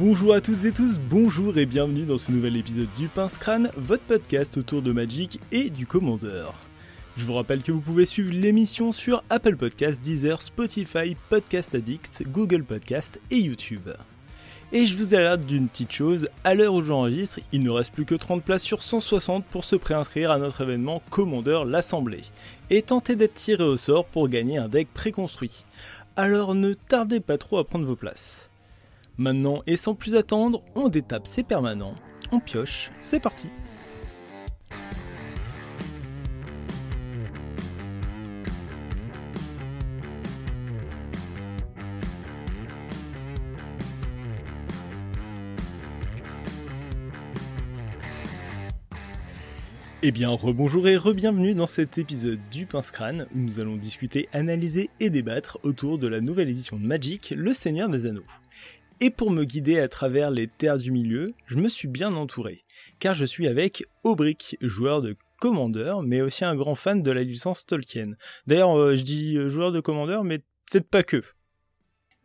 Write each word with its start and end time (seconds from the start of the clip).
Bonjour 0.00 0.32
à 0.32 0.40
toutes 0.40 0.64
et 0.64 0.72
tous, 0.72 0.98
bonjour 0.98 1.58
et 1.58 1.66
bienvenue 1.66 2.06
dans 2.06 2.16
ce 2.16 2.32
nouvel 2.32 2.56
épisode 2.56 2.88
du 2.96 3.08
Pince 3.08 3.36
Crâne, 3.36 3.70
votre 3.76 4.04
podcast 4.04 4.56
autour 4.56 4.80
de 4.80 4.92
Magic 4.92 5.38
et 5.52 5.68
du 5.68 5.86
Commandeur. 5.86 6.54
Je 7.18 7.26
vous 7.26 7.34
rappelle 7.34 7.62
que 7.62 7.70
vous 7.70 7.82
pouvez 7.82 8.06
suivre 8.06 8.32
l'émission 8.32 8.92
sur 8.92 9.22
Apple 9.28 9.56
Podcasts, 9.56 10.02
Deezer, 10.02 10.40
Spotify, 10.40 11.18
Podcast 11.28 11.74
Addict, 11.74 12.22
Google 12.28 12.64
Podcast 12.64 13.20
et 13.30 13.40
YouTube. 13.40 13.90
Et 14.72 14.86
je 14.86 14.96
vous 14.96 15.14
alerte 15.14 15.42
d'une 15.42 15.68
petite 15.68 15.92
chose, 15.92 16.28
à 16.44 16.54
l'heure 16.54 16.72
où 16.72 16.82
j'enregistre, 16.82 17.40
il 17.52 17.62
ne 17.62 17.68
reste 17.68 17.92
plus 17.92 18.06
que 18.06 18.14
30 18.14 18.42
places 18.42 18.62
sur 18.62 18.82
160 18.82 19.44
pour 19.44 19.64
se 19.64 19.76
préinscrire 19.76 20.30
à 20.30 20.38
notre 20.38 20.62
événement 20.62 21.02
Commandeur 21.10 21.66
l'Assemblée, 21.66 22.22
et 22.70 22.80
tenter 22.80 23.16
d'être 23.16 23.34
tiré 23.34 23.64
au 23.64 23.76
sort 23.76 24.06
pour 24.06 24.30
gagner 24.30 24.56
un 24.56 24.68
deck 24.70 24.88
préconstruit. 24.94 25.66
Alors 26.16 26.54
ne 26.54 26.72
tardez 26.72 27.20
pas 27.20 27.36
trop 27.36 27.58
à 27.58 27.66
prendre 27.66 27.84
vos 27.84 27.96
places. 27.96 28.49
Maintenant, 29.20 29.62
et 29.66 29.76
sans 29.76 29.94
plus 29.94 30.14
attendre, 30.14 30.62
on 30.74 30.88
détape 30.88 31.26
ses 31.26 31.42
permanents, 31.42 31.94
on 32.32 32.40
pioche, 32.40 32.90
c'est 33.02 33.20
parti 33.20 33.50
Eh 50.02 50.12
bien, 50.12 50.30
rebonjour 50.30 50.88
et 50.88 50.96
re-bienvenue 50.96 51.54
dans 51.54 51.66
cet 51.66 51.98
épisode 51.98 52.40
du 52.50 52.64
Pince 52.64 52.90
Crâne 52.90 53.26
où 53.34 53.38
nous 53.38 53.60
allons 53.60 53.76
discuter, 53.76 54.30
analyser 54.32 54.88
et 54.98 55.10
débattre 55.10 55.58
autour 55.62 55.98
de 55.98 56.08
la 56.08 56.22
nouvelle 56.22 56.48
édition 56.48 56.78
de 56.78 56.86
Magic, 56.86 57.34
Le 57.36 57.52
Seigneur 57.52 57.90
des 57.90 58.06
Anneaux. 58.06 58.24
Et 59.02 59.08
pour 59.08 59.30
me 59.30 59.44
guider 59.44 59.78
à 59.78 59.88
travers 59.88 60.30
les 60.30 60.46
terres 60.46 60.76
du 60.76 60.90
milieu, 60.90 61.32
je 61.46 61.56
me 61.56 61.70
suis 61.70 61.88
bien 61.88 62.12
entouré, 62.12 62.64
car 62.98 63.14
je 63.14 63.24
suis 63.24 63.48
avec 63.48 63.86
Aubric, 64.04 64.58
joueur 64.60 65.00
de 65.00 65.16
Commander, 65.40 65.94
mais 66.04 66.20
aussi 66.20 66.44
un 66.44 66.54
grand 66.54 66.74
fan 66.74 67.02
de 67.02 67.10
la 67.10 67.22
licence 67.22 67.64
Tolkien. 67.64 68.12
D'ailleurs, 68.46 68.78
euh, 68.78 68.94
je 68.94 69.02
dis 69.02 69.38
euh, 69.38 69.48
joueur 69.48 69.72
de 69.72 69.80
Commander, 69.80 70.18
mais 70.22 70.40
peut-être 70.70 70.86
pas 70.86 71.02
que. 71.02 71.22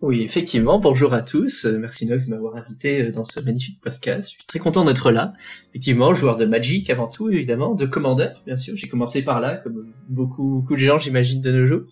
Oui, 0.02 0.24
effectivement, 0.24 0.78
bonjour 0.78 1.14
à 1.14 1.22
tous. 1.22 1.64
Euh, 1.64 1.78
merci 1.80 2.08
Nox 2.08 2.26
de 2.26 2.32
m'avoir 2.32 2.58
invité 2.58 3.10
dans 3.10 3.24
ce 3.24 3.40
magnifique 3.40 3.80
podcast. 3.80 4.32
Je 4.32 4.36
suis 4.36 4.46
très 4.46 4.60
content 4.60 4.84
d'être 4.84 5.12
là. 5.12 5.32
Effectivement, 5.70 6.14
joueur 6.14 6.36
de 6.36 6.44
Magic 6.44 6.90
avant 6.90 7.08
tout, 7.08 7.30
évidemment, 7.30 7.74
de 7.74 7.86
Commander, 7.86 8.32
bien 8.46 8.58
sûr. 8.58 8.76
J'ai 8.76 8.90
commencé 8.90 9.24
par 9.24 9.40
là, 9.40 9.56
comme 9.56 9.94
beaucoup, 10.10 10.66
de 10.70 10.76
gens, 10.76 11.00
j'imagine, 11.00 11.40
de 11.40 11.54
nos 11.54 11.66
jours. 11.66 11.88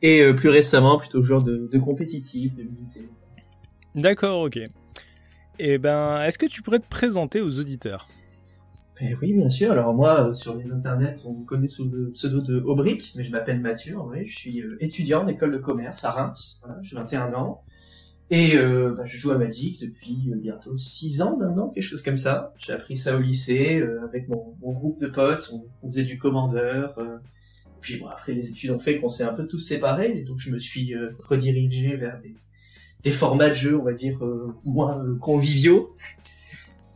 Et 0.00 0.32
plus 0.32 0.48
récemment, 0.48 0.96
plutôt 0.96 1.22
joueur 1.22 1.42
de, 1.42 1.68
de 1.70 1.78
compétitif, 1.78 2.54
de 2.54 2.62
militaire. 2.62 3.08
D'accord, 3.94 4.42
ok. 4.42 4.58
Eh 5.58 5.78
ben, 5.78 6.22
est-ce 6.22 6.38
que 6.38 6.46
tu 6.46 6.62
pourrais 6.62 6.78
te 6.78 6.88
présenter 6.88 7.40
aux 7.40 7.60
auditeurs? 7.60 8.08
Eh 9.00 9.14
oui, 9.20 9.32
bien 9.32 9.48
sûr. 9.48 9.72
Alors 9.72 9.92
moi, 9.94 10.28
euh, 10.28 10.32
sur 10.32 10.56
les 10.56 10.70
internets, 10.72 11.14
on 11.26 11.34
me 11.34 11.44
connaît 11.44 11.68
sous 11.68 11.88
le 11.88 12.10
pseudo 12.12 12.40
de 12.40 12.60
Aubric, 12.60 13.12
mais 13.16 13.22
je 13.22 13.32
m'appelle 13.32 13.60
Mathieu. 13.60 13.96
Vrai, 13.96 14.24
je 14.24 14.36
suis 14.36 14.62
euh, 14.62 14.76
étudiant 14.80 15.24
en 15.24 15.28
école 15.28 15.52
de 15.52 15.58
commerce 15.58 16.04
à 16.04 16.12
Reims. 16.12 16.60
Voilà, 16.64 16.80
j'ai 16.82 16.96
21 16.96 17.34
ans. 17.34 17.64
Et 18.30 18.56
euh, 18.56 18.94
bah, 18.96 19.04
je 19.04 19.18
joue 19.18 19.30
à 19.32 19.38
Magic 19.38 19.80
depuis 19.80 20.32
bientôt 20.36 20.78
6 20.78 21.20
ans 21.20 21.36
maintenant, 21.36 21.68
quelque 21.68 21.82
chose 21.82 22.02
comme 22.02 22.16
ça. 22.16 22.54
J'ai 22.58 22.72
appris 22.72 22.96
ça 22.96 23.16
au 23.16 23.20
lycée 23.20 23.82
avec 24.04 24.28
mon, 24.28 24.54
groupe 24.60 25.00
de 25.00 25.08
potes. 25.08 25.52
On, 25.82 25.88
faisait 25.90 26.04
du 26.04 26.16
commandeur. 26.16 26.96
puis 27.80 27.98
bon, 27.98 28.06
après 28.06 28.32
les 28.32 28.48
études 28.48 28.70
ont 28.70 28.78
fait 28.78 28.98
qu'on 28.98 29.08
s'est 29.08 29.24
un 29.24 29.34
peu 29.34 29.46
tous 29.46 29.58
séparés. 29.58 30.16
Et 30.16 30.22
donc 30.22 30.38
je 30.38 30.50
me 30.50 30.58
suis 30.58 30.94
redirigé 31.28 31.96
vers 31.96 32.18
des, 32.20 32.36
des 33.04 33.12
formats 33.12 33.50
de 33.50 33.54
jeu, 33.54 33.78
on 33.78 33.84
va 33.84 33.92
dire, 33.94 34.16
euh, 34.24 34.54
moins 34.64 34.98
euh, 35.04 35.16
conviviaux. 35.18 35.96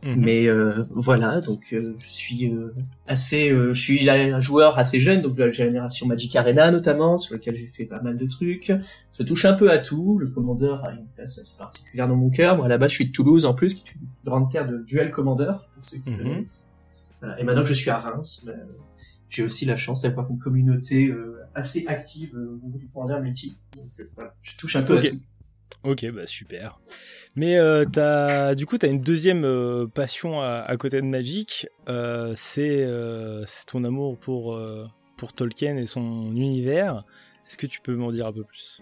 Mhm. 0.03 0.15
Mais 0.15 0.47
euh, 0.47 0.83
voilà, 0.91 1.41
donc 1.41 1.73
euh, 1.73 1.95
je 1.99 2.05
suis 2.07 2.53
euh, 2.53 2.71
assez, 3.07 3.49
euh, 3.51 3.73
je 3.73 3.81
suis 3.81 4.07
un 4.09 4.39
joueur 4.41 4.77
assez 4.77 4.99
jeune, 4.99 5.21
donc 5.21 5.33
de 5.35 5.43
la 5.43 5.51
génération 5.51 6.05
Magic 6.05 6.35
Arena 6.35 6.69
notamment, 6.69 7.17
sur 7.17 7.33
lequel 7.33 7.55
j'ai 7.55 7.65
fait 7.65 7.85
pas 7.85 7.99
mal 8.01 8.15
de 8.15 8.25
trucs. 8.27 8.71
Je 9.17 9.23
touche 9.23 9.45
un 9.45 9.53
peu 9.53 9.71
à 9.71 9.79
tout. 9.79 10.19
Le 10.19 10.27
commandeur 10.27 10.85
a 10.85 10.91
une 10.93 11.07
place 11.15 11.39
assez 11.39 11.57
particulière 11.57 12.07
dans 12.07 12.15
mon 12.15 12.29
cœur. 12.29 12.57
Moi, 12.57 12.67
là-bas, 12.67 12.87
je 12.87 12.93
suis 12.93 13.07
de 13.07 13.11
Toulouse 13.11 13.45
en 13.45 13.55
plus, 13.55 13.73
qui 13.73 13.83
est 13.89 13.93
une 13.95 14.07
grande 14.23 14.51
terre 14.51 14.67
de 14.67 14.77
duel 14.83 15.09
commandeur 15.09 15.67
pour 15.73 15.83
ceux 15.83 15.97
qui 15.97 16.11
Mhm. 16.11 16.17
connaissent. 16.17 16.67
Voilà. 17.19 17.39
Et 17.39 17.43
maintenant 17.43 17.63
que 17.63 17.69
je 17.69 17.73
suis 17.73 17.89
à 17.89 17.97
Reims, 17.97 18.43
ben, 18.45 18.55
j'ai 19.29 19.43
aussi 19.43 19.65
la 19.65 19.75
chance 19.75 20.03
d'avoir 20.03 20.29
une 20.29 20.37
communauté 20.37 21.07
euh, 21.07 21.39
assez 21.55 21.85
active 21.87 22.35
euh, 22.35 22.59
au 22.61 22.65
niveau 22.67 22.77
du 22.77 22.87
commandeur 22.87 23.19
multi. 23.19 23.57
Donc 23.75 23.89
voilà, 24.15 24.35
je 24.43 24.55
touche 24.57 24.75
un 24.75 24.83
peu 24.83 24.99
à 24.99 25.01
tout. 25.01 25.17
Ok, 25.83 26.05
bah 26.11 26.25
super. 26.25 26.79
Mais 27.35 27.57
euh, 27.57 28.55
du 28.55 28.65
coup, 28.65 28.79
t'as 28.79 28.87
une 28.87 28.99
deuxième 28.99 29.45
euh, 29.45 29.85
passion 29.85 30.41
à, 30.41 30.75
côté 30.77 30.99
de 30.99 31.05
Magic, 31.05 31.67
euh, 31.87 32.33
c'est 32.35 32.83
euh, 32.83 33.43
c'est 33.45 33.67
ton 33.67 33.83
amour 33.83 34.17
pour, 34.17 34.59
pour 35.17 35.33
Tolkien 35.33 35.77
et 35.77 35.85
son 35.85 36.35
univers. 36.35 37.05
Est-ce 37.47 37.57
que 37.57 37.67
tu 37.67 37.79
peux 37.79 37.95
m'en 37.95 38.11
dire 38.11 38.25
un 38.25 38.33
peu 38.33 38.43
plus? 38.43 38.81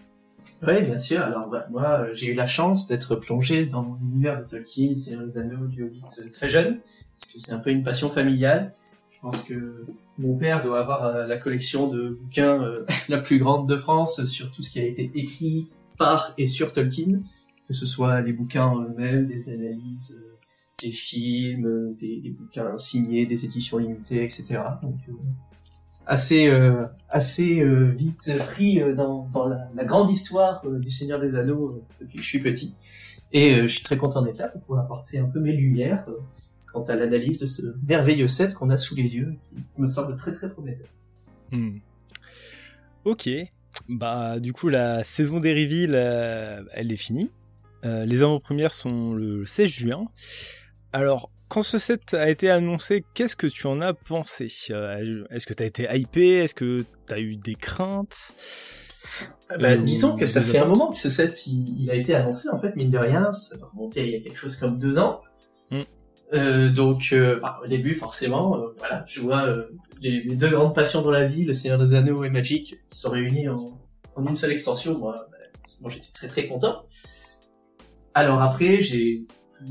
Oui, 0.65 0.81
bien 0.83 0.99
sûr. 0.99 1.21
Alors, 1.21 1.49
bah, 1.49 1.67
moi, 1.69 2.13
j'ai 2.13 2.27
eu 2.27 2.33
la 2.33 2.47
chance 2.47 2.87
d'être 2.87 3.17
plongé 3.17 3.65
dans 3.65 3.97
l'univers 4.01 4.41
de 4.41 4.47
Tolkien, 4.47 4.93
des 5.27 5.37
Anneaux, 5.37 5.67
du 5.67 5.83
Hobbit, 5.83 6.01
très 6.31 6.49
jeune, 6.49 6.79
parce 7.19 7.33
que 7.33 7.39
c'est 7.39 7.51
un 7.51 7.59
peu 7.59 7.71
une 7.71 7.83
passion 7.83 8.09
familiale. 8.09 8.71
Je 9.11 9.19
pense 9.19 9.43
que 9.43 9.85
mon 10.17 10.37
père 10.37 10.63
doit 10.63 10.79
avoir 10.79 11.27
la 11.27 11.37
collection 11.37 11.87
de 11.87 12.09
bouquins 12.09 12.73
la 13.09 13.17
plus 13.17 13.37
grande 13.37 13.67
de 13.67 13.75
France 13.75 14.23
sur 14.25 14.49
tout 14.49 14.63
ce 14.63 14.71
qui 14.71 14.79
a 14.79 14.85
été 14.85 15.11
écrit 15.13 15.67
par 15.97 16.33
et 16.37 16.47
sur 16.47 16.73
Tolkien, 16.73 17.21
que 17.67 17.73
ce 17.73 17.85
soit 17.85 18.21
les 18.21 18.33
bouquins 18.33 18.67
en 18.67 18.81
eux-mêmes, 18.81 19.27
des 19.27 19.49
analyses, 19.49 20.21
euh, 20.21 20.35
des 20.81 20.91
films, 20.91 21.65
euh, 21.65 21.95
des, 21.97 22.29
bouquins 22.31 22.77
signés, 22.77 23.25
des 23.25 23.45
éditions 23.45 23.77
limitées, 23.77 24.23
etc. 24.23 24.61
Donc, 24.81 24.99
euh, 25.09 25.13
assez 26.05 26.47
euh, 26.47 26.85
assez 27.09 27.61
euh, 27.61 27.91
vite 27.91 28.31
pris 28.37 28.81
euh, 28.81 28.93
dans, 28.93 29.27
dans 29.33 29.47
la, 29.47 29.85
grande 29.85 30.09
histoire 30.11 30.61
euh, 30.65 30.79
du 30.79 30.91
Seigneur 30.91 31.19
des 31.19 31.35
Anneaux 31.35 31.69
euh, 31.69 31.83
depuis 31.99 32.17
que 32.17 32.23
je 32.23 32.27
suis 32.27 32.39
petit. 32.39 32.75
Et 33.31 33.55
euh, 33.55 33.61
je 33.63 33.67
suis 33.67 33.83
très 33.83 33.97
content 33.97 34.21
d'être 34.21 34.37
là 34.37 34.47
pour 34.49 34.61
pouvoir 34.61 34.85
apporter 34.85 35.17
un 35.19 35.25
peu 35.25 35.39
mes 35.39 35.53
lumières 35.53 36.05
euh, 36.07 36.19
quant 36.71 36.83
à 36.83 36.95
l'analyse 36.95 37.39
de 37.39 37.45
ce 37.45 37.61
merveilleux 37.87 38.27
set 38.27 38.53
qu'on 38.53 38.69
a 38.69 38.77
sous 38.77 38.95
les 38.95 39.15
yeux, 39.15 39.35
qui 39.41 39.55
me 39.77 39.87
semble 39.87 40.15
très 40.15 40.31
très 40.31 40.49
prometteur. 40.49 40.87
Hmm. 41.51 41.77
Ok, 43.05 43.29
bah 43.89 44.39
du 44.39 44.53
coup 44.53 44.69
la 44.69 45.03
saison 45.03 45.39
des 45.39 45.53
reveals, 45.53 45.95
euh, 45.95 46.61
elle 46.73 46.91
est 46.91 46.97
finie. 46.97 47.31
Euh, 47.83 48.05
les 48.05 48.23
avant-premières 48.23 48.73
sont 48.73 49.13
le 49.13 49.45
16 49.45 49.69
juin. 49.69 50.05
Alors, 50.91 51.29
quand 51.49 51.61
ce 51.61 51.77
set 51.77 52.15
a 52.15 52.29
été 52.29 52.49
annoncé, 52.49 53.05
qu'est-ce 53.13 53.35
que 53.35 53.47
tu 53.47 53.67
en 53.67 53.81
as 53.81 53.93
pensé? 53.93 54.47
Euh, 54.71 55.23
Est-ce 55.29 55.45
que 55.45 55.53
tu 55.53 55.61
as 55.61 55.67
été 55.67 55.87
hypé? 55.93 56.37
Est-ce 56.37 56.55
que 56.55 56.83
tu 57.07 57.13
as 57.13 57.19
eu 57.19 57.35
des 57.35 57.53
craintes? 57.55 58.31
Bah, 59.59 59.77
disons 59.77 60.15
que 60.15 60.25
ça 60.25 60.41
fait 60.41 60.57
un 60.57 60.65
moment 60.65 60.91
que 60.91 60.97
ce 60.97 61.11
set 61.11 61.45
il, 61.45 61.83
il 61.83 61.91
a 61.91 61.95
été 61.95 62.15
annoncé 62.15 62.49
en 62.49 62.59
fait 62.59 62.75
mine 62.75 62.89
de 62.89 62.97
rien, 62.97 63.31
ça 63.31 63.55
il 63.95 64.09
y 64.09 64.15
a 64.15 64.19
quelque 64.19 64.37
chose 64.37 64.55
comme 64.55 64.79
deux 64.79 64.97
ans. 64.97 65.21
Euh, 66.33 66.69
donc 66.71 67.09
euh, 67.13 67.39
bah, 67.39 67.59
au 67.63 67.67
début 67.67 67.93
forcément, 67.93 68.57
euh, 68.57 68.67
voilà, 68.77 69.03
je 69.07 69.21
vois 69.21 69.45
euh, 69.45 69.65
les, 70.01 70.23
les 70.23 70.35
deux 70.35 70.49
grandes 70.49 70.73
passions 70.73 71.01
dans 71.01 71.11
la 71.11 71.25
vie, 71.25 71.45
le 71.45 71.53
Seigneur 71.53 71.77
des 71.77 71.93
Anneaux 71.93 72.23
et 72.23 72.29
Magic, 72.29 72.79
qui 72.89 72.97
sont 72.97 73.11
réunis 73.11 73.47
en, 73.47 73.79
en 74.15 74.25
une 74.25 74.35
seule 74.35 74.51
extension. 74.51 74.97
Moi, 74.97 75.27
bah, 75.81 75.89
j'étais 75.89 76.11
très 76.13 76.27
très 76.27 76.47
content. 76.47 76.85
Alors 78.13 78.41
après, 78.41 78.81
j'ai 78.81 79.25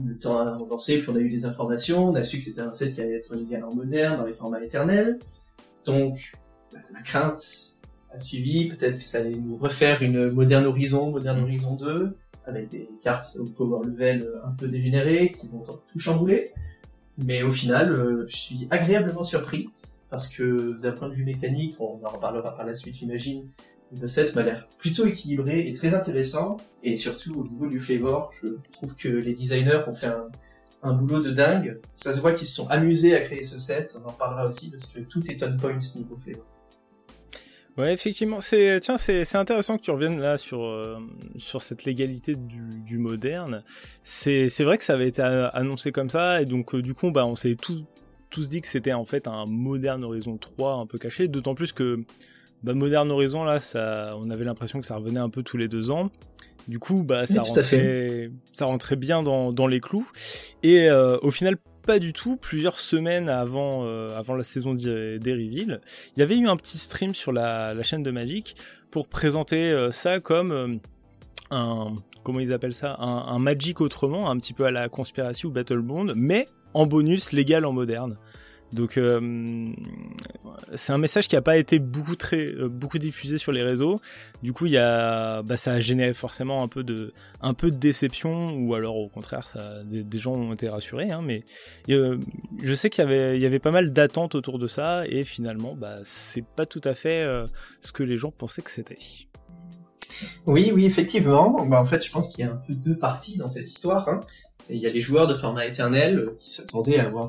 le 0.06 0.18
temps 0.18 0.38
a 0.38 0.54
avancé, 0.54 1.00
plus 1.00 1.12
on 1.12 1.16
a 1.16 1.20
eu 1.20 1.28
des 1.28 1.44
informations, 1.44 2.08
on 2.08 2.14
a 2.14 2.24
su 2.24 2.38
que 2.38 2.44
c'était 2.44 2.60
un 2.60 2.72
set 2.72 2.94
qui 2.94 3.00
allait 3.00 3.16
être 3.16 3.34
également 3.36 3.74
moderne 3.74 4.16
dans 4.16 4.26
les 4.26 4.32
formats 4.32 4.62
éternels. 4.62 5.18
Donc 5.84 6.32
bah, 6.72 6.78
la 6.92 7.02
crainte 7.02 7.74
a 8.12 8.18
suivi, 8.18 8.68
peut-être 8.68 8.98
que 8.98 9.04
ça 9.04 9.18
allait 9.18 9.34
nous 9.34 9.56
refaire 9.56 10.02
une 10.02 10.30
Moderne 10.30 10.66
Horizon, 10.66 11.10
Moderne 11.10 11.40
Mm. 11.40 11.42
Horizon 11.42 11.74
2, 11.74 12.16
avec 12.46 12.68
des 12.68 12.88
cartes 13.02 13.36
au 13.36 13.44
power 13.44 13.86
level 13.86 14.22
euh, 14.22 14.46
un 14.46 14.52
peu 14.52 14.68
dégénérées, 14.68 15.30
qui 15.30 15.48
vont 15.48 15.62
tout 15.62 15.98
chambouler. 15.98 16.50
Mais 17.18 17.42
au 17.42 17.50
final, 17.50 17.92
euh, 17.92 18.24
je 18.28 18.36
suis 18.36 18.68
agréablement 18.70 19.22
surpris, 19.22 19.68
parce 20.10 20.28
que 20.28 20.78
d'un 20.80 20.92
point 20.92 21.08
de 21.08 21.14
vue 21.14 21.24
mécanique, 21.24 21.76
on 21.78 22.04
en 22.04 22.08
reparlera 22.08 22.54
par 22.54 22.66
la 22.66 22.74
suite, 22.74 22.96
j'imagine, 22.96 23.48
le 24.00 24.08
set 24.08 24.34
m'a 24.34 24.42
l'air 24.42 24.68
plutôt 24.78 25.06
équilibré 25.06 25.68
et 25.68 25.74
très 25.74 25.94
intéressant, 25.94 26.56
et 26.82 26.96
surtout 26.96 27.40
au 27.40 27.44
niveau 27.44 27.66
du 27.66 27.78
flavor, 27.78 28.32
je 28.42 28.48
trouve 28.72 28.96
que 28.96 29.08
les 29.08 29.34
designers 29.34 29.82
ont 29.86 29.92
fait 29.92 30.10
un, 30.82 30.92
boulot 30.92 31.20
de 31.20 31.30
dingue. 31.30 31.80
Ça 31.96 32.12
se 32.12 32.20
voit 32.20 32.32
qu'ils 32.32 32.46
se 32.46 32.54
sont 32.54 32.68
amusés 32.68 33.16
à 33.16 33.20
créer 33.20 33.42
ce 33.42 33.58
set, 33.58 33.96
on 33.98 34.06
en 34.06 34.12
reparlera 34.12 34.46
aussi, 34.46 34.70
parce 34.70 34.86
que 34.86 35.00
tout 35.00 35.30
est 35.30 35.42
on 35.42 35.56
point 35.56 35.78
niveau 35.96 36.16
flavor. 36.16 36.44
Ouais, 37.76 37.92
effectivement. 37.92 38.40
C'est 38.40 38.78
tiens, 38.80 38.98
c'est 38.98 39.24
c'est 39.24 39.36
intéressant 39.36 39.76
que 39.78 39.82
tu 39.82 39.90
reviennes 39.90 40.20
là 40.20 40.38
sur 40.38 40.62
euh, 40.62 40.98
sur 41.38 41.60
cette 41.60 41.84
légalité 41.84 42.36
du, 42.36 42.60
du 42.84 42.98
moderne. 42.98 43.64
C'est 44.04 44.48
c'est 44.48 44.62
vrai 44.62 44.78
que 44.78 44.84
ça 44.84 44.92
avait 44.94 45.08
été 45.08 45.22
a- 45.22 45.46
annoncé 45.48 45.90
comme 45.90 46.08
ça 46.08 46.40
et 46.40 46.44
donc 46.44 46.74
euh, 46.74 46.82
du 46.82 46.94
coup 46.94 47.10
bah 47.10 47.26
on 47.26 47.34
s'est 47.34 47.56
tous 47.56 47.84
tous 48.30 48.48
dit 48.48 48.60
que 48.60 48.68
c'était 48.68 48.92
en 48.92 49.04
fait 49.04 49.26
un 49.26 49.44
moderne 49.46 50.04
Horizon 50.04 50.36
3 50.36 50.74
un 50.74 50.86
peu 50.86 50.98
caché. 50.98 51.26
D'autant 51.26 51.54
plus 51.56 51.72
que 51.72 52.04
bah, 52.62 52.74
Modern 52.74 53.10
Horizon 53.10 53.42
là, 53.44 53.58
ça, 53.60 54.14
on 54.18 54.30
avait 54.30 54.44
l'impression 54.44 54.80
que 54.80 54.86
ça 54.86 54.96
revenait 54.96 55.20
un 55.20 55.28
peu 55.28 55.42
tous 55.42 55.56
les 55.56 55.68
deux 55.68 55.90
ans. 55.90 56.10
Du 56.66 56.78
coup, 56.78 57.02
bah 57.02 57.26
ça 57.26 57.42
rentrait, 57.42 58.30
ça 58.52 58.64
rentrait 58.66 58.96
bien 58.96 59.22
dans, 59.22 59.52
dans 59.52 59.66
les 59.66 59.80
clous. 59.80 60.08
Et 60.62 60.90
au 60.90 61.30
final, 61.30 61.56
pas 61.84 61.98
du 61.98 62.12
tout. 62.12 62.36
Plusieurs 62.36 62.78
semaines 62.78 63.28
avant, 63.28 63.86
avant 64.10 64.34
la 64.34 64.42
saison 64.42 64.74
des 64.74 65.18
reveals, 65.18 65.80
il 66.16 66.20
y 66.20 66.22
avait 66.22 66.36
eu 66.36 66.48
un 66.48 66.56
petit 66.56 66.78
stream 66.78 67.14
sur 67.14 67.32
la, 67.32 67.80
chaîne 67.82 68.02
de 68.02 68.10
Magic 68.10 68.56
pour 68.90 69.08
présenter 69.08 69.88
ça 69.90 70.20
comme 70.20 70.80
un 71.50 71.94
comment 72.24 72.40
ils 72.40 72.52
appellent 72.52 72.74
ça 72.74 72.96
un, 72.98 73.38
Magic 73.38 73.80
autrement, 73.80 74.30
un 74.30 74.38
petit 74.38 74.54
peu 74.54 74.64
à 74.64 74.70
la 74.72 74.88
conspiration 74.88 75.50
ou 75.50 75.52
Battle 75.52 75.80
Bond, 75.80 76.14
mais 76.16 76.48
en 76.72 76.86
bonus 76.86 77.30
légal 77.30 77.64
en 77.64 77.72
moderne. 77.72 78.16
Donc 78.74 78.98
euh, 78.98 79.66
c'est 80.74 80.92
un 80.92 80.98
message 80.98 81.28
qui 81.28 81.36
n'a 81.36 81.42
pas 81.42 81.56
été 81.56 81.78
beaucoup 81.78 82.16
très 82.16 82.46
euh, 82.46 82.68
beaucoup 82.68 82.98
diffusé 82.98 83.38
sur 83.38 83.52
les 83.52 83.62
réseaux. 83.62 84.00
Du 84.42 84.52
coup, 84.52 84.66
y 84.66 84.76
a, 84.76 85.42
bah, 85.42 85.56
ça 85.56 85.74
a 85.74 85.80
généré 85.80 86.12
forcément 86.12 86.62
un 86.62 86.66
peu 86.66 86.82
de 86.82 87.12
un 87.40 87.54
peu 87.54 87.70
de 87.70 87.76
déception 87.76 88.50
ou 88.56 88.74
alors 88.74 88.96
au 88.96 89.08
contraire, 89.08 89.46
des, 89.84 90.18
gens 90.18 90.32
ont 90.32 90.52
été 90.52 90.68
rassurés. 90.68 91.12
Hein, 91.12 91.22
mais 91.24 91.44
euh, 91.88 92.18
je 92.62 92.74
sais 92.74 92.90
qu'il 92.90 93.04
y 93.04 93.06
avait 93.06 93.38
y 93.38 93.46
avait 93.46 93.60
pas 93.60 93.70
mal 93.70 93.92
d'attentes 93.92 94.34
autour 94.34 94.58
de 94.58 94.66
ça 94.66 95.04
et 95.08 95.22
finalement, 95.22 95.76
bah 95.76 95.98
c'est 96.02 96.44
pas 96.44 96.66
tout 96.66 96.82
à 96.82 96.94
fait 96.94 97.24
ce 97.80 97.92
que 97.92 98.02
les 98.02 98.16
gens 98.16 98.32
pensaient 98.32 98.62
que 98.62 98.72
c'était. 98.72 98.98
Oui, 100.46 100.72
oui, 100.74 100.84
effectivement. 100.84 101.64
Bah, 101.64 101.80
en 101.80 101.86
fait, 101.86 102.04
je 102.04 102.10
pense 102.10 102.28
qu'il 102.28 102.44
y 102.44 102.48
a 102.48 102.52
un 102.52 102.56
peu 102.56 102.74
deux 102.74 102.96
parties 102.96 103.38
dans 103.38 103.48
cette 103.48 103.68
histoire. 103.68 104.08
Hein. 104.08 104.20
Il 104.68 104.78
y 104.78 104.86
a 104.86 104.90
les 104.90 105.00
joueurs 105.00 105.26
de 105.28 105.34
format 105.34 105.66
éternel 105.66 106.30
qui 106.38 106.50
s'attendaient 106.50 106.98
à 106.98 107.06
avoir 107.06 107.28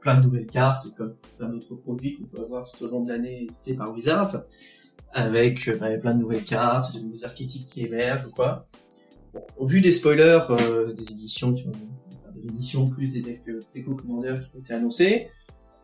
plein 0.00 0.18
de 0.18 0.24
nouvelles 0.24 0.46
cartes, 0.46 0.94
comme 0.96 1.14
plein 1.36 1.48
d'autres 1.48 1.74
produits 1.74 2.16
qu'on 2.16 2.24
peut 2.24 2.42
avoir 2.42 2.70
tout 2.70 2.84
au 2.84 2.88
long 2.88 3.02
de 3.02 3.10
l'année 3.10 3.42
édités 3.42 3.74
par 3.74 3.92
Wizards, 3.92 4.44
avec 5.12 5.70
bah, 5.78 5.96
plein 5.98 6.14
de 6.14 6.20
nouvelles 6.20 6.44
cartes, 6.44 6.94
de 6.94 7.00
nouveaux 7.00 7.24
archétypes 7.24 7.66
qui 7.66 7.84
émergent 7.84 8.26
ou 8.26 8.30
quoi. 8.30 8.66
au 9.56 9.66
vu 9.66 9.80
des 9.80 9.92
spoilers 9.92 10.46
euh, 10.50 10.92
des 10.92 11.10
éditions 11.12 11.52
qui 11.52 11.66
ont, 12.76 12.88
plus 12.88 13.12
des 13.12 13.20
decks 13.22 13.42
Echo 13.74 13.94
Commander 13.94 14.34
qui 14.42 14.56
ont 14.56 14.60
été 14.60 14.74
annoncés, 14.74 15.28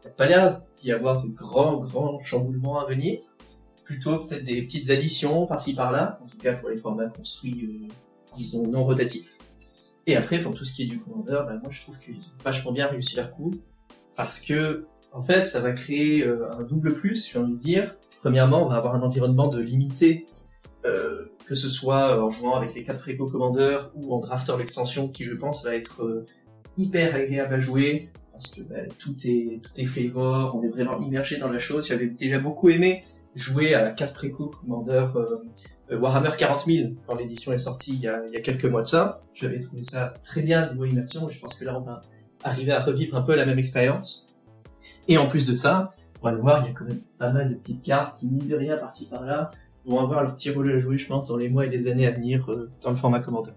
il 0.00 0.06
n'y 0.06 0.10
a 0.10 0.14
pas 0.14 0.26
l'air 0.26 0.62
d'y 0.80 0.92
avoir 0.92 1.22
de 1.22 1.28
grands, 1.28 1.78
grands 1.78 2.20
chamboulements 2.20 2.78
à 2.78 2.86
venir 2.86 3.20
plutôt 3.84 4.18
peut-être 4.20 4.44
des 4.44 4.62
petites 4.62 4.90
additions 4.90 5.46
par-ci 5.46 5.74
par-là, 5.74 6.18
en 6.22 6.26
tout 6.26 6.38
cas 6.38 6.54
pour 6.54 6.70
les 6.70 6.78
formats 6.78 7.08
construits, 7.08 7.88
euh, 8.42 8.68
non 8.68 8.84
rotatifs. 8.84 9.36
Et 10.06 10.16
après, 10.16 10.40
pour 10.40 10.54
tout 10.54 10.64
ce 10.64 10.74
qui 10.74 10.82
est 10.82 10.86
du 10.86 10.98
Commander, 10.98 11.42
bah, 11.46 11.56
moi 11.62 11.70
je 11.70 11.82
trouve 11.82 11.98
qu'ils 12.00 12.16
ont 12.16 12.42
vachement 12.42 12.72
bien 12.72 12.86
réussi 12.86 13.16
leur 13.16 13.30
coup, 13.30 13.52
parce 14.16 14.40
que, 14.40 14.86
en 15.12 15.22
fait, 15.22 15.44
ça 15.44 15.60
va 15.60 15.72
créer 15.72 16.24
euh, 16.24 16.50
un 16.58 16.62
double 16.62 16.94
plus, 16.94 17.28
j'ai 17.30 17.38
envie 17.38 17.54
de 17.54 17.58
dire. 17.58 17.96
Premièrement, 18.20 18.64
on 18.64 18.68
va 18.68 18.76
avoir 18.76 18.94
un 18.94 19.02
environnement 19.02 19.48
de 19.48 19.60
limité, 19.60 20.26
euh, 20.86 21.26
que 21.46 21.54
ce 21.54 21.68
soit 21.68 22.22
en 22.22 22.30
jouant 22.30 22.56
avec 22.56 22.74
les 22.74 22.82
4 22.82 23.00
préco 23.00 23.26
commandeurs 23.26 23.92
ou 23.94 24.14
en 24.14 24.20
drafter 24.20 24.54
l'extension, 24.58 25.08
qui 25.08 25.24
je 25.24 25.34
pense 25.34 25.64
va 25.64 25.74
être 25.74 26.02
euh, 26.02 26.24
hyper 26.76 27.14
agréable 27.14 27.54
à 27.54 27.60
jouer, 27.60 28.10
parce 28.32 28.54
que 28.54 28.62
bah, 28.62 28.76
tout 28.98 29.14
est 29.26 29.60
tout 29.62 29.72
est 29.76 29.84
flavor, 29.84 30.56
on 30.56 30.62
est 30.62 30.68
vraiment 30.68 31.00
immergé 31.00 31.38
dans 31.38 31.50
la 31.50 31.58
chose. 31.58 31.86
J'avais 31.88 32.06
déjà 32.06 32.38
beaucoup 32.38 32.70
aimé 32.70 33.04
joué 33.34 33.74
à 33.74 33.90
4 33.90 34.14
préco 34.14 34.46
Commander 34.46 35.06
euh, 35.16 35.98
Warhammer 35.98 36.30
40 36.36 36.66
000 36.66 36.88
quand 37.06 37.14
l'édition 37.14 37.52
est 37.52 37.58
sortie 37.58 37.94
il 37.94 38.00
y, 38.00 38.08
a, 38.08 38.24
il 38.26 38.32
y, 38.32 38.36
a, 38.36 38.40
quelques 38.40 38.64
mois 38.64 38.82
de 38.82 38.86
ça. 38.86 39.20
J'avais 39.34 39.60
trouvé 39.60 39.82
ça 39.82 40.14
très 40.22 40.42
bien 40.42 40.70
niveau 40.70 40.84
immersion 40.84 41.28
et 41.28 41.32
je 41.32 41.40
pense 41.40 41.58
que 41.58 41.64
là 41.64 41.78
on 41.78 41.82
va 41.82 42.00
arriver 42.44 42.72
à 42.72 42.80
revivre 42.80 43.16
un 43.16 43.22
peu 43.22 43.34
la 43.34 43.46
même 43.46 43.58
expérience. 43.58 44.26
Et 45.08 45.18
en 45.18 45.26
plus 45.26 45.46
de 45.46 45.54
ça, 45.54 45.90
on 46.22 46.26
va 46.26 46.32
le 46.32 46.40
voir, 46.40 46.64
il 46.64 46.68
y 46.68 46.70
a 46.70 46.74
quand 46.74 46.84
même 46.84 47.00
pas 47.18 47.32
mal 47.32 47.50
de 47.50 47.54
petites 47.54 47.82
cartes 47.82 48.18
qui, 48.18 48.26
mine 48.26 48.46
de 48.46 48.54
rien, 48.54 48.76
par-ci 48.76 49.08
par-là, 49.08 49.50
vont 49.84 50.00
avoir 50.00 50.22
leur 50.22 50.36
petit 50.36 50.50
rôle 50.50 50.70
à 50.70 50.78
jouer, 50.78 50.96
je 50.96 51.06
pense, 51.06 51.28
dans 51.28 51.36
les 51.36 51.48
mois 51.48 51.66
et 51.66 51.68
les 51.68 51.88
années 51.88 52.06
à 52.06 52.10
venir 52.10 52.50
euh, 52.50 52.70
dans 52.82 52.90
le 52.90 52.96
format 52.96 53.20
Commander. 53.20 53.50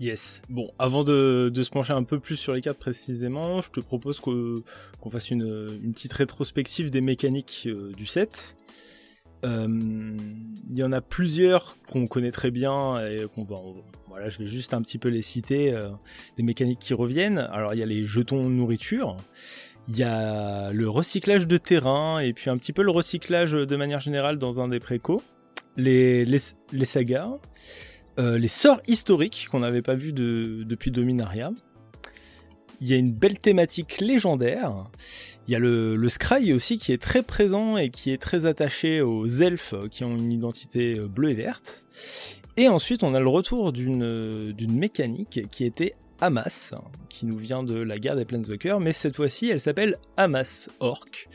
Yes. 0.00 0.42
Bon, 0.48 0.70
avant 0.78 1.04
de, 1.04 1.52
se 1.54 1.70
pencher 1.70 1.92
un 1.92 2.02
peu 2.02 2.18
plus 2.18 2.36
sur 2.36 2.54
les 2.54 2.60
cartes 2.60 2.78
précisément, 2.78 3.60
je 3.60 3.70
te 3.70 3.80
propose 3.80 4.20
qu'on 4.20 5.10
fasse 5.10 5.30
une, 5.30 5.68
une, 5.82 5.92
petite 5.92 6.12
rétrospective 6.12 6.90
des 6.90 7.00
mécaniques 7.00 7.64
euh, 7.66 7.92
du 7.92 8.06
set. 8.06 8.56
Euh, 9.44 9.66
il 10.68 10.78
y 10.78 10.82
en 10.82 10.92
a 10.92 11.00
plusieurs 11.00 11.76
qu'on 11.90 12.06
connaît 12.06 12.30
très 12.30 12.50
bien 12.50 13.04
et 13.04 13.26
qu'on 13.34 13.44
va, 13.44 13.56
voilà, 14.08 14.28
je 14.28 14.38
vais 14.38 14.46
juste 14.46 14.72
un 14.74 14.82
petit 14.82 14.98
peu 14.98 15.08
les 15.08 15.22
citer, 15.22 15.72
euh, 15.72 15.90
des 16.36 16.42
mécaniques 16.42 16.78
qui 16.78 16.94
reviennent. 16.94 17.38
Alors 17.38 17.74
il 17.74 17.80
y 17.80 17.82
a 17.82 17.86
les 17.86 18.04
jetons 18.04 18.48
nourriture, 18.48 19.16
il 19.88 19.98
y 19.98 20.02
a 20.02 20.72
le 20.72 20.88
recyclage 20.88 21.46
de 21.46 21.56
terrain 21.56 22.20
et 22.20 22.32
puis 22.32 22.50
un 22.50 22.56
petit 22.56 22.72
peu 22.72 22.82
le 22.82 22.90
recyclage 22.90 23.52
de 23.52 23.76
manière 23.76 24.00
générale 24.00 24.38
dans 24.38 24.60
un 24.60 24.68
des 24.68 24.80
précos, 24.80 25.22
les, 25.76 26.24
les, 26.24 26.84
sagas. 26.84 27.30
Euh, 28.18 28.38
les 28.38 28.48
sorts 28.48 28.80
historiques 28.86 29.48
qu'on 29.50 29.60
n'avait 29.60 29.82
pas 29.82 29.94
vu 29.94 30.12
depuis 30.12 30.90
Dominaria. 30.90 31.50
Il 32.82 32.88
y 32.88 32.94
a 32.94 32.96
une 32.96 33.12
belle 33.12 33.38
thématique 33.38 34.00
légendaire. 34.00 34.90
Il 35.46 35.52
y 35.52 35.54
a 35.54 35.60
le, 35.60 36.08
Scry 36.08 36.52
aussi 36.52 36.78
qui 36.78 36.90
est 36.90 37.00
très 37.00 37.22
présent 37.22 37.76
et 37.76 37.90
qui 37.90 38.10
est 38.10 38.20
très 38.20 38.44
attaché 38.44 39.00
aux 39.00 39.24
elfes 39.28 39.76
qui 39.88 40.02
ont 40.02 40.16
une 40.16 40.32
identité 40.32 40.98
euh, 40.98 41.06
bleue 41.06 41.30
et 41.30 41.34
verte. 41.34 41.84
Et 42.56 42.68
ensuite, 42.68 43.04
on 43.04 43.14
a 43.14 43.20
le 43.20 43.28
retour 43.28 43.72
d'une 43.72 44.52
mécanique 44.68 45.48
qui 45.52 45.64
était 45.64 45.94
Hamas, 46.20 46.74
qui 47.08 47.24
nous 47.24 47.38
vient 47.38 47.62
de 47.62 47.76
la 47.76 47.98
guerre 47.98 48.16
des 48.16 48.24
Planeswalkers, 48.24 48.80
mais 48.80 48.92
cette 48.92 49.14
fois-ci, 49.14 49.48
elle 49.48 49.60
s'appelle 49.60 49.96
Hamas 50.16 50.68
Orc, 50.80 51.28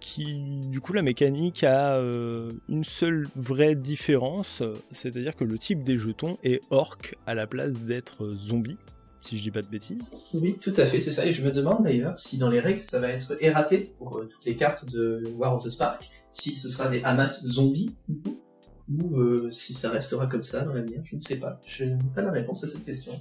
qui, 0.00 0.40
du 0.68 0.80
coup, 0.80 0.94
la 0.94 1.02
mécanique 1.02 1.64
a 1.64 1.96
euh, 1.96 2.50
une 2.70 2.84
seule 2.84 3.28
vraie 3.36 3.74
différence, 3.74 4.62
c'est-à-dire 4.90 5.36
que 5.36 5.44
le 5.44 5.58
type 5.58 5.82
des 5.82 5.98
jetons 5.98 6.38
est 6.42 6.62
orc 6.70 7.14
à 7.26 7.34
la 7.34 7.46
place 7.46 7.80
d'être 7.80 8.34
zombie, 8.34 8.78
si 9.20 9.36
je 9.36 9.42
dis 9.42 9.50
pas 9.50 9.62
de 9.62 9.66
bêtises. 9.66 10.02
Oui, 10.34 10.56
tout 10.60 10.72
à 10.76 10.86
fait, 10.86 11.00
c'est 11.00 11.12
ça. 11.12 11.26
Et 11.26 11.32
je 11.32 11.44
me 11.44 11.52
demande 11.52 11.84
d'ailleurs 11.84 12.18
si 12.18 12.38
dans 12.38 12.50
les 12.50 12.60
règles 12.60 12.82
ça 12.82 12.98
va 12.98 13.10
être 13.10 13.36
erraté 13.40 13.92
pour 13.98 14.18
euh, 14.18 14.24
toutes 14.24 14.44
les 14.44 14.56
cartes 14.56 14.84
de 14.90 15.22
War 15.36 15.54
of 15.54 15.64
the 15.64 15.70
Spark, 15.70 16.08
si 16.32 16.54
ce 16.54 16.68
sera 16.68 16.88
des 16.88 17.02
Hamas 17.02 17.44
zombies, 17.46 17.96
ou 18.08 19.16
euh, 19.16 19.50
si 19.50 19.74
ça 19.74 19.90
restera 19.90 20.26
comme 20.26 20.42
ça 20.42 20.62
dans 20.62 20.72
l'avenir, 20.72 21.02
je 21.04 21.16
ne 21.16 21.20
sais 21.20 21.38
pas. 21.38 21.60
Je 21.66 21.84
n'ai 21.84 21.98
pas 22.14 22.22
la 22.22 22.32
réponse 22.32 22.64
à 22.64 22.68
cette 22.68 22.84
question 22.84 23.12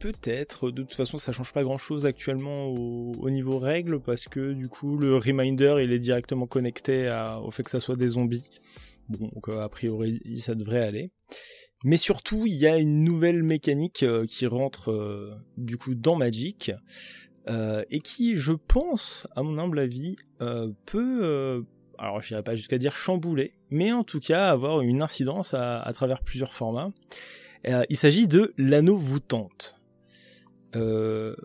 peut-être. 0.00 0.70
De 0.70 0.82
toute 0.82 0.92
façon, 0.92 1.16
ça 1.16 1.32
change 1.32 1.54
pas 1.54 1.62
grand-chose 1.62 2.04
actuellement 2.04 2.66
au, 2.66 3.30
niveau 3.30 3.58
règles 3.58 4.00
parce 4.00 4.28
que 4.28 4.52
du 4.52 4.68
coup, 4.68 4.98
le 4.98 5.16
reminder 5.16 5.76
il 5.82 5.92
est 5.92 5.98
directement 5.98 6.46
connecté 6.46 7.10
au 7.42 7.50
fait 7.50 7.62
que 7.62 7.70
ça 7.70 7.80
soit 7.80 7.96
des 7.96 8.10
zombies. 8.10 8.50
Bon, 9.08 9.28
donc 9.28 9.48
a 9.48 9.68
priori, 9.68 10.20
ça 10.36 10.54
devrait 10.54 10.82
aller. 10.82 11.10
Mais 11.84 11.96
surtout, 11.96 12.46
il 12.46 12.54
y 12.54 12.66
a 12.66 12.78
une 12.78 13.02
nouvelle 13.02 13.42
mécanique 13.42 14.02
euh, 14.02 14.24
qui 14.26 14.46
rentre 14.46 14.90
euh, 14.90 15.34
du 15.58 15.76
coup 15.76 15.94
dans 15.94 16.16
Magic 16.16 16.72
euh, 17.48 17.84
et 17.90 18.00
qui, 18.00 18.36
je 18.36 18.52
pense, 18.52 19.26
à 19.36 19.42
mon 19.42 19.58
humble 19.58 19.78
avis, 19.78 20.16
peut 20.86 21.64
alors 21.96 22.20
je 22.20 22.34
n'irai 22.34 22.42
pas 22.42 22.54
jusqu'à 22.54 22.76
dire 22.76 22.96
chambouler, 22.96 23.52
mais 23.70 23.92
en 23.92 24.04
tout 24.04 24.20
cas 24.20 24.48
avoir 24.48 24.80
une 24.80 25.00
incidence 25.00 25.54
à, 25.54 25.88
travers 25.94 26.22
plusieurs 26.22 26.54
formats. 26.54 26.92
il 27.64 27.96
s'agit 27.96 28.28
de 28.28 28.52
l'anneau 28.58 28.96
voûtante. 28.96 29.80
Euh, 30.76 31.36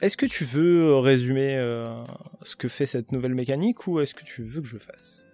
est-ce 0.00 0.16
que 0.16 0.26
tu 0.26 0.44
veux 0.44 0.96
résumer 0.96 1.56
euh, 1.56 2.02
ce 2.42 2.56
que 2.56 2.68
fait 2.68 2.86
cette 2.86 3.12
nouvelle 3.12 3.34
mécanique 3.34 3.86
ou 3.86 4.00
est-ce 4.00 4.14
que 4.14 4.24
tu 4.24 4.42
veux 4.42 4.60
que 4.60 4.66
je 4.66 4.78
fasse? 4.78 5.27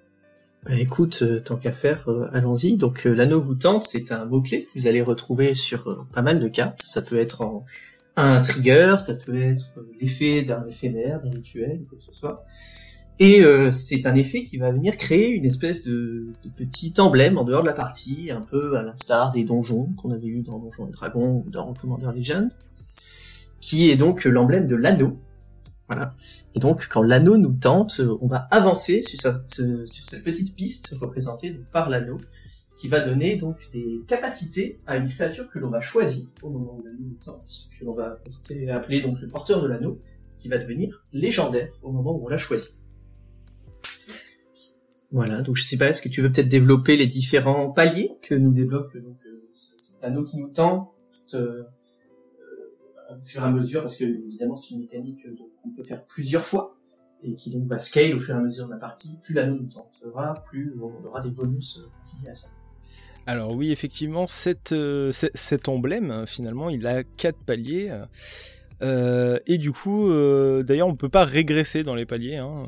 Bah, 0.64 0.74
Écoute, 0.78 1.20
euh, 1.22 1.40
tant 1.40 1.56
qu'à 1.56 1.72
faire, 1.72 2.08
allons-y. 2.32 2.76
Donc 2.76 3.04
l'anneau 3.04 3.40
vous 3.40 3.54
tente, 3.54 3.84
c'est 3.84 4.12
un 4.12 4.24
mot-clé 4.24 4.64
que 4.64 4.78
vous 4.78 4.86
allez 4.86 5.02
retrouver 5.02 5.54
sur 5.54 6.06
pas 6.12 6.22
mal 6.22 6.40
de 6.40 6.48
cartes. 6.48 6.80
Ça 6.82 7.02
peut 7.02 7.18
être 7.18 7.62
un 8.16 8.40
trigger, 8.40 8.96
ça 8.98 9.14
peut 9.14 9.40
être 9.40 9.74
l'effet 10.00 10.42
d'un 10.42 10.64
éphémère, 10.64 11.20
d'un 11.20 11.30
rituel, 11.30 11.82
quoi 11.88 11.98
que 11.98 12.04
ce 12.04 12.12
soit. 12.12 12.44
Et 13.20 13.44
c'est 13.70 14.06
un 14.06 14.14
effet 14.16 14.42
qui 14.42 14.56
va 14.56 14.72
venir 14.72 14.96
créer 14.96 15.28
une 15.28 15.44
espèce 15.44 15.84
de, 15.84 16.32
de, 16.42 16.48
petit 16.48 16.92
emblème 16.98 17.38
en 17.38 17.44
dehors 17.44 17.62
de 17.62 17.66
la 17.66 17.72
partie, 17.72 18.32
un 18.32 18.40
peu 18.40 18.76
à 18.76 18.82
l'instar 18.82 19.30
des 19.30 19.44
donjons 19.44 19.90
qu'on 19.96 20.10
avait 20.10 20.26
eu 20.26 20.42
dans 20.42 20.58
Donjons 20.58 20.88
et 20.88 20.90
Dragons 20.90 21.44
ou 21.46 21.50
dans 21.50 21.72
Commander 21.74 22.10
Legend 22.14 22.48
qui 23.64 23.90
est 23.90 23.96
donc 23.96 24.24
l'emblème 24.24 24.66
de 24.66 24.76
l'anneau. 24.76 25.16
Et 26.54 26.60
donc, 26.60 26.88
quand 26.88 27.02
l'anneau 27.02 27.36
nous 27.36 27.52
tente, 27.52 28.00
on 28.20 28.26
va 28.26 28.48
avancer 28.50 29.02
sur 29.02 29.18
cette, 29.18 30.24
petite 30.24 30.54
piste 30.54 30.94
représentée 31.00 31.60
par 31.72 31.88
l'anneau, 31.88 32.18
qui 32.76 32.88
va 32.88 33.00
donner 33.00 33.36
donc 33.36 33.56
des 33.72 34.00
capacités 34.08 34.80
à 34.86 34.96
une 34.96 35.08
créature 35.08 35.48
que 35.48 35.58
l'on 35.58 35.70
va 35.70 35.80
choisir 35.80 36.26
au 36.42 36.50
moment 36.50 36.76
où 36.76 36.82
l'anneau 36.84 36.98
nous 37.00 37.18
tente, 37.24 37.70
que 37.78 37.84
l'on 37.84 37.94
va 37.94 38.18
appeler 38.72 39.00
donc 39.00 39.20
le 39.20 39.28
porteur 39.28 39.62
de 39.62 39.68
l'anneau, 39.68 40.00
qui 40.36 40.48
va 40.48 40.58
devenir 40.58 41.04
légendaire 41.12 41.72
au 41.82 41.92
moment 41.92 42.16
où 42.16 42.26
on 42.26 42.28
l'a 42.28 42.38
choisi. 42.38 42.76
Voilà, 45.12 45.42
donc 45.42 45.56
je 45.56 45.62
sais 45.62 45.76
pas, 45.76 45.90
est-ce 45.90 46.02
que 46.02 46.08
tu 46.08 46.22
veux 46.22 46.32
peut-être 46.32 46.48
développer 46.48 46.96
les 46.96 47.06
différents 47.06 47.70
paliers 47.70 48.10
que 48.20 48.34
nous 48.34 48.52
débloque 48.52 48.96
donc, 48.96 49.16
euh, 49.26 49.48
cet 49.52 50.02
anneau 50.02 50.24
qui 50.24 50.38
nous 50.38 50.48
tend, 50.48 50.92
euh, 51.34 51.62
au 53.20 53.24
fur 53.24 53.42
et 53.42 53.44
à 53.44 53.50
mesure, 53.50 53.80
parce 53.80 53.96
que 53.96 54.04
évidemment 54.04 54.56
c'est 54.56 54.74
une 54.74 54.80
mécanique 54.80 55.26
euh, 55.26 55.34
qu'on 55.62 55.70
peut 55.70 55.82
faire 55.82 56.04
plusieurs 56.04 56.44
fois, 56.44 56.76
et 57.22 57.34
qui 57.34 57.50
donc 57.50 57.66
va 57.66 57.78
scale 57.78 58.14
au 58.14 58.20
fur 58.20 58.34
et 58.34 58.38
à 58.38 58.40
mesure 58.40 58.66
de 58.66 58.72
la 58.72 58.78
partie. 58.78 59.18
Plus 59.22 59.34
l'anneau 59.34 59.56
nous 59.56 59.68
tentera, 59.68 60.34
plus 60.46 60.74
on 60.80 61.06
aura 61.06 61.20
des 61.20 61.30
bonus 61.30 61.78
euh, 61.78 62.22
liés 62.22 62.30
à 62.30 62.34
ça. 62.34 62.48
Alors 63.26 63.52
oui, 63.52 63.72
effectivement, 63.72 64.26
euh, 64.72 65.12
cet 65.12 65.68
emblème, 65.68 66.26
finalement, 66.26 66.68
il 66.68 66.86
a 66.86 67.04
quatre 67.04 67.38
paliers. 67.38 67.90
Et 68.82 69.56
du 69.56 69.72
coup, 69.72 70.10
d'ailleurs, 70.62 70.88
on 70.88 70.94
peut 70.94 71.08
pas 71.08 71.24
régresser 71.24 71.84
dans 71.84 71.94
les 71.94 72.04
paliers. 72.04 72.36
Hein, 72.36 72.66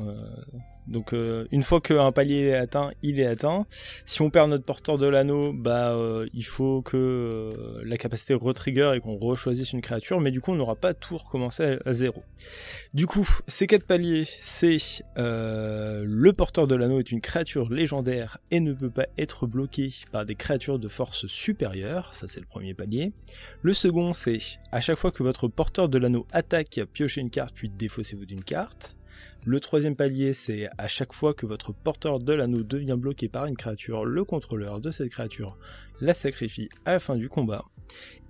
donc 0.89 1.13
euh, 1.13 1.47
une 1.51 1.63
fois 1.63 1.81
qu'un 1.81 2.13
palier 2.13 2.49
est 2.49 2.55
atteint, 2.55 2.91
il 3.03 3.19
est 3.19 3.27
atteint. 3.27 3.67
Si 4.05 4.23
on 4.23 4.31
perd 4.31 4.51
notre 4.51 4.65
porteur 4.65 4.99
de 4.99 5.07
l'anneau, 5.07 5.53
bah 5.53 5.93
euh, 5.93 6.27
il 6.33 6.45
faut 6.45 6.83
que 6.83 6.97
euh, 6.97 7.83
la 7.85 7.97
capacité 7.97 8.35
retrigger 8.35 8.93
et 8.95 9.01
qu'on 9.01 9.17
rechoisisse 9.17 9.73
une 9.73 9.81
créature, 9.81 10.21
mais 10.21 10.31
du 10.31 10.41
coup 10.41 10.53
on 10.53 10.57
n'aura 10.57 10.77
pas 10.77 10.95
tout 10.95 11.17
recommencé 11.17 11.79
à, 11.85 11.93
zéro. 11.93 12.23
Du 12.95 13.07
coup, 13.07 13.29
ces 13.49 13.67
quatre 13.67 13.85
paliers, 13.85 14.25
c'est 14.27 14.77
le 15.17 16.31
porteur 16.33 16.67
de 16.67 16.75
l'anneau 16.75 16.99
est 17.01 17.11
une 17.11 17.21
créature 17.21 17.73
légendaire 17.73 18.39
et 18.51 18.61
ne 18.61 18.73
peut 18.73 18.91
pas 18.91 19.07
être 19.19 19.47
bloqué 19.47 19.93
par 20.13 20.25
des 20.25 20.35
créatures 20.35 20.79
de 20.79 20.89
force 20.89 21.27
supérieure, 21.27 22.15
ça 22.15 22.29
c'est 22.29 22.41
le 22.41 22.47
premier 22.47 22.75
palier. 22.75 23.13
Le 23.63 23.75
second 23.75 24.13
c'est 24.13 24.39
à 24.73 24.81
chaque 24.81 24.99
fois 24.99 25.11
que 25.11 25.23
votre 25.23 25.49
porteur 25.49 25.89
de 25.89 25.99
l'anneau 25.99 26.27
attaque, 26.33 26.81
piochez 26.93 27.21
une 27.21 27.31
carte 27.31 27.55
puis 27.55 27.69
défaussez-vous 27.69 28.27
d'une 28.27 28.45
carte. 28.45 28.97
Le 29.49 29.61
troisième 29.61 29.95
palier, 29.95 30.35
c'est 30.35 30.69
à 30.77 30.89
chaque 30.89 31.13
fois 31.13 31.33
que 31.33 31.47
votre 31.47 31.73
porteur 31.73 32.19
de 32.19 32.33
l'anneau 32.33 32.65
devient 32.65 32.97
bloqué 32.99 33.29
par 33.29 33.47
une 33.47 33.57
créature, 33.57 34.05
le 34.05 34.25
contrôleur 34.25 34.81
de 34.81 34.91
cette 34.91 35.11
créature 35.11 35.57
la 36.01 36.15
sacrifie 36.15 36.69
à 36.85 36.91
la 36.95 36.99
fin 36.99 37.15
du 37.15 37.29
combat. 37.29 37.65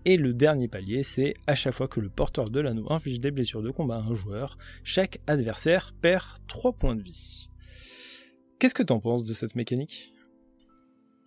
Et 0.04 0.18
le 0.18 0.34
dernier 0.34 0.68
palier, 0.68 1.02
c'est 1.02 1.32
à 1.46 1.54
chaque 1.54 1.72
fois 1.72 1.88
que 1.88 2.00
le 2.00 2.10
porteur 2.10 2.50
de 2.50 2.60
l'anneau 2.60 2.92
inflige 2.92 3.18
des 3.18 3.30
blessures 3.30 3.62
de 3.62 3.70
combat 3.70 3.96
à 3.96 4.00
un 4.00 4.12
joueur, 4.12 4.58
chaque 4.84 5.20
adversaire 5.26 5.94
perd 6.02 6.26
3 6.48 6.74
points 6.74 6.96
de 6.96 7.02
vie. 7.02 7.48
Qu'est-ce 8.58 8.74
que 8.74 8.82
t'en 8.82 9.00
penses 9.00 9.24
de 9.24 9.32
cette 9.32 9.54
mécanique? 9.54 10.12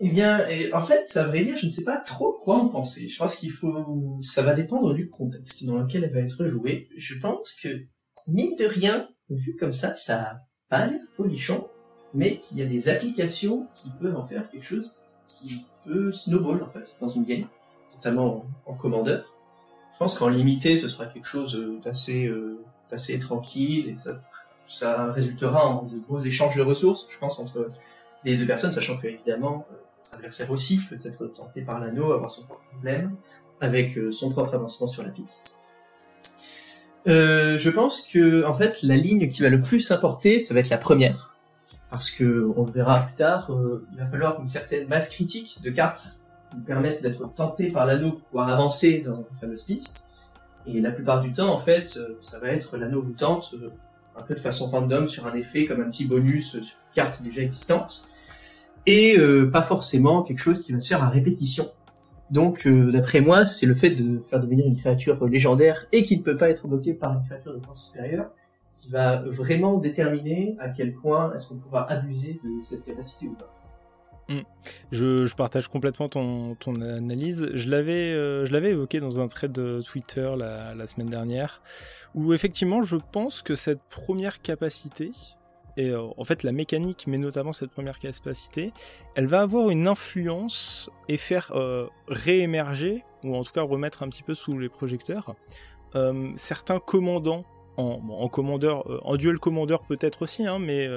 Eh 0.01 0.09
bien, 0.09 0.45
en 0.71 0.83
fait, 0.83 1.17
à 1.17 1.25
vrai 1.25 1.43
dire, 1.43 1.57
je 1.57 1.65
ne 1.65 1.71
sais 1.71 1.83
pas 1.83 1.97
trop 1.97 2.33
quoi 2.33 2.57
en 2.57 2.69
penser. 2.69 3.07
Je 3.07 3.17
pense 3.17 3.35
qu'il 3.35 3.51
faut, 3.51 4.19
ça 4.21 4.43
va 4.43 4.53
dépendre 4.53 4.93
du 4.93 5.09
contexte 5.09 5.65
dans 5.65 5.79
lequel 5.79 6.03
elle 6.03 6.13
va 6.13 6.19
être 6.19 6.47
jouée. 6.47 6.89
Je 6.95 7.15
pense 7.15 7.55
que, 7.55 7.87
mine 8.27 8.55
de 8.55 8.65
rien, 8.65 9.09
vu 9.29 9.55
comme 9.55 9.73
ça, 9.73 9.95
ça 9.95 10.21
a 10.21 10.41
pas 10.69 10.87
l'air 10.87 11.01
folichon, 11.15 11.67
mais 12.13 12.37
qu'il 12.37 12.57
y 12.57 12.61
a 12.61 12.65
des 12.65 12.89
applications 12.89 13.67
qui 13.73 13.89
peuvent 13.99 14.15
en 14.15 14.25
faire 14.25 14.49
quelque 14.49 14.65
chose 14.65 14.99
qui 15.27 15.65
peut 15.85 16.11
snowball 16.11 16.63
en 16.63 16.69
fait 16.69 16.97
dans 16.99 17.09
une 17.09 17.23
game, 17.23 17.45
notamment 17.93 18.45
en, 18.65 18.73
commandeur. 18.73 19.33
Je 19.93 19.99
pense 19.99 20.17
qu'en 20.17 20.29
limité, 20.29 20.77
ce 20.77 20.87
sera 20.87 21.05
quelque 21.05 21.27
chose 21.27 21.55
euh, 21.55 21.79
d'assez 21.83 22.25
euh, 22.25 22.59
d'assez 22.89 23.17
tranquille 23.17 23.89
et 23.89 23.95
ça, 23.95 24.21
ça 24.65 25.11
résultera 25.11 25.67
en 25.67 25.83
de 25.83 25.97
gros 25.99 26.19
échanges 26.19 26.55
de 26.55 26.61
ressources, 26.61 27.07
je 27.09 27.17
pense, 27.17 27.39
entre 27.39 27.71
les 28.23 28.37
deux 28.37 28.45
personnes, 28.45 28.71
sachant 28.71 28.97
que 28.97 29.07
évidemment, 29.07 29.65
euh, 29.71 29.75
adversaire 30.15 30.49
aussi 30.51 30.79
peut 30.89 30.99
être 31.03 31.27
tenté 31.27 31.61
par 31.61 31.79
l'anneau, 31.79 32.11
avoir 32.11 32.31
son 32.31 32.43
propre 32.43 32.63
problème, 32.71 33.15
avec 33.61 33.97
euh, 33.97 34.11
son 34.11 34.31
propre 34.31 34.55
avancement 34.55 34.87
sur 34.87 35.03
la 35.03 35.09
piste. 35.09 35.58
Euh, 37.09 37.57
je 37.57 37.69
pense 37.71 38.01
que 38.01 38.45
en 38.45 38.53
fait 38.53 38.83
la 38.83 38.95
ligne 38.95 39.27
qui 39.29 39.41
va 39.41 39.49
le 39.49 39.61
plus 39.61 39.89
importer, 39.91 40.39
ça 40.39 40.53
va 40.53 40.59
être 40.59 40.69
la 40.69 40.77
première, 40.77 41.33
parce 41.89 42.11
que 42.11 42.51
on 42.55 42.65
le 42.65 42.71
verra 42.71 43.01
plus 43.01 43.15
tard. 43.15 43.51
Euh, 43.51 43.87
il 43.91 43.97
va 43.97 44.05
falloir 44.05 44.39
une 44.39 44.45
certaine 44.45 44.87
masse 44.87 45.09
critique 45.09 45.59
de 45.63 45.71
cartes 45.71 46.03
qui 46.51 46.57
nous 46.57 46.63
permettent 46.63 47.01
d'être 47.01 47.33
tentés 47.33 47.71
par 47.71 47.87
l'anneau 47.87 48.11
pour 48.11 48.21
pouvoir 48.21 48.49
avancer 48.49 48.99
dans 48.99 49.17
la 49.17 49.39
fameuse 49.39 49.63
piste. 49.63 50.07
Et 50.67 50.81
la 50.81 50.91
plupart 50.91 51.21
du 51.21 51.31
temps, 51.31 51.51
en 51.51 51.59
fait, 51.59 51.97
euh, 51.97 52.19
ça 52.21 52.37
va 52.37 52.49
être 52.49 52.77
l'anneau 52.77 53.01
vous 53.01 53.13
tente 53.13 53.55
un 54.15 54.21
peu 54.21 54.35
de 54.35 54.39
façon 54.39 54.67
random 54.67 55.07
sur 55.07 55.25
un 55.25 55.33
effet 55.33 55.65
comme 55.65 55.81
un 55.81 55.89
petit 55.89 56.05
bonus 56.05 56.49
sur 56.49 56.59
une 56.59 56.93
carte 56.93 57.23
déjà 57.23 57.41
existante, 57.41 58.03
et 58.85 59.17
pas 59.51 59.61
forcément 59.61 60.23
quelque 60.23 60.39
chose 60.39 60.61
qui 60.61 60.73
va 60.73 60.79
se 60.79 60.87
faire 60.87 61.03
à 61.03 61.09
répétition. 61.09 61.71
Donc, 62.31 62.67
euh, 62.67 62.91
d'après 62.91 63.21
moi, 63.21 63.45
c'est 63.45 63.65
le 63.65 63.73
fait 63.73 63.91
de 63.91 64.21
faire 64.29 64.39
devenir 64.39 64.65
une 64.65 64.75
créature 64.75 65.25
légendaire 65.27 65.87
et 65.91 66.03
qui 66.03 66.17
ne 66.17 66.23
peut 66.23 66.37
pas 66.37 66.49
être 66.49 66.67
bloquée 66.67 66.93
par 66.93 67.13
une 67.13 67.23
créature 67.23 67.53
de 67.53 67.65
force 67.65 67.87
supérieure 67.87 68.29
qui 68.71 68.89
va 68.89 69.17
vraiment 69.17 69.77
déterminer 69.77 70.55
à 70.59 70.69
quel 70.69 70.93
point 70.93 71.33
est-ce 71.33 71.49
qu'on 71.49 71.57
pourra 71.57 71.89
abuser 71.89 72.39
de 72.43 72.63
cette 72.63 72.83
capacité 72.85 73.27
ou 73.27 73.33
pas. 73.33 73.51
Hmm. 74.29 74.41
Je, 74.91 75.33
partage 75.33 75.67
complètement 75.67 76.07
ton, 76.07 76.55
analyse. 76.81 77.49
Je 77.55 77.67
l'avais, 77.67 78.13
euh, 78.13 78.45
je 78.45 78.53
l'avais 78.53 78.71
évoqué 78.71 78.99
dans 78.99 79.19
un 79.19 79.25
thread 79.25 79.51
de 79.51 79.81
Twitter 79.81 80.31
la, 80.37 80.85
semaine 80.85 81.09
dernière, 81.09 81.63
où 82.13 82.31
effectivement, 82.33 82.83
je 82.83 82.97
pense 83.11 83.41
que 83.41 83.55
cette 83.55 83.81
première 83.89 84.39
capacité, 84.41 85.11
et 85.79 85.91
euh, 85.91 86.07
en 86.17 86.25
fait 86.25 86.43
la 86.43 86.51
mécanique, 86.51 87.05
mais 87.07 87.17
notamment 87.17 87.53
cette 87.53 87.71
première 87.71 87.99
capacité, 87.99 88.73
elle 89.15 89.27
va 89.27 89.41
avoir 89.41 89.69
une 89.69 89.87
influence 89.87 90.91
et 91.07 91.15
faire 91.15 91.53
euh, 91.55 91.87
réémerger, 92.09 93.05
ou 93.23 93.33
en 93.35 93.43
tout 93.43 93.53
cas 93.53 93.61
remettre 93.61 94.03
un 94.03 94.09
petit 94.09 94.23
peu 94.23 94.35
sous 94.35 94.59
les 94.59 94.67
projecteurs, 94.67 95.35
euh, 95.95 96.31
certains 96.35 96.79
commandants 96.79 97.45
en, 97.77 98.27
commandeur, 98.27 99.07
en 99.07 99.15
duel 99.15 99.39
commandeur 99.39 99.83
peut-être 99.83 100.23
aussi, 100.23 100.45
hein, 100.45 100.59
mais 100.59 100.89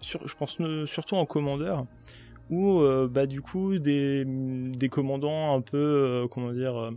je 0.00 0.34
pense 0.38 0.58
surtout 0.86 1.16
en 1.16 1.26
commandeur, 1.26 1.84
où 2.48 2.80
bah 3.10 3.26
du 3.26 3.42
coup 3.42 3.78
des, 3.78 4.24
des 4.24 4.88
commandants 4.88 5.54
un 5.54 5.60
peu 5.60 6.26
comment 6.30 6.52
dire 6.52 6.92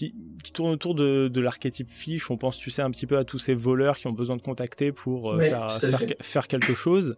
qui, 0.00 0.14
qui 0.42 0.52
tourne 0.52 0.70
autour 0.70 0.94
de, 0.94 1.28
de 1.28 1.40
l'archétype 1.42 1.90
fiche. 1.90 2.30
On 2.30 2.38
pense, 2.38 2.56
tu 2.56 2.70
sais, 2.70 2.80
un 2.80 2.90
petit 2.90 3.06
peu 3.06 3.18
à 3.18 3.24
tous 3.24 3.38
ces 3.38 3.52
voleurs 3.52 3.98
qui 3.98 4.06
ont 4.06 4.12
besoin 4.12 4.36
de 4.36 4.40
contacter 4.40 4.92
pour 4.92 5.32
euh, 5.32 5.40
faire, 5.40 5.78
faire, 6.22 6.48
quelque 6.48 6.72
chose. 6.72 7.16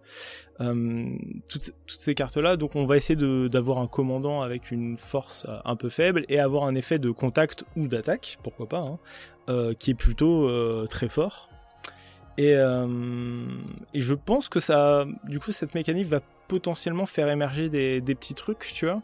Euh, 0.61 1.07
toutes, 1.49 1.71
toutes, 1.87 2.01
ces 2.01 2.17
cartes-là, 2.17 2.57
donc 2.57 2.75
on 2.75 2.85
va 2.85 2.97
essayer 2.97 3.15
d'avoir 3.49 3.79
un 3.79 3.87
commandant 3.87 4.43
avec 4.43 4.73
une 4.73 4.97
force 4.97 5.47
euh, 5.49 5.59
un 5.65 5.77
peu 5.77 5.91
faible 5.91 6.25
et 6.29 6.41
avoir 6.41 6.65
un 6.65 6.75
effet 6.75 6.99
de 6.99 7.13
contact 7.13 7.65
ou 7.77 7.87
d'attaque, 7.87 8.39
pourquoi 8.43 8.69
pas, 8.69 8.81
hein, 8.81 8.99
euh, 9.49 9.75
qui 9.75 9.93
est 9.93 9.95
plutôt 9.95 10.51
très 10.87 11.09
fort. 11.09 11.51
Et, 12.39 12.53
et, 12.53 14.01
je 14.01 14.15
pense 14.15 14.49
que 14.49 14.59
ça, 14.59 15.07
du 15.29 15.39
coup, 15.39 15.53
cette 15.53 15.75
mécanique 15.77 16.07
va 16.07 16.21
potentiellement 16.53 17.07
faire 17.07 17.31
émerger 17.31 17.71
des, 17.71 18.15
petits 18.15 18.35
trucs, 18.35 18.71
tu 18.75 18.85
vois. 18.85 19.01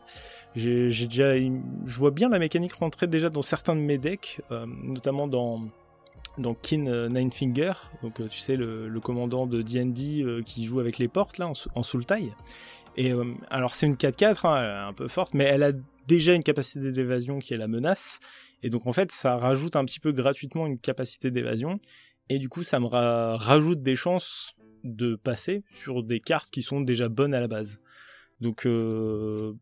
J'ai 0.55 0.91
déjà, 1.07 1.35
je 1.35 1.99
vois 1.99 2.11
bien 2.11 2.29
la 2.29 2.39
mécanique 2.39 2.75
rentrer 2.75 3.07
déjà 3.07 3.31
dans 3.31 3.41
certains 3.41 3.75
de 3.75 3.81
mes 3.81 3.97
decks, 3.97 4.43
euh, 4.51 4.67
notamment 4.83 5.27
dans 5.27 5.63
dans 6.37 6.53
Kin 6.55 6.87
euh, 6.87 7.09
Ninefinger, 7.09 7.73
donc 8.03 8.21
euh, 8.21 8.29
tu 8.29 8.39
sais 8.39 8.55
le, 8.55 8.89
le 8.89 9.01
commandant 9.01 9.47
de 9.47 9.63
D&D 9.63 10.43
qui 10.45 10.67
joue 10.67 10.79
avec 10.79 10.99
les 10.99 11.09
portes 11.09 11.39
là 11.39 11.49
en, 11.49 11.55
en 11.75 11.83
soul 11.83 12.05
taille. 12.05 12.35
Et 12.99 13.13
alors 13.49 13.75
c'est 13.75 13.87
une 13.87 13.95
4-4, 13.95 14.47
hein, 14.47 14.89
un 14.89 14.93
peu 14.93 15.09
forte, 15.09 15.33
mais 15.33 15.45
elle 15.45 15.63
a 15.63 15.73
déjà 16.07 16.35
une 16.35 16.43
capacité 16.43 16.93
d'évasion 16.93 17.39
qui 17.39 17.55
est 17.55 17.57
la 17.59 17.67
menace. 17.67 18.21
Et 18.63 18.69
donc 18.69 18.87
en 18.87 18.93
fait 18.93 19.11
ça 19.11 19.39
rajoute 19.39 19.75
un 19.75 19.87
petit 19.87 20.01
peu 20.01 20.13
gratuitement 20.13 20.67
une 20.67 20.79
capacité 20.79 21.31
d'évasion. 21.31 21.81
Et 22.29 22.39
du 22.39 22.51
coup 22.51 22.63
ça 22.63 22.79
me 22.79 22.87
rajoute 22.87 23.83
des 23.83 23.97
chances 23.97 24.55
de 24.85 25.17
passer 25.17 25.65
sur 25.71 26.03
des 26.03 26.21
cartes 26.21 26.51
qui 26.51 26.63
sont 26.63 26.81
déjà 26.81 27.09
bonnes 27.09 27.35
à 27.35 27.41
la 27.41 27.49
base. 27.49 27.81
Donc 28.41 28.67
euh, 28.67 29.55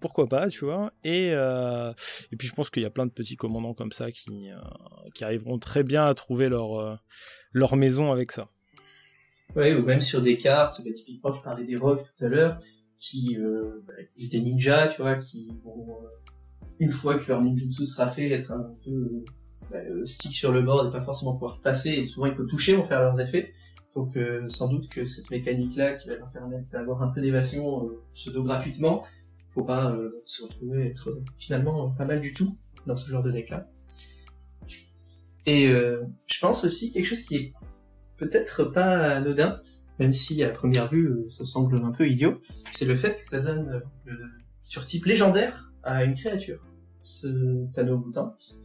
pourquoi 0.00 0.28
pas, 0.28 0.48
tu 0.48 0.64
vois. 0.64 0.92
Et, 1.04 1.30
euh, 1.32 1.92
et 2.30 2.36
puis 2.36 2.48
je 2.48 2.54
pense 2.54 2.70
qu'il 2.70 2.82
y 2.82 2.86
a 2.86 2.90
plein 2.90 3.06
de 3.06 3.10
petits 3.10 3.36
commandants 3.36 3.74
comme 3.74 3.92
ça 3.92 4.12
qui, 4.12 4.50
euh, 4.50 4.56
qui 5.14 5.24
arriveront 5.24 5.58
très 5.58 5.82
bien 5.82 6.04
à 6.04 6.14
trouver 6.14 6.48
leur, 6.48 7.00
leur 7.52 7.76
maison 7.76 8.12
avec 8.12 8.32
ça. 8.32 8.48
Ouais, 9.56 9.74
ou 9.74 9.82
même 9.84 10.02
sur 10.02 10.20
des 10.20 10.36
cartes, 10.36 10.82
bah, 10.84 10.90
typiquement 10.94 11.32
tu 11.32 11.42
parlais 11.42 11.64
des 11.64 11.76
rocs 11.76 12.04
tout 12.04 12.24
à 12.24 12.28
l'heure, 12.28 12.60
qui 12.98 13.36
bah, 13.86 13.94
des 14.16 14.40
ninjas, 14.40 14.88
tu 14.88 15.00
vois, 15.00 15.16
qui 15.16 15.48
vont, 15.64 15.98
une 16.78 16.90
fois 16.90 17.18
que 17.18 17.26
leur 17.28 17.40
ninjutsu 17.40 17.86
sera 17.86 18.10
fait, 18.10 18.30
être 18.30 18.52
un 18.52 18.74
peu 18.84 19.24
bah, 19.70 19.78
stick 20.04 20.34
sur 20.34 20.52
le 20.52 20.60
board 20.60 20.88
et 20.88 20.90
pas 20.92 21.00
forcément 21.00 21.32
pouvoir 21.32 21.60
passer, 21.62 21.90
et 21.90 22.04
souvent 22.04 22.26
il 22.26 22.34
faut 22.34 22.44
toucher 22.44 22.74
pour 22.76 22.86
faire 22.86 23.00
leurs 23.00 23.18
effets. 23.20 23.54
Donc 23.94 24.18
sans 24.48 24.68
doute 24.68 24.88
que 24.88 25.04
cette 25.04 25.30
mécanique-là 25.30 25.94
qui 25.94 26.08
va 26.08 26.16
leur 26.16 26.30
permettre 26.30 26.68
d'avoir 26.70 27.02
un 27.02 27.08
peu 27.08 27.20
d'évasion 27.20 27.90
pseudo 28.14 28.44
gratuitement, 28.44 29.04
pas 29.64 29.92
euh, 29.92 30.22
se 30.24 30.42
retrouver 30.42 30.86
être 30.86 31.10
euh, 31.10 31.24
finalement 31.38 31.90
pas 31.90 32.04
mal 32.04 32.20
du 32.20 32.32
tout 32.32 32.56
dans 32.86 32.96
ce 32.96 33.10
genre 33.10 33.22
de 33.22 33.30
deck 33.30 33.50
là. 33.50 33.68
Et 35.46 35.68
euh, 35.68 36.04
je 36.26 36.38
pense 36.40 36.64
aussi 36.64 36.92
quelque 36.92 37.06
chose 37.06 37.22
qui 37.22 37.36
est 37.36 37.52
peut-être 38.16 38.64
pas 38.64 39.16
anodin, 39.16 39.60
même 39.98 40.12
si 40.12 40.42
à 40.42 40.50
première 40.50 40.88
vue 40.88 41.26
ça 41.30 41.44
semble 41.44 41.76
un 41.84 41.92
peu 41.92 42.08
idiot, 42.08 42.40
c'est 42.70 42.84
le 42.84 42.96
fait 42.96 43.20
que 43.20 43.26
ça 43.26 43.40
donne 43.40 43.82
sur 44.62 44.84
type 44.84 45.06
légendaire 45.06 45.72
à 45.82 46.04
une 46.04 46.14
créature, 46.14 46.66
ce 47.00 47.66
Tano 47.72 47.98
Mutante. 47.98 48.60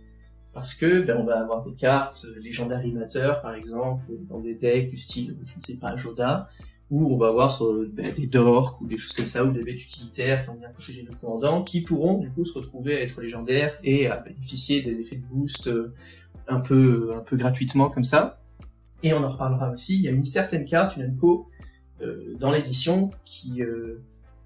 Parce 0.54 0.76
que 0.76 1.02
ben, 1.02 1.18
on 1.18 1.24
va 1.24 1.40
avoir 1.40 1.64
des 1.64 1.74
cartes 1.74 2.26
légendaires 2.40 2.80
animateurs, 2.80 3.42
par 3.42 3.56
exemple, 3.56 4.06
dans 4.30 4.40
des 4.40 4.54
decks 4.54 4.90
du 4.90 4.98
style, 4.98 5.36
je 5.46 5.56
ne 5.56 5.62
sais 5.62 5.78
pas, 5.78 5.96
Joda, 5.96 6.50
où 6.92 7.12
on 7.12 7.18
va 7.18 7.30
avoir 7.30 7.60
ben, 7.92 8.14
des 8.14 8.28
dorks 8.28 8.80
ou 8.82 8.86
des 8.86 8.98
choses 8.98 9.14
comme 9.14 9.28
ça, 9.28 9.44
ou 9.44 9.52
des 9.52 9.64
bêtes 9.64 9.84
utilitaires 9.84 10.44
qui 10.44 10.50
ont 10.52 10.56
bien 10.56 10.70
protégé 10.70 11.02
le 11.02 11.16
commandant, 11.16 11.64
qui 11.64 11.82
pourront 11.82 12.20
du 12.20 12.30
coup 12.30 12.46
se 12.46 12.54
retrouver 12.54 12.98
à 12.98 13.02
être 13.02 13.20
légendaires 13.20 13.80
et 13.84 14.08
à 14.08 14.18
bénéficier 14.18 14.82
des 14.82 15.00
effets 15.00 15.16
de 15.16 15.26
boost 15.26 15.68
euh, 15.68 15.92
un 16.48 16.60
peu, 16.60 17.14
un 17.16 17.22
peu 17.22 17.36
gratuitement 17.36 17.90
comme 17.90 18.04
ça. 18.04 18.40
Et 19.02 19.12
on 19.14 19.24
en 19.24 19.30
reparlera 19.30 19.72
aussi, 19.72 19.96
il 19.96 20.02
y 20.04 20.08
a 20.08 20.12
une 20.12 20.24
certaine 20.24 20.66
carte, 20.66 20.96
une 20.98 21.12
Anko, 21.12 21.50
euh, 22.02 22.36
dans 22.40 22.52
l'édition 22.52 23.10
qui, 23.26 23.64
euh, 23.64 24.04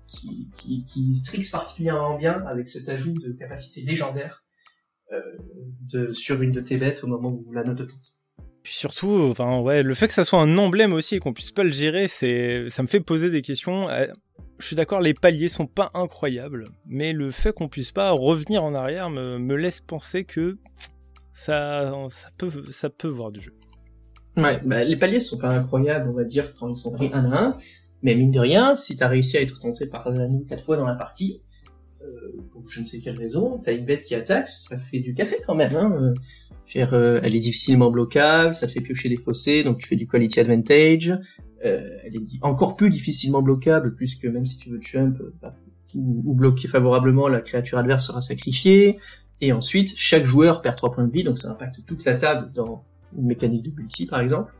qui, 0.07 0.47
qui, 0.55 0.85
qui 0.85 1.21
trixe 1.23 1.49
particulièrement 1.49 2.17
bien 2.17 2.45
avec 2.47 2.69
cet 2.69 2.87
ajout 2.87 3.19
de 3.19 3.33
capacité 3.33 3.81
légendaire 3.81 4.46
de, 5.81 6.11
sur 6.11 6.41
une 6.41 6.51
de 6.51 6.61
tes 6.61 6.77
bêtes 6.77 7.03
au 7.03 7.07
moment 7.07 7.29
où 7.29 7.51
la 7.53 7.63
note 7.63 7.87
tente. 7.87 8.15
Puis 8.63 8.73
surtout, 8.73 9.27
enfin 9.31 9.61
ouais, 9.61 9.83
le 9.83 9.93
fait 9.93 10.07
que 10.07 10.13
ça 10.13 10.25
soit 10.25 10.41
un 10.41 10.57
emblème 10.57 10.93
aussi 10.93 11.15
et 11.15 11.19
qu'on 11.19 11.33
puisse 11.33 11.51
pas 11.51 11.63
le 11.63 11.71
gérer, 11.71 12.07
c'est, 12.07 12.65
ça 12.69 12.83
me 12.83 12.87
fait 12.87 12.99
poser 12.99 13.29
des 13.29 13.41
questions. 13.41 13.89
Euh, 13.89 14.07
je 14.59 14.65
suis 14.65 14.75
d'accord, 14.75 14.99
les 14.99 15.13
paliers 15.13 15.49
sont 15.49 15.67
pas 15.67 15.91
incroyables, 15.93 16.69
mais 16.85 17.13
le 17.13 17.31
fait 17.31 17.53
qu'on 17.53 17.69
puisse 17.69 17.91
pas 17.91 18.11
revenir 18.11 18.63
en 18.63 18.73
arrière 18.73 19.09
me, 19.09 19.37
me 19.37 19.55
laisse 19.55 19.79
penser 19.79 20.25
que 20.25 20.57
ça, 21.33 21.93
ça 22.09 22.29
peut, 22.37 22.51
ça 22.71 22.89
peut 22.89 23.07
voir 23.07 23.31
du 23.31 23.39
jeu. 23.39 23.53
Ouais, 24.35 24.59
bah, 24.65 24.83
les 24.83 24.95
paliers 24.95 25.19
sont 25.19 25.37
pas 25.37 25.49
incroyables, 25.49 26.09
on 26.09 26.13
va 26.13 26.23
dire, 26.23 26.53
quand 26.53 26.69
ils 26.69 26.77
sont 26.77 26.91
pris 26.91 27.09
un 27.13 27.31
à 27.31 27.37
un. 27.37 27.57
Mais 28.03 28.13
mine 28.15 28.31
de 28.31 28.39
rien, 28.39 28.75
si 28.75 28.95
t'as 28.95 29.07
réussi 29.07 29.37
à 29.37 29.41
être 29.41 29.59
tenté 29.59 29.87
par 29.87 30.09
l'anneau 30.09 30.45
quatre 30.47 30.63
fois 30.63 30.77
dans 30.77 30.85
la 30.85 30.95
partie, 30.95 31.41
euh, 31.41 31.46
pour 32.51 32.67
je 32.67 32.79
ne 32.79 32.85
sais 32.85 32.99
quelle 32.99 33.17
raison, 33.17 33.59
t'as 33.59 33.73
une 33.73 33.85
bête 33.85 34.03
qui 34.03 34.15
attaque, 34.15 34.47
ça 34.47 34.77
fait 34.77 34.99
du 34.99 35.13
café 35.13 35.37
quand 35.45 35.55
même. 35.55 35.75
Hein. 35.75 35.91
Euh, 36.01 36.13
euh, 36.75 37.19
elle 37.23 37.35
est 37.35 37.39
difficilement 37.39 37.91
bloquable, 37.91 38.55
ça 38.55 38.67
te 38.67 38.71
fait 38.71 38.81
piocher 38.81 39.09
des 39.09 39.17
fossés, 39.17 39.63
donc 39.63 39.77
tu 39.77 39.87
fais 39.87 39.95
du 39.95 40.07
quality 40.07 40.39
advantage. 40.39 41.17
Euh, 41.65 41.97
elle 42.03 42.15
est 42.15 42.21
encore 42.41 42.75
plus 42.75 42.89
difficilement 42.89 43.41
bloquable, 43.41 43.95
puisque 43.95 44.25
même 44.25 44.45
si 44.45 44.57
tu 44.57 44.69
veux 44.69 44.79
jump 44.81 45.19
euh, 45.19 45.33
bah, 45.41 45.55
ou, 45.95 46.23
ou, 46.25 46.33
bloquer 46.33 46.67
favorablement, 46.67 47.27
la 47.27 47.41
créature 47.41 47.77
adverse 47.77 48.05
sera 48.05 48.21
sacrifiée. 48.21 48.99
Et 49.41 49.53
ensuite, 49.53 49.93
chaque 49.95 50.25
joueur 50.25 50.61
perd 50.61 50.75
3 50.75 50.91
points 50.91 51.05
de 51.05 51.11
vie, 51.11 51.23
donc 51.23 51.39
ça 51.39 51.51
impacte 51.51 51.85
toute 51.85 52.05
la 52.05 52.15
table 52.15 52.51
dans 52.53 52.83
une 53.17 53.25
mécanique 53.25 53.63
de 53.63 53.71
multi, 53.71 54.05
par 54.05 54.19
exemple. 54.19 54.53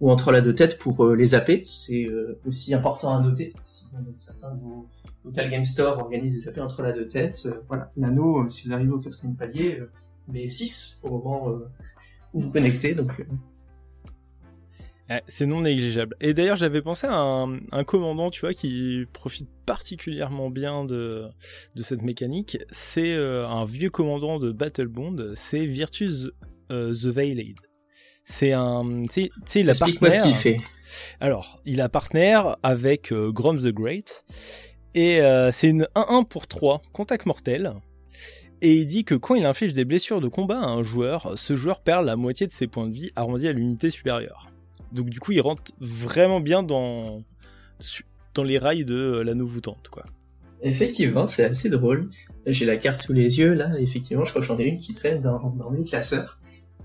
Ou 0.00 0.10
entre 0.10 0.30
la 0.30 0.40
deux 0.40 0.54
têtes 0.54 0.78
pour 0.78 1.04
euh, 1.04 1.16
les 1.16 1.26
zapper, 1.26 1.62
c'est 1.64 2.04
euh, 2.04 2.40
aussi 2.46 2.72
important 2.72 3.16
à 3.16 3.20
noter. 3.20 3.52
Si 3.64 3.86
certains 4.14 4.54
de 4.54 4.60
vos 4.60 4.86
local 5.24 5.50
game 5.50 5.64
store 5.64 5.98
organisent 5.98 6.34
des 6.34 6.40
zappés 6.40 6.60
entre 6.60 6.82
la 6.82 6.92
deux 6.92 7.08
têtes, 7.08 7.48
voilà, 7.66 7.90
l'anneau, 7.96 8.48
si 8.48 8.66
vous 8.66 8.72
arrivez 8.72 8.92
au 8.92 9.00
quatrième 9.00 9.34
palier, 9.34 9.82
mais 10.28 10.48
6 10.48 11.00
au 11.02 11.10
moment 11.10 11.50
euh, 11.50 11.68
où 12.32 12.40
vous 12.40 12.50
connectez. 12.50 12.94
Donc, 12.94 13.20
euh. 15.10 15.18
c'est 15.26 15.46
non 15.46 15.62
négligeable. 15.62 16.16
Et 16.20 16.34
d'ailleurs, 16.34 16.56
j'avais 16.56 16.82
pensé 16.82 17.06
à 17.06 17.16
un, 17.16 17.58
un, 17.72 17.84
commandant, 17.84 18.30
tu 18.30 18.40
vois, 18.40 18.54
qui 18.54 19.06
profite 19.12 19.48
particulièrement 19.66 20.50
bien 20.50 20.84
de, 20.84 21.26
de 21.74 21.82
cette 21.82 22.02
mécanique. 22.02 22.58
C'est 22.70 23.14
euh, 23.14 23.48
un 23.48 23.64
vieux 23.64 23.90
commandant 23.90 24.38
de 24.38 24.52
Battle 24.52 24.88
Bond, 24.88 25.32
c'est 25.34 25.66
Virtus 25.66 26.30
euh, 26.70 26.92
the 26.92 27.06
Veiled. 27.06 27.56
C'est 28.30 28.52
un, 28.52 29.06
tu 29.08 29.30
sais, 29.46 29.60
il 29.60 29.70
a 29.70 29.74
partenaire. 29.74 30.12
ce 30.12 30.28
qu'il 30.28 30.34
fait. 30.34 30.56
Alors, 31.18 31.60
il 31.64 31.80
a 31.80 31.88
partenaire 31.88 32.56
avec 32.62 33.10
euh, 33.12 33.32
Grom 33.32 33.58
the 33.58 33.72
Great. 33.72 34.24
Et 34.94 35.20
c'est 35.52 35.68
une 35.68 35.86
1-1 35.94 36.26
pour 36.26 36.48
3, 36.48 36.82
contact 36.92 37.26
mortel 37.26 37.72
et 38.60 38.74
il 38.74 38.86
dit 38.86 39.04
que 39.04 39.14
quand 39.14 39.34
il 39.34 39.44
inflige 39.44 39.72
des 39.72 39.84
blessures 39.84 40.20
de 40.20 40.28
combat 40.28 40.58
à 40.58 40.66
un 40.66 40.82
joueur, 40.82 41.38
ce 41.38 41.56
joueur 41.56 41.80
perd 41.80 42.04
la 42.04 42.16
moitié 42.16 42.46
de 42.46 42.52
ses 42.52 42.66
points 42.66 42.88
de 42.88 42.92
vie 42.92 43.10
arrondis 43.14 43.46
à 43.46 43.52
l'unité 43.52 43.90
supérieure. 43.90 44.50
Donc 44.92 45.10
du 45.10 45.20
coup, 45.20 45.32
il 45.32 45.40
rentre 45.40 45.72
vraiment 45.80 46.40
bien 46.40 46.62
dans, 46.62 47.22
dans 48.34 48.42
les 48.42 48.58
rails 48.58 48.84
de 48.84 49.22
la 49.24 49.32
voûtante, 49.34 49.88
quoi. 49.90 50.02
Effectivement, 50.60 51.28
c'est 51.28 51.44
assez 51.44 51.70
drôle. 51.70 52.10
J'ai 52.46 52.66
la 52.66 52.78
carte 52.78 53.00
sous 53.00 53.12
les 53.12 53.38
yeux, 53.38 53.52
là, 53.52 53.70
effectivement, 53.78 54.24
je 54.24 54.30
crois 54.30 54.42
que 54.42 54.48
j'en 54.48 54.58
ai 54.58 54.64
une 54.64 54.78
qui 54.78 54.92
traîne 54.92 55.20
dans, 55.20 55.50
dans 55.50 55.70
mes 55.70 55.84
classeurs. 55.84 56.37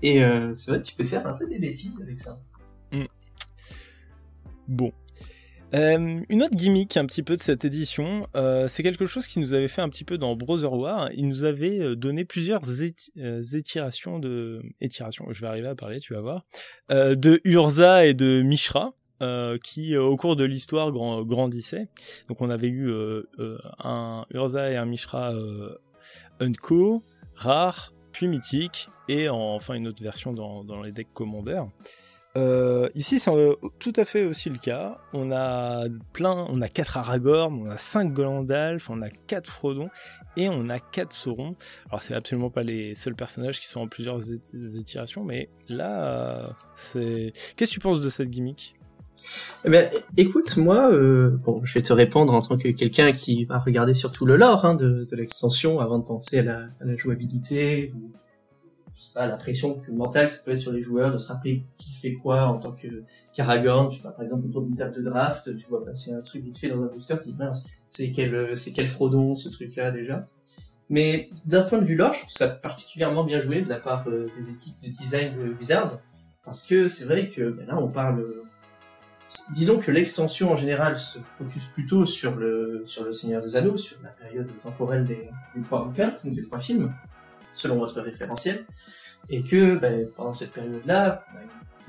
Et 0.04 0.22
euh, 0.22 0.52
c'est 0.52 0.70
vrai 0.70 0.82
que 0.82 0.86
tu 0.86 0.94
peux 0.94 1.04
faire 1.04 1.26
un 1.26 1.32
peu 1.32 1.46
des 1.48 1.58
bêtises 1.58 1.94
avec 2.00 2.20
ça. 2.20 2.38
Mm. 2.92 3.04
Bon, 4.68 4.92
euh, 5.74 6.20
une 6.28 6.42
autre 6.42 6.54
gimmick 6.54 6.98
un 6.98 7.06
petit 7.06 7.22
peu 7.22 7.38
de 7.38 7.42
cette 7.42 7.64
édition, 7.64 8.26
euh, 8.36 8.68
c'est 8.68 8.82
quelque 8.82 9.06
chose 9.06 9.26
qui 9.26 9.40
nous 9.40 9.54
avait 9.54 9.66
fait 9.66 9.80
un 9.80 9.88
petit 9.88 10.04
peu 10.04 10.18
dans 10.18 10.36
Brother 10.36 10.74
War. 10.74 11.08
Il 11.14 11.26
nous 11.26 11.44
avait 11.44 11.96
donné 11.96 12.26
plusieurs 12.26 12.60
étirations 13.16 14.18
de 14.18 14.60
étirations. 14.82 15.24
Je 15.30 15.40
vais 15.40 15.46
arriver 15.46 15.68
à 15.68 15.74
parler, 15.74 16.00
tu 16.00 16.12
vas 16.12 16.20
voir, 16.20 16.44
de 16.90 17.40
Urza 17.44 18.04
et 18.04 18.12
de 18.12 18.42
Mishra. 18.42 18.92
qui 19.62 19.96
au 19.96 20.16
cours 20.18 20.36
de 20.36 20.44
l'histoire 20.44 20.92
grandissaient. 20.92 21.88
Donc 22.28 22.42
on 22.42 22.50
avait 22.50 22.68
eu 22.68 22.92
un 23.78 24.26
Urza 24.34 24.70
et 24.70 24.76
un 24.76 24.84
Mishra 24.84 25.32
Unco, 26.40 27.02
rare, 27.34 27.93
puis 28.14 28.28
mythique, 28.28 28.88
et 29.08 29.28
enfin 29.28 29.74
une 29.74 29.88
autre 29.88 30.02
version 30.02 30.32
dans, 30.32 30.82
les 30.82 30.92
decks 30.92 31.12
commandeurs. 31.12 31.68
Euh, 32.36 32.88
ici, 32.96 33.20
c'est 33.20 33.30
euh, 33.30 33.54
tout 33.78 33.92
à 33.96 34.04
fait 34.04 34.24
aussi 34.24 34.50
le 34.50 34.58
cas. 34.58 34.98
On 35.12 35.30
a 35.30 35.84
plein, 36.12 36.46
on 36.48 36.60
a 36.62 36.68
4 36.68 36.96
Aragorn, 36.96 37.54
on 37.54 37.70
a 37.70 37.78
5 37.78 38.12
Golandalf, 38.12 38.90
on 38.90 39.02
a 39.02 39.10
4 39.10 39.48
Frodon 39.48 39.88
et 40.36 40.48
on 40.48 40.68
a 40.68 40.80
4 40.80 41.12
Sauron. 41.12 41.54
Alors, 41.90 42.02
c'est 42.02 42.14
absolument 42.14 42.50
pas 42.50 42.64
les 42.64 42.96
seuls 42.96 43.14
personnages 43.14 43.60
qui 43.60 43.66
sont 43.66 43.82
en 43.82 43.88
plusieurs 43.88 44.20
étirations, 44.76 45.22
mais 45.22 45.48
là, 45.68 46.56
c'est. 46.74 47.32
Qu'est-ce 47.56 47.70
que 47.70 47.74
tu 47.74 47.80
penses 47.80 48.00
de 48.00 48.08
cette 48.08 48.30
gimmick? 48.30 48.74
Eh 49.64 49.70
ben, 49.70 49.90
écoute, 50.16 50.56
moi, 50.56 50.92
euh, 50.92 51.38
bon, 51.42 51.64
je 51.64 51.74
vais 51.74 51.82
te 51.82 51.92
répondre 51.92 52.34
en 52.34 52.40
tant 52.40 52.56
que 52.56 52.68
quelqu'un 52.68 53.12
qui 53.12 53.44
va 53.44 53.58
regarder 53.58 53.94
surtout 53.94 54.26
le 54.26 54.36
lore 54.36 54.64
hein, 54.64 54.74
de, 54.74 55.06
l'extension 55.12 55.80
avant 55.80 55.98
de 55.98 56.04
penser 56.04 56.38
à 56.38 56.42
la, 56.80 56.96
jouabilité 56.96 57.92
ou 57.94 58.12
je 58.94 59.18
la 59.18 59.36
pression 59.36 59.80
mentale 59.92 60.30
ça 60.30 60.38
peut 60.44 60.52
être 60.52 60.60
sur 60.60 60.72
les 60.72 60.80
joueurs 60.80 61.12
de 61.12 61.18
se 61.18 61.28
rappeler 61.28 61.64
qui 61.74 61.92
fait 61.92 62.14
quoi 62.14 62.46
en 62.46 62.58
tant 62.58 62.72
que 62.72 62.86
qu'Aragorn. 63.34 63.90
Tu 63.90 64.00
vois, 64.00 64.12
par 64.12 64.22
exemple, 64.22 64.46
autour 64.46 64.62
d'une 64.62 64.76
table 64.76 64.94
de 64.94 65.02
draft, 65.02 65.56
tu 65.56 65.66
vois 65.68 65.84
passer 65.84 66.12
un 66.12 66.20
truc 66.20 66.44
vite 66.44 66.58
fait 66.58 66.68
dans 66.68 66.82
un 66.82 66.86
booster, 66.86 67.16
dis 67.24 67.34
mince, 67.34 67.66
c'est 67.88 68.12
quel, 68.12 68.56
c'est 68.56 68.72
quel 68.72 68.86
Frodon 68.86 69.34
ce 69.34 69.48
truc-là 69.48 69.90
déjà. 69.90 70.24
Mais 70.90 71.30
d'un 71.46 71.62
point 71.62 71.78
de 71.78 71.84
vue 71.84 71.96
lore, 71.96 72.12
je 72.12 72.20
trouve 72.20 72.30
ça 72.30 72.48
particulièrement 72.48 73.24
bien 73.24 73.38
joué 73.38 73.62
de 73.62 73.68
la 73.68 73.80
part 73.80 74.06
euh, 74.08 74.26
des 74.38 74.50
équipes 74.50 74.80
de 74.82 74.88
design 74.88 75.32
de 75.32 75.54
Wizards, 75.54 75.98
parce 76.44 76.66
que 76.66 76.88
c'est 76.88 77.04
vrai 77.04 77.28
que 77.28 77.50
ben 77.50 77.66
là 77.66 77.78
on 77.78 77.88
parle. 77.88 78.24
Disons 79.52 79.78
que 79.78 79.90
l'extension 79.90 80.52
en 80.52 80.56
général 80.56 80.96
se 80.96 81.18
focus 81.18 81.64
plutôt 81.64 82.06
sur 82.06 82.36
le 82.36 82.82
sur 82.86 83.04
le 83.04 83.12
Seigneur 83.12 83.42
des 83.42 83.56
Anneaux, 83.56 83.76
sur 83.76 83.96
la 84.02 84.10
période 84.10 84.48
temporelle 84.62 85.04
des, 85.04 85.28
trois 85.62 85.84
bouquins, 85.84 86.16
ou 86.24 86.30
des 86.30 86.42
trois 86.42 86.58
films 86.58 86.94
selon 87.52 87.78
votre 87.78 88.00
référentiel, 88.00 88.64
et 89.30 89.42
que 89.42 89.76
ben, 89.76 90.08
pendant 90.16 90.32
cette 90.32 90.52
période-là, 90.52 91.24
ben, 91.32 91.40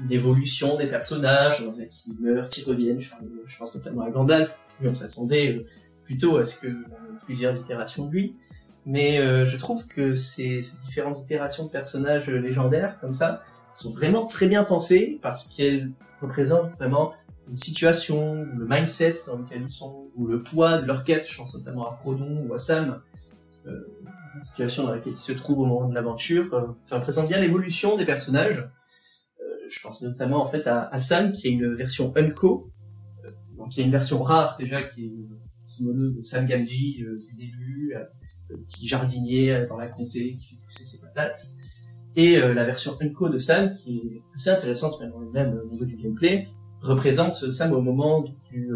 une 0.03 0.11
évolution 0.11 0.77
des 0.77 0.87
personnages, 0.87 1.63
qui 1.89 2.15
meurent, 2.19 2.49
qui 2.49 2.63
reviennent, 2.63 2.99
je, 2.99 3.11
pense 3.57 3.75
notamment 3.75 4.01
à 4.01 4.09
Gandalf, 4.09 4.57
lui 4.81 4.89
on 4.89 4.93
s'attendait 4.93 5.55
euh, 5.55 5.65
plutôt 6.03 6.37
à 6.37 6.45
ce 6.45 6.59
que 6.59 6.67
plusieurs 7.25 7.55
itérations 7.55 8.05
de 8.05 8.11
lui, 8.11 8.35
mais 8.85 9.19
euh, 9.19 9.45
je 9.45 9.57
trouve 9.57 9.87
que 9.87 10.13
ces, 10.13 10.59
différentes 10.85 11.19
itérations 11.19 11.65
de 11.65 11.69
personnages 11.69 12.29
légendaires 12.29 12.99
comme 12.99 13.13
ça 13.13 13.43
sont 13.73 13.91
vraiment 13.91 14.25
très 14.25 14.47
bien 14.47 14.63
pensées 14.63 15.19
parce 15.21 15.47
qu'elles 15.47 15.91
représentent 16.21 16.71
vraiment 16.77 17.13
une 17.49 17.57
situation, 17.57 18.41
ou 18.41 18.57
le 18.57 18.65
mindset 18.67 19.13
dans 19.27 19.37
lequel 19.37 19.63
ils 19.63 19.69
sont, 19.69 20.09
ou 20.15 20.27
le 20.27 20.41
poids 20.41 20.81
de 20.81 20.87
leur 20.87 21.03
quête, 21.03 21.25
je 21.29 21.37
pense 21.37 21.55
notamment 21.55 21.87
à 21.87 21.93
Frodon 21.93 22.47
ou 22.47 22.53
à 22.53 22.57
Sam, 22.57 23.01
euh, 23.67 23.71
situation 24.41 24.83
dans 24.85 24.91
laquelle 24.93 25.13
il 25.13 25.17
se 25.17 25.31
trouve 25.31 25.59
au 25.59 25.65
moment 25.65 25.87
de 25.87 25.93
l'aventure. 25.93 26.53
Euh, 26.53 26.67
ça 26.85 26.97
représente 26.97 27.27
bien 27.27 27.39
l'évolution 27.39 27.97
des 27.97 28.05
personnages. 28.05 28.59
Euh, 28.59 29.43
je 29.69 29.79
pense 29.81 30.01
notamment 30.01 30.41
en 30.41 30.47
fait 30.47 30.67
à, 30.67 30.99
Sam 30.99 31.31
qui 31.31 31.47
est 31.47 31.51
une 31.51 31.73
version 31.73 32.13
Unco, 32.15 32.71
euh, 33.23 33.31
donc 33.57 33.75
y 33.77 33.81
a 33.81 33.85
une 33.85 33.91
version 33.91 34.21
rare 34.21 34.57
déjà 34.59 34.81
qui 34.81 35.05
est 35.05 35.09
de 35.79 36.21
Sam 36.21 36.45
Gamgee 36.45 36.97
du 36.97 37.33
début, 37.35 37.95
le 38.49 38.57
petit 38.61 38.87
jardinier 38.87 39.65
dans 39.67 39.77
la 39.77 39.87
comté 39.87 40.35
qui 40.35 40.49
fait 40.49 40.61
pousser 40.63 40.85
ses 40.85 41.01
patates. 41.01 41.41
Et 42.15 42.39
la 42.39 42.63
version 42.63 42.95
Unco 43.01 43.27
de 43.29 43.39
Sam, 43.39 43.71
qui 43.71 43.97
est 43.97 44.21
assez 44.35 44.51
intéressante 44.51 45.01
même 45.01 45.59
au 45.59 45.69
niveau 45.71 45.83
du 45.83 45.97
gameplay, 45.97 46.47
représente 46.85 47.49
Sam 47.51 47.73
au 47.73 47.81
moment 47.81 48.25
du 48.49 48.69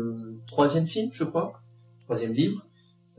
troisième 0.48 0.88
film, 0.88 1.10
je 1.12 1.24
crois, 1.24 1.62
troisième 2.06 2.34
livre, 2.34 2.66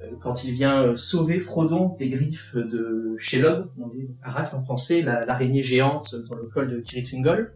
euh, 0.03 0.11
quand 0.21 0.45
il 0.45 0.53
vient 0.53 0.83
euh, 0.83 0.97
sauver 0.97 1.39
Frodon 1.39 1.95
des 1.99 2.09
griffes 2.09 2.57
de 2.57 3.15
Shelob, 3.19 3.69
Arak 4.23 4.55
en 4.55 4.61
français, 4.61 5.03
l'araignée 5.03 5.63
géante 5.63 6.15
dans 6.29 6.37
le 6.37 6.45
col 6.45 6.71
de 6.71 6.81
Kiritungol. 6.81 7.55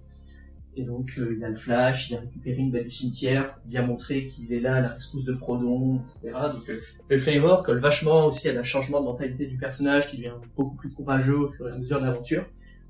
Et 0.76 0.82
donc 0.82 1.14
euh, 1.18 1.34
il 1.36 1.44
a 1.44 1.48
le 1.48 1.54
flash, 1.54 2.10
il 2.10 2.16
a 2.16 2.20
récupéré 2.20 2.56
une 2.56 2.72
balle 2.72 2.84
du 2.84 2.90
cimetière, 2.90 3.56
il 3.64 3.76
a 3.76 3.82
montré 3.82 4.24
qu'il 4.24 4.52
est 4.52 4.58
là 4.60 4.76
à 4.76 4.80
la 4.80 4.88
rescousse 4.88 5.24
de 5.24 5.32
Frodon, 5.32 6.00
etc. 6.20 6.36
Donc 6.52 6.68
le 7.08 7.18
flavor 7.18 7.62
colle 7.62 7.78
vachement 7.78 8.26
aussi 8.26 8.48
à 8.48 8.52
la 8.52 8.64
changement 8.64 9.00
de 9.00 9.04
mentalité 9.04 9.46
du 9.46 9.56
personnage 9.56 10.08
qui 10.08 10.16
devient 10.16 10.32
beaucoup 10.56 10.74
plus 10.74 10.92
courageux 10.92 11.38
au 11.38 11.48
fur 11.48 11.68
et 11.68 11.72
à 11.72 11.78
mesure 11.78 12.00
de 12.00 12.06
l'aventure. 12.06 12.44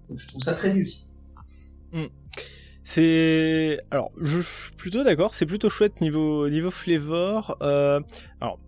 Donc 0.09 0.19
je 0.19 0.27
trouve 0.29 0.41
ça 0.41 0.55
très 0.55 0.71
réussi. 0.73 1.09
Mm. 1.93 2.07
C'est 2.85 3.81
alors 3.91 4.13
je 4.21 4.41
suis 4.41 4.73
plutôt 4.77 5.03
d'accord, 5.05 5.35
c'est 5.35 5.47
plutôt 5.47 5.69
chouette 5.69 6.01
niveau 6.01 6.49
niveau 6.49 6.71
flavor. 6.71 7.57
Euh... 7.63 8.01
Alors 8.41 8.59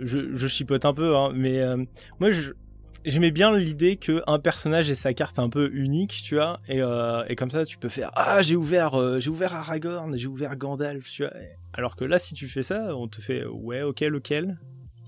je, 0.00 0.34
je 0.34 0.46
chipote 0.46 0.84
un 0.84 0.94
peu, 0.94 1.16
hein, 1.16 1.30
mais 1.34 1.60
euh, 1.60 1.76
moi, 2.20 2.30
je, 2.30 2.52
j'aimais 3.04 3.30
bien 3.30 3.56
l'idée 3.56 3.96
que 3.96 4.22
un 4.26 4.38
personnage 4.38 4.90
ait 4.90 4.94
sa 4.94 5.14
carte 5.14 5.38
un 5.38 5.48
peu 5.48 5.70
unique, 5.72 6.20
tu 6.24 6.36
vois, 6.36 6.60
et, 6.68 6.80
euh, 6.80 7.24
et 7.28 7.36
comme 7.36 7.50
ça 7.50 7.64
tu 7.64 7.78
peux 7.78 7.88
faire 7.88 8.10
ah 8.14 8.42
j'ai 8.42 8.56
ouvert 8.56 8.94
euh, 8.94 9.18
j'ai 9.18 9.30
ouvert 9.30 9.54
Aragorn, 9.54 10.16
j'ai 10.16 10.26
ouvert 10.26 10.56
Gandalf, 10.56 11.10
tu 11.10 11.22
vois. 11.22 11.32
Alors 11.72 11.96
que 11.96 12.04
là 12.04 12.18
si 12.18 12.34
tu 12.34 12.48
fais 12.48 12.62
ça, 12.62 12.96
on 12.96 13.08
te 13.08 13.20
fait 13.20 13.44
ouais 13.44 13.82
ok 13.82 14.00
lequel? 14.00 14.58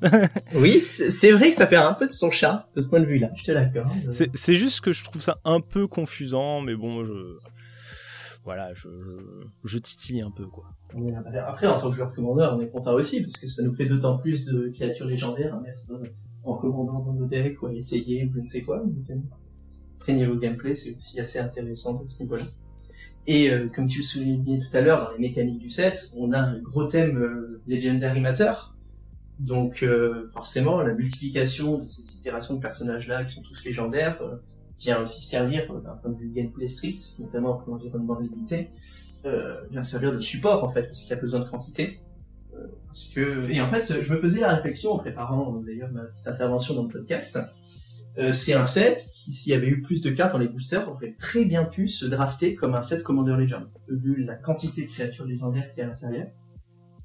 oui, 0.54 0.80
c'est 0.80 1.30
vrai 1.30 1.50
que 1.50 1.56
ça 1.56 1.66
perd 1.66 1.84
un 1.84 1.92
peu 1.92 2.06
de 2.06 2.12
son 2.12 2.30
charme 2.30 2.62
de 2.74 2.80
ce 2.80 2.88
point 2.88 3.00
de 3.00 3.04
vue-là. 3.04 3.28
Je 3.36 3.44
te 3.44 3.52
l'accorde. 3.52 3.90
C'est 4.10 4.54
juste 4.54 4.80
que 4.80 4.92
je 4.92 5.04
trouve 5.04 5.20
ça 5.20 5.38
un 5.44 5.60
peu 5.60 5.86
confusant, 5.86 6.62
mais 6.62 6.74
bon 6.74 7.04
je 7.04 7.12
voilà 8.44 8.72
je, 8.74 8.88
je, 9.64 9.78
titille 9.78 10.22
un 10.22 10.30
peu 10.30 10.46
quoi. 10.46 10.64
Après 11.46 11.66
en 11.66 11.76
tant 11.76 11.90
que 11.90 11.96
joueur 11.96 12.08
de 12.08 12.14
commandeur, 12.14 12.56
on 12.56 12.60
est 12.60 12.68
content 12.68 12.94
aussi 12.94 13.22
parce 13.22 13.36
que 13.36 13.46
ça 13.46 13.62
nous 13.62 13.74
fait 13.74 13.86
d'autant 13.86 14.18
plus 14.18 14.44
de 14.44 14.68
créatures 14.68 15.06
légendaires 15.06 15.54
à 15.54 15.60
mettre 15.60 15.82
en 16.44 16.54
commandant 16.54 17.00
dans 17.00 17.12
nos 17.12 17.26
decks 17.26 17.60
ou 17.62 17.66
à 17.66 17.74
essayer 17.74 18.30
je 18.34 18.40
ne 18.40 18.48
sais 18.48 18.62
quoi. 18.62 18.82
après, 19.98 20.14
niveau 20.14 20.36
gameplay, 20.36 20.74
c'est 20.74 20.96
aussi 20.96 21.20
assez 21.20 21.38
intéressant 21.38 22.02
de 22.02 22.08
ce 22.08 22.22
niveau-là. 22.22 22.44
Et 23.26 23.50
euh, 23.50 23.68
comme 23.68 23.86
tu 23.86 23.98
le 23.98 24.04
soulignais 24.04 24.58
tout 24.58 24.74
à 24.74 24.80
l'heure, 24.80 25.04
dans 25.04 25.12
les 25.12 25.18
mécaniques 25.18 25.58
du 25.58 25.68
set, 25.68 26.10
on 26.16 26.32
a 26.32 26.38
un 26.38 26.58
gros 26.58 26.84
thème 26.84 27.18
euh, 27.18 27.60
Legendary 27.68 28.20
Matter. 28.20 28.52
Donc 29.40 29.82
euh, 29.82 30.26
forcément, 30.28 30.82
la 30.82 30.92
multiplication 30.92 31.78
de 31.78 31.86
ces 31.86 32.02
itérations 32.14 32.54
de 32.54 32.60
personnages-là, 32.60 33.24
qui 33.24 33.34
sont 33.34 33.42
tous 33.42 33.64
légendaires, 33.64 34.20
euh, 34.22 34.36
vient 34.80 35.02
aussi 35.02 35.22
servir, 35.22 35.66
d'un 35.68 35.96
point 35.96 36.10
de 36.10 36.16
vue 36.16 36.30
gameplay 36.30 36.68
strict, 36.68 37.14
notamment 37.18 37.54
pour 37.54 37.70
l'environnement 37.70 38.18
limité, 38.18 38.70
vient 39.70 39.82
servir 39.82 40.12
de 40.12 40.20
support 40.20 40.64
en 40.64 40.68
fait, 40.68 40.84
parce 40.84 41.02
qu'il 41.02 41.10
y 41.10 41.18
a 41.18 41.20
besoin 41.20 41.40
de 41.40 41.44
quantité. 41.44 42.00
Parce 42.86 43.06
que, 43.14 43.50
et 43.50 43.60
en 43.60 43.68
fait, 43.68 44.02
je 44.02 44.12
me 44.12 44.18
faisais 44.18 44.40
la 44.40 44.54
réflexion 44.54 44.92
en 44.92 44.98
préparant 44.98 45.62
d'ailleurs 45.64 45.90
ma 45.92 46.02
petite 46.04 46.26
intervention 46.26 46.74
dans 46.74 46.82
le 46.82 46.88
podcast. 46.88 47.38
Euh, 48.18 48.32
c'est 48.32 48.54
un 48.54 48.66
set 48.66 49.08
qui, 49.12 49.32
s'il 49.32 49.52
y 49.52 49.54
avait 49.54 49.68
eu 49.68 49.82
plus 49.82 50.00
de 50.00 50.10
cartes 50.10 50.32
dans 50.32 50.38
les 50.38 50.48
boosters, 50.48 50.88
aurait 50.88 51.14
très 51.18 51.44
bien 51.44 51.64
pu 51.64 51.86
se 51.86 52.06
drafter 52.06 52.54
comme 52.54 52.74
un 52.74 52.82
set 52.82 53.02
Commander 53.02 53.36
Legends, 53.36 53.66
vu 53.88 54.24
la 54.24 54.34
quantité 54.34 54.86
de 54.86 54.90
créatures 54.90 55.26
légendaires 55.26 55.70
qui 55.72 55.80
est 55.80 55.84
à 55.84 55.86
l'intérieur. 55.86 56.26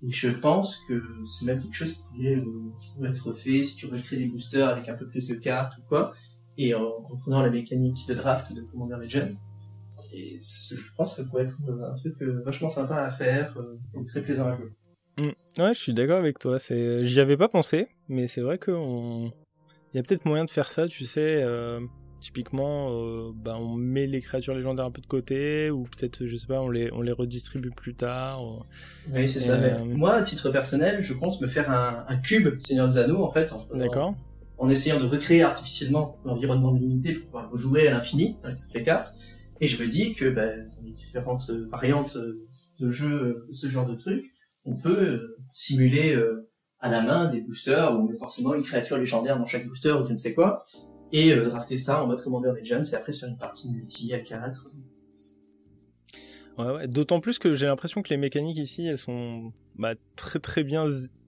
Et 0.01 0.11
je 0.11 0.29
pense 0.29 0.79
que 0.87 1.01
c'est 1.27 1.45
même 1.45 1.61
quelque 1.61 1.75
chose 1.75 1.93
qui 1.93 2.03
pourrait, 2.03 2.35
euh, 2.35 3.09
être 3.09 3.33
fait 3.33 3.63
si 3.63 3.75
tu 3.75 3.85
recrées 3.85 4.17
des 4.17 4.25
boosters 4.25 4.67
avec 4.67 4.89
un 4.89 4.93
peu 4.93 5.07
plus 5.07 5.27
de 5.27 5.35
cartes 5.35 5.77
ou 5.77 5.81
quoi, 5.87 6.13
et 6.57 6.73
en 6.73 6.99
reprenant 7.09 7.41
la 7.41 7.49
mécanique 7.49 8.07
de 8.07 8.13
draft 8.13 8.53
de 8.53 8.61
Commander 8.61 8.97
Legends. 9.01 9.35
Et 10.13 10.39
je 10.41 10.95
pense 10.97 11.15
que 11.15 11.23
ça 11.23 11.27
pourrait 11.27 11.43
être 11.43 11.57
un 11.69 11.95
truc 11.95 12.21
euh, 12.21 12.41
vachement 12.45 12.69
sympa 12.69 12.95
à 12.95 13.11
faire 13.11 13.57
et 13.93 14.05
très 14.05 14.21
plaisant 14.21 14.47
à 14.47 14.53
jouer. 14.53 14.69
Mm. 15.17 15.61
Ouais, 15.61 15.73
je 15.73 15.79
suis 15.79 15.93
d'accord 15.93 16.17
avec 16.17 16.39
toi. 16.39 16.59
C'est, 16.59 17.05
j'y 17.05 17.19
avais 17.19 17.37
pas 17.37 17.47
pensé, 17.47 17.87
mais 18.09 18.27
c'est 18.27 18.41
vrai 18.41 18.57
qu'on, 18.57 19.31
il 19.93 19.97
y 19.97 19.99
a 19.99 20.03
peut-être 20.03 20.25
moyen 20.25 20.45
de 20.45 20.49
faire 20.49 20.71
ça. 20.71 20.87
Tu 20.87 21.05
sais, 21.05 21.41
euh, 21.43 21.79
typiquement, 22.19 22.89
euh, 22.91 23.31
bah, 23.33 23.55
on 23.57 23.75
met 23.75 24.07
les 24.07 24.19
créatures 24.19 24.53
légendaires 24.53 24.85
un 24.85 24.91
peu 24.91 25.01
de 25.01 25.07
côté, 25.07 25.69
ou 25.69 25.83
peut-être, 25.83 26.25
je 26.25 26.35
sais 26.35 26.47
pas, 26.47 26.59
on 26.61 26.69
les, 26.69 26.91
on 26.91 27.01
les 27.01 27.13
redistribue 27.13 27.69
plus 27.69 27.95
tard. 27.95 28.41
Oui, 29.09 29.29
c'est 29.29 29.39
ça. 29.39 29.53
Euh, 29.53 29.85
moi, 29.85 30.15
à 30.15 30.23
titre 30.23 30.49
personnel, 30.49 31.01
je 31.01 31.13
compte 31.13 31.39
me 31.39 31.47
faire 31.47 31.69
un, 31.71 32.05
un 32.07 32.17
cube 32.17 32.59
Seigneur 32.59 32.87
des 32.87 32.97
Anneaux, 32.97 33.23
en 33.23 33.31
fait. 33.31 33.53
D'accord. 33.73 34.15
En, 34.57 34.69
essayant 34.69 34.99
de 34.99 35.05
recréer 35.05 35.43
artificiellement 35.43 36.17
l'environnement 36.25 36.71
limité 36.71 37.13
pour 37.13 37.25
pouvoir 37.25 37.51
rejouer 37.51 37.87
à 37.87 37.91
l'infini 37.91 38.37
avec 38.43 38.59
toutes 38.59 38.73
les 38.73 38.83
cartes. 38.83 39.15
Et 39.61 39.67
je 39.67 39.81
me 39.81 39.87
dis 39.87 40.13
que 40.13 40.29
bah, 40.29 40.55
dans 40.57 40.83
les 40.83 40.91
différentes 40.91 41.49
variantes 41.49 42.17
de 42.79 42.91
jeu, 42.91 43.47
ce 43.53 43.69
genre 43.69 43.85
de 43.85 43.95
trucs, 43.95 44.25
on 44.65 44.75
peut 44.75 44.99
euh, 44.99 45.37
simuler 45.53 46.15
euh, 46.15 46.49
à 46.79 46.89
la 46.89 47.01
main 47.01 47.29
des 47.29 47.41
boosters 47.41 48.03
met 48.03 48.17
forcément 48.17 48.53
une 48.53 48.63
créature 48.63 48.97
légendaire 48.97 49.37
dans 49.37 49.45
chaque 49.45 49.67
booster 49.67 49.91
ou 49.91 50.03
je 50.05 50.13
ne 50.13 50.17
sais 50.17 50.33
quoi, 50.33 50.63
et 51.11 51.31
euh, 51.31 51.45
drafter 51.45 51.77
ça 51.77 52.03
en 52.03 52.07
mode 52.07 52.21
Commander 52.21 52.51
Legends 52.55 52.83
et 52.91 52.95
après 52.95 53.11
sur 53.11 53.27
une 53.27 53.37
partie 53.37 53.69
multi 53.69 54.13
à 54.13 54.19
4. 54.19 54.67
Ouais, 56.57 56.71
ouais. 56.71 56.87
D'autant 56.87 57.19
plus 57.19 57.39
que 57.39 57.55
j'ai 57.55 57.65
l'impression 57.65 58.01
que 58.01 58.09
les 58.09 58.17
mécaniques 58.17 58.57
ici, 58.57 58.87
elles 58.87 58.97
sont 58.97 59.51
bah, 59.75 59.93
très 60.15 60.39
très 60.39 60.63
bien 60.63 60.87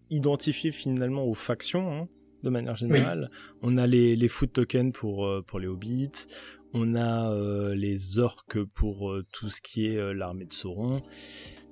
identifiées 0.09 0.71
finalement 0.71 1.25
aux 1.25 1.33
factions, 1.33 1.91
hein, 1.91 2.07
de 2.43 2.49
manière 2.49 2.75
générale. 2.75 3.29
On 3.61 3.77
a 3.77 3.87
les, 3.87 4.15
les 4.15 4.27
food 4.27 4.51
tokens 4.51 4.91
pour, 4.93 5.29
pour 5.45 5.59
les 5.59 5.67
hobbits, 5.67 6.27
on 6.73 6.95
a 6.95 7.33
les 7.73 8.19
orques 8.19 8.63
pour 8.63 9.15
tout 9.31 9.49
ce 9.49 9.61
qui 9.61 9.87
est 9.87 10.13
l'armée 10.13 10.45
de 10.45 10.53
Sauron. 10.53 11.01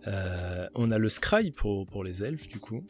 Euh, 0.07 0.67
on 0.75 0.91
a 0.91 0.97
le 0.97 1.09
Scry 1.09 1.51
pour, 1.51 1.85
pour 1.87 2.03
les 2.03 2.23
elfes, 2.23 2.47
du 2.47 2.59
coup. 2.59 2.83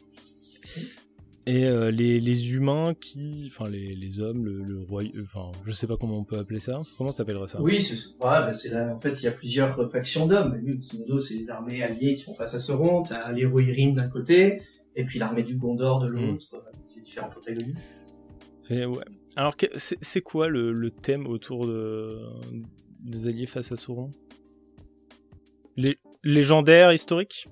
Et 1.46 1.64
euh, 1.64 1.92
les, 1.92 2.20
les, 2.20 2.54
humains 2.54 2.94
qui, 3.00 3.48
enfin 3.52 3.70
les, 3.70 3.94
les 3.94 4.18
hommes, 4.18 4.44
le, 4.44 4.64
le 4.64 4.80
roi, 4.80 5.04
euh, 5.04 5.24
enfin 5.24 5.52
je 5.64 5.72
sais 5.72 5.86
pas 5.86 5.96
comment 5.96 6.18
on 6.18 6.24
peut 6.24 6.38
appeler 6.38 6.58
ça. 6.58 6.82
Comment 6.98 7.12
t'appellerais 7.12 7.46
ça? 7.46 7.62
Oui, 7.62 7.80
c'est, 7.80 7.94
ouais, 7.94 8.16
bah, 8.18 8.52
c'est. 8.52 8.76
En 8.76 8.98
fait, 8.98 9.12
il 9.12 9.24
y 9.24 9.28
a 9.28 9.32
plusieurs 9.32 9.90
factions 9.90 10.26
d'hommes. 10.26 10.60
C'est 11.20 11.34
les 11.34 11.50
armées 11.50 11.84
alliées 11.84 12.14
qui 12.16 12.24
font 12.24 12.34
face 12.34 12.54
à 12.54 12.60
Sauron. 12.60 13.04
T'as 13.04 13.30
les 13.30 13.46
Rohirrim 13.46 13.94
d'un 13.94 14.08
côté, 14.08 14.60
et 14.96 15.04
puis 15.04 15.20
l'armée 15.20 15.44
du 15.44 15.56
Gondor 15.56 16.00
de 16.00 16.08
l'autre, 16.08 16.46
mm. 16.52 16.58
Différents 17.00 17.28
protagonistes. 17.28 17.96
ouais. 18.70 18.86
Alors 19.36 19.54
c'est, 19.76 20.20
quoi 20.22 20.48
le, 20.48 20.72
le, 20.72 20.90
thème 20.90 21.26
autour 21.26 21.66
de, 21.66 22.08
des 23.00 23.28
alliés 23.28 23.46
face 23.46 23.70
à 23.72 23.76
Sauron? 23.76 24.10
Les, 25.76 25.98
légendaire, 26.24 26.92
historique 26.92 27.46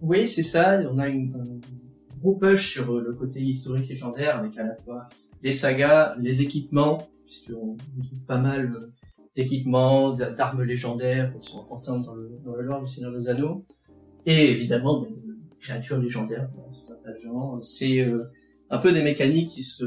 Oui, 0.00 0.28
c'est 0.28 0.42
ça. 0.42 0.78
On 0.90 0.98
a 0.98 1.08
une, 1.08 1.34
un 1.34 2.18
gros 2.20 2.34
push 2.36 2.72
sur 2.72 3.00
le 3.00 3.12
côté 3.14 3.40
historique 3.40 3.88
légendaire 3.88 4.36
avec 4.36 4.56
à 4.58 4.64
la 4.64 4.76
fois 4.76 5.06
les 5.42 5.52
sagas, 5.52 6.14
les 6.20 6.42
équipements, 6.42 7.08
puisqu'on 7.24 7.76
trouve 7.76 8.26
pas 8.26 8.38
mal 8.38 8.76
euh, 8.76 8.92
d'équipements, 9.34 10.12
d'armes 10.12 10.62
légendaires 10.62 11.32
qui 11.34 11.48
sont 11.48 11.60
importantes 11.62 12.04
dans 12.04 12.14
le, 12.14 12.38
dans 12.44 12.54
le 12.54 12.62
lore 12.62 12.82
du 12.82 12.92
Seigneur 12.92 13.12
des 13.12 13.28
Anneaux, 13.28 13.64
et 14.26 14.50
évidemment 14.50 15.00
ben, 15.00 15.10
de 15.10 15.38
créatures 15.58 15.98
légendaires 15.98 16.48
C'est 17.62 18.00
euh, 18.00 18.24
un 18.72 18.78
peu 18.78 18.90
des 18.90 19.02
mécaniques 19.02 19.50
qui 19.50 19.62
se, 19.62 19.84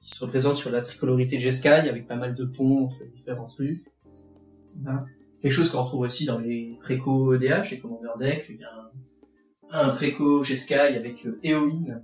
qui 0.00 0.10
se 0.10 0.24
représentent 0.24 0.56
sur 0.56 0.70
la 0.70 0.80
tricolorité 0.80 1.38
Jeskai, 1.38 1.88
avec 1.88 2.08
pas 2.08 2.16
mal 2.16 2.34
de 2.34 2.44
ponts 2.46 2.86
entre 2.86 2.96
les 3.02 3.10
différents 3.10 3.46
trucs. 3.46 3.84
Quelque 5.42 5.52
chose 5.52 5.70
qu'on 5.70 5.82
retrouve 5.82 6.00
aussi 6.00 6.24
dans 6.24 6.38
les 6.38 6.78
préco 6.80 7.34
EDH, 7.34 7.70
les 7.70 7.78
Commander 7.78 8.08
Deck. 8.18 8.46
Il 8.48 8.56
y 8.56 8.64
a 8.64 8.90
un, 9.70 9.90
préco 9.90 10.42
Jeskai 10.42 10.96
avec 10.96 11.26
euh, 11.26 11.38
Éoline, 11.42 12.02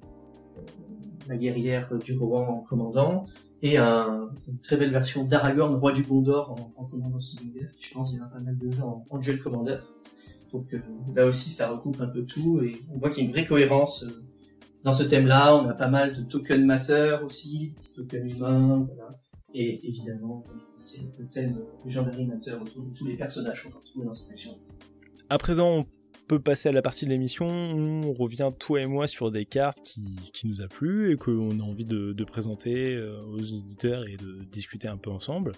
euh, 0.59 0.63
la 1.29 1.37
guerrière 1.37 1.97
du 1.97 2.17
Rohan 2.19 2.59
en 2.59 2.61
commandant, 2.61 3.27
et 3.63 3.79
un, 3.79 4.29
une 4.47 4.59
très 4.59 4.77
belle 4.77 4.91
version 4.91 5.25
d'Aragorn, 5.25 5.75
roi 5.77 5.93
du 5.93 6.03
Gondor 6.03 6.51
en, 6.51 6.83
en 6.83 6.85
commandant 6.85 7.21
secondaire, 7.21 7.71
je 7.81 7.95
pense 7.95 8.13
il 8.13 8.19
y 8.19 8.21
a 8.21 8.27
pas 8.27 8.45
mal 8.45 8.59
de 8.59 8.71
jeux 8.71 8.83
en, 8.83 9.19
duel 9.19 9.39
commander. 9.39 9.79
Donc 10.53 10.75
euh, 10.75 10.81
là 11.15 11.25
aussi 11.25 11.51
ça 11.51 11.71
recoupe 11.71 12.01
un 12.01 12.09
peu 12.09 12.23
tout 12.25 12.61
et 12.63 12.77
on 12.95 12.99
voit 12.99 13.09
qu'il 13.09 13.23
y 13.23 13.27
a 13.27 13.29
une 13.29 13.33
vraie 13.33 13.47
cohérence 13.47 14.05
dans 14.85 14.95
ce 14.95 15.05
thème-là. 15.05 15.57
On 15.57 15.69
a 15.69 15.75
pas 15.75 15.89
mal 15.89 16.15
de 16.15 16.23
token 16.23 16.65
matter 16.65 17.17
aussi, 17.25 17.75
des 17.81 17.95
tokens 17.95 18.39
humains, 18.39 18.89
voilà. 18.95 19.11
Et 19.55 19.87
évidemment, 19.87 20.45
c'est 20.79 21.19
le 21.19 21.29
thème 21.29 21.61
légendaire 21.85 22.17
autour 22.61 22.87
de 22.87 22.95
tous 22.95 23.07
les 23.07 23.17
personnages 23.17 23.65
qu'on 23.65 23.71
peut 23.71 23.79
retrouver 23.79 24.07
dans 24.07 24.15
cette 24.15 24.31
action. 24.31 24.59
À 25.29 25.37
présent, 25.37 25.81
on 25.81 25.85
peut 26.27 26.41
passer 26.41 26.71
à 26.71 26.73
la 26.73 26.81
partie 26.81 27.05
de 27.05 27.11
l'émission 27.11 27.47
où 27.47 28.07
on 28.07 28.13
revient, 28.15 28.49
toi 28.59 28.81
et 28.81 28.87
moi, 28.87 29.07
sur 29.07 29.31
des 29.31 29.45
cartes 29.45 29.83
qui, 29.85 30.03
qui 30.33 30.49
nous 30.49 30.63
a 30.63 30.69
plu 30.69 31.13
et 31.13 31.17
qu'on 31.17 31.61
a 31.61 31.63
envie 31.63 31.85
de, 31.85 32.15
de 32.15 32.25
présenter 32.25 32.95
euh, 32.95 33.19
aux 33.27 33.53
auditeurs 33.53 34.09
et 34.09 34.17
de 34.17 34.43
discuter 34.51 34.89
un 34.89 34.97
peu 34.97 35.11
ensemble. 35.11 35.53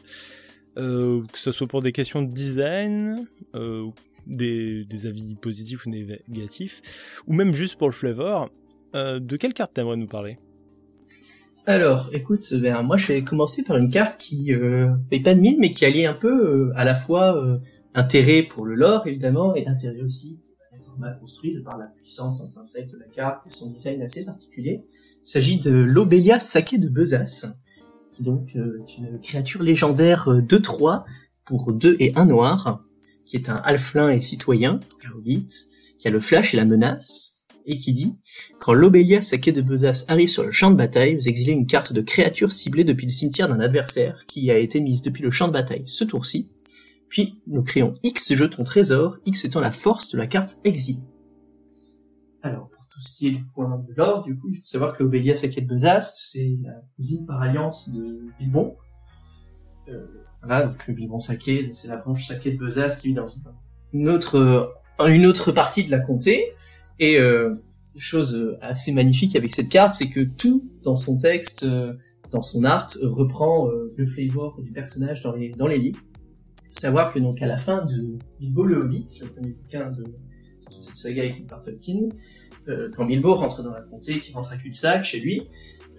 Euh, 0.76 1.22
que 1.32 1.38
ce 1.38 1.52
soit 1.52 1.68
pour 1.68 1.82
des 1.82 1.92
questions 1.92 2.22
de 2.22 2.32
design, 2.32 3.28
euh, 3.54 3.87
des, 4.26 4.84
des, 4.84 5.06
avis 5.06 5.37
positifs 5.37 5.87
ou 5.87 5.90
négatifs, 5.90 7.22
ou 7.28 7.32
même 7.32 7.54
juste 7.54 7.76
pour 7.76 7.87
le 7.87 7.92
flavor. 7.92 8.50
Euh, 8.94 9.18
de 9.20 9.37
quelle 9.37 9.54
carte 9.54 9.74
t'aimerais 9.74 9.96
nous 9.96 10.07
parler? 10.07 10.38
Alors, 11.66 12.11
écoute, 12.12 12.52
ben, 12.54 12.83
moi 12.83 12.98
je 12.98 13.09
vais 13.09 13.24
commencer 13.24 13.64
par 13.64 13.78
une 13.78 13.88
carte 13.88 14.20
qui 14.20 14.52
euh, 14.52 14.90
paye 15.09 15.20
pas 15.20 15.35
de 15.35 15.40
mine, 15.40 15.57
mais 15.59 15.70
qui 15.70 15.87
allie 15.87 16.04
un 16.04 16.12
peu 16.12 16.28
euh, 16.28 16.72
à 16.76 16.85
la 16.85 16.94
fois 16.94 17.42
euh, 17.42 17.59
intérêt 17.94 18.42
pour 18.42 18.66
le 18.66 18.74
lore 18.74 19.07
évidemment 19.07 19.54
et 19.54 19.66
intérêt 19.66 20.02
aussi 20.02 20.42
pour 20.68 20.76
le 20.76 20.85
format 20.85 21.12
construit 21.12 21.59
par 21.62 21.78
la 21.78 21.87
puissance 21.87 22.42
intrinsèque 22.42 22.90
de 22.90 22.98
la 22.98 23.07
carte 23.07 23.46
et 23.46 23.50
son 23.50 23.70
design 23.70 24.02
assez 24.02 24.26
particulier. 24.26 24.85
Il 25.22 25.26
s'agit 25.26 25.59
de 25.59 25.70
l'Obelia 25.70 26.38
Saké 26.38 26.76
de 26.76 26.90
Bezas, 26.90 27.54
qui 28.12 28.22
donc 28.22 28.54
euh, 28.57 28.83
est 28.87 28.98
une 28.98 29.18
créature 29.20 29.62
légendaire 29.62 30.28
2-3 30.28 31.04
pour 31.46 31.72
2 31.72 31.96
et 31.98 32.12
1 32.14 32.26
noir, 32.26 32.85
qui 33.24 33.37
est 33.37 33.48
un 33.48 33.57
halflin 33.57 34.11
et 34.11 34.20
citoyen, 34.20 34.74
donc 34.74 35.02
un 35.07 35.16
hobbit, 35.16 35.48
qui 35.98 36.09
a 36.09 36.11
le 36.11 36.20
flash 36.20 36.52
et 36.52 36.59
la 36.59 36.66
menace, 36.66 37.43
et 37.66 37.79
qui 37.79 37.92
dit 37.92 38.16
Quand 38.61 38.72
l'Obélia 38.72 39.20
Saké 39.20 39.53
de 39.53 39.62
Bezas 39.62 40.05
arrive 40.09 40.29
sur 40.29 40.42
le 40.42 40.50
champ 40.50 40.70
de 40.70 40.77
bataille, 40.77 41.14
vous 41.14 41.29
exilez 41.29 41.53
une 41.53 41.66
carte 41.66 41.92
de 41.92 42.00
créature 42.00 42.53
ciblée 42.53 42.85
depuis 42.85 43.07
le 43.07 43.12
cimetière 43.12 43.48
d'un 43.48 43.61
adversaire 43.61 44.24
qui 44.27 44.50
a 44.50 44.59
été 44.59 44.81
mise 44.81 45.03
depuis 45.03 45.22
le 45.22 45.31
champ 45.31 45.48
de 45.48 45.53
bataille 45.53 45.85
ce 45.87 46.05
tour-ci. 46.05 46.50
Puis 47.09 47.40
nous 47.46 47.62
créons 47.62 47.94
X 48.03 48.35
jetons 48.35 48.64
trésor, 48.64 49.18
X 49.27 49.44
étant 49.44 49.61
la 49.61 49.70
force 49.70 50.11
de 50.11 50.18
la 50.18 50.27
carte 50.27 50.57
exil. 50.64 50.98
Alors, 52.42 52.68
pour 52.68 52.87
tout 52.88 53.00
ce 53.00 53.16
qui 53.16 53.29
est 53.29 53.31
du 53.31 53.44
point 53.44 53.79
de 53.88 53.94
l'or, 53.94 54.22
du 54.24 54.37
coup, 54.37 54.48
il 54.50 54.57
faut 54.57 54.66
savoir 54.66 54.96
que 54.96 55.03
l'Obélia 55.03 55.37
Saké 55.37 55.61
de 55.61 55.66
Bezas, 55.66 56.12
c'est 56.16 56.57
la 56.62 56.72
cousine 56.96 57.24
par 57.24 57.40
alliance 57.40 57.88
de 57.90 58.22
Bilbon. 58.38 58.77
Euh, 59.88 60.07
voilà, 60.42 60.66
donc 60.66 60.90
Bilbon 60.90 61.20
Saké, 61.20 61.70
c'est 61.72 61.88
la 61.88 61.96
branche 61.96 62.27
Saké 62.27 62.53
de 62.53 62.59
Bezas 62.59 62.98
qui 63.00 63.09
vit 63.09 63.14
dans 63.14 63.27
euh, 64.35 64.66
une 65.07 65.27
autre 65.27 65.53
partie 65.53 65.85
de 65.85 65.90
la 65.90 66.00
comté. 66.00 66.53
Et 66.98 67.18
euh, 67.18 67.54
chose 67.96 68.57
assez 68.61 68.92
magnifique 68.92 69.37
avec 69.37 69.52
cette 69.52 69.68
carte, 69.68 69.92
c'est 69.92 70.09
que 70.09 70.20
tout 70.20 70.68
dans 70.83 70.96
son 70.96 71.18
texte, 71.18 71.64
euh, 71.64 71.94
dans 72.30 72.42
son 72.42 72.64
art, 72.64 72.88
reprend 73.02 73.68
euh, 73.68 73.92
le 73.96 74.07
flavor 74.07 74.61
du 74.61 74.72
personnage 74.72 75.20
dans 75.22 75.33
les, 75.33 75.50
dans 75.50 75.66
les 75.66 75.78
livres. 75.78 76.00
Il 76.64 76.68
faut 76.74 76.80
savoir 76.80 77.12
que 77.12 77.18
donc 77.18 77.40
à 77.42 77.46
la 77.46 77.57
fin 77.57 77.85
de 77.85 78.18
Bilbo 78.40 78.64
le 78.64 78.78
Hobbit, 78.78 79.07
le 79.22 79.28
premier 79.28 79.52
bouquin 79.52 79.90
de, 79.90 80.04
cette 80.80 80.96
saga 80.96 81.24
écrite 81.24 81.46
par 81.46 81.61
Tolkien, 81.61 82.09
euh, 82.68 82.90
quand 82.94 83.04
Bilbo 83.04 83.35
rentre 83.35 83.62
dans 83.62 83.70
la 83.70 83.83
comté, 83.83 84.18
qui 84.18 84.33
rentre 84.33 84.52
à 84.52 84.57
cul-de-sac 84.57 85.04
chez 85.04 85.20
lui, 85.20 85.48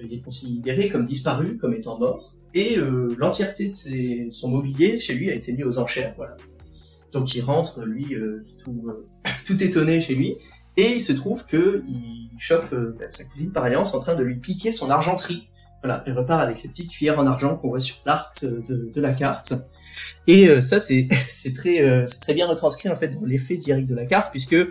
il 0.01 0.13
est 0.13 0.21
considéré 0.21 0.89
comme 0.89 1.05
disparu, 1.05 1.55
comme 1.55 1.73
étant 1.73 1.97
mort, 1.97 2.36
et 2.53 2.77
l'entièreté 3.17 3.69
de 3.69 4.31
son 4.31 4.49
mobilier 4.49 4.99
chez 4.99 5.13
lui 5.13 5.29
a 5.29 5.36
été 5.36 5.53
mis 5.53 5.63
aux 5.63 5.79
enchères. 5.79 6.13
Voilà. 6.17 6.34
Donc 7.12 7.34
il 7.34 7.41
rentre, 7.41 7.84
lui, 7.86 8.13
tout, 8.58 8.91
tout 9.45 9.63
étonné 9.63 10.01
chez 10.01 10.15
lui, 10.15 10.36
et 10.77 10.93
il 10.93 11.01
se 11.01 11.13
trouve 11.13 11.45
que 11.45 11.81
il 11.88 12.29
chope 12.38 12.75
sa 13.09 13.23
cousine 13.25 13.51
par 13.51 13.63
alliance 13.63 13.93
en 13.93 13.99
train 13.99 14.15
de 14.15 14.23
lui 14.23 14.35
piquer 14.35 14.71
son 14.71 14.89
argenterie. 14.89 15.47
Voilà, 15.85 16.03
il 16.07 16.13
repart 16.13 16.41
avec 16.41 16.63
les 16.63 16.69
petites 16.69 16.89
cuillères 16.89 17.19
en 17.19 17.27
argent 17.27 17.55
qu'on 17.55 17.69
voit 17.69 17.79
sur 17.79 17.97
l'art 18.07 18.33
de, 18.41 18.89
de, 18.91 19.01
la 19.01 19.13
carte. 19.13 19.53
Et 20.25 20.47
euh, 20.47 20.59
ça, 20.59 20.79
c'est 20.79 21.07
très 21.53 21.81
euh, 21.81 22.05
bien 22.33 22.47
retranscrit 22.47 22.89
en 22.89 22.95
fait 22.95 23.09
dans 23.09 23.23
l'effet 23.23 23.57
direct 23.57 23.88
de 23.88 23.93
la 23.93 24.05
carte, 24.05 24.31
puisque 24.31 24.53
euh, 24.53 24.67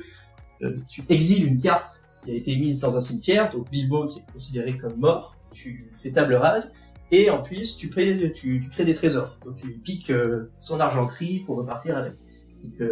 tu 0.88 1.04
exiles 1.08 1.46
une 1.46 1.60
carte 1.60 2.04
qui 2.24 2.32
a 2.32 2.34
été 2.34 2.56
mise 2.56 2.80
dans 2.80 2.96
un 2.96 3.00
cimetière, 3.00 3.48
donc 3.50 3.70
Bilbo 3.70 4.06
qui 4.06 4.18
est 4.18 4.32
considéré 4.32 4.76
comme 4.76 4.96
mort, 4.96 5.36
tu 5.52 5.88
fais 6.02 6.10
table 6.10 6.34
rase, 6.34 6.74
et 7.12 7.30
en 7.30 7.42
plus 7.42 7.76
tu, 7.76 7.90
crées, 7.90 8.14
des 8.14 8.94
trésors, 8.94 9.38
donc 9.44 9.56
tu 9.56 9.68
piques 9.68 10.12
son 10.58 10.80
argenterie 10.80 11.44
pour 11.46 11.58
repartir 11.58 11.96
avec. 11.96 12.14
Donc 12.62 12.88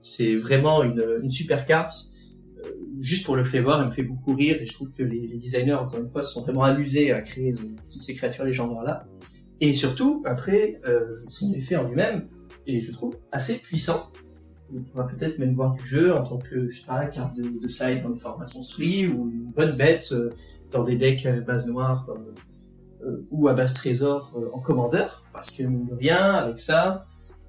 c'est 0.00 0.36
vraiment 0.36 0.84
une 0.84 1.30
super 1.30 1.66
carte 1.66 2.12
juste 3.00 3.24
pour 3.24 3.36
le 3.36 3.44
flavor, 3.44 3.80
elle 3.80 3.88
me 3.88 3.92
fait 3.92 4.02
beaucoup 4.02 4.34
rire 4.34 4.56
et 4.60 4.66
je 4.66 4.72
trouve 4.72 4.90
que 4.90 5.02
les, 5.02 5.36
designers, 5.38 5.74
encore 5.74 6.00
une 6.00 6.08
fois, 6.08 6.22
se 6.22 6.32
sont 6.32 6.42
vraiment 6.42 6.64
amusés 6.64 7.12
à 7.12 7.20
créer 7.20 7.54
ces 7.88 8.14
créatures 8.14 8.44
légendaires-là. 8.44 9.02
Et 9.60 9.72
surtout, 9.72 10.22
après, 10.24 10.80
euh, 10.86 11.16
son 11.26 11.52
effet 11.52 11.76
en 11.76 11.84
lui-même 11.84 12.28
est, 12.66 12.80
je 12.80 12.92
trouve, 12.92 13.16
assez 13.32 13.58
puissant. 13.58 14.10
On 14.74 14.82
pourra 14.82 15.06
peut-être 15.06 15.38
même 15.38 15.54
voir 15.54 15.74
du 15.74 15.86
jeu 15.86 16.14
en 16.14 16.22
tant 16.22 16.38
que, 16.38 16.70
je 16.70 16.80
sais 16.80 16.86
pas, 16.86 17.06
carte 17.06 17.36
de, 17.36 17.58
de 17.58 17.68
side 17.68 18.02
dans 18.02 18.10
les 18.10 18.18
formats 18.18 18.46
construits 18.46 19.06
ou 19.06 19.30
une 19.30 19.50
bonne 19.50 19.76
bête 19.76 20.10
euh, 20.12 20.30
dans 20.70 20.84
des 20.84 20.96
decks 20.96 21.24
à 21.26 21.32
base 21.40 21.66
noire 21.68 22.06
euh, 22.10 22.34
euh, 23.04 23.26
ou 23.30 23.48
à 23.48 23.54
base 23.54 23.74
trésor 23.74 24.32
euh, 24.36 24.50
en 24.52 24.60
commandeur. 24.60 25.24
Parce 25.32 25.50
que, 25.50 25.62
rien, 25.94 26.32
avec 26.34 26.58
ça, 26.58 27.04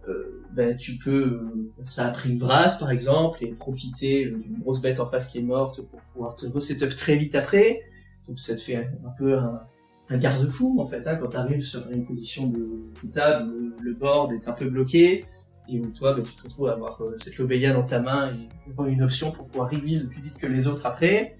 euh, 0.09 0.43
ben, 0.51 0.75
tu 0.75 0.97
peux 0.97 1.39
faire 1.77 1.91
ça 1.91 2.07
après 2.07 2.29
une 2.29 2.39
brasse 2.39 2.77
par 2.79 2.91
exemple 2.91 3.43
et 3.43 3.47
profiter 3.47 4.25
d'une 4.25 4.59
grosse 4.59 4.81
bête 4.81 4.99
en 4.99 5.09
face 5.09 5.29
qui 5.29 5.39
est 5.39 5.43
morte 5.43 5.81
pour 5.87 5.99
pouvoir 6.13 6.35
te 6.35 6.45
resetup 6.45 6.95
très 6.95 7.15
vite 7.15 7.35
après. 7.35 7.81
Donc 8.27 8.39
ça 8.39 8.55
te 8.55 8.61
fait 8.61 8.75
un, 8.75 9.11
peu 9.17 9.37
un, 9.37 10.17
garde-fou 10.17 10.79
en 10.79 10.85
fait 10.85 11.05
hein, 11.07 11.15
quand 11.15 11.29
tu 11.29 11.37
arrives 11.37 11.61
sur 11.61 11.89
une 11.91 12.05
position 12.05 12.47
de, 12.47 12.83
table, 13.13 13.51
le, 13.51 13.75
le, 13.81 13.93
board 13.93 14.33
est 14.33 14.47
un 14.47 14.53
peu 14.53 14.69
bloqué 14.69 15.25
et 15.71 15.79
où 15.79 15.87
toi 15.87 16.13
ben, 16.13 16.23
tu 16.23 16.33
te 16.35 16.43
retrouves 16.43 16.69
à 16.69 16.73
avoir 16.73 17.01
euh, 17.01 17.15
cette 17.17 17.37
Lobelia 17.37 17.73
dans 17.73 17.83
ta 17.83 17.99
main 17.99 18.33
et 18.33 18.91
une 18.91 19.03
option 19.03 19.31
pour 19.31 19.47
pouvoir 19.47 19.69
reveal 19.69 20.07
plus 20.07 20.21
vite 20.21 20.37
que 20.37 20.47
les 20.47 20.67
autres 20.67 20.85
après. 20.85 21.37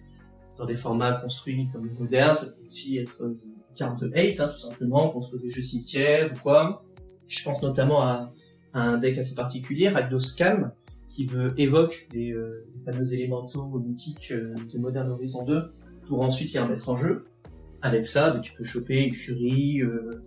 Dans 0.58 0.66
des 0.66 0.76
formats 0.76 1.14
construits 1.14 1.70
comme 1.72 1.86
les 1.86 1.94
modernes, 1.94 2.36
ça 2.36 2.48
peut 2.48 2.68
aussi 2.68 2.98
être 2.98 3.22
une 3.22 3.38
carte 3.76 4.04
de 4.04 4.12
hate 4.14 4.40
hein, 4.40 4.50
tout 4.54 4.60
simplement 4.60 5.10
contre 5.10 5.38
des 5.38 5.52
jeux 5.52 5.64
cimetières 5.64 6.32
ou 6.34 6.40
quoi. 6.40 6.82
Je 7.28 7.44
pense 7.44 7.64
notamment 7.64 8.02
à 8.02 8.34
un 8.74 8.98
deck 8.98 9.18
assez 9.18 9.36
particulier, 9.36 9.90
Ragdos 9.90 10.20
Scam, 10.20 10.72
qui 11.10 11.26
veut 11.26 11.54
évoque 11.58 12.08
des, 12.12 12.32
euh, 12.32 12.66
des 12.76 12.92
fameux 12.92 13.14
élémentaux 13.14 13.66
mythiques 13.80 14.32
euh, 14.32 14.54
de 14.72 14.78
Modern 14.78 15.10
Horizon 15.10 15.44
2 15.46 15.74
pour 16.06 16.22
ensuite 16.22 16.54
les 16.54 16.60
remettre 16.60 16.88
en 16.90 16.96
jeu. 16.96 17.26
Avec 17.82 18.06
ça, 18.06 18.30
bah, 18.32 18.40
tu 18.40 18.54
peux 18.54 18.64
choper 18.64 19.04
une 19.04 19.14
furie, 19.14 19.82
euh, 19.82 20.24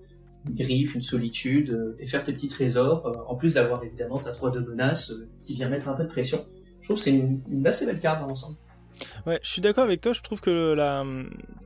une 0.47 0.55
griffe, 0.55 0.95
une 0.95 1.01
solitude, 1.01 1.71
euh, 1.71 1.97
et 1.99 2.07
faire 2.07 2.25
tes 2.25 2.33
petits 2.33 2.49
trésors, 2.49 3.25
en 3.29 3.37
plus 3.37 3.55
d'avoir 3.55 3.85
évidemment 3.85 4.19
ta 4.19 4.33
3 4.33 4.51
de 4.51 4.61
menace 4.61 5.13
qui 5.41 5.55
vient 5.55 5.69
mettre 5.69 5.89
un 5.89 5.95
peu 5.95 6.05
de 6.05 6.09
pression. 6.09 6.45
Je 6.81 6.89
trouve 6.89 6.97
que 6.97 7.03
c'est 7.05 7.11
une, 7.11 7.67
assez 7.67 7.87
belle 7.87 8.01
carte 8.01 8.21
dans 8.21 8.27
l'ensemble. 8.27 8.57
Ouais, 9.27 9.39
je 9.43 9.49
suis 9.49 9.63
d'accord 9.63 9.85
avec 9.85 10.01
toi. 10.01 10.13
Je 10.13 10.21
trouve 10.21 10.41
que 10.41 10.73
la, 10.73 11.05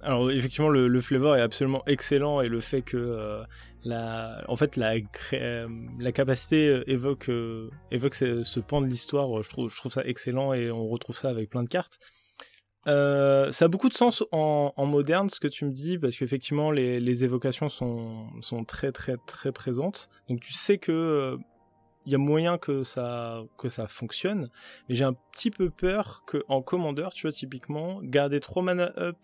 alors 0.02 0.30
effectivement 0.30 0.68
le, 0.68 0.88
le 0.88 1.00
flavor 1.00 1.36
est 1.36 1.40
absolument 1.40 1.82
excellent 1.86 2.40
et 2.40 2.48
le 2.48 2.60
fait 2.60 2.82
que 2.82 3.42
en 3.92 4.56
fait 4.56 4.76
la 4.76 4.94
la 5.98 6.12
capacité 6.12 6.82
évoque 6.86 7.28
euh, 7.28 7.70
évoque 7.90 8.14
ce, 8.14 8.60
pan 8.60 8.80
de 8.80 8.86
l'histoire. 8.86 9.42
Je 9.42 9.48
trouve 9.48 9.92
ça 9.92 10.04
excellent 10.04 10.52
et 10.52 10.70
on 10.70 10.88
retrouve 10.88 11.16
ça 11.16 11.28
avec 11.28 11.50
plein 11.50 11.62
de 11.62 11.68
cartes. 11.68 11.98
Euh, 12.86 13.50
ça 13.50 13.64
a 13.64 13.68
beaucoup 13.68 13.88
de 13.88 13.94
sens 13.94 14.22
en, 14.30 14.72
moderne 14.86 15.28
ce 15.28 15.40
que 15.40 15.48
tu 15.48 15.64
me 15.64 15.72
dis 15.72 15.98
parce 15.98 16.16
qu'effectivement 16.16 16.70
les, 16.70 17.24
évocations 17.24 17.68
sont, 17.68 18.28
sont 18.40 18.64
très 18.64 18.92
très 18.92 19.16
très 19.26 19.50
présentes 19.50 20.08
donc 20.28 20.38
tu 20.38 20.52
sais 20.52 20.78
que 20.78 21.36
il 22.04 22.12
y 22.12 22.14
a 22.14 22.18
moyen 22.18 22.58
que 22.58 22.84
ça 22.84 23.42
que 23.58 23.68
ça 23.68 23.88
fonctionne 23.88 24.50
mais 24.88 24.94
j'ai 24.94 25.02
un 25.02 25.14
petit 25.32 25.50
peu 25.50 25.68
peur 25.68 26.22
que 26.28 26.44
en 26.46 26.62
commandeur 26.62 27.12
tu 27.12 27.22
vois 27.22 27.32
typiquement 27.32 28.00
garder 28.04 28.38
3 28.38 28.62
mana 28.62 28.92
up 28.98 29.18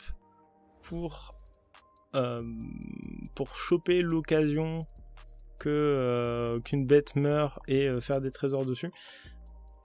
pour 0.82 1.30
euh, 1.30 1.41
pour 3.34 3.56
choper 3.56 4.02
l'occasion 4.02 4.86
que 5.58 5.68
euh, 5.70 6.60
qu'une 6.60 6.86
bête 6.86 7.14
meurt 7.14 7.58
et 7.68 7.86
euh, 7.86 8.00
faire 8.00 8.20
des 8.20 8.30
trésors 8.30 8.66
dessus 8.66 8.90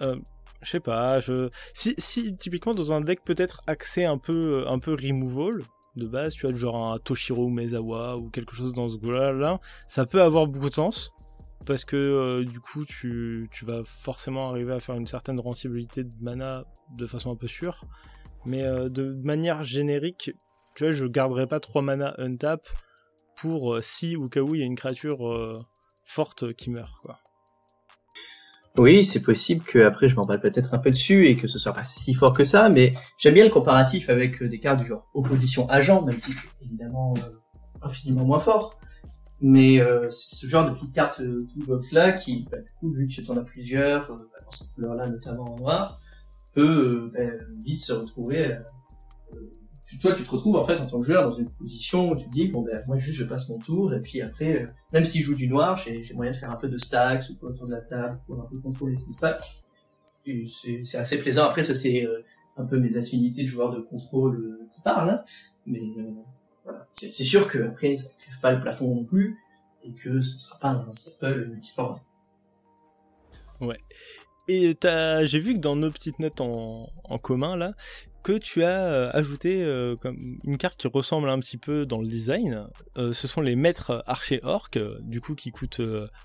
euh, 0.01 0.15
je 0.63 0.71
sais 0.71 0.79
pas 0.79 1.19
je 1.19 1.49
si 1.73 1.93
si 1.99 2.35
typiquement 2.35 2.73
dans 2.73 2.91
un 2.91 3.01
deck 3.01 3.23
peut-être 3.23 3.61
axé 3.67 4.03
un 4.03 4.17
peu 4.17 4.65
un 4.67 4.79
peu 4.79 4.93
removal 4.93 5.59
de 5.95 6.07
base 6.07 6.33
tu 6.33 6.47
as 6.47 6.53
genre 6.53 6.93
un 6.93 6.99
Toshiro 6.99 7.49
Mezawa 7.49 8.17
ou 8.17 8.29
quelque 8.29 8.55
chose 8.55 8.73
dans 8.73 8.89
ce 8.89 8.97
goût 8.97 9.11
là 9.11 9.59
ça 9.87 10.05
peut 10.07 10.21
avoir 10.21 10.47
beaucoup 10.47 10.69
de 10.69 10.73
sens 10.73 11.11
parce 11.67 11.83
que 11.83 11.97
euh, 11.97 12.45
du 12.45 12.59
coup 12.61 12.85
tu, 12.85 13.49
tu, 13.51 13.65
vas 13.65 13.83
forcément 13.83 14.49
arriver 14.49 14.73
à 14.73 14.79
faire 14.79 14.95
une 14.95 15.05
certaine 15.05 15.39
rentabilité 15.39 16.05
de 16.05 16.15
mana 16.21 16.63
de 16.97 17.05
façon 17.05 17.29
un 17.29 17.35
peu 17.35 17.47
sûre. 17.47 17.83
Mais 18.45 18.63
euh, 18.63 18.87
de 18.87 19.13
manière 19.23 19.63
générique, 19.63 20.31
tu 20.77 20.83
vois, 20.83 20.93
je 20.93 21.05
garderai 21.05 21.47
pas 21.47 21.59
3 21.59 21.81
mana 21.81 22.13
untap 22.17 22.65
pour 23.35 23.75
euh, 23.75 23.81
si 23.81 24.15
ou 24.15 24.29
cas 24.29 24.39
où 24.39 24.55
il 24.55 24.59
y 24.59 24.63
a 24.63 24.65
une 24.65 24.75
créature 24.75 25.27
euh, 25.27 25.53
forte 26.05 26.53
qui 26.53 26.69
meurt 26.69 26.93
quoi. 27.03 27.19
Oui, 28.77 29.03
c'est 29.03 29.21
possible 29.21 29.63
que 29.65 29.79
après 29.79 30.07
je 30.07 30.15
m'emballe 30.15 30.39
peut-être 30.39 30.73
un 30.73 30.77
peu 30.77 30.91
dessus 30.91 31.25
et 31.25 31.35
que 31.35 31.47
ce 31.47 31.57
soit 31.57 31.73
pas 31.73 31.83
si 31.83 32.13
fort 32.13 32.31
que 32.31 32.45
ça, 32.45 32.69
mais 32.69 32.93
j'aime 33.17 33.33
bien 33.33 33.43
le 33.43 33.49
comparatif 33.49 34.09
avec 34.09 34.41
des 34.41 34.59
cartes 34.59 34.79
du 34.79 34.85
genre 34.85 35.09
opposition 35.13 35.67
agent, 35.67 36.03
même 36.03 36.19
si 36.19 36.31
c'est 36.31 36.47
évidemment 36.61 37.13
infiniment 37.81 38.23
moins 38.23 38.39
fort 38.39 38.77
mais 39.39 39.79
euh, 39.79 40.09
c'est 40.09 40.35
ce 40.35 40.47
genre 40.47 40.65
de 40.65 40.73
petites 40.73 40.93
cartes 40.93 41.21
euh, 41.21 41.45
toolbox 41.53 41.91
là 41.91 42.11
qui, 42.11 42.45
bah, 42.51 42.57
du 42.57 42.71
coup, 42.79 42.89
vu 42.89 43.07
que 43.07 43.21
tu 43.21 43.29
en 43.29 43.37
as 43.37 43.43
plusieurs, 43.43 44.11
euh, 44.11 44.17
dans 44.43 44.51
cette 44.51 44.73
couleur 44.73 44.95
là 44.95 45.07
notamment 45.07 45.53
en 45.53 45.57
noir, 45.57 46.01
peut 46.53 47.11
bah, 47.13 47.21
vite 47.63 47.81
se 47.81 47.93
retrouver. 47.93 48.57
Toi, 50.01 50.13
tu 50.13 50.23
te 50.23 50.29
retrouves 50.29 50.57
en 50.57 50.65
fait 50.65 50.79
en 50.79 50.85
tant 50.85 50.99
que 50.99 51.05
joueur 51.05 51.23
dans 51.23 51.35
une 51.35 51.49
position 51.49 52.11
où 52.11 52.15
tu 52.15 52.25
te 52.25 52.31
dis 52.31 52.49
bon 52.49 52.61
ben 52.61 52.83
moi 52.87 52.97
juste 52.97 53.19
je 53.19 53.23
passe 53.23 53.47
mon 53.47 53.57
tour 53.57 53.93
et 53.93 54.01
puis 54.01 54.21
après 54.21 54.67
même 54.91 55.05
si 55.05 55.19
je 55.19 55.27
joue 55.27 55.35
du 55.35 55.47
noir, 55.47 55.77
j'ai 55.77 56.13
moyen 56.13 56.31
de 56.31 56.35
faire 56.35 56.51
un 56.51 56.57
peu 56.57 56.67
de 56.67 56.77
stacks 56.77 57.29
ou 57.29 57.35
quoi 57.35 57.49
autour 57.49 57.67
de 57.67 57.71
la 57.71 57.81
table 57.81 58.19
pour 58.25 58.39
un 58.41 58.45
peu 58.51 58.59
contrôler 58.59 58.95
ce 58.95 59.05
qui 59.05 59.13
se 59.13 59.21
passe. 59.21 59.63
C'est 60.25 60.97
assez 60.97 61.19
plaisant. 61.19 61.45
Après 61.45 61.63
ça 61.63 61.73
c'est 61.73 62.05
un 62.57 62.65
peu 62.65 62.79
mes 62.79 62.97
affinités 62.97 63.43
de 63.43 63.47
joueur 63.47 63.71
de 63.71 63.79
contrôle 63.79 64.59
qui 64.73 64.81
parlent, 64.81 65.09
hein, 65.09 65.23
mais. 65.65 65.81
C'est 66.91 67.23
sûr 67.23 67.47
que 67.47 67.59
après 67.59 67.95
ça 67.95 68.09
ne 68.09 68.19
crève 68.19 68.39
pas 68.41 68.51
le 68.51 68.59
plafond 68.59 68.93
non 68.93 69.05
plus 69.05 69.37
et 69.85 69.93
que 69.93 70.19
ce 70.19 70.37
sera 70.37 70.59
pas 70.59 70.69
un 70.71 70.93
staple 70.93 71.47
multiforme. 71.47 72.01
Ouais. 73.61 73.77
Et 74.49 74.77
j'ai 75.23 75.39
vu 75.39 75.53
que 75.53 75.59
dans 75.59 75.77
nos 75.77 75.89
petites 75.89 76.19
notes 76.19 76.41
en 76.41 77.17
commun 77.21 77.55
là, 77.55 77.73
tu 78.33 78.63
as 78.63 78.85
euh, 78.85 79.09
ajouté 79.13 79.63
euh, 79.63 79.95
comme 79.95 80.37
une 80.43 80.57
carte 80.57 80.77
qui 80.77 80.87
ressemble 80.87 81.29
un 81.29 81.39
petit 81.39 81.57
peu 81.57 81.85
dans 81.85 82.01
le 82.01 82.07
design. 82.07 82.67
Euh, 82.97 83.13
ce 83.13 83.27
sont 83.27 83.41
les 83.41 83.55
maîtres 83.55 84.03
archers 84.05 84.39
orc, 84.43 84.71
du 85.01 85.21
coup 85.21 85.35
qui 85.35 85.51
coûtent 85.51 85.81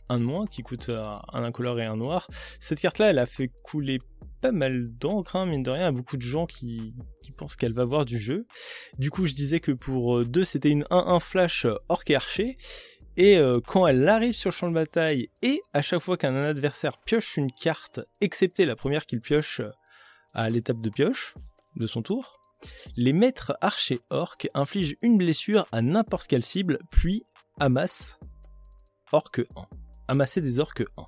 un 0.08 0.18
de 0.18 0.24
moins, 0.24 0.46
qui 0.46 0.62
coûtent 0.62 0.90
un 0.90 1.44
incolore 1.44 1.80
et 1.80 1.86
un 1.86 1.96
noir. 1.96 2.28
Cette 2.60 2.80
carte 2.80 2.98
là, 2.98 3.10
elle 3.10 3.18
a 3.18 3.26
fait 3.26 3.48
couler 3.62 3.98
pas 4.40 4.52
mal 4.52 4.88
d'encre, 4.98 5.36
hein, 5.36 5.46
mine 5.46 5.62
de 5.62 5.70
rien, 5.70 5.86
à 5.86 5.92
beaucoup 5.92 6.16
de 6.16 6.22
gens 6.22 6.46
qui, 6.46 6.94
pensent 7.36 7.56
qu'elle 7.56 7.74
va 7.74 7.84
voir 7.84 8.04
du 8.04 8.18
jeu. 8.18 8.46
Du 8.98 9.10
coup, 9.10 9.26
je 9.26 9.34
disais 9.34 9.60
que 9.60 9.72
pour 9.72 10.24
deux, 10.24 10.44
c'était 10.44 10.70
une 10.70 10.82
1-1 10.84 11.20
flash 11.20 11.66
orc 11.88 12.02
et 12.08 12.16
archer. 12.16 12.56
Et 13.16 13.38
quand 13.66 13.86
elle 13.86 14.08
arrive 14.08 14.32
sur 14.32 14.50
le 14.50 14.54
champ 14.54 14.68
de 14.68 14.74
bataille, 14.74 15.28
et 15.42 15.60
à 15.72 15.82
chaque 15.82 16.00
fois 16.00 16.16
qu'un 16.16 16.34
adversaire 16.34 16.98
pioche 16.98 17.36
une 17.36 17.52
carte, 17.52 18.00
excepté 18.20 18.66
la 18.66 18.74
première 18.74 19.06
qu'il 19.06 19.20
pioche 19.20 19.60
à 20.34 20.50
l'étape 20.50 20.80
de 20.80 20.90
pioche 20.90 21.34
de 21.76 21.86
son 21.86 22.02
tour, 22.02 22.38
Les 22.96 23.12
maîtres 23.12 23.56
archers 23.60 24.00
orques 24.10 24.48
infligent 24.54 24.94
une 25.02 25.18
blessure 25.18 25.66
à 25.72 25.82
n'importe 25.82 26.28
quelle 26.28 26.44
cible, 26.44 26.78
puis 26.90 27.24
amassent 27.58 28.20
orque 29.10 29.40
1. 29.56 29.66
Amasser 30.08 30.40
des 30.40 30.58
orques 30.58 30.84
1. 30.96 31.02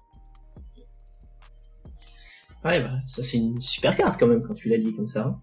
Ouais, 2.68 2.81
bah, 2.81 2.92
ça 3.07 3.22
c'est 3.22 3.37
une 3.38 3.61
super 3.61 3.96
carte 3.96 4.18
quand 4.18 4.27
même 4.27 4.40
quand 4.40 4.55
tu 4.55 4.68
la 4.68 4.77
lis 4.77 4.94
comme 4.94 5.07
ça. 5.07 5.38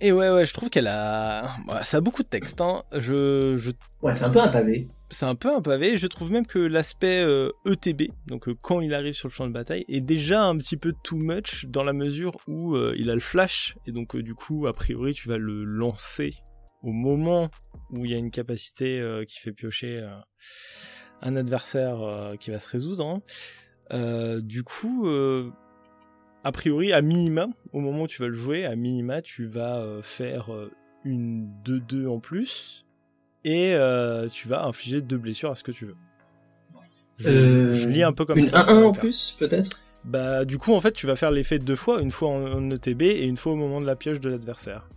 Et 0.00 0.12
ouais, 0.12 0.30
ouais, 0.30 0.44
je 0.44 0.52
trouve 0.52 0.68
qu'elle 0.68 0.88
a. 0.88 1.56
bah, 1.66 1.82
ça 1.82 1.96
a 1.96 2.00
beaucoup 2.00 2.22
de 2.22 2.28
texte. 2.28 2.60
Hein. 2.60 2.82
Je, 2.92 3.56
je... 3.56 3.70
Ouais, 4.02 4.14
c'est 4.14 4.24
un 4.24 4.30
peu 4.30 4.40
un 4.40 4.48
pavé. 4.48 4.86
C'est 5.08 5.24
un 5.24 5.34
peu 5.34 5.54
un 5.54 5.62
pavé. 5.62 5.96
Je 5.96 6.06
trouve 6.06 6.30
même 6.30 6.46
que 6.46 6.58
l'aspect 6.58 7.22
euh, 7.22 7.50
ETB, 7.64 8.10
donc 8.26 8.48
euh, 8.48 8.54
quand 8.60 8.80
il 8.80 8.92
arrive 8.92 9.14
sur 9.14 9.28
le 9.28 9.32
champ 9.32 9.46
de 9.46 9.52
bataille, 9.52 9.84
est 9.88 10.00
déjà 10.00 10.42
un 10.42 10.56
petit 10.58 10.76
peu 10.76 10.92
too 11.02 11.16
much 11.16 11.64
dans 11.66 11.82
la 11.82 11.94
mesure 11.94 12.36
où 12.46 12.74
euh, 12.76 12.94
il 12.98 13.08
a 13.10 13.14
le 13.14 13.20
flash. 13.20 13.76
Et 13.86 13.92
donc, 13.92 14.16
du 14.16 14.34
coup, 14.34 14.66
a 14.66 14.72
priori, 14.74 15.14
tu 15.14 15.28
vas 15.28 15.38
le 15.38 15.64
lancer 15.64 16.30
au 16.82 16.92
moment 16.92 17.48
où 17.90 18.04
il 18.04 18.10
y 18.10 18.14
a 18.14 18.18
une 18.18 18.30
capacité 18.30 19.02
qui 19.26 19.40
fait 19.40 19.52
piocher 19.52 20.06
un 21.22 21.36
adversaire 21.36 21.98
qui 22.38 22.50
va 22.50 22.60
se 22.60 22.68
résoudre. 22.68 23.22
hein. 23.90 24.38
Du 24.40 24.62
coup, 24.62 25.08
a 26.46 26.52
priori, 26.52 26.92
à 26.92 27.02
minima, 27.02 27.48
au 27.72 27.80
moment 27.80 28.02
où 28.02 28.06
tu 28.06 28.22
vas 28.22 28.28
le 28.28 28.34
jouer, 28.34 28.64
à 28.64 28.76
minima, 28.76 29.20
tu 29.20 29.46
vas 29.46 29.78
euh, 29.78 30.00
faire 30.00 30.52
euh, 30.54 30.70
une 31.04 31.48
2-2 31.64 32.06
en 32.06 32.20
plus 32.20 32.86
et 33.44 33.74
euh, 33.74 34.28
tu 34.28 34.46
vas 34.46 34.64
infliger 34.64 35.00
deux 35.00 35.18
blessures 35.18 35.50
à 35.50 35.56
ce 35.56 35.64
que 35.64 35.72
tu 35.72 35.86
veux. 35.86 35.96
Je, 37.18 37.28
Euh, 37.30 37.72
je 37.72 37.88
lis 37.88 38.02
un 38.04 38.12
peu 38.12 38.24
comme 38.24 38.38
Une 38.38 38.46
ça. 38.46 38.62
1-1 38.62 38.84
en 38.84 38.92
plus, 38.92 39.34
peut-être? 39.38 39.80
Bah, 40.04 40.44
du 40.44 40.56
coup, 40.58 40.72
en 40.72 40.80
fait, 40.80 40.92
tu 40.92 41.06
vas 41.08 41.16
faire 41.16 41.32
l'effet 41.32 41.58
deux 41.58 41.74
fois, 41.74 42.00
une 42.00 42.12
fois 42.12 42.28
en, 42.28 42.70
ETB 42.70 43.02
et 43.02 43.24
une 43.26 43.36
fois 43.36 43.52
au 43.52 43.56
moment 43.56 43.80
de 43.80 43.86
la 43.86 43.96
pioche 43.96 44.20
de 44.20 44.28
l'adversaire. 44.28 44.88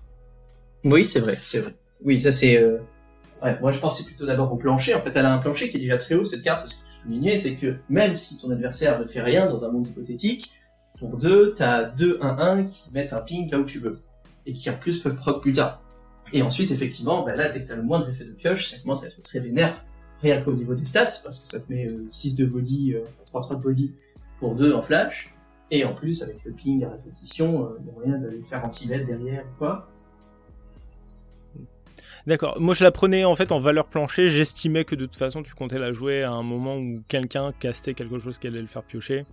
Oui, 0.84 1.04
c'est 1.04 1.20
vrai, 1.20 1.36
c'est 1.36 1.62
vrai. 1.62 1.74
Oui, 2.04 2.22
ça 2.22 2.32
c'est. 2.32 2.62
euh, 2.62 2.78
Ouais, 3.42 3.58
moi 3.62 3.72
je 3.72 3.80
c'est 3.90 4.06
plutôt 4.06 4.26
d'abord 4.26 4.52
au 4.52 4.58
plancher. 4.58 4.94
En 4.94 5.02
fait, 5.02 5.16
elle 5.16 5.26
a 5.26 5.34
un 5.34 5.38
plancher 5.38 5.70
qui 5.70 5.78
est 5.78 5.80
déjà 5.80 5.98
très 5.98 6.14
haut. 6.16 6.26
Cette 6.26 6.44
carte, 6.44 6.60
c'est 6.60 6.68
ce 6.68 6.76
que 6.76 6.86
tu 6.86 7.02
soulignais, 7.04 7.38
c'est 7.38 7.56
que 7.56 7.76
même 7.90 8.18
si 8.18 8.38
ton 8.38 8.52
adversaire 8.52 9.00
ne 9.00 9.06
fait 9.06 9.22
rien 9.22 9.48
dans 9.48 9.64
un 9.64 9.72
monde 9.72 9.88
hypothétique, 9.88 10.52
pour 11.00 11.18
deux, 11.18 11.54
t'as 11.56 11.84
deux 11.84 12.20
1-1 12.20 12.68
qui 12.68 12.92
mettent 12.94 13.14
un 13.14 13.22
ping 13.22 13.50
là 13.50 13.60
où 13.60 13.64
tu 13.64 13.80
veux 13.80 14.00
et 14.46 14.54
qui 14.54 14.70
en 14.70 14.78
plus 14.78 15.00
peuvent 15.00 15.18
proc 15.18 15.42
plus 15.42 15.54
tard. 15.54 15.82
Et 16.34 16.42
ensuite, 16.42 16.72
effectivement, 16.72 17.24
bah 17.24 17.36
là, 17.36 17.50
dès 17.50 17.62
que 17.62 17.68
t'as 17.68 17.76
le 17.76 17.84
moindre 17.84 18.10
effet 18.10 18.26
de 18.26 18.32
pioche, 18.32 18.70
ça 18.70 18.78
commence 18.80 19.04
à 19.04 19.08
être 19.08 19.22
très 19.24 19.40
vénère, 19.40 19.84
rien 20.22 20.42
qu'au 20.42 20.54
niveau 20.54 20.76
des 20.76 20.86
stats, 20.86 21.22
parce 21.24 21.40
que 21.40 21.48
ça 21.48 21.60
te 21.60 21.72
met 21.72 21.88
euh, 21.88 22.06
6 22.12 22.36
de 22.36 22.46
body, 22.46 22.94
euh, 22.96 23.04
3-3 23.34 23.58
de 23.58 23.64
body 23.64 23.96
pour 24.38 24.56
2 24.56 24.74
en 24.74 24.82
flash, 24.82 25.34
et 25.72 25.86
en 25.86 25.94
plus, 25.94 26.22
avec 26.24 26.44
le 26.46 26.52
ping 26.52 26.84
à 26.84 26.90
répétition, 26.90 27.72
il 27.80 27.86
y 27.86 27.90
a 27.90 27.94
moyen 27.94 28.18
d'aller 28.18 28.42
faire 28.42 28.64
anti-LED 28.66 29.06
derrière 29.06 29.44
ou 29.44 29.58
quoi. 29.58 29.90
D'accord. 32.28 32.60
Moi, 32.60 32.74
je 32.74 32.84
la 32.84 32.92
prenais 32.92 33.24
en 33.24 33.36
fait 33.36 33.52
en 33.52 33.60
valeur 33.60 33.88
plancher. 33.88 34.30
J'estimais 34.30 34.84
que 34.84 34.96
de 34.96 35.06
toute 35.06 35.16
façon, 35.16 35.42
tu 35.42 35.54
comptais 35.54 35.80
la 35.80 35.94
jouer 35.94 36.24
à 36.24 36.32
un 36.32 36.44
moment 36.44 36.78
où 36.78 37.02
quelqu'un 37.08 37.54
castait 37.60 37.94
quelque 37.94 38.20
chose 38.20 38.38
qui 38.40 38.48
allait 38.48 38.62
le 38.62 38.68
faire 38.68 38.84
piocher. 38.84 39.26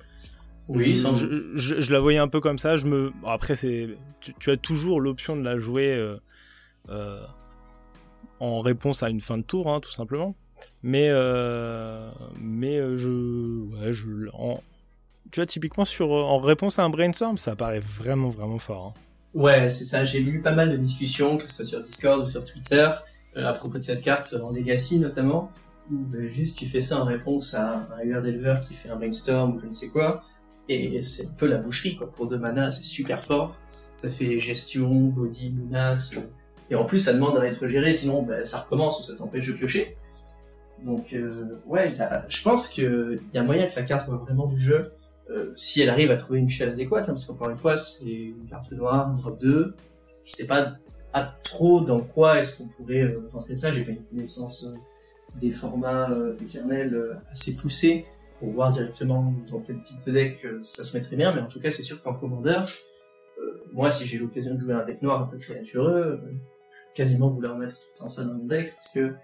Oui, 0.69 0.97
je, 0.97 1.01
sans 1.03 1.17
je, 1.17 1.27
je- 1.55 1.81
je 1.81 1.93
la 1.93 2.01
voyais 2.01 2.19
un 2.19 2.29
peu 2.29 2.41
comme 2.41 2.59
ça. 2.59 2.77
Je 2.77 2.87
me. 2.87 3.11
bon, 3.23 3.29
après, 3.29 3.55
c'est. 3.57 3.89
Tu, 4.21 4.35
tu 4.39 4.51
as 4.51 4.57
toujours 4.57 5.01
l'option 5.01 5.37
de 5.37 5.43
la 5.43 5.57
jouer 5.59 5.95
euh, 5.95 6.17
euh, 6.89 7.21
en 8.41 8.61
réponse 8.61 9.03
à 9.03 9.09
une 9.11 9.21
fin 9.21 9.39
de 9.39 9.43
tour, 9.43 9.69
hein, 9.69 9.81
tout 9.81 9.93
simplement. 9.93 10.35
Mais 10.83 11.09
euh, 11.11 12.11
mais 12.41 12.79
je 12.97 13.11
ouais 13.77 13.93
je 13.93 14.09
en- 14.33 14.61
tu 15.31 15.41
vois 15.41 15.47
typiquement 15.47 15.85
sur 15.85 16.11
en 16.13 16.39
réponse 16.39 16.79
à 16.79 16.85
un 16.85 16.89
brainstorm, 16.91 17.37
ça 17.39 17.55
paraît 17.57 17.81
vraiment 17.81 18.31
vraiment 18.31 18.59
fort. 18.59 18.95
hein. 18.97 19.01
Ouais, 19.35 19.69
c'est 19.69 19.85
ça. 19.85 20.05
J'ai 20.05 20.21
lu 20.21 20.41
pas 20.41 20.53
mal 20.53 20.71
de 20.73 20.77
discussions, 20.77 21.37
que 21.37 21.47
ce 21.47 21.53
soit 21.57 21.65
sur 21.67 21.83
Discord 21.83 22.23
ou 22.27 22.31
sur 22.31 22.43
Twitter, 22.43 22.89
à 23.37 23.53
propos 23.53 23.77
de 23.77 23.83
cette 23.83 24.03
carte, 24.03 24.35
en 24.43 24.51
Legacy 24.51 24.99
notamment, 24.99 25.53
où 25.93 25.97
ben, 25.97 26.27
juste 26.29 26.57
tu 26.59 26.65
fais 26.67 26.81
ça 26.81 27.03
en 27.03 27.05
réponse 27.05 27.53
à 27.53 27.87
un 28.01 28.03
UR 28.05 28.23
d'éleveur 28.23 28.61
qui 28.63 28.73
fait 28.73 28.89
un 28.89 28.97
brainstorm 28.97 29.57
ou 29.57 29.59
je 29.59 29.67
ne 29.67 29.73
sais 29.75 29.89
quoi, 29.89 30.23
et 30.69 31.01
c'est 31.03 31.27
un 31.27 31.31
peu 31.37 31.47
la 31.47 31.57
boucherie, 31.59 31.97
quoi. 31.97 32.11
Pour 32.11 32.27
deux 32.27 32.39
mana, 32.39 32.71
c'est 32.71 32.85
super 32.85 33.23
fort. 33.25 33.57
Ça 33.97 34.09
fait 34.09 34.39
gestion, 34.39 34.93
body, 35.09 35.51
menace, 35.53 36.13
euh, 36.17 36.21
et 36.71 36.75
en 36.75 36.85
plus 36.85 36.99
ça 36.99 37.13
demande 37.15 37.39
à 37.39 37.47
être 37.47 37.67
géré, 37.67 37.95
sinon 37.95 38.23
ben, 38.23 38.45
ça 38.45 38.59
recommence 38.61 38.99
ou 39.01 39.03
ça 39.03 39.15
t'empêche 39.17 39.47
de 39.47 39.53
piocher. 39.53 39.97
Donc 40.85 41.13
euh, 41.15 41.59
ouais, 41.67 41.99
a- 42.01 42.25
je 42.29 42.43
pense 42.43 42.69
qu'il 42.69 43.19
y 43.33 43.39
a 43.39 43.43
moyen 43.43 43.67
que 43.67 43.77
la 43.77 43.83
carte 43.83 44.07
voit 44.09 44.19
vraiment 44.19 44.47
du 44.47 44.61
jeu. 44.61 44.93
Euh, 45.31 45.53
si 45.57 45.81
elle 45.81 45.89
arrive 45.91 46.11
à 46.11 46.17
trouver 46.17 46.39
une 46.41 46.49
shell 46.51 46.69
adéquate, 46.69 47.09
hein, 47.09 47.13
parce 47.13 47.25
qu'encore 47.25 47.49
une 47.51 47.57
fois, 47.57 47.77
c'est 47.77 48.05
une 48.05 48.47
carte 48.49 48.71
noire, 48.73 49.11
une 49.11 49.17
drop 49.17 49.41
2. 49.41 49.75
Je 50.25 50.33
sais 50.33 50.45
pas 50.45 50.75
trop 51.43 51.81
dans 51.81 52.01
quoi 52.01 52.41
est-ce 52.41 52.59
qu'on 52.59 52.69
pourrait 52.69 53.01
euh, 53.03 53.29
rentrer 53.33 53.57
ça. 53.57 53.73
J'ai 53.73 53.83
pas 53.85 53.93
une 53.93 54.05
connaissance 54.05 54.67
euh, 54.67 54.77
des 55.41 55.51
formats 55.51 56.11
euh, 56.11 56.37
éternels 56.43 57.19
assez 57.33 57.55
poussés 57.57 58.05
pour 58.39 58.51
voir 58.51 58.71
directement 58.71 59.33
dans 59.51 59.61
quel 59.61 59.81
type 59.83 60.05
de 60.07 60.13
deck 60.13 60.45
euh, 60.45 60.61
ça 60.65 60.85
se 60.85 60.97
mettrait 60.97 61.17
bien. 61.17 61.35
Mais 61.35 61.41
en 61.41 61.49
tout 61.49 61.61
cas, 61.61 61.71
c'est 61.71 61.83
sûr 61.83 62.03
qu'en 62.03 62.15
commandeur, 62.15 62.69
euh, 63.39 63.65
moi, 63.73 63.91
si 63.91 64.07
j'ai 64.07 64.19
l'occasion 64.19 64.55
de 64.55 64.61
jouer 64.61 64.75
un 64.75 64.85
deck 64.85 65.03
noir 65.03 65.23
un 65.23 65.27
peu 65.27 65.39
créatureux, 65.39 66.21
euh, 66.23 66.33
quasiment 66.95 67.29
vouloir 67.29 67.57
mettre 67.57 67.77
tout 67.77 68.05
en 68.05 68.09
ça 68.09 68.25
dans 68.25 68.35
mon 68.35 68.45
deck 68.45 68.75
parce 68.75 68.89
que 68.89 69.15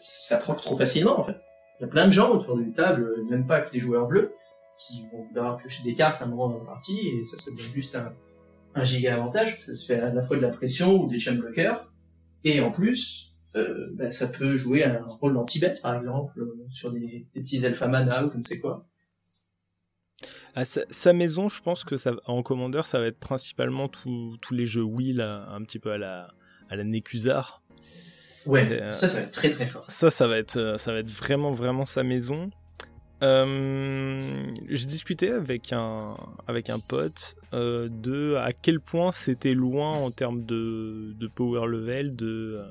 ça 0.00 0.36
proc 0.36 0.60
trop 0.60 0.76
facilement 0.76 1.18
en 1.18 1.22
fait. 1.22 1.38
Il 1.78 1.82
y 1.82 1.86
a 1.86 1.88
plein 1.88 2.06
de 2.06 2.12
gens 2.12 2.32
autour 2.32 2.56
d'une 2.56 2.72
table, 2.72 3.24
même 3.30 3.46
pas 3.46 3.60
que 3.60 3.70
des 3.70 3.80
joueurs 3.80 4.06
bleus, 4.06 4.32
qui 4.76 5.04
vont 5.12 5.22
vouloir 5.22 5.56
piocher 5.56 5.82
des 5.82 5.94
cartes 5.94 6.20
à 6.22 6.24
un 6.24 6.28
moment 6.28 6.48
dans 6.48 6.58
la 6.58 6.64
partie, 6.64 7.08
et 7.08 7.24
ça, 7.24 7.38
ça 7.38 7.50
donne 7.50 7.72
juste 7.72 7.96
un, 7.96 8.84
giga 8.84 9.14
avantage, 9.14 9.60
ça 9.60 9.74
se 9.74 9.86
fait 9.86 10.00
à 10.00 10.12
la 10.12 10.22
fois 10.22 10.36
de 10.36 10.42
la 10.42 10.50
pression 10.50 11.02
ou 11.02 11.08
des 11.08 11.18
chain 11.18 11.34
bloqueurs, 11.34 11.90
et 12.44 12.60
en 12.60 12.70
plus, 12.70 13.27
euh, 13.56 13.90
bah, 13.94 14.10
ça 14.10 14.26
peut 14.26 14.56
jouer 14.56 14.84
un 14.84 15.02
rôle 15.06 15.34
d'anti-bet, 15.34 15.74
par 15.82 15.94
exemple, 15.94 16.38
euh, 16.38 16.66
sur 16.70 16.92
des, 16.92 17.26
des 17.34 17.40
petits 17.40 17.64
alpha 17.66 17.88
mana 17.88 18.24
ou 18.24 18.30
je 18.30 18.36
ne 18.36 18.42
sais 18.42 18.58
quoi. 18.58 18.86
Ah, 20.54 20.64
sa, 20.64 20.82
sa 20.90 21.12
maison, 21.12 21.48
je 21.48 21.62
pense 21.62 21.84
que 21.84 21.96
ça, 21.96 22.12
en 22.26 22.42
commandeur, 22.42 22.86
ça 22.86 22.98
va 22.98 23.06
être 23.06 23.18
principalement 23.18 23.88
tous 23.88 24.38
les 24.50 24.66
jeux 24.66 24.82
Will, 24.82 25.20
un 25.20 25.62
petit 25.62 25.78
peu 25.78 25.92
à 25.92 25.98
la, 25.98 26.28
à 26.68 26.76
la 26.76 26.84
Nekuzar. 26.84 27.62
Ouais, 28.46 28.66
Euh, 28.70 28.92
ça, 28.92 29.08
ça 29.08 29.18
va 29.18 29.24
être 29.24 29.32
très 29.32 29.50
très 29.50 29.66
fort. 29.66 29.84
Ça, 29.88 30.10
ça 30.10 30.26
va 30.26 30.38
être, 30.38 30.56
euh, 30.56 30.78
ça 30.78 30.92
va 30.92 31.00
être 31.00 31.10
vraiment, 31.10 31.52
vraiment 31.52 31.84
sa 31.84 32.02
maison. 32.02 32.50
Euh, 33.22 34.18
J'ai 34.68 34.86
discuté 34.86 35.30
avec 35.30 35.72
un, 35.72 36.16
avec 36.46 36.70
un 36.70 36.78
pote 36.78 37.36
euh, 37.52 37.88
de 37.90 38.36
à 38.36 38.52
quel 38.52 38.80
point 38.80 39.12
c'était 39.12 39.54
loin 39.54 39.92
en 39.92 40.10
termes 40.10 40.44
de, 40.44 41.14
de 41.18 41.26
power 41.26 41.66
level 41.66 42.14
de, 42.16 42.62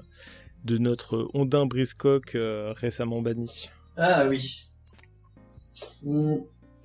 de 0.64 0.78
notre 0.78 1.30
Ondin 1.34 1.66
Briscock 1.66 2.36
euh, 2.36 2.74
récemment 2.76 3.22
banni. 3.22 3.70
Ah 3.96 4.26
oui. 4.28 4.64
Hmm, 6.04 6.36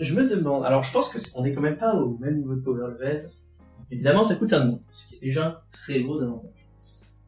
Je 0.01 0.15
me 0.15 0.29
demande, 0.29 0.65
alors 0.65 0.83
je 0.83 0.93
pense 0.93 1.09
que 1.13 1.19
on 1.37 1.45
est 1.45 1.53
quand 1.53 1.61
même 1.61 1.77
pas 1.79 1.95
au 1.95 2.17
même 2.19 2.39
niveau 2.39 2.55
de 2.55 2.61
power 2.61 2.91
level. 2.93 3.27
Évidemment, 3.91 4.25
ça 4.25 4.37
coûte 4.37 4.53
un 4.53 4.65
nom, 4.65 4.83
ce 4.91 5.09
qui 5.09 5.17
est 5.17 5.21
déjà 5.21 5.47
un 5.49 5.59
très 5.71 6.01
gros 6.03 6.21
avantage. 6.21 6.51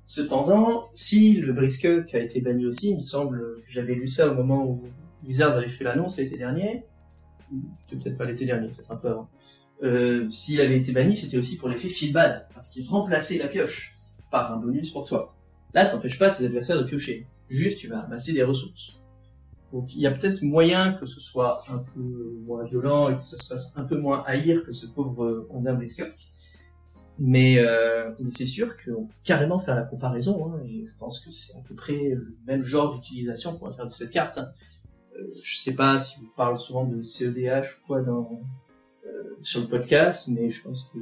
Cependant, 0.07 0.89
si 0.95 1.35
le 1.35 1.53
Briscoe 1.53 2.05
a 2.13 2.19
été 2.19 2.41
banni 2.41 2.67
aussi, 2.67 2.91
il 2.91 2.97
me 2.97 3.01
semble 3.01 3.43
j'avais 3.69 3.95
lu 3.95 4.07
ça 4.09 4.29
au 4.31 4.35
moment 4.35 4.65
où 4.67 4.85
Wizards 5.27 5.57
avait 5.57 5.69
fait 5.69 5.85
l'annonce 5.85 6.19
l'été 6.19 6.37
dernier, 6.37 6.85
c'était 7.81 8.03
peut-être 8.03 8.19
pas 8.19 8.25
l'été 8.27 8.45
dernier, 8.45 8.69
peut-être 8.69 8.91
un 8.93 8.97
peu 8.97 9.09
avant. 9.09 9.29
Euh, 9.83 10.29
S'il 10.31 10.61
avait 10.61 10.79
été 10.79 10.93
banni, 10.93 11.17
c'était 11.17 11.39
aussi 11.39 11.57
pour 11.57 11.69
l'effet 11.69 11.89
feel 11.89 12.13
bad, 12.13 12.47
parce 12.53 12.69
qu'il 12.69 12.87
remplaçait 12.89 13.39
la 13.39 13.49
pioche 13.49 13.95
par 14.31 14.53
un 14.53 14.57
bonus 14.57 14.91
pour 14.91 15.05
toi. 15.05 15.34
Là, 15.75 15.87
t'empêches 15.87 16.19
pas 16.19 16.31
tes 16.31 16.45
adversaires 16.45 16.79
de 16.79 16.85
piocher. 16.85 17.27
Juste, 17.49 17.79
tu 17.79 17.89
vas 17.89 18.01
amasser 18.01 18.33
des 18.33 18.45
ressources. 18.45 19.01
Donc, 19.73 19.95
il 19.95 20.01
y 20.01 20.07
a 20.07 20.13
peut-être 20.13 20.43
moyen 20.43 20.93
que 20.93 21.05
ce 21.05 21.21
soit 21.21 21.63
un 21.69 21.79
peu 21.79 22.01
moins 22.47 22.65
violent 22.65 23.11
et 23.11 23.17
que 23.17 23.25
ça 23.25 23.37
se 23.37 23.49
fasse 23.49 23.77
un 23.77 23.83
peu 23.83 23.99
moins 23.99 24.23
haïr 24.27 24.65
que 24.65 24.73
ce 24.73 24.87
pauvre 24.87 25.25
euh, 25.25 25.49
Ondin 25.51 25.75
Blitzkrieg. 25.75 26.13
Mais, 27.19 27.57
euh, 27.59 28.13
mais 28.21 28.31
c'est 28.31 28.47
sûr 28.47 28.77
qu'on 28.77 29.07
peut 29.07 29.15
carrément 29.25 29.59
faire 29.59 29.75
la 29.75 29.83
comparaison, 29.83 30.53
hein, 30.53 30.61
et 30.67 30.85
je 30.87 30.97
pense 30.97 31.21
que 31.21 31.31
c'est 31.31 31.57
à 31.57 31.61
peu 31.61 31.75
près 31.75 32.11
le 32.11 32.37
même 32.47 32.63
genre 32.65 32.95
d'utilisation 32.95 33.57
qu'on 33.57 33.67
va 33.67 33.73
faire 33.73 33.87
de 33.87 33.93
cette 33.93 34.11
carte. 34.11 34.39
hein. 34.39 34.49
Euh, 35.17 35.29
je 35.43 35.57
sais 35.59 35.75
pas 35.75 35.99
si 35.99 36.21
vous 36.21 36.33
parlez 36.37 36.59
souvent 36.59 36.85
de 36.85 37.03
CEDH 37.05 37.79
ou 37.83 37.87
quoi 37.87 38.01
dans, 38.01 38.43
sur 39.43 39.61
le 39.61 39.67
podcast, 39.69 40.29
mais 40.29 40.51
je 40.51 40.63
pense 40.63 40.91
que 40.93 40.99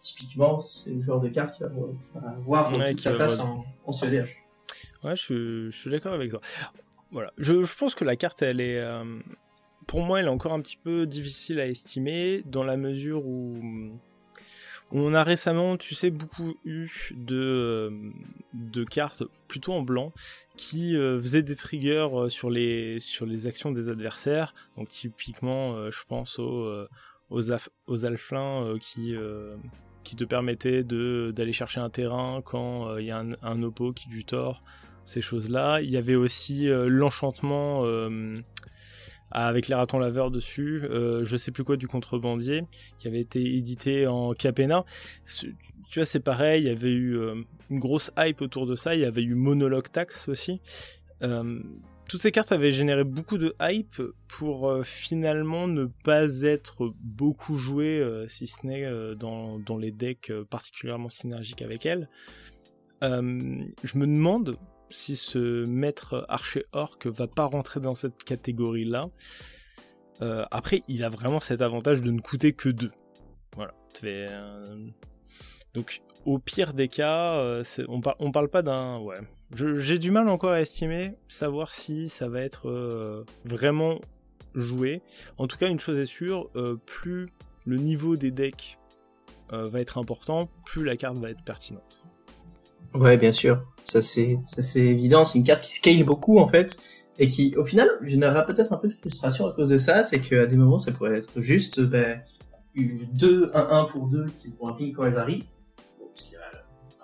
typiquement 0.00 0.60
c'est 0.60 0.94
le 0.94 1.02
genre 1.02 1.20
de 1.20 1.28
carte 1.28 1.56
qui 1.56 1.62
va 1.62 1.68
avoir- 1.68 2.76
Ouais, 2.78 2.90
toute 2.90 3.00
sa 3.00 3.12
place 3.14 3.40
avoir- 3.40 3.56
en, 3.58 3.64
en. 3.86 3.92
Ouais, 5.02 5.16
je, 5.16 5.68
je 5.70 5.76
suis 5.76 5.90
d'accord 5.90 6.12
avec 6.14 6.30
ça. 6.30 6.40
Voilà, 7.10 7.32
je, 7.38 7.62
je 7.62 7.76
pense 7.76 7.94
que 7.94 8.04
la 8.04 8.16
carte, 8.16 8.42
elle 8.42 8.60
est, 8.60 8.78
euh, 8.80 9.04
pour 9.86 10.00
moi, 10.02 10.18
elle 10.20 10.26
est 10.26 10.30
encore 10.30 10.52
un 10.52 10.60
petit 10.60 10.78
peu 10.82 11.06
difficile 11.06 11.60
à 11.60 11.66
estimer 11.66 12.42
dans 12.46 12.64
la 12.64 12.76
mesure 12.76 13.24
où, 13.26 13.60
où 14.92 14.98
on 14.98 15.14
a 15.14 15.22
récemment, 15.22 15.76
tu 15.76 15.94
sais, 15.94 16.10
beaucoup 16.10 16.54
eu 16.64 16.88
de, 17.14 17.36
euh, 17.36 17.90
de 18.54 18.82
cartes 18.84 19.22
plutôt 19.46 19.72
en 19.74 19.82
blanc 19.82 20.12
qui 20.56 20.96
euh, 20.96 21.20
faisaient 21.20 21.42
des 21.42 21.54
triggers 21.56 22.08
sur 22.28 22.50
les, 22.50 22.98
sur 23.00 23.26
les 23.26 23.46
actions 23.46 23.70
des 23.72 23.88
adversaires. 23.88 24.54
Donc 24.76 24.88
typiquement, 24.88 25.74
euh, 25.74 25.90
je 25.90 26.02
pense 26.08 26.38
au, 26.38 26.86
aux, 27.30 27.42
aux 27.86 28.04
alflins 28.04 28.76
qui, 28.80 29.14
qui 30.02 30.16
te 30.16 30.24
permettaient 30.24 30.84
d'aller 30.84 31.52
chercher 31.52 31.80
un 31.80 31.90
terrain 31.90 32.42
quand 32.44 32.96
il 32.98 33.06
y 33.06 33.10
a 33.10 33.18
un, 33.18 33.30
un 33.42 33.62
oppo 33.62 33.92
qui 33.92 34.08
du 34.08 34.24
tort, 34.24 34.62
ces 35.04 35.20
choses-là. 35.20 35.80
Il 35.80 35.90
y 35.90 35.96
avait 35.96 36.16
aussi 36.16 36.66
l'enchantement 36.68 37.84
avec 39.34 39.66
les 39.66 39.74
ratons 39.74 39.98
laveurs 39.98 40.30
dessus, 40.30 40.84
euh, 40.84 41.24
je 41.24 41.36
sais 41.36 41.50
plus 41.50 41.64
quoi 41.64 41.76
du 41.76 41.88
contrebandier, 41.88 42.62
qui 42.98 43.08
avait 43.08 43.20
été 43.20 43.56
édité 43.56 44.06
en 44.06 44.32
Capena. 44.32 44.84
Tu 45.26 45.54
vois, 45.96 46.04
c'est 46.04 46.20
pareil, 46.20 46.62
il 46.62 46.68
y 46.68 46.70
avait 46.70 46.92
eu 46.92 47.18
euh, 47.18 47.42
une 47.68 47.80
grosse 47.80 48.12
hype 48.16 48.40
autour 48.40 48.66
de 48.66 48.76
ça, 48.76 48.94
il 48.94 49.00
y 49.00 49.04
avait 49.04 49.22
eu 49.22 49.34
Monologue 49.34 49.90
Tax 49.90 50.28
aussi. 50.28 50.60
Euh, 51.22 51.60
toutes 52.08 52.20
ces 52.20 52.32
cartes 52.32 52.52
avaient 52.52 52.72
généré 52.72 53.04
beaucoup 53.04 53.38
de 53.38 53.54
hype 53.60 54.02
pour 54.28 54.84
finalement 54.84 55.66
ne 55.66 55.86
pas 56.04 56.42
être 56.42 56.92
beaucoup 57.00 57.56
jouées, 57.56 58.24
si 58.28 58.46
ce 58.46 58.66
n'est 58.66 59.14
dans, 59.16 59.58
dans, 59.58 59.76
les 59.76 59.90
decks 59.90 60.32
particulièrement 60.50 61.10
synergiques 61.10 61.62
avec 61.62 61.86
elles. 61.86 62.08
je 63.02 63.98
me 63.98 64.06
demande 64.06 64.56
si 64.90 65.16
ce 65.16 65.64
maître 65.66 66.24
archer 66.28 66.66
orc 66.72 66.98
va 67.06 67.26
pas 67.26 67.46
rentrer 67.46 67.80
dans 67.80 67.94
cette 67.94 68.22
catégorie 68.24 68.84
là. 68.84 69.06
Euh, 70.22 70.44
après, 70.50 70.82
il 70.88 71.02
a 71.04 71.08
vraiment 71.08 71.40
cet 71.40 71.60
avantage 71.60 72.00
de 72.00 72.10
ne 72.10 72.20
coûter 72.20 72.52
que 72.52 72.68
2. 72.68 72.90
Voilà. 73.56 73.74
Euh, 74.04 74.88
donc, 75.74 76.02
au 76.24 76.38
pire 76.38 76.72
des 76.72 76.88
cas, 76.88 77.34
euh, 77.36 77.62
on, 77.88 78.30
parle 78.30 78.48
pas 78.48 78.62
d'un. 78.62 78.98
Ouais. 79.00 79.16
J'ai 79.54 79.98
du 79.98 80.10
mal 80.10 80.28
encore 80.28 80.52
à 80.52 80.60
estimer, 80.60 81.14
savoir 81.28 81.74
si 81.74 82.08
ça 82.08 82.28
va 82.28 82.40
être 82.40 83.24
vraiment 83.44 84.00
joué. 84.54 85.02
En 85.38 85.46
tout 85.46 85.56
cas, 85.56 85.68
une 85.68 85.78
chose 85.78 85.98
est 85.98 86.06
sûre, 86.06 86.50
plus 86.86 87.26
le 87.66 87.76
niveau 87.76 88.16
des 88.16 88.30
decks 88.30 88.78
va 89.50 89.80
être 89.80 89.98
important, 89.98 90.48
plus 90.64 90.82
la 90.82 90.96
carte 90.96 91.18
va 91.18 91.30
être 91.30 91.42
pertinente. 91.42 92.04
Ouais, 92.94 93.16
bien 93.16 93.32
sûr. 93.32 93.62
Ça 93.82 94.02
c'est, 94.02 94.38
évident. 94.76 95.24
C'est 95.24 95.38
une 95.38 95.44
carte 95.44 95.62
qui 95.62 95.72
scale 95.72 96.04
beaucoup 96.04 96.38
en 96.38 96.48
fait 96.48 96.78
et 97.18 97.28
qui, 97.28 97.54
au 97.56 97.64
final, 97.64 97.88
générera 98.02 98.42
peut-être 98.42 98.72
un 98.72 98.76
peu 98.76 98.88
de 98.88 98.92
frustration 98.92 99.46
à 99.46 99.52
cause 99.52 99.68
de 99.68 99.78
ça. 99.78 100.02
C'est 100.02 100.20
qu'à 100.20 100.46
des 100.46 100.56
moments, 100.56 100.78
ça 100.78 100.92
pourrait 100.92 101.18
être 101.18 101.40
juste 101.40 101.80
ben, 101.80 102.20
2 102.76 103.50
1-1 103.52 103.88
pour 103.90 104.06
2 104.08 104.26
qui 104.26 104.54
un 104.62 104.72
ping 104.72 104.92
quand 104.92 105.04
elles 105.04 105.18
arrivent. 105.18 105.44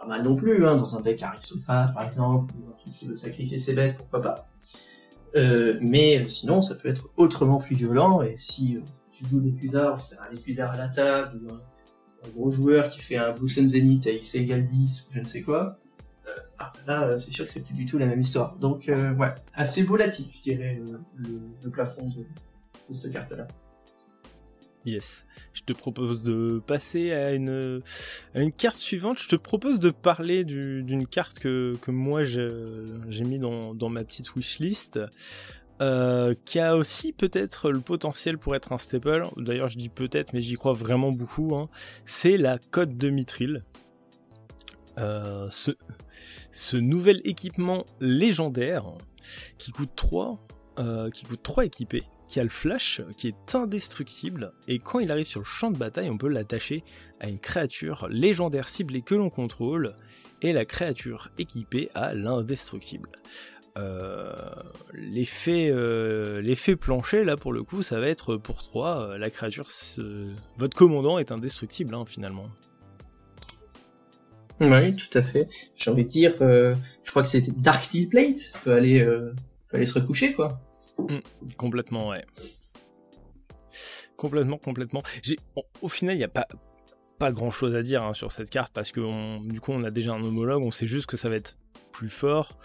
Pas 0.01 0.07
mal 0.07 0.23
non 0.23 0.35
plus, 0.35 0.67
hein, 0.67 0.77
dans 0.77 0.97
un 0.97 1.01
deck 1.01 1.23
aristocrate 1.23 1.95
par 1.95 2.05
exemple, 2.05 2.55
ou 2.55 2.71
un 2.71 2.73
truc 2.73 2.95
qui 2.95 3.07
veut 3.07 3.17
sacrifier 3.17 3.59
ses 3.59 3.75
bêtes, 3.75 3.99
pourquoi 3.99 4.23
pas. 4.23 4.49
Euh, 5.37 5.79
mais 5.81 6.29
sinon, 6.29 6.63
ça 6.63 6.75
peut 6.75 6.89
être 6.89 7.11
autrement 7.17 7.59
plus 7.59 7.77
violent. 7.77 8.23
Et 8.23 8.35
si 8.37 8.77
euh, 8.77 8.81
tu 9.13 9.25
joues 9.27 9.41
des 9.41 9.53
cuisards, 9.53 10.01
c'est 10.01 10.19
un 10.19 10.35
épuisard 10.35 10.73
à 10.73 10.77
la 10.77 10.89
table, 10.89 11.39
ou 11.45 11.53
un, 11.53 12.31
gros 12.35 12.51
joueur 12.51 12.89
qui 12.89 13.01
fait 13.01 13.17
un 13.17 13.33
Blue 13.33 13.49
Sun 13.49 13.69
Zenith 13.69 14.07
à 14.07 14.11
X 14.11 14.35
égale 14.35 14.65
10, 14.65 15.07
ou 15.07 15.13
je 15.13 15.21
ne 15.21 15.25
sais 15.25 15.43
quoi, 15.43 15.79
ah, 16.59 16.73
là, 16.87 17.05
euh, 17.05 17.19
c'est 17.19 17.31
sûr 17.31 17.47
que 17.47 17.51
c'est 17.51 17.65
plus 17.65 17.75
du 17.75 17.87
tout 17.87 17.97
la 17.97 18.07
même 18.07 18.21
histoire. 18.21 18.57
Donc, 18.57 18.89
euh, 18.89 19.15
ouais, 19.15 19.35
assez 19.55 19.83
volatile, 19.83 20.27
je 20.37 20.43
dirais, 20.43 20.81
le, 21.17 21.71
plafond 21.71 22.07
de, 22.09 22.95
cette 22.95 23.13
carte-là. 23.13 23.49
Yes. 24.87 25.27
Je 25.53 25.63
te 25.63 25.73
propose 25.73 26.23
de 26.23 26.63
passer 26.67 27.13
à 27.13 27.33
une, 27.33 27.83
carte 28.57 28.79
suivante. 28.79 29.19
Je 29.19 29.29
te 29.29 29.37
propose 29.37 29.79
de 29.79 29.91
parler 29.91 30.45
d'une 30.45 31.07
carte 31.07 31.39
que, 31.39 31.75
moi 31.89 32.25
j'ai 32.25 33.25
mis 33.25 33.39
dans, 33.39 33.89
ma 33.89 34.05
petite 34.05 34.35
wishlist. 34.35 34.99
Euh, 35.83 36.35
qui 36.45 36.59
a 36.59 36.77
aussi 36.77 37.11
peut-être 37.15 37.71
le 37.71 37.81
potentiel 37.81 38.37
pour 38.37 38.55
être 38.55 38.71
un 38.73 38.77
staple. 38.77 39.27
D'ailleurs, 39.39 39.69
je 39.69 39.79
dis 39.79 39.89
peut-être, 39.89 40.35
mais 40.35 40.43
j'y 40.43 40.57
crois 40.57 40.75
vraiment 40.75 41.11
beaucoup. 41.11 41.57
Hein. 41.57 41.71
C'est 42.05 42.37
la 42.37 42.59
Côte 42.59 42.99
de 42.99 43.09
Mithril. 43.09 43.65
Euh, 44.99 45.49
ce, 45.51 45.71
ce 46.53 46.77
nouvel 46.77 47.23
équipement 47.25 47.87
légendaire 48.01 48.85
qui 49.57 49.73
coûte 49.73 49.93
3, 49.97 50.39
euh, 50.79 51.11
qui 51.11 51.25
coûte 51.25 51.43
3 51.43 51.65
équipés, 51.65 52.03
qui 52.31 52.41
a 52.41 52.45
le 52.45 52.49
flash, 52.49 53.03
qui 53.17 53.29
est 53.29 53.55
indestructible, 53.55 54.53
et 54.69 54.79
quand 54.79 55.01
il 55.01 55.11
arrive 55.11 55.27
sur 55.27 55.41
le 55.41 55.47
champ 55.47 55.71
de 55.71 55.77
bataille, 55.77 56.09
on 56.11 56.17
peut 56.17 56.29
l'attacher 56.29 56.85
à 57.21 57.29
une 57.29 57.39
créature 57.39 58.09
légendaire 58.09 58.69
ciblée 58.69 59.03
que 59.03 59.15
l'on 59.15 59.31
contrôle, 59.31 59.95
et 60.43 60.53
la 60.53 60.65
créature 60.65 61.29
équipée 61.39 61.91
a 61.95 62.15
l'indestructible. 62.15 63.11
Euh, 63.79 64.33
l'effet 64.93 65.71
euh, 65.73 66.77
plancher 66.81 67.23
là 67.23 67.37
pour 67.37 67.53
le 67.53 67.63
coup 67.63 67.85
ça 67.85 68.01
va 68.01 68.09
être 68.09 68.35
pour 68.37 68.65
3 68.65 69.17
la 69.17 69.31
créature 69.31 69.69
votre 70.59 70.77
commandant 70.77 71.21
est 71.21 71.31
indestructible 71.31 71.95
hein, 71.95 72.05
finalement 72.05 72.49
oui, 74.61 74.95
tout 74.95 75.19
à 75.19 75.23
fait. 75.23 75.49
J'ai 75.77 75.91
envie 75.91 76.05
de 76.05 76.09
dire, 76.09 76.35
euh, 76.41 76.75
je 77.05 77.11
crois 77.11 77.23
que 77.23 77.29
c'était 77.29 77.53
Dark 77.53 77.83
Steel 77.83 78.09
Plate 78.09 78.53
peut 78.63 78.73
aller, 78.73 79.01
euh, 79.01 79.35
peut 79.69 79.79
aller 79.79 79.87
se 79.87 79.99
recoucher, 79.99 80.33
quoi. 80.33 80.61
Mm, 81.09 81.55
complètement, 81.57 82.09
ouais. 82.09 82.25
Complètement, 84.17 84.59
complètement. 84.59 85.03
J'ai, 85.23 85.37
au 85.83 85.89
final, 85.89 86.15
il 86.17 86.19
n'y 86.19 86.25
a 86.25 86.29
pas, 86.29 87.33
grand 87.33 87.51
chose 87.51 87.75
à 87.77 87.83
dire 87.83 88.03
hein, 88.05 88.15
sur 88.15 88.33
cette 88.33 88.51
carte 88.51 88.73
parce 88.73 88.93
que 88.93 89.01
du 89.47 89.61
coup, 89.61 89.73
on 89.73 89.85
a 89.85 89.91
déjà 89.91 90.13
un 90.13 90.23
homologue, 90.23 90.63
on 90.63 90.71
sait 90.71 90.87
juste 90.87 91.07
que 91.07 91.17
ça 91.17 91.29
va 91.29 91.37
être 91.37 91.57
plus 91.93 92.09
fort. 92.09 92.59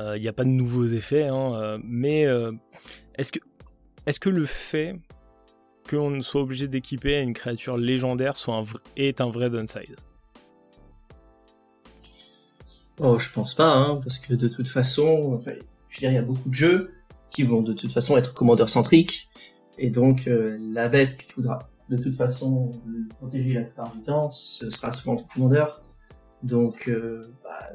Euh, 0.00 0.16
il 0.16 0.22
n'y 0.22 0.28
a 0.28 0.32
pas 0.32 0.44
de 0.44 0.50
nouveaux 0.50 0.86
effets, 0.86 1.28
hein, 1.28 1.78
mais 1.82 2.26
est-ce 3.16 3.32
que, 3.32 3.40
est-ce 4.06 4.20
que 4.20 4.30
le 4.30 4.44
fait 4.44 4.96
qu'on 5.88 6.20
soit 6.22 6.42
obligé 6.42 6.68
d'équiper 6.68 7.18
une 7.20 7.32
créature 7.32 7.76
légendaire 7.76 8.34
est 8.96 9.20
un 9.20 9.30
vrai 9.30 9.50
downside? 9.50 9.96
Oh, 12.98 13.18
je 13.18 13.30
pense 13.32 13.54
pas, 13.54 13.72
hein, 13.72 13.96
parce 14.02 14.18
que 14.18 14.34
de 14.34 14.46
toute 14.46 14.68
façon, 14.68 15.38
je 15.38 15.50
veux 15.50 15.58
dire, 15.98 16.10
il 16.10 16.14
y 16.14 16.18
a 16.18 16.22
beaucoup 16.22 16.48
de 16.48 16.54
jeux 16.54 16.92
qui 17.30 17.42
vont 17.42 17.62
de 17.62 17.72
toute 17.72 17.92
façon 17.92 18.16
être 18.16 18.34
commandeur 18.34 18.68
centriques, 18.68 19.28
et 19.78 19.90
donc 19.90 20.26
euh, 20.26 20.56
la 20.58 20.88
bête 20.88 21.16
que 21.16 21.24
tu 21.24 21.36
voudras 21.36 21.58
de 21.88 21.96
toute 21.96 22.14
façon 22.14 22.70
protéger 23.18 23.54
la 23.54 23.62
plupart 23.62 23.92
du 23.94 24.02
temps, 24.02 24.30
ce 24.30 24.70
sera 24.70 24.92
souvent 24.92 25.16
ton 25.16 25.24
commandeur. 25.34 25.80
Donc, 26.42 26.88
euh, 26.88 27.20
bah, 27.42 27.68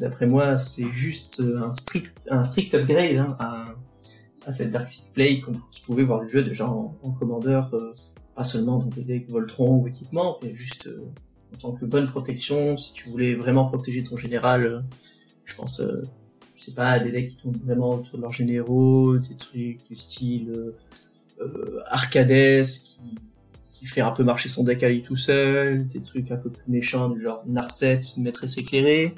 d'après 0.00 0.26
moi, 0.26 0.56
c'est 0.56 0.90
juste 0.90 1.40
un 1.40 1.72
strict, 1.74 2.28
un 2.30 2.44
strict 2.44 2.74
upgrade 2.74 3.16
hein, 3.16 3.36
à, 3.38 4.52
cette 4.52 4.70
Dark 4.70 4.88
Side 4.88 5.12
Play 5.12 5.40
qui 5.70 5.80
pouvait 5.82 6.02
voir 6.02 6.22
le 6.22 6.28
jeu 6.28 6.42
déjà 6.42 6.68
en, 6.68 6.94
commandeur, 7.18 7.72
euh, 7.74 7.92
pas 8.34 8.44
seulement 8.44 8.78
dans 8.78 8.86
des 8.86 9.18
Voltron 9.28 9.76
ou 9.76 9.86
équipement, 9.86 10.38
mais 10.42 10.54
juste 10.54 10.88
en 11.54 11.56
tant 11.56 11.72
que 11.72 11.84
bonne 11.84 12.06
protection, 12.06 12.76
si 12.76 12.92
tu 12.92 13.08
voulais 13.08 13.34
vraiment 13.34 13.66
protéger 13.66 14.02
ton 14.02 14.16
général, 14.16 14.64
euh, 14.64 14.80
je 15.44 15.54
pense, 15.54 15.80
euh, 15.80 16.02
pas, 16.74 16.98
des 16.98 17.10
decks 17.10 17.28
qui 17.28 17.36
tournent 17.36 17.56
vraiment 17.56 17.90
autour 17.90 18.18
de 18.18 18.22
leurs 18.22 18.32
généraux, 18.32 19.18
des 19.18 19.36
trucs 19.36 19.86
du 19.88 19.96
style 19.96 20.74
euh, 21.40 21.80
Arcades 21.86 22.64
qui, 22.64 23.14
qui 23.64 23.86
fait 23.86 24.00
un 24.00 24.10
peu 24.10 24.24
marcher 24.24 24.48
son 24.48 24.64
deck 24.64 24.82
à 24.82 24.88
lui 24.88 25.02
tout 25.02 25.16
seul, 25.16 25.86
des 25.86 26.02
trucs 26.02 26.30
un 26.30 26.36
peu 26.36 26.50
plus 26.50 26.64
méchants 26.68 27.10
du 27.10 27.20
genre 27.20 27.42
Narset, 27.46 28.00
maîtresse 28.18 28.56
éclairée, 28.58 29.14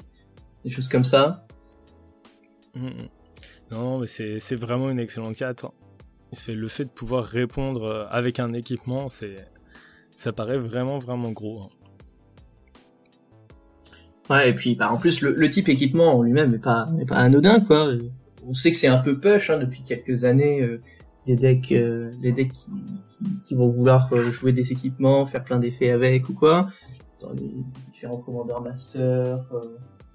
des 0.65 0.69
choses 0.69 0.87
comme 0.87 1.03
ça. 1.05 1.47
Mm, 2.75 2.87
mm. 2.87 3.09
Non, 3.71 3.99
mais 3.99 4.07
c'est 4.07 4.55
vraiment 4.55 4.89
une 4.89 4.99
excellente 4.99 5.35
carte. 5.35 5.65
Le 6.47 6.67
fait 6.67 6.85
de 6.85 6.89
pouvoir 6.89 7.23
répondre 7.23 8.07
avec 8.11 8.39
un 8.39 8.53
équipement, 8.53 9.09
c'est 9.09 9.35
ça 10.15 10.33
paraît 10.33 10.57
vraiment 10.57 10.99
vraiment 10.99 11.31
gros. 11.31 11.69
Ouais, 14.29 14.49
et 14.49 14.53
puis 14.53 14.75
bah, 14.75 14.91
en 14.91 14.97
plus 14.97 15.21
le, 15.21 15.49
type 15.49 15.69
équipement 15.69 16.15
en 16.15 16.21
lui-même 16.21 16.51
n'est 16.51 16.59
pas 16.59 16.87
pas 17.07 17.15
anodin 17.15 17.59
quoi. 17.61 17.89
On 18.47 18.53
sait 18.53 18.71
que 18.71 18.77
c'est 18.77 18.87
un 18.87 18.99
peu 18.99 19.19
push 19.19 19.49
hein, 19.49 19.57
depuis 19.57 19.81
quelques 19.83 20.23
années 20.23 20.61
euh, 20.61 20.81
les 21.25 21.35
decks 21.35 21.71
euh, 21.71 22.11
les 22.21 22.31
decks 22.31 22.53
qui, 22.53 22.71
qui, 23.43 23.55
vont 23.55 23.67
vouloir 23.67 24.07
euh, 24.13 24.31
jouer 24.31 24.53
des 24.53 24.71
équipements, 24.71 25.25
faire 25.25 25.43
plein 25.43 25.57
d'effets 25.57 25.89
avec 25.89 26.29
ou 26.29 26.33
quoi. 26.33 26.69
Dans 27.19 27.33
les 27.33 27.55
différents 27.91 28.17
commandeurs 28.17 28.61
master, 28.61 29.43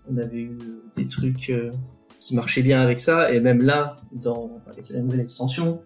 on 0.09 0.17
avait 0.17 0.43
eu 0.43 0.59
des 0.97 1.09
trucs 1.09 1.53
qui 2.21 2.35
marchaient 2.35 2.62
bien 2.62 2.81
avec 2.81 3.01
ça 3.01 3.33
et 3.33 3.41
même 3.41 3.62
là 3.62 3.97
dans 4.12 4.59
avec 4.71 4.89
la 4.91 5.01
nouvelle 5.01 5.21
extension, 5.21 5.83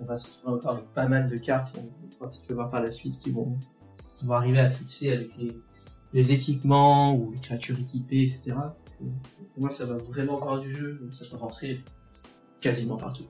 on 0.00 0.04
va 0.04 0.16
se 0.16 0.28
retrouver 0.28 0.56
encore 0.56 0.72
avec 0.72 0.84
pas 0.94 1.06
mal 1.06 1.30
de 1.30 1.36
cartes. 1.36 1.74
On 1.78 2.24
va 2.24 2.30
peut-être 2.30 2.52
voir 2.52 2.68
par 2.68 2.82
la 2.82 2.90
suite 2.90 3.16
qui 3.16 3.30
vont 3.30 3.56
qui 4.10 4.26
vont 4.26 4.34
arriver 4.34 4.58
à 4.58 4.68
trixer 4.68 5.12
avec 5.12 5.36
les 5.38 5.52
les 6.12 6.32
équipements 6.32 7.14
ou 7.14 7.30
les 7.32 7.38
créatures 7.38 7.78
équipées, 7.78 8.22
etc. 8.22 8.54
Pour 8.98 9.62
moi, 9.62 9.70
ça 9.70 9.86
va 9.86 9.96
vraiment 9.98 10.36
avoir 10.36 10.60
du 10.60 10.72
jeu, 10.72 11.00
ça 11.10 11.26
peut 11.30 11.36
rentrer 11.36 11.80
quasiment 12.60 12.96
partout. 12.96 13.24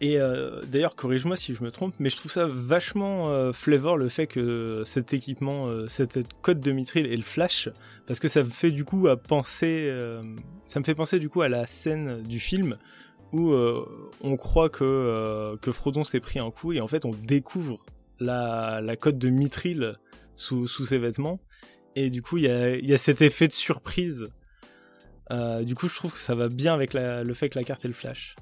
Et 0.00 0.20
euh, 0.20 0.60
d'ailleurs, 0.66 0.94
corrige-moi 0.94 1.36
si 1.36 1.54
je 1.54 1.64
me 1.64 1.70
trompe, 1.70 1.94
mais 1.98 2.10
je 2.10 2.16
trouve 2.16 2.30
ça 2.30 2.46
vachement 2.46 3.30
euh, 3.30 3.52
flavor 3.52 3.96
le 3.96 4.08
fait 4.08 4.26
que 4.26 4.82
cet 4.84 5.14
équipement, 5.14 5.68
euh, 5.68 5.88
cette 5.88 6.18
code 6.42 6.60
de 6.60 6.72
mithril 6.72 7.06
et 7.06 7.16
le 7.16 7.22
flash, 7.22 7.70
parce 8.06 8.20
que 8.20 8.28
ça 8.28 8.42
me 8.42 8.50
fait 8.50 8.70
du 8.70 8.84
coup 8.84 9.08
à 9.08 9.16
penser, 9.16 9.90
ça 10.68 10.80
me 10.80 10.84
fait 10.84 10.94
penser 10.94 11.18
du 11.18 11.28
coup 11.28 11.40
à 11.40 11.48
la 11.48 11.66
scène 11.66 12.22
du 12.22 12.40
film 12.40 12.76
où 13.32 13.52
on 14.22 14.36
croit 14.36 14.68
que 14.68 15.56
que 15.60 15.72
Frodon 15.72 16.04
s'est 16.04 16.20
pris 16.20 16.38
un 16.38 16.50
coup 16.50 16.72
et 16.72 16.80
en 16.80 16.86
fait 16.86 17.04
on 17.04 17.10
découvre 17.10 17.80
la, 18.20 18.80
la 18.82 18.96
cote 18.96 19.18
de 19.18 19.28
mithril 19.28 19.96
sous, 20.36 20.66
sous 20.66 20.86
ses 20.86 20.98
vêtements. 20.98 21.40
Et 21.96 22.10
du 22.10 22.22
coup, 22.22 22.36
il 22.36 22.44
y 22.44 22.48
a, 22.48 22.76
y 22.76 22.92
a, 22.92 22.98
cet 22.98 23.22
effet 23.22 23.48
de 23.48 23.52
surprise. 23.52 24.26
Euh, 25.32 25.64
du 25.64 25.74
coup, 25.74 25.88
je 25.88 25.96
trouve 25.96 26.12
que 26.12 26.18
ça 26.18 26.34
va 26.34 26.48
bien 26.48 26.74
avec 26.74 26.92
le 26.94 27.34
fait 27.34 27.48
que 27.48 27.58
la 27.58 27.64
carte 27.64 27.84
est 27.84 27.88
le 27.88 27.94
flash. 27.94 28.36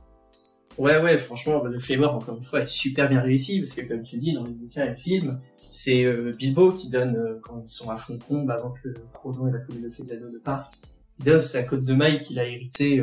Ouais, 0.77 1.01
ouais, 1.01 1.17
franchement, 1.19 1.63
le 1.63 1.79
flavor, 1.79 2.17
encore 2.17 2.37
une 2.37 2.43
fois, 2.43 2.63
est 2.63 2.67
super 2.67 3.09
bien 3.09 3.21
réussi, 3.21 3.61
parce 3.61 3.75
que 3.75 3.83
comme 3.83 4.03
tu 4.03 4.19
dis, 4.19 4.35
dans 4.35 4.43
les 4.43 4.53
bouquins 4.53 4.83
et 4.83 4.91
le 4.91 4.97
film, 4.97 5.41
c'est 5.55 6.05
euh, 6.05 6.33
Bilbo 6.37 6.73
qui 6.73 6.91
donne, 6.91 7.15
euh, 7.15 7.39
quand 7.45 7.63
ils 7.65 7.71
sont 7.71 7.91
à 7.91 7.97
fond 7.97 8.19
avant 8.49 8.73
que 8.73 8.93
Frodon 9.13 9.47
et 9.47 9.53
la 9.53 9.61
communauté 9.61 10.03
d'anneaux 10.03 10.31
ne 10.31 10.39
partent, 10.39 10.83
il 11.21 11.27
donne 11.27 11.41
sa 11.41 11.63
côte 11.63 11.85
de 11.85 11.95
maille 11.95 12.19
qu'il 12.19 12.41
a 12.41 12.49
hérité 12.49 13.01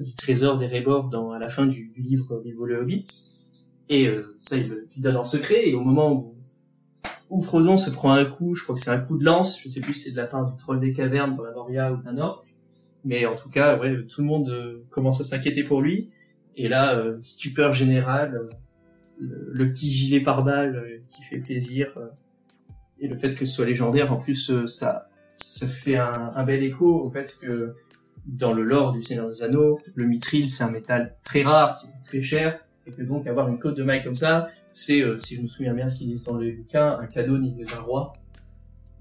du 0.00 0.14
trésor 0.14 0.56
des 0.56 0.68
Rébors 0.68 1.08
dans, 1.08 1.32
à 1.32 1.40
la 1.40 1.48
fin 1.48 1.66
du, 1.66 1.88
du 1.88 2.00
livre 2.00 2.40
Bilbo 2.44 2.64
le 2.64 2.80
Hobbit. 2.80 3.04
Et 3.90 4.10
ça, 4.42 4.56
il 4.56 4.68
le 4.68 4.88
donne 4.96 5.16
en 5.16 5.24
secret, 5.24 5.68
et 5.68 5.74
au 5.74 5.80
moment 5.80 6.12
où 6.12 6.34
où 7.30 7.42
Frodon 7.42 7.76
se 7.76 7.90
prend 7.90 8.12
un 8.12 8.24
coup, 8.24 8.54
je 8.54 8.62
crois 8.62 8.74
que 8.74 8.80
c'est 8.80 8.90
un 8.90 8.98
coup 8.98 9.18
de 9.18 9.24
lance, 9.24 9.60
je 9.62 9.68
sais 9.68 9.80
plus 9.80 9.94
si 9.94 10.04
c'est 10.04 10.10
de 10.12 10.16
la 10.16 10.26
part 10.26 10.50
du 10.50 10.56
troll 10.56 10.80
des 10.80 10.92
cavernes 10.92 11.36
dans 11.36 11.44
la 11.44 11.52
Moria 11.52 11.92
ou 11.92 11.96
d'un 11.98 12.18
orc, 12.18 12.44
mais 13.04 13.26
en 13.26 13.34
tout 13.34 13.50
cas, 13.50 13.78
ouais, 13.78 14.04
tout 14.06 14.22
le 14.22 14.26
monde 14.26 14.48
euh, 14.48 14.84
commence 14.90 15.20
à 15.20 15.24
s'inquiéter 15.24 15.62
pour 15.62 15.82
lui, 15.82 16.10
et 16.56 16.68
là, 16.68 16.96
euh, 16.96 17.18
stupeur 17.22 17.72
générale, 17.72 18.34
euh, 18.34 19.52
le, 19.52 19.70
petit 19.70 19.90
gilet 19.90 20.20
pare-balles 20.20 21.02
qui 21.08 21.22
fait 21.22 21.38
plaisir, 21.38 21.92
et 23.00 23.08
le 23.08 23.16
fait 23.16 23.34
que 23.34 23.44
ce 23.44 23.52
soit 23.52 23.66
légendaire, 23.66 24.12
en 24.12 24.16
plus, 24.16 24.64
ça, 24.66 25.08
ça 25.36 25.66
fait 25.66 25.96
un, 25.96 26.32
un, 26.34 26.44
bel 26.44 26.62
écho 26.62 27.02
au 27.02 27.08
fait 27.10 27.36
que 27.40 27.74
dans 28.26 28.52
le 28.52 28.62
lore 28.62 28.92
du 28.92 29.02
Seigneur 29.02 29.28
des 29.28 29.42
Anneaux, 29.42 29.80
le 29.94 30.06
mithril, 30.06 30.48
c'est 30.48 30.62
un 30.62 30.70
métal 30.70 31.16
très 31.24 31.42
rare, 31.42 31.80
qui 31.80 31.86
est 31.86 32.04
très 32.04 32.22
cher, 32.22 32.60
et 32.88 32.90
que 32.90 33.02
donc 33.02 33.26
avoir 33.26 33.48
une 33.48 33.58
côte 33.58 33.76
de 33.76 33.82
maille 33.82 34.02
comme 34.02 34.14
ça, 34.14 34.48
c'est, 34.70 35.02
euh, 35.02 35.18
si 35.18 35.36
je 35.36 35.42
me 35.42 35.48
souviens 35.48 35.74
bien 35.74 35.88
ce 35.88 35.96
qu'ils 35.96 36.08
disent 36.08 36.22
dans 36.22 36.36
les 36.36 36.52
bouquins, 36.52 36.98
un 37.00 37.06
cadeau 37.06 37.38
ni 37.38 37.52
d'un 37.52 37.80
roi. 37.80 38.12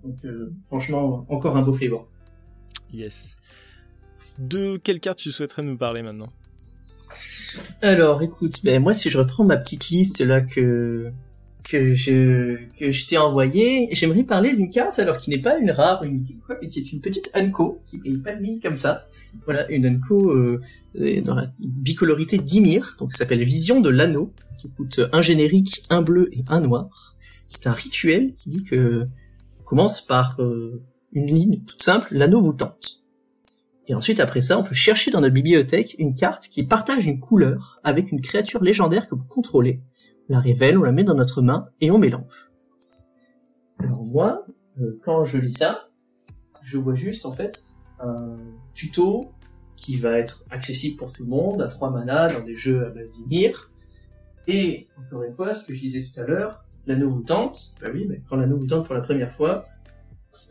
Donc 0.03 0.17
euh, 0.25 0.53
franchement, 0.65 1.25
encore 1.29 1.57
un 1.57 1.61
beau 1.61 1.73
flavor. 1.73 2.07
Yes. 2.93 3.37
De 4.39 4.77
quelle 4.77 4.99
carte 4.99 5.19
tu 5.19 5.31
souhaiterais 5.31 5.63
nous 5.63 5.77
parler 5.77 6.03
maintenant? 6.03 6.29
Alors, 7.81 8.21
écoute, 8.21 8.63
ben 8.63 8.81
moi 8.81 8.93
si 8.93 9.09
je 9.09 9.17
reprends 9.17 9.45
ma 9.45 9.57
petite 9.57 9.89
liste 9.89 10.21
là 10.21 10.41
que 10.41 11.11
que 11.63 11.93
je 11.93 12.57
que 12.77 12.91
je 12.91 13.07
t'ai 13.07 13.17
envoyée, 13.17 13.89
j'aimerais 13.91 14.23
parler 14.23 14.55
d'une 14.55 14.69
carte 14.69 14.99
alors 14.99 15.17
qui 15.17 15.29
n'est 15.29 15.39
pas 15.39 15.57
une 15.57 15.71
rare, 15.71 16.03
une 16.03 16.23
mais 16.61 16.67
qui 16.67 16.79
est 16.79 16.91
une 16.93 17.01
petite 17.01 17.31
Unco 17.33 17.81
qui 17.87 17.97
paye 17.97 18.17
pas 18.17 18.33
de 18.33 18.41
mine 18.41 18.59
comme 18.61 18.77
ça. 18.77 19.05
Voilà, 19.45 19.69
une 19.71 19.85
Unco 19.85 20.31
euh, 20.31 20.61
dans 21.23 21.35
la 21.35 21.51
bicolorité 21.59 22.37
d'Ymir, 22.37 22.95
donc 22.99 23.13
s'appelle 23.13 23.43
Vision 23.43 23.81
de 23.81 23.89
l'anneau 23.89 24.33
qui 24.57 24.69
coûte 24.69 25.01
un 25.11 25.21
générique, 25.21 25.85
un 25.89 26.01
bleu 26.01 26.29
et 26.33 26.43
un 26.47 26.61
noir, 26.61 27.15
C'est 27.49 27.67
un 27.67 27.73
rituel 27.73 28.33
qui 28.35 28.49
dit 28.49 28.63
que 28.63 29.07
commence 29.65 30.05
par 30.05 30.41
euh, 30.41 30.81
une 31.11 31.27
ligne 31.27 31.61
toute 31.65 31.83
simple, 31.83 32.07
l'anneau 32.11 32.41
vous 32.41 32.53
tente. 32.53 33.03
Et 33.87 33.93
ensuite, 33.93 34.19
après 34.19 34.41
ça, 34.41 34.59
on 34.59 34.63
peut 34.63 34.75
chercher 34.75 35.11
dans 35.11 35.21
notre 35.21 35.33
bibliothèque 35.33 35.95
une 35.97 36.15
carte 36.15 36.47
qui 36.47 36.63
partage 36.63 37.05
une 37.05 37.19
couleur 37.19 37.79
avec 37.83 38.11
une 38.11 38.21
créature 38.21 38.63
légendaire 38.63 39.07
que 39.07 39.15
vous 39.15 39.23
contrôlez. 39.23 39.81
On 40.29 40.33
la 40.33 40.39
révèle, 40.41 40.77
on 40.77 40.83
la 40.83 40.91
met 40.91 41.05
dans 41.05 41.15
notre 41.15 41.41
main 41.41 41.69
et 41.79 41.89
on 41.91 41.97
mélange. 41.97 42.49
Alors 43.79 44.03
moi, 44.03 44.45
euh, 44.81 44.99
quand 45.03 45.23
je 45.23 45.37
lis 45.37 45.53
ça, 45.53 45.89
je 46.63 46.77
vois 46.77 46.95
juste 46.95 47.25
en 47.25 47.31
fait 47.31 47.67
un 47.99 48.35
tuto 48.77 49.31
qui 49.75 49.97
va 49.97 50.17
être 50.17 50.45
accessible 50.49 50.95
pour 50.97 51.11
tout 51.11 51.23
le 51.23 51.29
monde 51.29 51.61
à 51.61 51.67
trois 51.67 51.91
manas 51.91 52.33
dans 52.33 52.45
des 52.45 52.55
jeux 52.55 52.85
à 52.85 52.89
base 52.89 53.11
d'Ymir, 53.11 53.71
et, 54.47 54.87
encore 54.97 55.23
une 55.23 55.33
fois, 55.33 55.53
ce 55.53 55.67
que 55.67 55.75
je 55.75 55.81
disais 55.81 56.01
tout 56.01 56.19
à 56.19 56.23
l'heure, 56.23 56.63
l'anneau 56.85 57.09
vous 57.09 57.21
tente, 57.21 57.75
bah 57.81 57.89
oui, 57.93 58.05
mais 58.07 58.21
quand 58.29 58.37
l'anneau 58.37 58.57
vous 58.57 58.67
tente 58.67 58.85
pour 58.85 58.95
la 58.95 59.01
première 59.01 59.31
fois, 59.31 59.67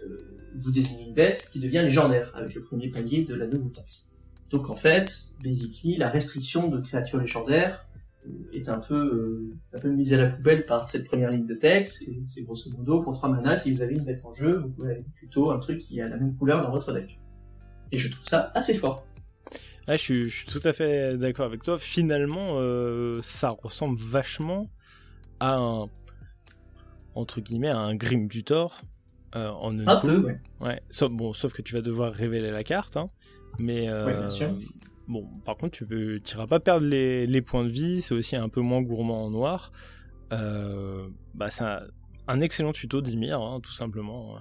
euh, 0.03 0.19
vous 0.55 0.71
désignez 0.71 1.05
une 1.05 1.15
bête 1.15 1.49
qui 1.51 1.61
devient 1.61 1.81
légendaire 1.83 2.33
avec 2.37 2.55
le 2.55 2.63
premier 2.63 2.89
palier 2.89 3.25
de 3.25 3.35
l'anneau 3.35 3.59
vous 3.59 3.71
tente. 3.71 4.05
Donc 4.51 4.69
en 4.69 4.77
fait, 4.77 5.31
basically, 5.43 5.97
la 5.97 6.11
restriction 6.11 6.69
de 6.69 6.79
créatures 6.79 7.19
légendaires 7.19 7.87
euh, 8.27 8.31
est 8.53 8.69
un 8.69 8.79
peu, 8.79 8.95
euh, 8.95 9.57
un 9.73 9.81
peu 9.81 9.91
mise 9.91 10.13
à 10.13 10.19
la 10.19 10.27
poubelle 10.27 10.67
par 10.67 10.89
cette 10.89 11.07
première 11.07 11.31
ligne 11.31 11.47
de 11.47 11.55
texte. 11.55 12.05
C'est 12.27 12.43
grosso 12.43 12.71
modo, 12.77 13.03
pour 13.03 13.15
trois 13.15 13.31
manas, 13.31 13.57
si 13.57 13.73
vous 13.73 13.81
avez 13.81 13.95
une 13.95 14.05
bête 14.05 14.25
en 14.27 14.35
jeu, 14.35 14.59
vous 14.59 14.69
pouvez 14.69 15.05
plutôt 15.15 15.51
un 15.51 15.59
truc 15.59 15.79
qui 15.79 16.03
a 16.03 16.09
la 16.09 16.19
même 16.19 16.37
couleur 16.37 16.63
dans 16.63 16.71
votre 16.71 16.93
deck. 16.93 17.19
Et 17.93 17.99
je 17.99 18.11
trouve 18.11 18.27
ça 18.27 18.51
assez 18.55 18.75
fort. 18.75 19.07
Ouais, 19.89 19.97
je, 19.97 20.03
suis, 20.03 20.29
je 20.29 20.37
suis 20.39 20.47
tout 20.47 20.67
à 20.67 20.73
fait 20.73 21.17
d'accord 21.17 21.47
avec 21.47 21.63
toi. 21.63 21.79
Finalement, 21.79 22.55
euh, 22.55 23.21
ça 23.23 23.51
ressemble 23.51 23.99
vachement 23.99 24.69
à 25.39 25.55
un 25.55 25.89
entre 27.15 27.41
guillemets 27.41 27.69
à 27.69 27.79
un 27.79 27.95
Grim 27.95 28.29
Tutor 28.29 28.83
euh, 29.37 29.49
en 29.49 29.79
un 29.87 29.97
peu, 30.01 30.19
ouais. 30.19 30.41
ouais. 30.61 30.83
Sauf, 30.91 31.11
bon, 31.11 31.33
sauf 31.33 31.53
que 31.53 31.63
tu 31.63 31.75
vas 31.75 31.83
devoir 31.83 32.13
révéler 32.13 32.51
la 32.51 32.65
carte, 32.65 32.97
hein. 32.97 33.11
Mais 33.59 33.89
euh, 33.89 34.07
ouais, 34.07 34.17
bien 34.17 34.31
sûr. 34.31 34.51
bon, 35.09 35.27
par 35.45 35.57
contre, 35.57 35.73
tu 35.73 35.87
peux, 35.87 36.21
iras 36.27 36.47
pas 36.47 36.61
perdre 36.61 36.87
les, 36.87 37.27
les, 37.27 37.43
points 37.43 37.65
de 37.65 37.71
vie. 37.71 38.03
C'est 38.03 38.15
aussi 38.15 38.37
un 38.37 38.49
peu 38.49 38.61
moins 38.61 38.83
gourmand 38.83 39.25
en 39.25 39.31
noir. 39.31 39.73
Bah, 40.31 41.49
c'est 41.49 41.65
un, 41.65 41.83
un, 42.29 42.41
excellent 42.41 42.73
tuto 42.73 43.01
d'Ymir, 43.01 43.41
hein, 43.41 43.61
tout 43.63 43.73
simplement. 43.73 44.39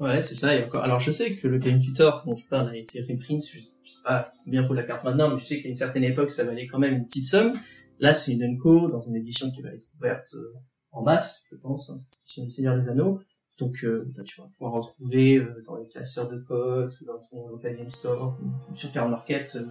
Ouais, 0.00 0.20
c'est 0.20 0.34
ça. 0.34 0.54
Et 0.54 0.64
encore... 0.64 0.82
Alors, 0.82 1.00
je 1.00 1.10
sais 1.10 1.34
que 1.36 1.46
le 1.46 1.58
Game 1.58 1.80
Tutor 1.80 2.24
dont 2.26 2.34
tu 2.34 2.46
parles 2.46 2.68
a 2.68 2.76
été 2.76 3.00
reprint. 3.02 3.42
Je, 3.42 3.58
sais 3.58 4.02
pas 4.04 4.32
combien 4.44 4.62
vaut 4.62 4.74
la 4.74 4.82
carte 4.82 5.04
maintenant, 5.04 5.32
mais 5.32 5.40
je 5.40 5.44
sais 5.44 5.62
qu'à 5.62 5.68
une 5.68 5.74
certaine 5.74 6.04
époque, 6.04 6.30
ça 6.30 6.44
valait 6.44 6.66
quand 6.66 6.78
même 6.78 6.94
une 6.94 7.06
petite 7.06 7.26
somme. 7.26 7.54
Là, 8.00 8.12
c'est 8.14 8.32
une 8.32 8.42
Unco 8.42 8.88
dans 8.88 9.00
une 9.00 9.16
édition 9.16 9.50
qui 9.50 9.62
va 9.62 9.70
être 9.70 9.86
ouverte 9.98 10.34
euh, 10.34 10.52
en 10.90 11.02
masse, 11.02 11.44
je 11.50 11.56
pense, 11.56 11.90
hein, 11.90 11.96
cette 11.98 12.18
édition 12.20 12.44
du 12.44 12.50
Seigneur 12.50 12.76
des 12.76 12.88
Anneaux. 12.88 13.20
Donc, 13.58 13.84
euh, 13.84 14.10
bah, 14.16 14.22
tu 14.24 14.40
vas 14.40 14.48
pouvoir 14.48 14.72
retrouver 14.72 15.36
euh, 15.36 15.62
dans 15.64 15.76
les 15.76 15.86
classeurs 15.86 16.28
de 16.28 16.36
potes, 16.36 17.00
ou 17.00 17.04
dans 17.04 17.18
ton 17.30 17.48
local 17.48 17.76
game 17.76 17.90
store, 17.90 18.36
ou 18.70 18.74
sur 18.74 18.90
Card 18.92 19.08
Market, 19.08 19.56
euh, 19.56 19.68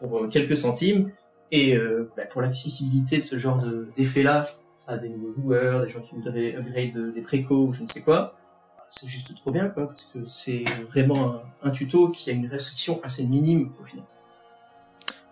pour 0.00 0.28
quelques 0.28 0.56
centimes. 0.56 1.10
Et 1.52 1.76
bah, 2.16 2.26
pour 2.26 2.42
l'accessibilité 2.42 3.16
de 3.16 3.22
ce 3.22 3.36
genre 3.36 3.60
d'effet-là 3.96 4.48
à 4.86 4.98
des 4.98 5.08
nouveaux 5.08 5.32
joueurs, 5.32 5.82
des 5.82 5.88
gens 5.88 6.00
qui 6.00 6.14
voudraient 6.14 6.54
upgrade 6.54 7.12
des 7.12 7.22
précos 7.22 7.66
ou 7.66 7.72
je 7.72 7.82
ne 7.82 7.88
sais 7.88 8.02
quoi, 8.02 8.36
c'est 8.90 9.08
juste 9.08 9.34
trop 9.36 9.50
bien, 9.50 9.68
quoi, 9.68 9.86
parce 9.86 10.04
que 10.06 10.24
c'est 10.26 10.64
vraiment 10.90 11.42
un, 11.62 11.70
tuto 11.70 12.10
qui 12.10 12.28
a 12.30 12.32
une 12.32 12.46
restriction 12.46 13.00
assez 13.02 13.26
minime 13.26 13.72
au 13.80 13.84
final. 13.84 14.04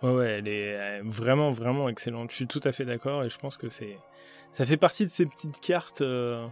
Ouais, 0.01 0.13
ouais, 0.13 0.29
elle 0.39 0.47
est 0.47 1.01
vraiment, 1.01 1.51
vraiment 1.51 1.89
excellente. 1.89 2.31
Je 2.31 2.35
suis 2.37 2.47
tout 2.47 2.61
à 2.63 2.71
fait 2.71 2.85
d'accord 2.85 3.23
et 3.25 3.29
je 3.29 3.37
pense 3.37 3.57
que 3.57 3.69
c'est, 3.69 3.97
ça 4.51 4.65
fait 4.65 4.77
partie 4.77 5.05
de 5.05 5.09
ces 5.09 5.25
petites 5.25 5.59
cartes, 5.59 6.01
euh, 6.01 6.47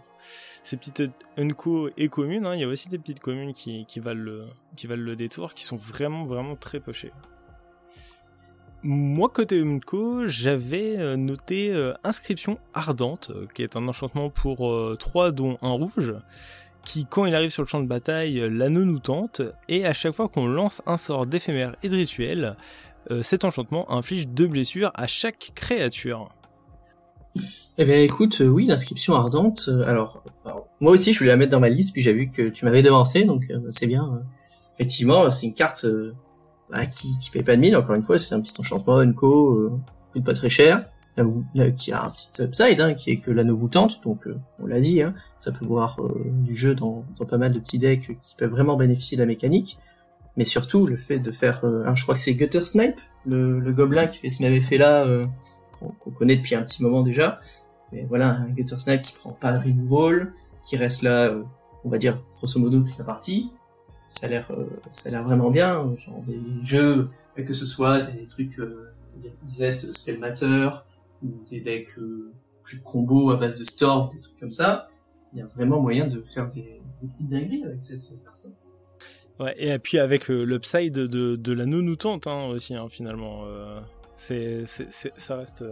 ces 0.64 0.78
petites 0.78 1.03
unco 1.38 1.89
et 1.97 2.10
communes. 2.10 2.45
Hein. 2.45 2.55
Il 2.55 2.62
y 2.62 2.64
a 2.64 2.68
aussi 2.68 2.89
des 2.89 2.97
petites 2.97 3.22
communes 3.22 3.53
qui, 3.53 3.86
valent 3.99 4.22
le, 4.22 4.47
qui 4.76 4.88
valent 4.88 5.03
le 5.03 5.16
détour, 5.16 5.53
qui 5.53 5.64
sont 5.64 5.78
vraiment, 5.78 6.24
vraiment 6.24 6.55
très 6.55 6.80
pochées. 6.80 7.14
Moi, 8.84 9.30
côté 9.30 9.60
Unco, 9.60 10.28
j'avais 10.28 10.97
euh, 10.97 11.18
noté 11.18 11.72
euh, 11.72 11.93
Inscription 12.03 12.60
Ardente, 12.76 13.32
qui 13.55 13.64
est 13.64 13.76
un 13.76 13.88
enchantement 13.88 14.30
pour 14.30 14.70
euh, 14.70 14.95
3 14.99 15.32
dont 15.32 15.58
un 15.64 15.72
rouge, 15.72 16.14
qui, 16.86 17.06
quand 17.06 17.26
il 17.26 17.36
arrive 17.36 17.50
sur 17.50 17.64
le 17.64 17.68
champ 17.68 17.82
de 17.82 17.88
bataille, 17.88 18.40
euh, 18.40 18.50
l'anneau 18.50 18.86
nous 18.86 19.00
tente, 19.00 19.42
et 19.68 19.86
à 19.86 19.94
chaque 19.94 20.14
fois 20.14 20.28
qu'on 20.28 20.48
lance 20.48 20.82
un 20.86 20.98
sort 20.98 21.26
d'éphémère 21.26 21.76
et 21.84 21.90
de 21.90 21.96
rituel, 21.96 22.56
euh, 23.12 23.24
cet 23.24 23.46
enchantement 23.46 23.90
inflige 23.92 24.28
deux 24.28 24.48
blessures 24.48 24.92
à 24.94 25.08
chaque 25.08 25.52
créature. 25.56 26.30
Eh 27.78 27.86
bien 27.86 27.98
écoute, 28.02 28.42
euh, 28.42 28.48
oui, 28.48 28.66
l'inscription 28.66 29.16
ardente, 29.16 29.70
alors, 29.86 30.24
moi 30.82 30.92
aussi 30.92 31.14
je 31.14 31.20
voulais 31.20 31.32
la 31.32 31.38
mettre 31.38 31.52
dans 31.52 31.60
ma 31.60 31.70
liste, 31.70 31.94
puis 31.94 32.02
j'ai 32.02 32.12
vu 32.12 32.30
que 32.30 32.50
tu 32.50 32.66
m'avais 32.66 32.82
devancé, 32.82 33.24
donc 33.24 33.46
euh, 33.50 33.60
c'est 33.70 33.88
bien. 33.88 34.24
effectivement, 34.76 35.30
c'est 35.32 35.46
une 35.46 35.54
carte 35.54 35.86
bah, 36.70 36.86
qui, 36.86 37.18
qui 37.18 37.30
paye 37.30 37.44
pas 37.44 37.56
de 37.56 37.62
mine, 37.62 37.76
encore 37.76 37.96
une 37.96 38.02
fois, 38.02 38.18
c'est 38.18 38.36
un 38.36 38.42
petit 38.42 38.54
enchantement, 38.60 38.98
Unco, 38.98 39.80
coûte 40.12 40.26
pas 40.26 40.34
très 40.34 40.50
cher 40.50 40.90
là, 41.55 41.72
qui 41.72 41.91
a 41.91 42.03
un 42.03 42.09
petit 42.09 42.41
upside, 42.41 42.80
hein, 42.82 42.93
qui 42.93 43.11
est 43.11 43.18
que 43.18 43.32
vous 43.32 43.68
tente, 43.68 44.03
donc 44.03 44.28
euh, 44.28 44.38
on 44.59 44.68
l'a 44.68 44.80
dit, 44.80 45.01
hein, 45.01 45.13
ça 45.39 45.51
peut 45.51 45.65
voir 45.65 46.01
euh, 46.01 46.24
du 46.43 46.55
jeu 46.55 46.76
dans, 46.76 47.03
dans, 47.18 47.26
pas 47.26 47.38
mal 47.38 47.51
de 47.51 47.59
petits 47.59 47.78
decks 47.78 48.18
qui 48.20 48.36
peuvent 48.36 48.51
vraiment 48.51 48.76
bénéficier 48.76 49.18
de 49.18 49.24
la 49.24 49.28
mécanique, 49.28 49.78
mais 50.36 50.45
surtout 50.45 50.86
le 50.86 50.95
fait 50.95 51.20
de 51.20 51.32
faire, 51.32 51.65
euh, 51.65 51.86
un, 51.86 51.95
je 51.95 52.03
crois 52.03 52.15
que 52.15 52.22
c'est 52.22 52.34
Gutter 52.34 52.63
Snipe, 52.65 52.99
le, 53.26 53.59
le, 53.59 53.74
gobelin 53.74 54.07
qui 54.07 54.20
fait 54.20 54.30
ce 54.30 54.41
même 54.43 54.53
effet-là, 54.53 55.05
qu'on 55.80 55.89
qu 55.89 56.11
connaît 56.11 56.38
depuis 56.38 56.55
un 56.55 56.63
petit 56.63 56.84
moment 56.84 57.03
déjà, 57.03 57.39
mais 57.91 58.05
voilà, 58.07 58.30
un 58.30 58.49
Gutter 58.49 58.78
Snipe 58.78 59.01
qui 59.01 59.13
prend 59.13 59.32
pas 59.32 59.51
de 59.51 59.59
removal, 59.59 60.34
qui 60.65 60.78
reste 60.78 61.01
là, 61.01 61.36
on 61.84 61.89
va 61.89 61.97
dire 61.97 62.18
grosso 62.36 62.59
modo 62.59 62.82
toute 62.82 62.97
la 62.97 63.05
partie, 63.05 63.51
ça 64.07 64.28
a 64.28 64.30
l'air, 64.30 64.51
ça 64.91 65.09
a 65.09 65.11
l'air 65.11 65.24
vraiment 65.24 65.49
bien, 65.49 65.93
genre 65.97 66.22
des 66.26 66.39
jeux, 66.63 67.09
que 67.43 67.53
ce 67.53 67.65
soit 67.65 68.01
des 68.01 68.26
trucs, 68.26 68.59
euh, 68.59 68.93
Z 69.47 69.91
Spellmatter, 69.91 70.70
ou 71.24 71.43
des 71.49 71.59
decks 71.59 71.97
euh, 71.97 72.32
plus 72.63 72.82
combo 72.82 73.32
à 73.32 73.38
base 73.38 73.55
de 73.55 73.65
storm, 73.65 74.13
des 74.13 74.22
trucs 74.22 74.39
comme 74.39 74.51
ça, 74.51 74.88
il 75.34 75.39
y 75.39 75.41
a 75.41 75.45
vraiment 75.45 75.82
moyen 75.82 76.07
de 76.07 76.22
faire 76.22 76.49
des, 76.49 76.82
petites 77.01 77.30
dingueries 77.30 77.63
avec 77.63 77.82
cette 77.82 78.01
carte. 78.24 78.47
Ouais, 79.39 79.53
et 79.57 79.78
puis 79.78 79.99
avec 79.99 80.32
euh, 80.32 80.43
l'upside 80.43 80.93
de, 80.93 81.36
de 81.36 81.53
l'anneau 81.53 81.82
nous 81.82 81.95
tente 81.95 82.26
hein, 82.28 82.47
aussi, 82.47 82.76
hein, 82.76 82.88
finalement. 82.89 83.45
Euh, 83.45 83.80
C'est, 84.15 84.65
ça 84.65 85.36
reste, 85.36 85.63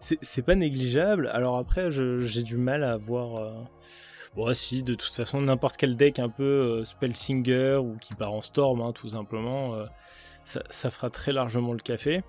c'est 0.00 0.46
pas 0.46 0.54
négligeable. 0.54 1.28
Alors 1.32 1.56
après, 1.56 1.90
j'ai 1.90 2.42
du 2.44 2.56
mal 2.56 2.84
à 2.84 2.96
voir. 2.96 3.66
Bon, 4.36 4.54
si, 4.54 4.84
de 4.84 4.94
toute 4.94 5.12
façon, 5.12 5.40
n'importe 5.40 5.76
quel 5.76 5.96
deck 5.96 6.20
un 6.20 6.28
peu 6.28 6.84
spell 6.84 7.16
singer 7.16 7.76
ou 7.82 7.96
qui 7.96 8.14
part 8.14 8.32
en 8.32 8.42
storm, 8.42 8.80
hein, 8.80 8.92
tout 8.92 9.08
simplement, 9.08 9.74
ça, 10.44 10.90
fera 10.90 11.10
très 11.10 11.32
largement 11.32 11.72
le 11.72 11.80
café. 11.80 12.22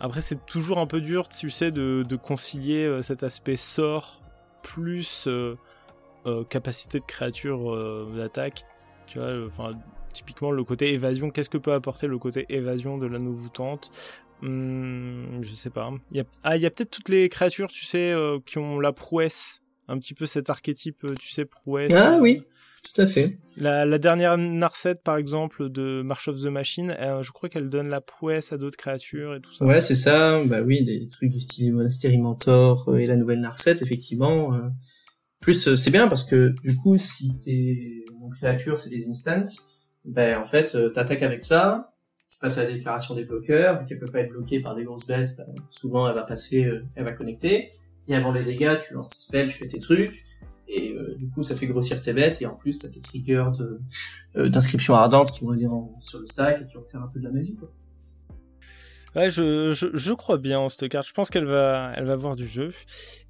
Après, 0.00 0.20
c'est 0.20 0.46
toujours 0.46 0.78
un 0.78 0.86
peu 0.86 1.00
dur, 1.00 1.28
tu 1.28 1.50
sais, 1.50 1.70
de, 1.70 2.04
de 2.08 2.16
concilier 2.16 3.02
cet 3.02 3.22
aspect 3.22 3.56
sort 3.56 4.22
plus 4.62 5.28
euh, 6.26 6.44
capacité 6.44 7.00
de 7.00 7.06
créature 7.06 7.72
euh, 7.72 8.12
d'attaque. 8.14 8.64
Tu 9.06 9.18
vois, 9.18 9.46
enfin, 9.46 9.72
typiquement 10.12 10.50
le 10.50 10.62
côté 10.64 10.92
évasion. 10.92 11.30
Qu'est-ce 11.30 11.48
que 11.48 11.56
peut 11.56 11.72
apporter 11.72 12.06
le 12.06 12.18
côté 12.18 12.44
évasion 12.50 12.98
de 12.98 13.06
l'anneau 13.06 13.32
voûtante 13.32 13.90
hmm, 14.42 15.40
Je 15.40 15.54
sais 15.54 15.70
pas. 15.70 15.90
Il 16.10 16.18
y 16.18 16.20
a... 16.20 16.24
Ah, 16.42 16.56
il 16.56 16.62
y 16.62 16.66
a 16.66 16.70
peut-être 16.70 16.90
toutes 16.90 17.08
les 17.08 17.30
créatures, 17.30 17.68
tu 17.68 17.86
sais, 17.86 18.12
euh, 18.12 18.38
qui 18.44 18.58
ont 18.58 18.78
la 18.78 18.92
prouesse. 18.92 19.62
Un 19.88 19.98
petit 19.98 20.12
peu 20.12 20.26
cet 20.26 20.50
archétype, 20.50 21.06
tu 21.18 21.30
sais, 21.30 21.46
prouesse. 21.46 21.92
Ah 21.94 22.18
oui, 22.20 22.42
tout 22.82 23.02
à 23.02 23.06
fait. 23.06 23.38
La, 23.56 23.84
la 23.84 23.98
dernière 23.98 24.38
Narset, 24.38 24.96
par 24.96 25.16
exemple, 25.16 25.68
de 25.68 26.02
March 26.02 26.28
of 26.28 26.40
the 26.40 26.46
Machine, 26.46 26.96
je 27.22 27.30
crois 27.30 27.48
qu'elle 27.48 27.68
donne 27.68 27.88
la 27.88 28.00
prouesse 28.00 28.52
à 28.52 28.58
d'autres 28.58 28.76
créatures 28.76 29.34
et 29.34 29.40
tout 29.40 29.52
ça. 29.52 29.64
Ouais, 29.64 29.80
c'est 29.80 29.94
ça. 29.94 30.42
Bah 30.44 30.62
oui, 30.62 30.82
des 30.82 31.08
trucs 31.08 31.30
du 31.30 31.40
style 31.40 31.72
Monastery 31.72 32.18
Mentor 32.18 32.96
et 32.96 33.06
la 33.06 33.16
nouvelle 33.16 33.40
Narset, 33.40 33.76
effectivement. 33.82 34.52
Plus 35.40 35.68
euh, 35.68 35.76
c'est 35.76 35.90
bien 35.90 36.06
parce 36.06 36.24
que 36.24 36.54
du 36.62 36.76
coup, 36.76 36.98
si 36.98 37.40
tes 37.40 38.04
créatures 38.32 38.78
c'est 38.78 38.90
des 38.90 39.08
instants, 39.08 39.46
ben 40.04 40.38
en 40.38 40.44
fait 40.44 40.74
euh, 40.74 40.90
t'attaques 40.90 41.22
avec 41.22 41.42
ça, 41.42 41.94
tu 42.28 42.38
passes 42.38 42.58
à 42.58 42.64
la 42.64 42.72
déclaration 42.72 43.14
des 43.14 43.24
bloqueurs, 43.24 43.80
vu 43.80 43.86
qu'elle 43.86 43.98
peut 43.98 44.10
pas 44.10 44.20
être 44.20 44.30
bloquée 44.30 44.60
par 44.60 44.76
des 44.76 44.84
grosses 44.84 45.06
bêtes, 45.06 45.34
ben, 45.38 45.46
souvent 45.70 46.06
elle 46.08 46.14
va 46.14 46.24
passer, 46.24 46.64
euh, 46.64 46.84
elle 46.94 47.04
va 47.04 47.12
connecter. 47.12 47.72
Et 48.06 48.14
avant 48.14 48.32
les 48.32 48.42
dégâts, 48.42 48.76
tu 48.86 48.94
lances 48.94 49.08
tes 49.08 49.20
spells, 49.20 49.48
tu 49.48 49.58
fais 49.58 49.68
tes 49.68 49.78
trucs, 49.78 50.24
et 50.70 50.94
du 51.18 51.28
coup 51.28 51.42
ça 51.42 51.54
fait 51.54 51.66
grossir 51.66 52.00
tes 52.00 52.12
bêtes, 52.12 52.40
et 52.42 52.46
en 52.46 52.54
plus 52.54 52.78
t'as 52.78 52.88
tes 52.88 53.00
triggers 53.00 53.50
d'inscription 54.34 54.94
ardente 54.94 55.32
qui 55.32 55.44
vont 55.44 55.50
aller 55.50 55.66
sur 56.00 56.20
le 56.20 56.26
stack 56.26 56.62
et 56.62 56.64
qui 56.64 56.74
vont 56.74 56.84
faire 56.84 57.02
un 57.02 57.08
peu 57.08 57.18
de 57.18 57.24
la 57.24 57.32
magie. 57.32 57.56
Ouais, 59.16 59.28
je, 59.30 59.72
je, 59.72 60.12
crois 60.12 60.38
bien 60.38 60.60
en 60.60 60.68
cette 60.68 60.88
carte. 60.88 61.08
Je 61.08 61.12
pense 61.12 61.30
qu'elle 61.30 61.44
va, 61.44 61.92
elle 61.96 62.04
va 62.04 62.14
voir 62.14 62.36
du 62.36 62.46
jeu. 62.46 62.70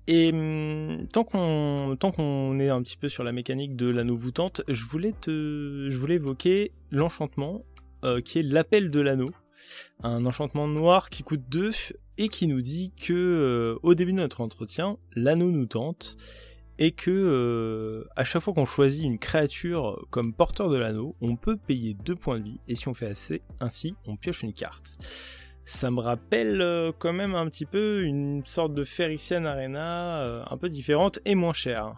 Et 0.07 0.31
hum, 0.31 1.07
tant 1.13 1.25
qu'on 1.25 1.97
tant 1.99 2.13
est 2.59 2.69
un 2.69 2.83
petit 2.83 2.97
peu 2.97 3.09
sur 3.09 3.25
la 3.25 3.33
mécanique 3.33 3.77
de 3.77 3.89
l'anneau 3.89 4.17
voûtante, 4.17 4.63
je 4.69 4.85
voulais 4.87 5.13
te 5.13 5.89
je 5.89 5.97
voulais 5.97 6.17
évoquer 6.17 6.73
l'enchantement 6.91 7.65
euh, 8.05 8.21
qui 8.21 8.41
est 8.41 8.43
l'appel 8.43 8.91
de 8.91 9.01
l'anneau, 9.01 9.31
un 10.03 10.27
enchantement 10.27 10.67
noir 10.67 11.11
qui 11.11 11.23
coûte 11.23 11.43
2 11.49 11.71
et 12.19 12.29
qui 12.29 12.47
nous 12.47 12.61
dit 12.61 12.93
que 13.01 13.13
euh, 13.13 13.79
au 13.83 13.95
début 13.95 14.13
de 14.13 14.19
notre 14.19 14.41
entretien, 14.41 14.99
l'anneau 15.15 15.51
nous 15.51 15.67
tente 15.67 16.17
et 16.81 16.93
que 16.93 17.11
euh, 17.11 18.09
à 18.17 18.25
chaque 18.25 18.43
fois 18.43 18.55
qu'on 18.55 18.65
choisit 18.65 19.05
une 19.05 19.19
créature 19.19 20.05
comme 20.11 20.33
porteur 20.33 20.71
de 20.71 20.79
l'anneau, 20.79 21.15
on 21.21 21.37
peut 21.37 21.57
payer 21.57 21.95
2 21.95 22.15
points 22.17 22.39
de 22.41 22.45
vie 22.45 22.61
et 22.67 22.75
si 22.75 22.89
on 22.89 22.95
fait 22.95 23.07
assez 23.07 23.43
ainsi, 23.61 23.95
on 24.07 24.17
pioche 24.17 24.43
une 24.43 24.55
carte 24.55 24.99
ça 25.67 25.89
me 25.93 26.01
rappelle 26.01 26.61
euh, 26.63 26.91
quand 26.99 27.13
même 27.13 27.37
un 27.37 27.47
petit 27.47 27.67
peu 27.67 28.03
une 28.03 28.43
sorte 28.45 28.75
de 28.75 28.83
Phyrexian 28.83 29.45
Arena 29.45 30.21
euh, 30.21 30.43
un 30.51 30.57
peu 30.57 30.69
différente 30.69 31.21
et 31.25 31.37
moins 31.37 31.53
chère. 31.53 31.95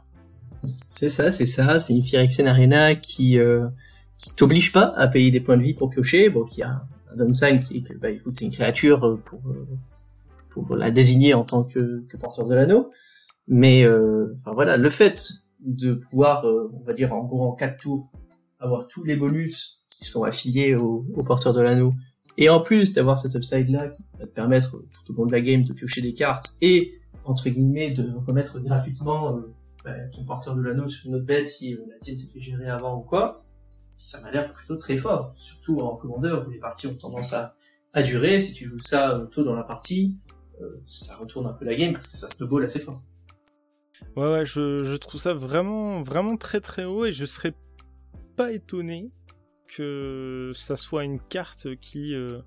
C'est 0.87 1.09
ça, 1.09 1.33
c'est 1.33 1.47
ça, 1.47 1.79
c'est 1.79 1.95
une 1.95 2.03
Phyrexian 2.03 2.47
Arena 2.47 2.95
qui 2.95 3.39
qui 4.19 4.35
t'oblige 4.37 4.73
pas 4.73 4.93
à 4.97 5.09
payer 5.09 5.31
des 5.31 5.41
points 5.41 5.57
de 5.57 5.63
vie 5.63 5.73
pour 5.73 5.89
piocher, 5.89 6.29
bon 6.29 6.45
qui 6.45 6.63
a 6.63 6.83
un 7.11 7.17
downside 7.17 7.65
qui 7.65 7.79
est 7.79 7.95
bah, 7.95 8.11
il 8.11 8.21
faut 8.21 8.35
une 8.35 8.51
créature 8.51 9.19
pour 9.25 9.41
pour 10.51 10.77
la 10.77 10.91
désigner 10.91 11.33
en 11.33 11.45
tant 11.45 11.65
que 11.65 12.05
porteur 12.21 12.47
de 12.47 12.55
l'anneau. 12.55 12.91
Mais 13.55 13.87
enfin 13.87 14.53
voilà, 14.55 14.77
le 14.77 14.89
fait 14.89 15.31
de 15.61 15.93
pouvoir 15.93 16.45
on 16.45 16.83
va 16.85 16.95
dire 16.95 17.13
en 17.13 17.25
gros 17.25 17.43
en 17.43 17.53
4 17.53 17.79
tours 17.79 18.11
avoir 18.59 18.89
tous 18.89 19.05
les 19.05 19.17
bonus 19.17 19.83
qui 19.91 20.05
sont 20.05 20.25
affiliés 20.25 20.75
au, 20.75 21.05
porteur 21.25 21.53
de 21.53 21.61
l'anneau 21.61 21.95
et 22.39 22.49
en 22.49 22.61
plus 22.61 22.95
d'avoir 22.95 23.19
cet 23.19 23.35
upside-là 23.35 23.89
qui 23.89 24.05
va 24.19 24.27
te 24.27 24.33
permettre 24.33 24.83
tout 24.93 25.13
au 25.13 25.17
long 25.17 25.27
de 25.27 25.33
la 25.33 25.41
game 25.41 25.65
de 25.65 25.73
piocher 25.73 26.01
des 26.01 26.15
cartes 26.15 26.57
et, 26.61 26.95
entre 27.25 27.49
guillemets, 27.49 27.91
de 27.91 28.11
remettre 28.27 28.59
gratuitement 28.61 29.37
euh, 29.37 29.53
bah, 29.85 29.93
ton 30.13 30.25
porteur 30.25 30.55
de 30.55 30.63
l'anneau 30.63 30.89
sur 30.89 31.09
une 31.09 31.17
autre 31.17 31.27
bête 31.27 31.47
si 31.47 31.75
euh, 31.75 31.85
la 31.89 31.99
tienne 31.99 32.17
s'est 32.17 32.33
fait 32.33 32.41
gérer 32.41 32.69
avant 32.69 32.99
ou 32.99 33.03
quoi, 33.03 33.45
ça 33.97 34.21
m'a 34.23 34.31
l'air 34.31 34.51
plutôt 34.53 34.77
très 34.77 34.97
fort. 34.97 35.35
Surtout 35.37 35.81
en 35.81 35.97
commandeur 35.97 36.47
où 36.47 36.51
les 36.51 36.59
parties 36.59 36.87
ont 36.87 36.95
tendance 36.95 37.35
à, 37.35 37.55
durer. 38.03 38.41
Si 38.41 38.55
tu 38.55 38.65
joues 38.65 38.81
ça 38.81 39.19
euh, 39.19 39.27
tôt 39.27 39.45
dans 39.45 39.55
la 39.55 39.65
partie, 39.65 40.17
ça 40.87 41.17
retourne 41.17 41.47
un 41.49 41.53
peu 41.53 41.65
la 41.65 41.75
game 41.75 41.93
parce 41.93 42.07
que 42.07 42.17
ça 42.17 42.29
snowball 42.29 42.65
assez 42.65 42.79
fort. 42.79 43.03
Ouais, 44.17 44.31
ouais, 44.31 44.47
je, 44.47 44.95
trouve 44.97 45.21
ça 45.21 45.33
vraiment, 45.33 46.03
vraiment 46.03 46.37
très 46.37 46.61
très 46.61 46.85
haut 46.85 47.07
et 47.07 47.13
je 47.13 47.25
serais 47.25 47.55
pas 48.37 48.53
étonné 48.53 49.11
que 49.69 50.53
ça 50.55 50.77
soit 50.77 51.05
une 51.05 51.19
carte 51.19 51.77
qui, 51.77 52.15
euh, 52.15 52.41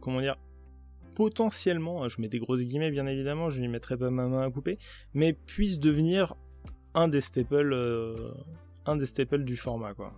comment 0.00 0.20
dire, 0.20 0.36
potentiellement, 1.16 2.04
hein, 2.04 2.08
je 2.08 2.20
mets 2.20 2.28
des 2.28 2.38
grosses 2.38 2.60
guillemets 2.60 2.90
bien 2.90 3.06
évidemment, 3.06 3.48
je 3.48 3.60
n'y 3.60 3.68
mettrai 3.68 3.96
pas 3.96 4.10
ma 4.10 4.26
main 4.26 4.42
à 4.42 4.50
couper, 4.50 4.78
mais 5.14 5.32
puisse 5.32 5.78
devenir 5.78 6.34
un 6.94 7.08
des 7.08 7.22
staples, 7.22 7.72
euh, 7.72 8.32
un 8.84 8.96
des 8.96 9.06
staples 9.06 9.44
du 9.44 9.56
format 9.56 9.94
quoi. 9.94 10.12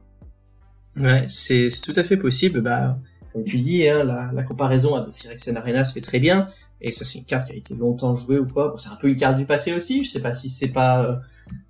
Ouais, 0.96 1.26
c'est 1.28 1.68
tout 1.82 1.92
à 1.96 2.04
fait 2.04 2.16
possible. 2.16 2.60
Bah, 2.60 2.98
comme 3.32 3.44
tu 3.44 3.58
dis, 3.58 3.88
hein, 3.88 4.04
la, 4.04 4.42
comparaison 4.42 4.94
avec 4.94 5.14
Phyrexian 5.14 5.56
Arena 5.56 5.84
se 5.84 5.94
fait 5.94 6.00
très 6.00 6.18
bien. 6.18 6.48
Et 6.80 6.92
ça, 6.92 7.04
c'est 7.04 7.18
une 7.18 7.24
carte 7.24 7.46
qui 7.46 7.52
a 7.52 7.56
été 7.56 7.74
longtemps 7.74 8.16
jouée 8.16 8.38
ou 8.38 8.46
quoi. 8.46 8.74
c'est 8.76 8.90
un 8.90 8.96
peu 8.96 9.08
une 9.08 9.16
carte 9.16 9.36
du 9.36 9.46
passé 9.46 9.72
aussi. 9.72 10.04
Je 10.04 10.10
sais 10.10 10.20
pas 10.20 10.32
si 10.32 10.50
c'est 10.50 10.72
pas 10.72 11.04
euh, 11.04 11.16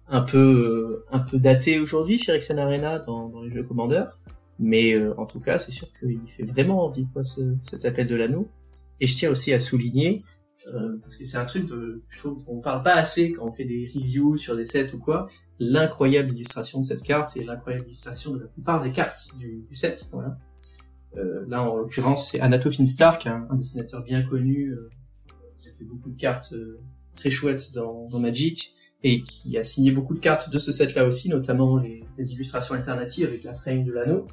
un 0.09 0.23
peu 0.23 1.05
un 1.11 1.19
peu 1.19 1.39
daté 1.39 1.79
aujourd'hui, 1.79 2.19
Phyrexian 2.19 2.59
Arena 2.59 2.99
dans, 2.99 3.29
dans 3.29 3.43
les 3.43 3.51
jeux 3.51 3.63
commandeurs. 3.63 4.19
Mais 4.59 4.95
euh, 4.95 5.15
en 5.19 5.27
tout 5.27 5.41
cas, 5.41 5.59
c'est 5.59 5.73
sûr 5.73 5.89
qu'il 5.99 6.21
fait 6.29 6.45
vraiment 6.45 6.85
envie, 6.85 7.07
quoi, 7.13 7.25
ce, 7.25 7.57
cet 7.63 7.85
appel 7.85 8.07
de 8.07 8.15
l'anneau. 8.15 8.49
Et 9.01 9.07
je 9.07 9.17
tiens 9.17 9.31
aussi 9.31 9.53
à 9.53 9.59
souligner, 9.59 10.23
euh, 10.73 10.99
parce 11.03 11.17
que 11.17 11.25
c'est 11.25 11.37
un 11.37 11.45
truc 11.45 11.67
de, 11.67 12.03
je 12.09 12.19
trouve 12.19 12.45
qu'on 12.45 12.61
parle 12.61 12.83
pas 12.83 12.95
assez 12.95 13.33
quand 13.33 13.47
on 13.47 13.53
fait 13.53 13.65
des 13.65 13.91
reviews 13.93 14.37
sur 14.37 14.57
des 14.57 14.65
sets 14.65 14.95
ou 14.95 14.99
quoi, 14.99 15.29
l'incroyable 15.59 16.31
illustration 16.33 16.81
de 16.81 16.87
cette 16.87 17.03
carte 17.03 17.37
et 17.37 17.45
l'incroyable 17.45 17.87
illustration 17.87 18.33
de 18.33 18.41
la 18.41 18.47
plupart 18.47 18.83
des 18.83 18.93
cartes 18.93 19.37
du, 19.39 19.65
du 19.69 19.75
set. 19.75 20.07
Voilà. 20.13 20.39
Euh, 21.17 21.45
là, 21.49 21.63
en 21.63 21.77
l'occurrence, 21.77 22.31
c'est 22.31 22.41
Anato 22.41 22.71
Finstark, 22.71 23.27
un, 23.27 23.47
un, 23.51 23.57
dessinateur 23.57 24.03
bien 24.03 24.23
connu, 24.23 24.71
euh, 24.71 24.91
qui 25.59 25.69
a 25.69 25.73
fait 25.73 25.85
beaucoup 25.85 26.11
de 26.11 26.17
cartes 26.17 26.53
euh, 26.55 26.81
très 27.15 27.31
chouettes 27.31 27.73
dans, 27.75 28.09
dans, 28.09 28.19
Magic, 28.19 28.75
et 29.03 29.23
qui 29.23 29.59
a 29.59 29.63
signé 29.63 29.91
beaucoup 29.91 30.15
de 30.15 30.21
cartes 30.21 30.51
de 30.51 30.59
ce 30.59 30.73
set-là 30.73 31.07
aussi, 31.07 31.29
notamment 31.29 31.77
les, 31.77 32.05
les 32.17 32.33
illustrations 32.33 32.75
alternatives 32.75 33.27
avec 33.27 33.45
la 33.45 33.55
frame 33.55 33.85
de 33.85 33.93
l'anneau. 33.93 34.27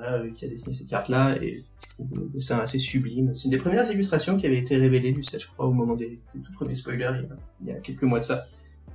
Euh, 0.00 0.30
qui 0.30 0.44
a 0.44 0.48
dessiné 0.48 0.72
cette 0.72 0.86
carte-là, 0.86 1.36
et 1.42 1.56
je 1.56 1.88
trouve 1.94 2.20
le 2.20 2.28
dessin 2.28 2.58
assez 2.58 2.78
sublime. 2.78 3.34
C'est 3.34 3.46
une 3.46 3.50
des 3.50 3.58
premières 3.58 3.90
illustrations 3.90 4.36
qui 4.36 4.46
avait 4.46 4.58
été 4.58 4.76
révélée 4.76 5.10
du 5.10 5.24
set, 5.24 5.40
je 5.40 5.48
crois, 5.48 5.66
au 5.66 5.72
moment 5.72 5.96
des, 5.96 6.20
tout 6.32 6.52
premiers 6.52 6.76
spoilers, 6.76 7.22
il 7.60 7.66
y, 7.66 7.72
a, 7.72 7.80
quelques 7.80 8.04
mois 8.04 8.20
de 8.20 8.24
ça. 8.24 8.46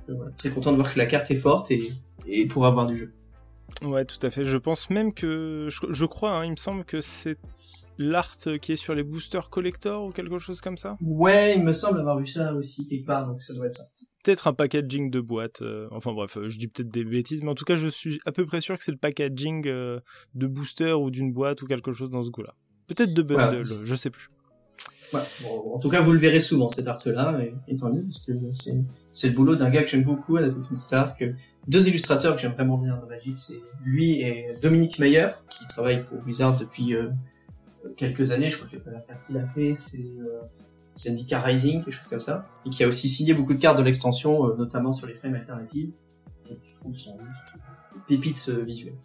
Euh, 0.08 0.14
très 0.38 0.48
content 0.48 0.70
de 0.70 0.76
voir 0.76 0.90
que 0.90 0.98
la 0.98 1.04
carte 1.04 1.30
est 1.30 1.36
forte 1.36 1.70
et, 1.70 1.90
et 2.26 2.46
pour 2.46 2.64
avoir 2.64 2.86
du 2.86 2.96
jeu. 2.96 3.12
Ouais, 3.82 4.04
tout 4.04 4.24
à 4.26 4.30
fait. 4.30 4.44
Je 4.44 4.56
pense 4.56 4.90
même 4.90 5.12
que, 5.12 5.68
je, 5.68 6.04
crois, 6.04 6.32
hein, 6.32 6.44
il 6.44 6.52
me 6.52 6.56
semble 6.56 6.84
que 6.84 7.00
c'est 7.00 7.38
l'art 7.98 8.36
qui 8.60 8.72
est 8.72 8.76
sur 8.76 8.94
les 8.94 9.02
boosters 9.02 9.50
collector 9.50 10.04
ou 10.04 10.10
quelque 10.10 10.38
chose 10.38 10.60
comme 10.60 10.76
ça. 10.76 10.96
Ouais, 11.00 11.56
il 11.56 11.64
me 11.64 11.72
semble 11.72 12.00
avoir 12.00 12.18
vu 12.18 12.26
ça 12.26 12.54
aussi 12.54 12.86
quelque 12.86 13.06
part, 13.06 13.26
donc 13.26 13.40
ça 13.40 13.54
doit 13.54 13.66
être 13.66 13.74
ça 13.74 13.84
peut-être 14.24 14.48
un 14.48 14.54
packaging 14.54 15.10
de 15.10 15.20
boîte. 15.20 15.62
Euh, 15.62 15.86
enfin 15.92 16.12
bref, 16.12 16.36
euh, 16.36 16.48
je 16.48 16.58
dis 16.58 16.66
peut-être 16.66 16.88
des 16.88 17.04
bêtises, 17.04 17.42
mais 17.42 17.50
en 17.50 17.54
tout 17.54 17.64
cas, 17.64 17.76
je 17.76 17.88
suis 17.88 18.20
à 18.24 18.32
peu 18.32 18.46
près 18.46 18.60
sûr 18.60 18.76
que 18.76 18.82
c'est 18.82 18.90
le 18.90 18.98
packaging 18.98 19.68
euh, 19.68 20.00
de 20.34 20.46
booster 20.46 20.92
ou 20.92 21.10
d'une 21.10 21.32
boîte 21.32 21.62
ou 21.62 21.66
quelque 21.66 21.92
chose 21.92 22.10
dans 22.10 22.22
ce 22.22 22.30
goût-là. 22.30 22.54
Peut-être 22.88 23.14
de 23.14 23.22
bundle, 23.22 23.64
je 23.64 23.94
sais 23.94 24.10
plus. 24.10 24.30
en 25.12 25.78
tout 25.78 25.88
cas, 25.88 26.00
vous 26.00 26.12
le 26.12 26.18
verrez 26.18 26.40
souvent 26.40 26.68
cet 26.68 26.88
art-là, 26.88 27.38
et, 27.68 27.76
tant 27.76 27.92
mieux, 27.92 28.02
parce 28.02 28.20
que 28.20 28.32
c'est 29.12 29.28
le 29.28 29.34
boulot 29.34 29.56
d'un 29.56 29.70
gars 29.70 29.82
que 29.82 29.88
j'aime 29.88 30.04
beaucoup, 30.04 30.36
à 30.36 30.42
Stark. 30.74 31.24
Deux 31.66 31.88
illustrateurs 31.88 32.36
que 32.36 32.42
j'aime 32.42 32.52
vraiment 32.52 32.78
bien 32.78 32.96
dans 32.96 33.06
Magic, 33.06 33.38
c'est 33.38 33.60
lui 33.82 34.20
et 34.20 34.48
Dominique 34.60 34.98
Meyer, 34.98 35.28
qui 35.48 35.66
travaille 35.66 36.04
pour 36.04 36.18
Wizard 36.26 36.58
depuis 36.58 36.94
quelques 37.96 38.32
années. 38.32 38.50
Je 38.50 38.58
crois 38.58 38.68
que 38.68 38.76
la 38.76 38.82
première 38.82 39.06
carte 39.06 39.26
qu'il 39.26 39.36
a 39.38 39.46
fait, 39.46 39.74
c'est 39.78 40.04
Zendika 40.96 41.40
Rising, 41.40 41.82
quelque 41.82 41.92
chose 41.94 42.08
comme 42.08 42.20
ça, 42.20 42.46
et 42.64 42.70
qui 42.70 42.84
a 42.84 42.88
aussi 42.88 43.08
signé 43.08 43.34
beaucoup 43.34 43.54
de 43.54 43.58
cartes 43.58 43.78
de 43.78 43.82
l'extension, 43.82 44.48
euh, 44.48 44.56
notamment 44.56 44.92
sur 44.92 45.06
les 45.06 45.14
frames 45.14 45.34
alternatives. 45.34 45.90
Et 46.48 46.58
je 46.62 46.74
trouve 46.76 46.96
sont 46.96 47.18
juste 47.18 47.64
pépites 48.06 48.48
euh, 48.48 48.62
visuelles. 48.62 48.98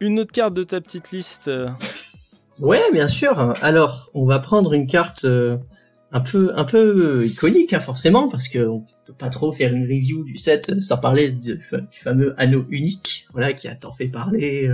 Une 0.00 0.20
autre 0.20 0.32
carte 0.32 0.54
de 0.54 0.62
ta 0.62 0.80
petite 0.80 1.10
liste 1.10 1.48
euh. 1.48 1.68
Ouais, 2.60 2.82
bien 2.92 3.08
sûr. 3.08 3.54
Alors, 3.62 4.10
on 4.14 4.24
va 4.24 4.38
prendre 4.38 4.72
une 4.72 4.86
carte 4.86 5.26
un 6.12 6.20
peu 6.20 6.52
un 6.56 6.64
peu 6.64 7.26
iconique, 7.26 7.72
hein, 7.72 7.80
forcément, 7.80 8.28
parce 8.28 8.48
que 8.48 8.66
on 8.66 8.84
peut 9.04 9.12
pas 9.12 9.28
trop 9.28 9.52
faire 9.52 9.72
une 9.74 9.84
review 9.84 10.24
du 10.24 10.38
set 10.38 10.80
sans 10.80 10.98
parler 10.98 11.30
du, 11.30 11.60
fameux 11.90 12.34
anneau 12.40 12.66
unique, 12.70 13.26
voilà, 13.32 13.52
qui 13.52 13.68
a 13.68 13.74
tant 13.74 13.92
fait 13.92 14.08
parler, 14.08 14.70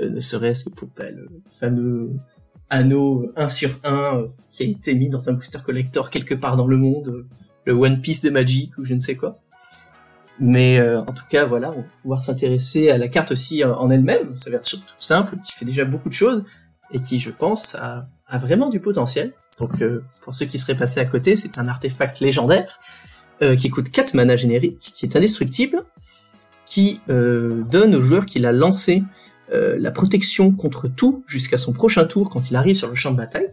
ne 0.00 0.20
serait-ce 0.20 0.64
que 0.64 0.70
pour 0.70 0.88
bah, 0.96 1.10
le 1.10 1.28
fameux 1.52 2.10
anneau 2.70 3.32
1 3.36 3.48
sur 3.48 3.78
1 3.84 4.26
qui 4.50 4.62
a 4.62 4.66
été 4.66 4.94
mis 4.94 5.08
dans 5.08 5.28
un 5.28 5.32
booster 5.34 5.58
collector 5.64 6.10
quelque 6.10 6.34
part 6.34 6.56
dans 6.56 6.66
le 6.66 6.76
monde, 6.76 7.26
le 7.64 7.72
One 7.72 8.00
Piece 8.00 8.22
de 8.22 8.30
Magic 8.30 8.76
ou 8.78 8.84
je 8.84 8.94
ne 8.94 8.98
sais 8.98 9.14
quoi. 9.14 9.40
Mais 10.38 10.80
en 10.96 11.12
tout 11.12 11.24
cas, 11.28 11.44
voilà, 11.46 11.70
on 11.70 11.80
va 11.80 11.86
pouvoir 12.02 12.22
s'intéresser 12.22 12.90
à 12.90 12.98
la 12.98 13.08
carte 13.08 13.32
aussi 13.32 13.64
en 13.64 13.90
elle-même, 13.90 14.36
sa 14.36 14.50
version 14.50 14.78
toute 14.78 15.02
simple, 15.02 15.36
qui 15.44 15.52
fait 15.52 15.64
déjà 15.64 15.84
beaucoup 15.84 16.08
de 16.08 16.14
choses, 16.14 16.44
et 16.92 17.00
qui, 17.00 17.18
je 17.18 17.30
pense, 17.30 17.74
a 17.74 18.38
vraiment 18.38 18.68
du 18.68 18.80
potentiel. 18.80 19.32
Donc, 19.58 19.82
pour 20.20 20.34
ceux 20.34 20.46
qui 20.46 20.58
seraient 20.58 20.76
passés 20.76 21.00
à 21.00 21.06
côté, 21.06 21.34
c'est 21.34 21.58
un 21.58 21.66
artefact 21.66 22.20
légendaire, 22.20 22.78
qui 23.56 23.70
coûte 23.70 23.90
4 23.90 24.14
mana 24.14 24.36
génériques, 24.36 24.92
qui 24.94 25.06
est 25.06 25.16
indestructible, 25.16 25.84
qui 26.66 27.00
euh, 27.08 27.62
donne 27.70 27.94
au 27.94 28.02
joueur 28.02 28.26
qui 28.26 28.38
l'a 28.40 28.52
lancé 28.52 29.04
euh, 29.52 29.76
la 29.78 29.92
protection 29.92 30.50
contre 30.52 30.88
tout 30.88 31.24
jusqu'à 31.26 31.56
son 31.56 31.72
prochain 31.72 32.04
tour 32.04 32.28
quand 32.28 32.50
il 32.50 32.56
arrive 32.56 32.76
sur 32.76 32.88
le 32.88 32.94
champ 32.96 33.12
de 33.12 33.16
bataille. 33.16 33.50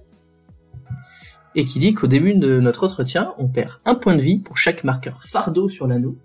Et 1.55 1.65
qui 1.65 1.77
dit 1.77 1.93
qu'au 1.93 2.07
début 2.07 2.33
de 2.33 2.59
notre 2.59 2.83
entretien, 2.83 3.33
on 3.37 3.47
perd 3.47 3.73
un 3.85 3.93
point 3.93 4.15
de 4.15 4.21
vie 4.21 4.39
pour 4.39 4.57
chaque 4.57 4.83
marqueur 4.83 5.23
fardeau 5.23 5.69
sur 5.69 5.85
l'anneau. 5.85 6.17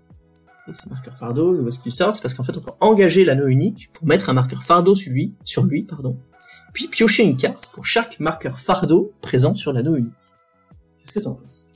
Et 0.67 0.73
ces 0.73 0.89
marqueurs 0.89 1.15
fardeau, 1.15 1.55
où 1.55 1.67
est-ce 1.67 1.77
qu'ils 1.77 1.93
sortent 1.93 2.15
C'est 2.15 2.21
parce 2.21 2.33
qu'en 2.33 2.43
fait, 2.43 2.57
on 2.57 2.61
peut 2.61 2.71
engager 2.79 3.23
l'anneau 3.23 3.45
unique 3.45 3.91
pour 3.93 4.07
mettre 4.07 4.31
un 4.31 4.33
marqueur 4.33 4.63
fardeau 4.63 4.95
sur 4.95 5.13
lui, 5.13 5.35
sur 5.43 5.65
lui, 5.65 5.83
pardon, 5.83 6.17
puis 6.79 6.87
piocher 6.87 7.23
une 7.23 7.35
carte 7.35 7.69
pour 7.73 7.85
chaque 7.85 8.21
marqueur 8.21 8.57
fardeau 8.57 9.11
présent 9.21 9.53
sur 9.53 9.73
l'anneau 9.73 9.97
unique. 9.97 10.13
Qu'est-ce 10.97 11.11
que 11.11 11.19
t'en 11.19 11.35
penses? 11.35 11.69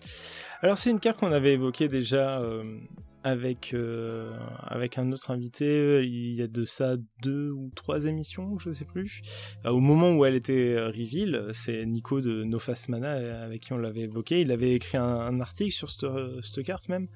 Alors 0.61 0.77
c'est 0.77 0.91
une 0.91 0.99
carte 1.01 1.19
qu'on 1.19 1.33
avait 1.33 1.53
évoquée 1.53 1.89
déjà 1.89 2.39
euh, 2.39 2.79
avec 3.25 3.73
euh, 3.73 4.31
avec 4.59 4.97
un 4.97 5.11
autre 5.11 5.31
invité 5.31 6.05
il 6.05 6.35
y 6.35 6.41
a 6.41 6.47
de 6.47 6.63
ça 6.63 6.95
deux 7.21 7.51
ou 7.51 7.69
trois 7.75 8.05
émissions 8.05 8.57
je 8.59 8.71
sais 8.71 8.85
plus. 8.85 9.21
Euh, 9.65 9.71
au 9.71 9.81
moment 9.81 10.13
où 10.13 10.23
elle 10.23 10.35
était 10.35 10.73
euh, 10.73 10.87
reveal 10.87 11.49
c'est 11.51 11.85
Nico 11.85 12.21
de 12.21 12.45
No 12.45 12.59
Fast 12.59 12.87
Mana 12.87 13.43
avec 13.43 13.63
qui 13.63 13.73
on 13.73 13.77
l'avait 13.77 14.01
évoqué. 14.01 14.39
Il 14.39 14.51
avait 14.53 14.71
écrit 14.71 14.97
un, 14.97 15.41
article 15.41 15.73
sur 15.73 15.89
cette 15.89 16.63
carte 16.63 16.87
même 16.87 17.09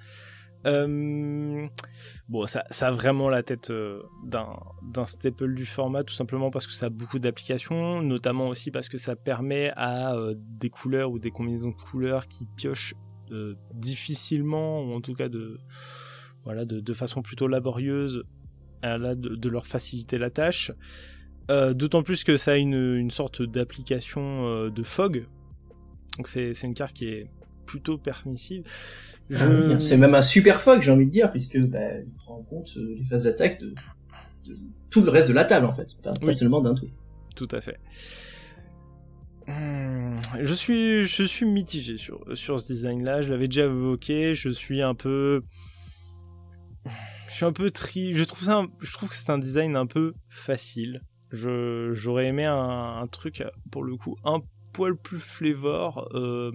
bon 0.66 2.46
ça, 2.46 2.64
a 2.82 2.92
vraiment 2.92 3.30
la 3.30 3.44
tête 3.44 3.72
d'un 4.26 4.50
d'un 4.92 5.06
staple 5.06 5.54
du 5.54 5.66
format 5.66 6.04
tout 6.04 6.14
simplement 6.14 6.52
parce 6.52 6.68
que 6.68 6.74
ça 6.74 6.88
a 6.88 6.90
beaucoup 6.90 7.20
d'applications 7.20 8.02
notamment 8.02 8.48
aussi 8.48 8.72
parce 8.72 8.90
que 8.90 8.98
ça 8.98 9.16
permet 9.16 9.72
à 9.78 10.16
des 10.36 10.70
couleurs 10.70 11.12
ou 11.12 11.20
des 11.20 11.32
combinaisons 11.32 11.70
de 11.70 11.76
couleurs 11.76 12.28
qui 12.28 12.46
piochent 12.58 12.96
difficilement, 13.74 14.82
ou 14.84 14.94
en 14.94 15.02
tout 15.02 15.14
cas 15.14 15.30
de, 15.30 15.60
façon 16.94 17.22
plutôt 17.22 17.48
laborieuse, 17.48 18.24
de, 18.84 19.50
leur 19.50 19.68
faciliter 19.68 20.18
la 20.18 20.30
tâche. 20.30 20.72
Euh, 21.50 21.74
d'autant 21.74 22.04
plus 22.04 22.24
que 22.24 22.36
ça 22.36 22.54
a 22.54 22.56
une, 22.58 23.10
sorte 23.10 23.42
d'application 23.42 24.48
euh, 24.48 24.70
de 24.70 24.84
fog. 24.84 25.26
Donc 26.18 26.28
c'est 26.28 26.52
une 26.64 26.74
carte 26.74 26.96
qui 26.96 27.08
est 27.08 27.30
plutôt 27.66 27.98
permissive. 27.98 28.64
Ah 29.34 29.80
c'est 29.80 29.98
même 29.98 30.16
un 30.16 30.22
super 30.22 30.62
fog, 30.62 30.82
j'ai 30.82 30.92
envie 30.92 31.06
de 31.06 31.12
dire, 31.12 31.32
puisque 31.32 31.60
bah, 31.60 32.00
il 32.00 32.14
prend 32.14 32.38
en 32.38 32.44
compte 32.44 32.70
euh, 32.78 32.96
les 32.98 33.04
phases 33.04 33.26
d'attaque 33.26 33.60
de, 33.60 33.74
tout 34.90 35.02
le 35.02 35.10
reste 35.10 35.28
de 35.28 35.34
la 35.34 35.44
table, 35.44 35.66
en 35.66 35.74
fait, 35.74 35.96
pas, 36.02 36.14
seulement 36.32 36.62
d'un 36.62 36.74
tout. 36.74 36.88
Tout 37.36 37.48
à 37.52 37.62
fait. 37.62 37.78
Hmm, 39.48 40.20
je 40.42 40.54
suis, 40.54 41.06
je 41.06 41.24
suis 41.24 41.46
mitigé 41.46 41.98
sur, 41.98 42.24
sur 42.36 42.60
ce 42.60 42.68
design-là. 42.68 43.22
Je 43.22 43.30
l'avais 43.30 43.48
déjà 43.48 43.66
évoqué. 43.66 44.34
Je 44.34 44.50
suis 44.50 44.82
un 44.82 44.96
peu, 44.96 45.44
je 47.30 47.34
suis 47.34 47.46
un 47.46 47.54
peu 47.54 47.70
tri. 47.70 48.14
Je 48.14 48.24
trouve 48.24 48.44
ça, 48.44 48.64
je 48.82 48.94
trouve 48.94 49.10
que 49.10 49.16
c'est 49.16 49.30
un 49.30 49.38
design 49.38 49.76
un 49.76 49.86
peu 49.86 50.14
facile. 50.30 51.02
Je, 51.32 51.92
j'aurais 51.94 52.28
aimé 52.28 52.46
un, 52.46 53.06
truc 53.12 53.44
pour 53.72 53.84
le 53.84 53.96
coup 53.98 54.16
un 54.24 54.40
poil 54.74 54.96
plus 54.96 55.20
flavor. 55.20 56.10
Euh, 56.14 56.52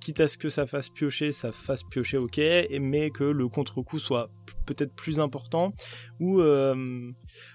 quitte 0.00 0.20
à 0.20 0.28
ce 0.28 0.38
que 0.38 0.48
ça 0.48 0.66
fasse 0.66 0.88
piocher, 0.88 1.32
ça 1.32 1.52
fasse 1.52 1.82
piocher, 1.82 2.18
ok, 2.18 2.40
mais 2.80 3.10
que 3.10 3.24
le 3.24 3.48
contre-coup 3.48 3.98
soit 3.98 4.30
peut-être 4.66 4.94
plus 4.94 5.20
important. 5.20 5.72
Ou 6.20 6.40
euh, 6.40 7.12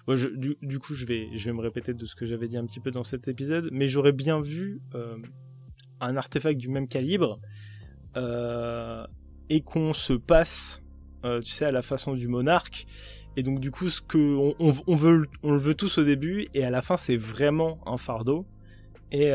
du, 0.07 0.79
coup, 0.79 0.95
je 0.95 1.05
vais, 1.05 1.29
me 1.53 1.61
répéter 1.61 1.93
de 1.93 2.05
ce 2.05 2.15
que 2.15 2.25
j'avais 2.25 2.47
dit 2.47 2.57
un 2.57 2.65
petit 2.65 2.79
peu 2.79 2.91
dans 2.91 3.03
cet 3.03 3.27
épisode, 3.27 3.69
mais 3.71 3.87
j'aurais 3.87 4.11
bien 4.11 4.41
vu 4.41 4.81
euh, 4.95 5.17
un 5.99 6.17
artefact 6.17 6.59
du 6.59 6.69
même 6.69 6.87
calibre 6.87 7.39
euh, 8.17 9.05
et 9.49 9.61
qu'on 9.61 9.93
se 9.93 10.13
passe, 10.13 10.81
tu 11.23 11.51
sais, 11.51 11.65
à 11.65 11.71
la 11.71 11.81
façon 11.81 12.13
du 12.13 12.27
monarque. 12.27 12.85
Et 13.35 13.41
donc 13.41 13.59
du 13.59 13.71
coup, 13.71 13.89
ce 13.89 14.01
que 14.01 14.53
on, 14.59 14.95
veut, 14.95 15.27
on 15.41 15.51
le 15.51 15.57
veut 15.57 15.73
tous 15.73 15.97
au 15.97 16.03
début, 16.03 16.47
et 16.53 16.63
à 16.63 16.69
la 16.69 16.81
fin, 16.81 16.97
c'est 16.97 17.17
vraiment 17.17 17.79
un 17.87 17.97
fardeau. 17.97 18.45
Et, 19.11 19.31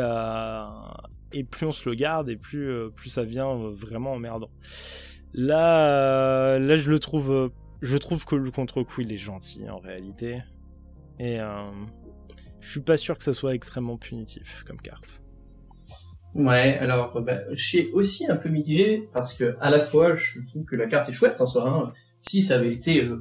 et 1.32 1.44
plus 1.44 1.66
on 1.66 1.72
se 1.72 1.88
le 1.88 1.94
garde 1.94 2.28
et 2.28 2.36
plus 2.36 2.70
euh, 2.70 2.90
plus 2.90 3.10
ça 3.10 3.24
vient 3.24 3.50
euh, 3.50 3.70
vraiment 3.70 4.12
emmerdant. 4.12 4.50
Là 5.34 5.86
euh, 5.86 6.58
là 6.58 6.76
je 6.76 6.90
le 6.90 6.98
trouve 6.98 7.52
je 7.82 7.96
trouve 7.96 8.24
que 8.24 8.34
le 8.34 8.50
contre-coup 8.50 9.02
il 9.02 9.12
est 9.12 9.18
gentil 9.18 9.68
en 9.68 9.78
réalité 9.78 10.42
et 11.18 11.38
je 12.60 12.70
suis 12.70 12.80
pas 12.80 12.96
sûr 12.96 13.18
que 13.18 13.24
ça 13.24 13.34
soit 13.34 13.54
extrêmement 13.54 13.96
punitif 13.96 14.64
comme 14.66 14.80
carte. 14.80 15.22
Ouais, 16.34 16.78
alors 16.78 17.20
bah, 17.22 17.40
je 17.50 17.62
suis 17.62 17.90
aussi 17.92 18.30
un 18.30 18.36
peu 18.36 18.48
mitigé 18.48 19.08
parce 19.12 19.34
que 19.34 19.56
à 19.60 19.70
la 19.70 19.80
fois 19.80 20.14
je 20.14 20.40
trouve 20.46 20.64
que 20.64 20.76
la 20.76 20.86
carte 20.86 21.08
est 21.08 21.12
chouette 21.12 21.40
en 21.40 21.46
soi. 21.46 21.68
Hein. 21.68 21.92
Si 22.20 22.42
ça 22.42 22.56
avait 22.56 22.72
été 22.72 23.02
un 23.02 23.20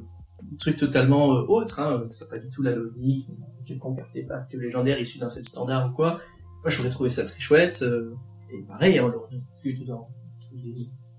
truc 0.60 0.76
totalement 0.76 1.28
autre, 1.28 1.80
hein, 1.80 2.06
que 2.08 2.16
ça 2.16 2.26
pas 2.28 2.38
du 2.38 2.50
tout 2.50 2.62
la 2.62 2.72
logique, 2.72 3.28
quelconque 3.66 4.00
artefact 4.00 4.54
légendaire 4.54 5.00
issu 5.00 5.20
d'un 5.20 5.30
set 5.30 5.46
standard 5.46 5.90
ou 5.90 5.96
quoi, 5.96 6.20
moi, 6.68 6.76
j'aurais 6.76 6.90
trouvé 6.90 7.10
ça 7.10 7.24
très 7.24 7.40
chouette. 7.40 7.82
Euh, 7.82 8.14
et 8.52 8.62
pareil, 8.64 8.98
hein, 8.98 9.06
on 9.06 9.08
l'aurait 9.08 9.42
vu 9.64 9.86
dans 9.86 10.10
tous 10.42 10.58
les, 10.58 10.74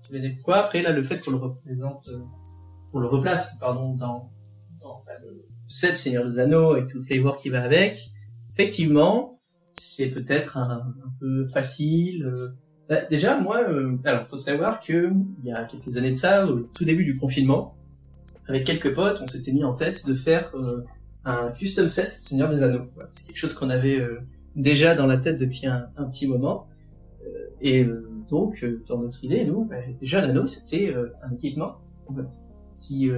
tous 0.05 0.13
les 0.13 0.35
quoi. 0.43 0.57
Après, 0.57 0.83
là, 0.83 0.91
le 0.91 1.01
fait 1.01 1.19
qu'on 1.23 1.31
le 1.31 1.37
représente, 1.37 2.07
euh, 2.09 2.19
qu'on 2.91 2.99
le 2.99 3.07
replace, 3.07 3.57
pardon, 3.59 3.95
dans, 3.95 4.31
dans 4.79 5.03
bah, 5.07 5.13
le 5.23 5.47
set 5.67 5.95
Seigneur 5.95 6.29
des 6.29 6.37
Anneaux 6.37 6.73
avec 6.73 6.85
tout 6.85 6.99
le 6.99 7.03
flavor 7.03 7.35
qui 7.35 7.49
va 7.49 7.63
avec, 7.63 8.11
effectivement, 8.51 9.39
c'est 9.73 10.11
peut-être 10.11 10.57
un, 10.57 10.93
peu 11.19 11.47
facile. 11.47 12.25
Euh. 12.25 12.49
Bah, 12.87 13.01
déjà, 13.09 13.39
moi, 13.39 13.63
euh, 13.67 13.97
alors, 14.05 14.27
faut 14.27 14.37
savoir 14.37 14.79
que 14.79 15.11
il 15.39 15.49
y 15.49 15.51
a 15.51 15.63
quelques 15.63 15.97
années 15.97 16.11
de 16.11 16.15
ça, 16.15 16.45
au 16.45 16.59
tout 16.59 16.85
début 16.85 17.05
du 17.05 17.17
confinement, 17.17 17.75
avec 18.47 18.65
quelques 18.65 18.93
potes, 18.93 19.19
on 19.19 19.25
s'était 19.25 19.51
mis 19.51 19.63
en 19.63 19.73
tête 19.73 20.05
de 20.05 20.13
faire 20.13 20.51
un 21.25 21.49
custom 21.53 21.87
set 21.87 22.11
Seigneur 22.11 22.49
des 22.49 22.61
Anneaux. 22.61 22.85
c'est 23.09 23.25
quelque 23.25 23.37
chose 23.37 23.53
qu'on 23.53 23.71
avait 23.71 23.99
déjà 24.59 24.93
dans 24.95 25.07
la 25.07 25.17
tête 25.17 25.37
depuis 25.37 25.65
un, 25.65 25.89
petit 26.09 26.27
moment. 26.27 26.67
Euh, 27.25 27.49
et 27.61 27.83
euh, 27.83 28.07
donc, 28.27 28.63
euh, 28.63 28.83
dans 28.87 28.99
notre 28.99 29.23
idée, 29.23 29.45
nous, 29.45 29.65
bah, 29.65 29.77
déjà 29.99 30.21
l'anneau, 30.21 30.45
c'était 30.45 30.93
un 31.23 31.33
équipement 31.33 31.77
qui, 32.77 33.11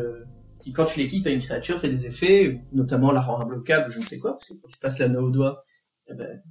qui, 0.60 0.74
quand 0.74 0.86
tu 0.86 1.00
l'équipes 1.00 1.28
à 1.28 1.32
une 1.32 1.40
créature, 1.40 1.80
fait 1.80 1.90
des 1.90 2.08
effets, 2.08 2.62
notamment 2.74 3.12
la 3.12 3.22
rend 3.22 3.40
imbloquable, 3.40 3.92
je 3.92 4.00
ne 4.00 4.04
sais 4.04 4.20
quoi, 4.20 4.34
parce 4.34 4.46
que 4.46 4.54
quand 4.54 4.68
tu 4.68 4.80
passes 4.80 5.00
l'anneau 5.00 5.28
au 5.28 5.32
doigt, 5.32 5.64
eh 6.08 6.14
ben, 6.14 6.42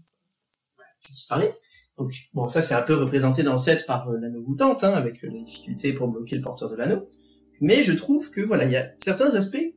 tu 1.00 1.12
disparais. 1.12 1.52
Donc, 1.98 2.14
bon, 2.32 2.48
ça 2.48 2.62
c'est 2.62 2.74
un 2.74 2.82
peu 2.82 2.94
représenté 2.94 3.42
dans 3.42 3.52
le 3.52 3.58
set 3.58 3.84
par 3.86 4.10
l'anneau 4.10 4.42
voûtante, 4.42 4.84
hein, 4.84 4.92
avec 4.92 5.22
la 5.22 5.30
difficulté 5.30 5.92
pour 5.92 6.08
bloquer 6.08 6.36
le 6.36 6.42
porteur 6.42 6.70
de 6.70 6.76
l'anneau. 6.76 7.08
Mais 7.60 7.82
je 7.82 7.92
trouve 7.92 8.30
que 8.30 8.40
voilà, 8.40 8.64
il 8.64 8.72
y 8.72 8.76
a 8.76 8.90
certains 8.98 9.34
aspects 9.34 9.74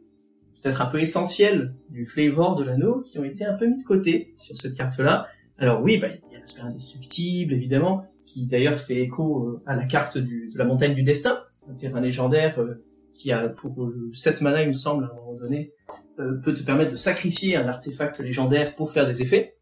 peut-être 0.64 0.82
un 0.82 0.86
peu 0.86 1.00
essentiels 1.00 1.74
du 1.90 2.06
flavor 2.06 2.56
de 2.56 2.64
l'anneau 2.64 3.02
qui 3.02 3.20
ont 3.20 3.24
été 3.24 3.46
un 3.46 3.54
peu 3.54 3.68
mis 3.68 3.78
de 3.78 3.84
côté 3.84 4.34
sur 4.38 4.56
cette 4.56 4.76
carte-là. 4.76 5.28
Alors 5.58 5.82
oui, 5.82 5.98
bah, 5.98 6.08
il 6.08 6.34
y 6.34 6.36
a 6.36 6.40
l'aspect 6.40 6.62
indestructible, 6.62 7.54
évidemment, 7.54 8.04
qui 8.26 8.48
d'ailleurs 8.48 8.80
fait 8.80 9.02
écho 9.02 9.48
euh, 9.48 9.62
à 9.66 9.76
la 9.76 9.86
carte 9.86 10.18
de 10.18 10.58
la 10.58 10.66
montagne 10.66 10.96
du 10.96 11.04
destin, 11.04 11.44
un 11.70 11.74
terrain 11.74 12.00
légendaire 12.00 12.60
euh, 12.60 12.84
qui 13.14 13.32
pour 13.58 13.92
7 14.14 14.38
euh, 14.38 14.44
mana, 14.44 14.64
il 14.64 14.70
me 14.70 14.74
semble, 14.74 15.04
à 15.04 15.08
un 15.08 15.16
moment 15.16 15.36
donné, 15.36 15.72
peut 16.18 16.54
te 16.54 16.64
permettre 16.64 16.92
de 16.92 16.96
sacrifier 16.96 17.56
un 17.56 17.68
artefact 17.68 18.20
légendaire 18.20 18.76
pour 18.76 18.92
faire 18.92 19.06
des 19.06 19.22
effets. 19.22 19.56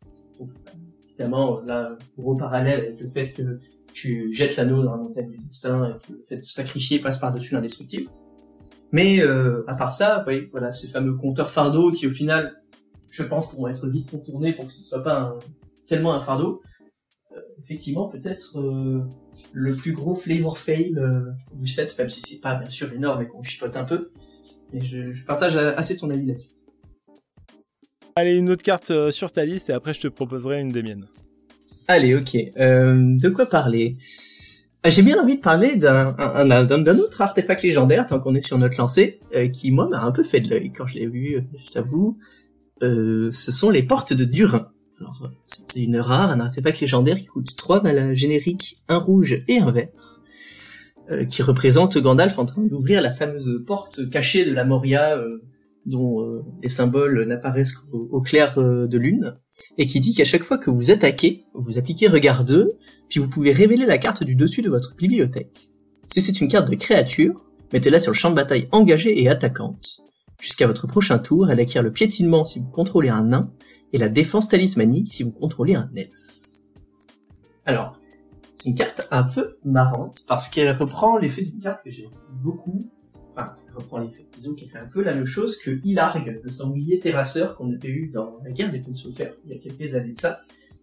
Évidemment, 1.09 1.61
là, 1.61 1.97
gros 2.17 2.35
parallèle 2.35 2.79
avec 2.79 3.01
le 3.01 3.09
fait 3.09 3.31
que 3.31 3.59
tu 3.93 4.31
jettes 4.33 4.55
l'anneau 4.55 4.83
dans 4.83 4.91
la 4.91 4.97
montagne 4.97 5.29
du 5.29 5.37
destin 5.37 5.89
et 5.89 6.05
que 6.05 6.13
le 6.13 6.23
fait 6.23 6.37
de 6.37 6.43
sacrifier 6.43 6.99
passe 6.99 7.17
par-dessus 7.17 7.53
l'indestructible. 7.53 8.09
Mais 8.91 9.21
euh, 9.21 9.63
à 9.67 9.75
part 9.75 9.91
ça, 9.91 10.23
oui, 10.27 10.49
voilà, 10.51 10.71
ces 10.71 10.87
fameux 10.87 11.15
compteurs 11.15 11.49
fardeaux 11.49 11.91
qui 11.91 12.07
au 12.07 12.09
final, 12.09 12.61
je 13.09 13.23
pense, 13.23 13.49
pourront 13.49 13.67
être 13.67 13.87
vite 13.87 14.09
contournés 14.09 14.53
pour 14.53 14.67
que 14.67 14.73
ce 14.73 14.81
ne 14.81 14.85
soit 14.85 15.03
pas 15.03 15.37
tellement 15.87 16.13
un 16.13 16.19
fardeau. 16.19 16.61
Euh, 17.31 17.39
effectivement, 17.63 18.09
peut-être 18.09 18.59
euh, 18.59 19.01
le 19.53 19.75
plus 19.75 19.93
gros 19.93 20.13
flavor 20.13 20.57
fail 20.57 20.95
du 21.53 21.67
set, 21.67 21.97
même 21.97 22.09
si 22.09 22.21
c'est 22.21 22.41
pas 22.41 22.55
bien 22.55 22.69
sûr 22.69 22.91
énorme 22.91 23.21
et 23.21 23.27
qu'on 23.27 23.43
chipote 23.43 23.75
un 23.77 23.85
peu. 23.85 24.11
Mais 24.73 24.81
je, 24.81 25.13
je 25.13 25.25
partage 25.25 25.55
assez 25.55 25.95
ton 25.95 26.09
avis 26.09 26.25
là-dessus. 26.25 26.49
Allez, 28.15 28.33
une 28.33 28.49
autre 28.49 28.63
carte 28.63 29.11
sur 29.11 29.31
ta 29.31 29.45
liste 29.45 29.69
et 29.69 29.73
après 29.73 29.93
je 29.93 30.01
te 30.01 30.07
proposerai 30.09 30.59
une 30.59 30.71
des 30.71 30.83
miennes. 30.83 31.07
Allez, 31.87 32.13
ok. 32.13 32.33
de 32.33 33.29
quoi 33.29 33.45
parler? 33.45 33.97
J'ai 34.89 35.03
bien 35.03 35.21
envie 35.21 35.35
de 35.35 35.41
parler 35.41 35.75
d'un 35.75 36.97
autre 36.97 37.21
artefact 37.21 37.61
légendaire, 37.61 38.07
tant 38.07 38.19
qu'on 38.19 38.33
est 38.33 38.41
sur 38.41 38.57
notre 38.57 38.77
lancée, 38.79 39.19
euh, 39.35 39.47
qui 39.47 39.71
moi 39.71 39.87
m'a 39.89 40.01
un 40.01 40.11
peu 40.11 40.23
fait 40.23 40.39
de 40.39 40.49
l'œil 40.49 40.71
quand 40.75 40.87
je 40.87 40.95
l'ai 40.95 41.07
vu, 41.07 41.35
euh, 41.35 41.41
je 41.63 41.69
t'avoue. 41.69 42.17
Euh, 42.81 43.29
ce 43.31 43.51
sont 43.51 43.69
les 43.69 43.83
portes 43.83 44.13
de 44.13 44.25
Durin. 44.25 44.71
Alors, 44.99 45.31
c'était 45.45 45.81
une 45.81 45.99
rare, 45.99 46.31
un 46.31 46.39
artefact 46.39 46.79
légendaire 46.79 47.15
qui 47.15 47.25
coûte 47.25 47.55
3 47.55 47.83
mana 47.83 48.13
génériques, 48.13 48.81
un 48.87 48.97
rouge 48.97 49.43
et 49.47 49.59
un 49.59 49.71
vert, 49.71 49.89
qui 51.27 51.41
représente 51.41 51.97
Gandalf 51.97 52.39
en 52.39 52.45
train 52.45 52.61
d'ouvrir 52.61 53.01
la 53.01 53.11
fameuse 53.11 53.63
porte 53.65 54.09
cachée 54.09 54.45
de 54.45 54.53
la 54.53 54.63
Moria, 54.63 55.19
dont 55.87 56.43
les 56.61 56.69
symboles 56.69 57.25
n'apparaissent 57.25 57.73
qu'au 57.73 58.07
au 58.11 58.21
clair 58.21 58.53
de 58.55 58.97
lune, 58.97 59.35
et 59.77 59.85
qui 59.85 59.99
dit 59.99 60.13
qu'à 60.13 60.23
chaque 60.23 60.43
fois 60.43 60.57
que 60.57 60.69
vous 60.69 60.91
attaquez, 60.91 61.45
vous 61.53 61.77
appliquez 61.77 62.07
Regard 62.07 62.43
2, 62.43 62.69
puis 63.09 63.19
vous 63.19 63.29
pouvez 63.29 63.51
révéler 63.51 63.85
la 63.85 63.97
carte 63.97 64.23
du 64.23 64.35
dessus 64.35 64.61
de 64.61 64.69
votre 64.69 64.95
bibliothèque. 64.95 65.69
Si 66.11 66.21
c'est 66.21 66.41
une 66.41 66.47
carte 66.47 66.69
de 66.69 66.75
créature, 66.75 67.35
mettez-la 67.73 67.99
sur 67.99 68.11
le 68.11 68.17
champ 68.17 68.29
de 68.29 68.35
bataille 68.35 68.67
engagée 68.71 69.21
et 69.21 69.29
attaquante. 69.29 70.01
Jusqu'à 70.39 70.67
votre 70.67 70.87
prochain 70.87 71.19
tour, 71.19 71.49
elle 71.49 71.59
acquiert 71.59 71.83
le 71.83 71.91
piétinement 71.91 72.43
si 72.43 72.59
vous 72.59 72.69
contrôlez 72.69 73.09
un 73.09 73.23
nain, 73.23 73.51
et 73.93 73.97
la 73.97 74.09
défense 74.09 74.47
talismanique 74.47 75.11
si 75.11 75.23
vous 75.23 75.31
contrôlez 75.31 75.75
un 75.75 75.89
elfe. 75.95 76.39
Alors, 77.65 77.97
c'est 78.53 78.69
une 78.69 78.75
carte 78.75 79.07
un 79.11 79.23
peu 79.23 79.57
marrante 79.63 80.19
parce 80.27 80.49
qu'elle 80.49 80.71
reprend 80.75 81.17
l'effet 81.17 81.43
d'une 81.43 81.59
carte 81.59 81.83
que 81.83 81.91
j'aime 81.91 82.11
beaucoup. 82.29 82.79
Enfin, 83.75 84.09
disons 84.37 84.53
qu'elle 84.53 84.69
fait 84.69 84.79
un 84.79 84.87
peu 84.87 85.01
la 85.01 85.13
même 85.13 85.25
chose 85.25 85.57
que 85.57 85.79
Ilarg, 85.83 86.41
le 86.43 86.51
sanglier 86.51 86.99
terrasseur 86.99 87.55
qu'on 87.55 87.71
avait 87.71 87.89
eu 87.89 88.07
dans 88.07 88.39
la 88.43 88.51
guerre 88.51 88.71
des 88.71 88.79
Planeswalkers 88.79 89.33
il 89.45 89.53
y 89.53 89.55
a 89.55 89.59
quelques 89.59 89.95
années 89.95 90.13
de 90.13 90.19
ça, 90.19 90.41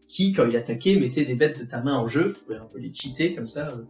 qui, 0.08 0.32
quand 0.32 0.46
il 0.46 0.56
attaquait, 0.56 0.96
mettait 0.96 1.24
des 1.24 1.34
bêtes 1.34 1.60
de 1.60 1.64
ta 1.64 1.82
main 1.82 1.96
en 1.96 2.08
jeu, 2.08 2.34
pouvez 2.44 2.56
un 2.56 2.64
peu 2.64 2.78
les 2.78 2.92
cheater 2.92 3.34
comme 3.34 3.46
ça, 3.46 3.68
euh, 3.68 3.84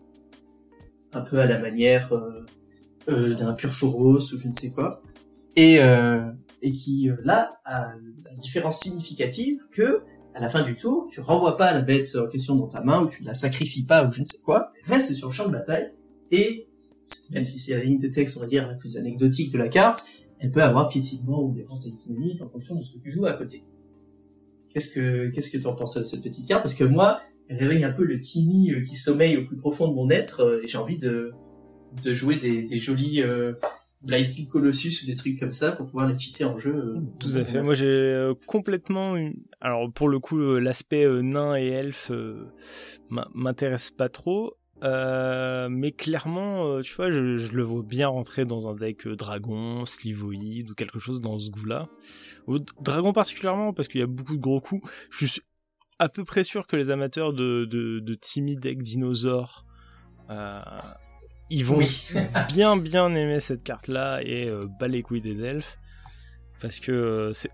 un 1.12 1.20
peu 1.20 1.38
à 1.38 1.46
la 1.46 1.58
manière 1.58 2.12
euh, 2.12 2.44
euh, 3.08 3.34
d'un 3.34 3.54
pur 3.54 3.70
Foros 3.70 4.32
ou 4.32 4.38
je 4.38 4.48
ne 4.48 4.52
sais 4.52 4.72
quoi. 4.72 5.02
Et, 5.56 5.80
et 6.62 6.72
qui, 6.72 7.10
là, 7.24 7.50
a 7.64 7.92
la 8.24 8.36
différence 8.36 8.80
significative 8.80 9.58
que, 9.72 10.02
à 10.34 10.40
la 10.40 10.48
fin 10.48 10.62
du 10.62 10.76
tour, 10.76 11.08
tu 11.10 11.20
renvoies 11.20 11.56
pas 11.56 11.72
la 11.72 11.82
bête 11.82 12.08
en 12.16 12.28
question 12.28 12.54
dans 12.54 12.68
ta 12.68 12.80
main, 12.80 13.02
ou 13.02 13.08
tu 13.08 13.24
la 13.24 13.34
sacrifies 13.34 13.84
pas, 13.84 14.06
ou 14.06 14.12
je 14.12 14.20
ne 14.20 14.26
sais 14.26 14.38
quoi, 14.38 14.72
reste 14.84 15.14
sur 15.14 15.28
le 15.28 15.32
champ 15.32 15.46
de 15.46 15.52
bataille, 15.52 15.92
et, 16.30 16.68
même 17.30 17.44
si 17.44 17.58
c'est 17.58 17.76
la 17.76 17.84
ligne 17.84 17.98
de 17.98 18.08
texte, 18.08 18.36
on 18.36 18.40
va 18.40 18.46
dire, 18.46 18.66
la 18.66 18.74
plus 18.74 18.96
anecdotique 18.96 19.52
de 19.52 19.58
la 19.58 19.68
carte, 19.68 20.04
elle 20.40 20.50
peut 20.50 20.62
avoir 20.62 20.88
piétinement 20.88 21.42
ou 21.42 21.52
défense 21.52 21.82
talismanique 21.82 22.40
en 22.42 22.48
fonction 22.48 22.76
de 22.76 22.82
ce 22.82 22.92
que 22.92 22.98
tu 22.98 23.10
joues 23.10 23.26
à 23.26 23.32
côté. 23.32 23.62
Qu'est-ce 24.72 24.90
que, 24.92 25.28
qu'est-ce 25.30 25.50
que 25.50 25.58
tu 25.58 25.66
en 25.66 25.74
penses 25.74 25.96
de 25.96 26.02
cette 26.04 26.22
petite 26.22 26.46
carte? 26.46 26.62
Parce 26.62 26.74
que 26.74 26.84
moi, 26.84 27.20
elle 27.48 27.56
réveille 27.58 27.84
un 27.84 27.90
peu 27.92 28.04
le 28.04 28.20
Timmy 28.20 28.70
euh, 28.70 28.82
qui 28.82 28.94
sommeille 28.96 29.36
au 29.38 29.46
plus 29.46 29.56
profond 29.56 29.88
de 29.88 29.94
mon 29.94 30.10
être, 30.10 30.40
euh, 30.40 30.60
et 30.62 30.68
j'ai 30.68 30.78
envie 30.78 30.98
de, 30.98 31.32
de 32.04 32.14
jouer 32.14 32.36
des, 32.36 32.62
des 32.62 32.78
jolis, 32.78 33.22
euh, 33.22 33.54
Blightsteel 34.02 34.46
Colossus 34.46 35.02
ou 35.02 35.06
des 35.06 35.16
trucs 35.16 35.40
comme 35.40 35.50
ça 35.50 35.72
pour 35.72 35.86
pouvoir 35.86 36.06
les 36.08 36.16
cheater 36.16 36.44
en 36.44 36.56
jeu. 36.56 36.72
euh, 36.76 37.00
Tout 37.18 37.30
à 37.34 37.44
fait. 37.44 37.60
Moi, 37.62 37.74
j'ai 37.74 37.86
euh, 37.86 38.34
complètement 38.46 39.16
une... 39.16 39.34
Alors, 39.60 39.90
pour 39.92 40.08
le 40.08 40.20
coup, 40.20 40.38
l'aspect 40.60 41.04
nain 41.22 41.56
et 41.56 41.66
elfe 41.68 42.12
m'in- 43.10 43.26
m'intéresse 43.34 43.90
pas 43.90 44.08
trop. 44.08 44.54
Euh, 44.84 45.68
mais 45.68 45.90
clairement, 45.92 46.66
euh, 46.66 46.82
tu 46.82 46.94
vois, 46.94 47.10
je, 47.10 47.36
je 47.36 47.52
le 47.52 47.62
vois 47.62 47.82
bien 47.82 48.08
rentrer 48.08 48.44
dans 48.44 48.68
un 48.68 48.74
deck 48.74 49.06
euh, 49.06 49.16
dragon, 49.16 49.84
slivoïde 49.84 50.70
ou 50.70 50.74
quelque 50.74 50.98
chose 51.00 51.20
dans 51.20 51.38
ce 51.38 51.50
goût-là. 51.50 51.88
Dragon 52.80 53.12
particulièrement, 53.12 53.72
parce 53.72 53.88
qu'il 53.88 54.00
y 54.00 54.04
a 54.04 54.06
beaucoup 54.06 54.36
de 54.36 54.40
gros 54.40 54.60
coups. 54.60 54.88
Je 55.10 55.26
suis 55.26 55.42
à 55.98 56.08
peu 56.08 56.24
près 56.24 56.44
sûr 56.44 56.66
que 56.66 56.76
les 56.76 56.90
amateurs 56.90 57.32
de, 57.32 57.64
de, 57.64 57.98
de 57.98 58.14
timide 58.14 58.60
deck 58.60 58.82
dinosaures, 58.82 59.64
euh, 60.30 60.60
ils 61.50 61.64
vont 61.64 61.78
Oui. 61.78 62.06
bien 62.48 62.76
bien 62.76 63.12
aimer 63.14 63.40
cette 63.40 63.64
carte-là 63.64 64.20
et 64.22 64.48
euh, 64.48 64.66
bas 64.78 64.86
les 64.86 65.02
couilles 65.02 65.22
des 65.22 65.42
elfes. 65.42 65.76
Parce 66.60 66.78
que 66.78 66.92
euh, 66.92 67.32
c'est 67.32 67.50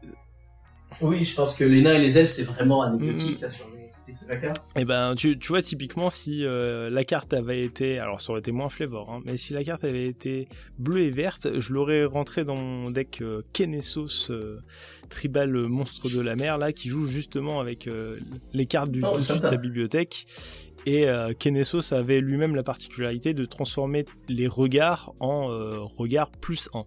Oui, 1.01 1.25
je 1.25 1.35
pense 1.35 1.57
que 1.57 1.65
les 1.65 1.81
nains 1.81 1.95
et 1.95 2.01
les 2.01 2.19
elfes, 2.19 2.33
c'est 2.33 2.43
vraiment 2.45 2.83
anecdotique 2.83 3.41
là, 3.41 3.49
sur 3.49 3.67
les 3.71 3.84
la 4.29 4.37
carte. 4.37 4.63
Eh 4.77 4.85
ben, 4.85 5.15
tu, 5.15 5.39
tu 5.39 5.49
vois, 5.49 5.63
typiquement, 5.63 6.11
si 6.11 6.45
euh, 6.45 6.91
la 6.91 7.05
carte 7.05 7.33
avait 7.35 7.63
été... 7.63 7.99
Alors, 7.99 8.21
ça 8.21 8.31
aurait 8.31 8.41
été 8.41 8.53
moins 8.53 8.69
flavor, 8.69 9.11
hein, 9.11 9.21
mais 9.25 9.37
si 9.37 9.53
la 9.53 9.65
carte 9.65 9.85
avait 9.85 10.07
été 10.07 10.49
bleue 10.79 11.01
et 11.01 11.11
verte, 11.11 11.59
je 11.59 11.73
l'aurais 11.73 12.05
rentré 12.05 12.45
dans 12.45 12.57
mon 12.57 12.91
deck 12.91 13.19
euh, 13.21 13.43
Kenesos 13.53 14.31
euh, 14.31 14.61
Tribal 15.11 15.53
Monstre 15.53 16.11
de 16.11 16.21
la 16.21 16.37
Mer, 16.37 16.59
là, 16.59 16.73
qui 16.73 16.89
joue 16.89 17.07
justement 17.07 17.61
avec 17.61 17.87
euh, 17.87 18.19
les 18.53 18.67
cartes 18.67 18.91
du 18.91 19.03
Oh, 19.05 19.19
de 19.19 19.49
ta 19.49 19.57
bibliothèque. 19.57 20.27
Et 20.87 21.07
Kenesos 21.39 21.95
avait 21.95 22.21
lui-même 22.21 22.55
la 22.55 22.63
particularité 22.63 23.33
de 23.33 23.47
transformer 23.47 24.05
les 24.29 24.47
regards 24.47 25.15
en 25.19 25.47
regards 25.97 26.31
plus 26.31 26.69
1. 26.75 26.85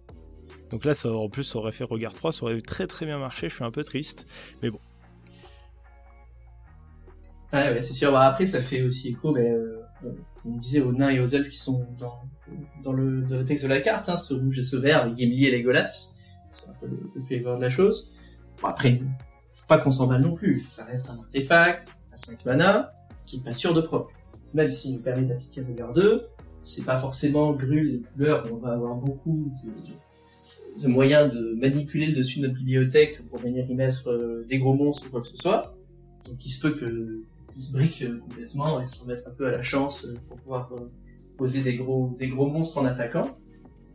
Donc 0.70 0.84
là, 0.84 0.94
ça, 0.94 1.12
en 1.12 1.28
plus, 1.28 1.44
ça 1.44 1.58
aurait 1.58 1.72
fait 1.72 1.84
regard 1.84 2.14
3, 2.14 2.32
ça 2.32 2.44
aurait 2.44 2.60
très 2.60 2.86
très 2.86 3.06
bien 3.06 3.18
marché, 3.18 3.48
je 3.48 3.54
suis 3.56 3.64
un 3.64 3.72
peu 3.72 3.82
triste. 3.82 4.26
C'est 7.52 7.92
sûr. 7.92 8.12
Bah, 8.12 8.22
après, 8.22 8.46
ça 8.46 8.60
fait 8.60 8.82
aussi 8.82 9.08
écho, 9.08 9.36
euh, 9.36 9.80
comme 10.42 10.54
on 10.54 10.56
disait, 10.56 10.80
aux 10.80 10.92
nains 10.92 11.10
et 11.10 11.20
aux 11.20 11.26
elfes 11.26 11.48
qui 11.48 11.56
sont 11.56 11.86
dans, 11.98 12.92
le, 12.92 13.44
texte 13.44 13.64
de 13.64 13.68
la 13.68 13.80
carte, 13.80 14.08
hein, 14.08 14.16
ce 14.16 14.34
rouge 14.34 14.58
et 14.58 14.62
ce 14.62 14.76
vert, 14.76 15.02
avec 15.02 15.16
Gimli 15.16 15.46
et 15.46 15.56
Legolas. 15.56 16.16
C'est 16.50 16.68
un 16.68 16.74
peu 16.80 16.86
le, 16.86 17.10
le 17.14 17.22
flavor 17.22 17.56
de 17.56 17.62
la 17.62 17.70
chose. 17.70 18.10
Bon, 18.60 18.68
après, 18.68 19.00
faut 19.54 19.66
pas 19.66 19.78
qu'on 19.78 19.90
s'emballe 19.90 20.22
non 20.22 20.34
plus. 20.34 20.64
Ça 20.68 20.84
reste 20.84 21.10
un 21.10 21.18
artefact 21.18 21.88
à 22.12 22.16
5 22.16 22.44
mana, 22.44 22.92
qui 23.26 23.36
est 23.36 23.44
pas 23.44 23.52
sûr 23.52 23.74
de 23.74 23.80
proc. 23.80 24.10
Même 24.54 24.70
s'il 24.70 24.94
nous 24.94 25.00
permet 25.00 25.26
d'appliquer 25.26 25.62
Regard 25.62 25.92
2, 25.92 26.26
c'est 26.62 26.84
pas 26.84 26.96
forcément 26.96 27.52
grul 27.52 27.92
les 27.92 28.00
couleurs, 28.00 28.48
on 28.52 28.56
va 28.56 28.72
avoir 28.72 28.94
beaucoup 28.94 29.52
de, 29.64 30.82
de 30.82 30.88
moyens 30.88 31.34
de 31.34 31.54
manipuler 31.54 32.06
le 32.06 32.14
dessus 32.14 32.40
de 32.40 32.46
notre 32.46 32.58
bibliothèque 32.58 33.26
pour 33.28 33.38
venir 33.38 33.68
y 33.68 33.74
mettre 33.74 34.10
euh, 34.10 34.44
des 34.48 34.58
gros 34.58 34.74
monstres 34.74 35.06
ou 35.06 35.10
quoi 35.10 35.20
que 35.20 35.28
ce 35.28 35.36
soit. 35.36 35.74
Donc 36.26 36.44
il 36.44 36.50
se 36.50 36.60
peut 36.60 36.72
que 36.72 37.22
il 37.58 37.62
se 37.62 37.72
brique 37.72 38.02
euh, 38.02 38.18
complètement 38.18 38.80
et 38.80 38.86
se 38.86 39.02
remettre 39.02 39.26
un 39.26 39.32
peu 39.32 39.48
à 39.48 39.50
la 39.50 39.62
chance 39.62 40.04
euh, 40.04 40.14
pour 40.28 40.36
pouvoir 40.36 40.72
euh, 40.74 40.90
poser 41.36 41.62
des 41.62 41.74
gros, 41.74 42.16
des 42.18 42.28
gros 42.28 42.48
monstres 42.48 42.78
en 42.78 42.84
attaquant. 42.84 43.36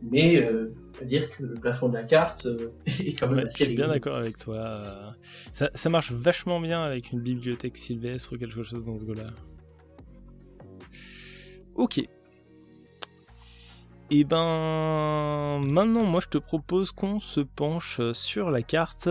Mais 0.02 0.36
euh, 0.36 0.74
faut 0.90 1.06
dire 1.06 1.30
que 1.30 1.44
le 1.44 1.54
plafond 1.54 1.88
de 1.88 1.94
la 1.94 2.04
carte 2.04 2.44
euh, 2.44 2.74
est 2.86 3.18
quand 3.18 3.26
même 3.26 3.36
Ouais, 3.36 3.42
je 3.44 3.46
assez 3.46 3.64
suis 3.64 3.74
bien 3.74 3.88
d'accord 3.88 4.16
avec 4.16 4.36
toi. 4.36 5.14
Ça, 5.54 5.70
ça 5.74 5.88
marche 5.88 6.12
vachement 6.12 6.60
bien 6.60 6.82
avec 6.82 7.10
une 7.10 7.20
bibliothèque 7.20 7.78
sylvestre 7.78 8.34
ou 8.34 8.38
quelque 8.38 8.62
chose 8.62 8.84
dans 8.84 8.98
ce 8.98 9.06
goût-là. 9.06 9.30
Ok. 11.74 12.02
Et 14.10 14.24
ben 14.24 15.60
maintenant, 15.66 16.04
moi 16.04 16.20
je 16.20 16.28
te 16.28 16.38
propose 16.38 16.92
qu'on 16.92 17.18
se 17.18 17.40
penche 17.40 18.00
sur 18.12 18.50
la 18.50 18.62
carte 18.62 19.08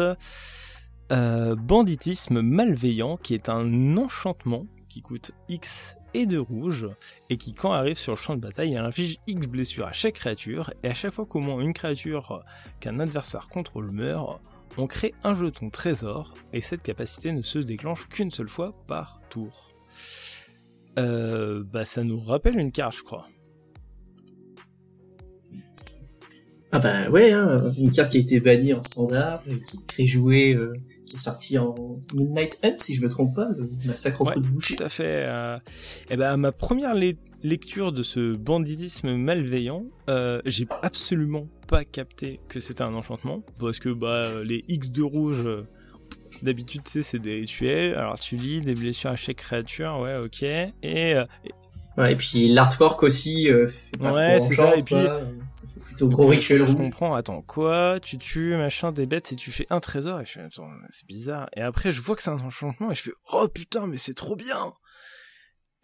euh, 1.12 1.56
Banditisme 1.56 2.42
malveillant, 2.42 3.18
qui 3.18 3.34
est 3.34 3.50
un 3.50 3.98
enchantement 3.98 4.66
qui 4.90 5.02
coûte 5.02 5.32
X 5.50 5.96
et 6.14 6.26
de 6.26 6.38
rouge, 6.38 6.88
et 7.30 7.38
qui 7.38 7.54
quand 7.54 7.72
arrive 7.72 7.98
sur 7.98 8.14
le 8.14 8.18
champ 8.18 8.36
de 8.36 8.42
bataille, 8.42 8.78
inflige 8.78 9.18
X 9.28 9.48
blessures 9.48 9.88
à 9.88 9.92
chaque 9.92 10.16
créature, 10.16 10.72
et 10.84 10.90
à 10.90 10.94
chaque 10.94 11.14
fois 11.14 11.26
qu'au 11.26 11.40
moins 11.40 11.60
une 11.60 11.74
créature 11.74 12.44
qu'un 12.80 13.00
adversaire 13.00 13.48
contrôle 13.50 13.92
meurt, 13.92 14.40
on 14.78 14.88
crée 14.88 15.14
un 15.24 15.36
jeton 15.36 15.70
trésor, 15.70 16.34
et 16.52 16.62
cette 16.62 16.84
capacité 16.84 17.32
ne 17.32 17.42
se 17.42 17.60
déclenche 17.60 18.08
qu'une 18.08 18.32
seule 18.32 18.50
fois 18.50 18.76
par 18.88 19.22
tour. 19.30 19.72
Euh, 21.00 21.64
bah 21.64 21.86
ça 21.86 22.04
nous 22.04 22.20
rappelle 22.20 22.60
une 22.60 22.72
carte, 22.72 22.98
je 22.98 23.04
crois. 23.04 23.28
Ah 26.72 26.80
bah 26.80 27.10
ouais, 27.10 27.32
hein, 27.32 27.72
une 27.78 27.92
carte 27.92 28.12
qui 28.12 28.18
a 28.18 28.22
été 28.22 28.40
bannie 28.40 28.74
en 28.74 28.82
standard, 28.82 29.44
qui 29.66 29.78
très 29.84 30.08
jouée, 30.08 30.54
euh, 30.54 30.74
qui 31.06 31.16
est 31.16 31.20
sortie 31.20 31.58
en 31.58 31.76
Midnight 32.16 32.58
Hunt, 32.64 32.76
si 32.78 32.96
je 32.96 33.02
me 33.02 33.10
trompe 33.10 33.36
pas, 33.36 33.50
le 33.58 33.70
massacre 33.86 34.22
au 34.22 34.26
Ouais, 34.28 34.34
coup 34.36 34.40
de 34.42 34.48
boucher. 34.48 34.76
Tout 34.76 34.84
à 34.84 34.90
fait. 34.90 35.24
euh, 35.28 35.58
et 36.10 36.18
ben, 36.18 36.32
à 36.32 36.38
ma 36.38 36.52
première 36.52 36.96
le- 36.96 37.14
lecture 37.44 37.92
de 37.92 38.04
ce 38.04 38.36
banditisme 38.36 39.14
malveillant, 39.16 39.86
euh, 40.10 40.42
j'ai 40.46 40.66
absolument 40.82 41.48
pas 41.68 41.84
capté 41.84 42.40
que 42.48 42.60
c'était 42.60 42.84
un 42.84 42.94
enchantement, 42.94 43.44
parce 43.60 43.80
que 43.80 43.90
bah 43.90 44.32
les 44.46 44.64
X 44.70 44.92
de 44.92 45.02
rouge, 45.04 45.42
euh, 45.46 45.64
d'habitude, 46.42 46.82
tu 46.86 46.92
sais, 46.92 47.02
c'est 47.02 47.20
des 47.20 47.36
rituels. 47.42 47.96
Alors 47.96 48.18
tu 48.20 48.38
lis 48.38 48.62
des 48.62 48.76
blessures 48.76 49.10
à 49.10 49.16
chaque 49.18 49.38
créature, 49.38 50.00
ouais, 50.02 50.16
ok. 50.18 50.42
Et 50.44 50.74
euh, 51.16 51.26
Ouais, 51.96 52.14
et 52.14 52.16
puis 52.16 52.48
l'artwork 52.48 53.04
aussi, 53.04 53.52
euh, 53.52 53.68
fait 53.68 54.00
pas 54.00 54.14
Ouais, 54.14 54.40
c'est 54.40 54.56
ça, 54.56 54.76
et 54.76 54.82
puis- 54.82 54.96
euh, 55.94 55.96
plutôt 55.96 56.10
gros 56.10 56.28
rituel 56.28 56.66
je 56.66 56.76
comprends. 56.76 57.16
Attends, 57.16 57.42
quoi? 57.42 58.00
Tu 58.02 58.18
tues 58.18 58.56
machin 58.56 58.92
des 58.92 59.06
bêtes 59.06 59.32
et 59.32 59.36
tu 59.36 59.52
fais 59.52 59.68
un 59.70 59.80
trésor 59.80 60.22
et 60.22 60.26
je 60.26 60.32
fais 60.32 60.42
attends, 60.42 60.70
c'est 60.92 61.06
bizarre. 61.06 61.50
Et 61.56 61.62
après, 61.62 61.92
je 61.92 62.02
vois 62.02 62.16
que 62.16 62.22
c'est 62.22 62.32
un 62.32 62.40
enchantement 62.40 62.92
et 62.92 62.96
je 62.96 63.04
fais 63.04 63.14
oh 63.32 63.48
putain, 63.48 63.88
mais 63.88 63.98
c'est 63.98 64.14
trop 64.14 64.36
bien. 64.36 64.74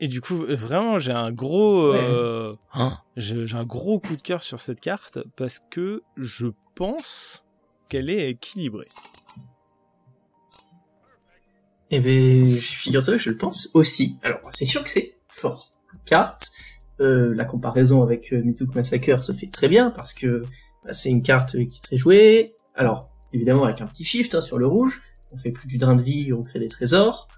Et 0.02 0.08
du 0.08 0.22
coup, 0.22 0.46
vraiment, 0.48 0.98
j'ai 0.98 1.12
un 1.12 1.32
gros, 1.32 1.94
euh, 1.94 2.56
hein, 2.74 3.00
j'ai 3.18 3.54
un 3.54 3.66
gros 3.66 4.00
coup 4.00 4.16
de 4.16 4.22
cœur 4.22 4.44
sur 4.44 4.62
cette 4.62 4.80
carte 4.80 5.20
parce 5.36 5.62
que 5.70 6.04
je 6.16 6.48
pense 6.76 7.44
qu'elle 7.90 8.10
est 8.10 8.30
équilibrée. 8.30 8.88
Eh 11.92 12.00
ben, 12.00 12.56
figure-toi 12.56 13.16
que 13.16 13.20
je 13.20 13.30
le 13.32 13.38
pense 13.38 13.72
aussi. 13.74 14.18
Alors, 14.22 14.40
c'est 14.52 14.66
sûr 14.66 14.84
que 14.84 14.90
c'est 14.90 15.16
fort 15.28 15.72
carte. 16.06 16.52
Euh, 17.02 17.34
la 17.34 17.46
comparaison 17.46 18.04
avec 18.04 18.34
euh, 18.34 18.42
Mythic 18.44 18.76
Massacre 18.76 19.24
se 19.24 19.32
fait 19.32 19.48
très 19.48 19.70
bien 19.70 19.90
parce 19.90 20.14
que 20.14 20.42
bah, 20.84 20.92
c'est 20.92 21.10
une 21.10 21.24
carte 21.24 21.52
qui 21.52 21.78
est 21.78 21.82
très 21.82 21.98
jouée. 21.98 22.56
Alors, 22.76 23.10
évidemment 23.32 23.64
avec 23.64 23.80
un 23.80 23.86
petit 23.86 24.04
shift 24.04 24.36
hein, 24.36 24.42
sur 24.42 24.58
le 24.58 24.68
rouge, 24.68 25.02
on 25.32 25.38
fait 25.38 25.52
plus 25.52 25.68
du 25.68 25.78
drain 25.78 25.96
de 25.96 26.02
vie, 26.02 26.34
on 26.34 26.44
crée 26.44 26.60
des 26.60 26.68
trésors. 26.68 27.30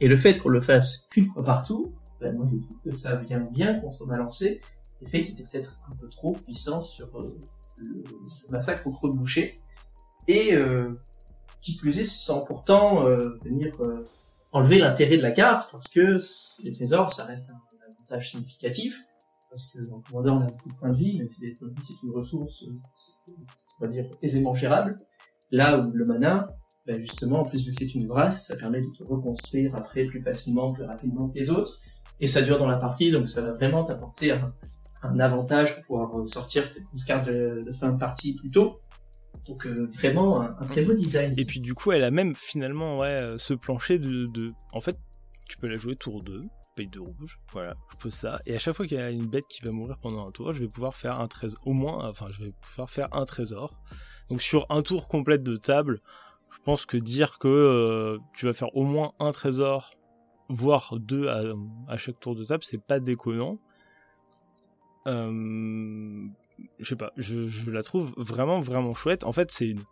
Et 0.00 0.06
le 0.06 0.16
fait 0.16 0.38
qu'on 0.38 0.50
le 0.50 0.60
fasse 0.60 1.08
qu'une 1.10 1.26
fois 1.26 1.44
partout, 1.44 1.92
ben 2.20 2.36
moi 2.36 2.46
je 2.48 2.56
trouve 2.56 2.78
que 2.84 2.96
ça 2.96 3.16
vient 3.16 3.40
bien 3.40 3.74
contrebalancer 3.80 4.60
le 5.00 5.08
fait 5.08 5.22
qu'il 5.22 5.34
était 5.34 5.44
peut-être 5.44 5.80
un 5.90 5.96
peu 5.96 6.08
trop 6.08 6.32
puissant 6.32 6.82
sur 6.82 7.08
euh, 7.18 7.36
le, 7.78 8.04
massacre 8.50 8.86
au 8.86 8.90
creux 8.90 9.10
de 9.10 9.16
boucher. 9.16 9.56
Et 10.28 10.54
euh, 10.54 11.00
qui 11.60 11.76
plus 11.76 11.98
est, 11.98 12.04
sans 12.04 12.44
pourtant 12.44 13.04
venir 13.44 13.72
enlever 14.52 14.78
l'intérêt 14.78 15.16
de 15.16 15.22
la 15.22 15.32
carte, 15.32 15.70
parce 15.72 15.88
que 15.88 16.18
les 16.62 16.70
trésors, 16.70 17.12
ça 17.12 17.24
reste 17.24 17.50
un, 17.50 17.60
avantage 18.08 18.30
significatif, 18.30 19.04
parce 19.50 19.72
que 19.72 19.88
dans 19.88 20.00
Commander, 20.00 20.30
on 20.30 20.40
a 20.40 20.46
beaucoup 20.46 20.68
de 20.68 20.74
points 20.74 20.90
de 20.90 20.96
vie, 20.96 21.18
même 21.18 21.28
si 21.28 21.40
les 21.40 21.54
points 21.54 21.68
de 21.68 21.74
vie, 21.74 21.86
c'est 21.86 22.06
une 22.06 22.12
ressource, 22.12 22.64
on 23.80 23.84
va 23.84 23.88
dire, 23.88 24.06
aisément 24.22 24.54
gérable. 24.54 24.96
Là 25.50 25.78
où 25.78 25.90
le 25.90 26.04
mana, 26.04 26.48
ben 26.86 27.00
justement, 27.00 27.40
en 27.40 27.44
plus 27.44 27.64
vu 27.64 27.72
que 27.72 27.78
c'est 27.78 27.94
une 27.94 28.06
grâce, 28.06 28.46
ça 28.46 28.56
permet 28.56 28.80
de 28.80 28.88
te 28.96 29.02
reconstruire 29.02 29.74
après 29.74 30.04
plus 30.04 30.22
facilement, 30.22 30.72
plus 30.72 30.84
rapidement 30.84 31.28
que 31.28 31.38
les 31.38 31.50
autres, 31.50 31.78
et 32.20 32.26
ça 32.26 32.42
dure 32.42 32.58
dans 32.58 32.66
la 32.66 32.76
partie, 32.76 33.10
donc 33.10 33.28
ça 33.28 33.42
va 33.42 33.52
vraiment 33.52 33.84
t'apporter 33.84 34.32
un, 34.32 35.20
avantage 35.20 35.76
pour 35.76 35.84
pouvoir 35.84 36.28
sortir 36.28 36.68
tes 36.68 36.80
cartes 37.06 37.28
de, 37.28 37.62
fin 37.72 37.92
de 37.92 37.98
partie 37.98 38.34
plus 38.34 38.50
tôt. 38.50 38.80
Donc 39.46 39.64
euh, 39.66 39.88
vraiment 39.94 40.42
un, 40.42 40.56
un, 40.60 40.66
très 40.66 40.82
beau 40.82 40.92
design. 40.92 41.32
Et 41.38 41.44
puis 41.44 41.60
du 41.60 41.72
coup, 41.74 41.92
elle 41.92 42.02
a 42.02 42.10
même 42.10 42.34
finalement 42.34 42.98
ouais, 42.98 43.06
euh, 43.06 43.38
ce 43.38 43.54
plancher 43.54 43.98
de, 43.98 44.26
de... 44.26 44.50
En 44.72 44.80
fait, 44.80 44.98
tu 45.48 45.56
peux 45.56 45.68
la 45.68 45.76
jouer 45.76 45.94
tour 45.94 46.22
2, 46.22 46.40
de 46.86 47.00
rouge, 47.00 47.38
voilà, 47.52 47.76
je 47.92 47.96
peux 47.98 48.10
ça. 48.10 48.40
Et 48.46 48.54
à 48.54 48.58
chaque 48.58 48.74
fois 48.74 48.86
qu'il 48.86 48.98
y 48.98 49.00
a 49.00 49.10
une 49.10 49.26
bête 49.26 49.46
qui 49.48 49.62
va 49.62 49.70
mourir 49.70 49.98
pendant 49.98 50.26
un 50.26 50.30
tour, 50.30 50.52
je 50.52 50.60
vais 50.60 50.68
pouvoir 50.68 50.94
faire 50.94 51.20
un 51.20 51.28
trésor, 51.28 51.60
au 51.64 51.72
moins, 51.72 52.08
enfin 52.08 52.26
je 52.30 52.42
vais 52.42 52.52
pouvoir 52.60 52.90
faire 52.90 53.08
un 53.12 53.24
trésor. 53.24 53.74
Donc 54.28 54.42
sur 54.42 54.66
un 54.70 54.82
tour 54.82 55.08
complet 55.08 55.38
de 55.38 55.56
table, 55.56 56.00
je 56.50 56.58
pense 56.64 56.86
que 56.86 56.96
dire 56.96 57.38
que 57.38 57.48
euh, 57.48 58.18
tu 58.34 58.46
vas 58.46 58.52
faire 58.52 58.74
au 58.76 58.84
moins 58.84 59.12
un 59.18 59.30
trésor, 59.30 59.94
voire 60.48 60.94
deux 60.98 61.28
à, 61.28 61.96
chaque 61.96 62.20
tour 62.20 62.34
de 62.34 62.44
table, 62.44 62.64
c'est 62.64 62.82
pas 62.82 63.00
déconnant. 63.00 63.58
Euh, 65.06 66.26
je 66.78 66.84
sais 66.84 66.96
pas, 66.96 67.12
je, 67.16 67.46
je, 67.46 67.70
la 67.70 67.82
trouve 67.82 68.14
vraiment 68.16 68.60
vraiment 68.60 68.94
chouette. 68.94 69.24
En 69.24 69.32
fait, 69.32 69.50
c'est 69.50 69.68
une 69.68 69.84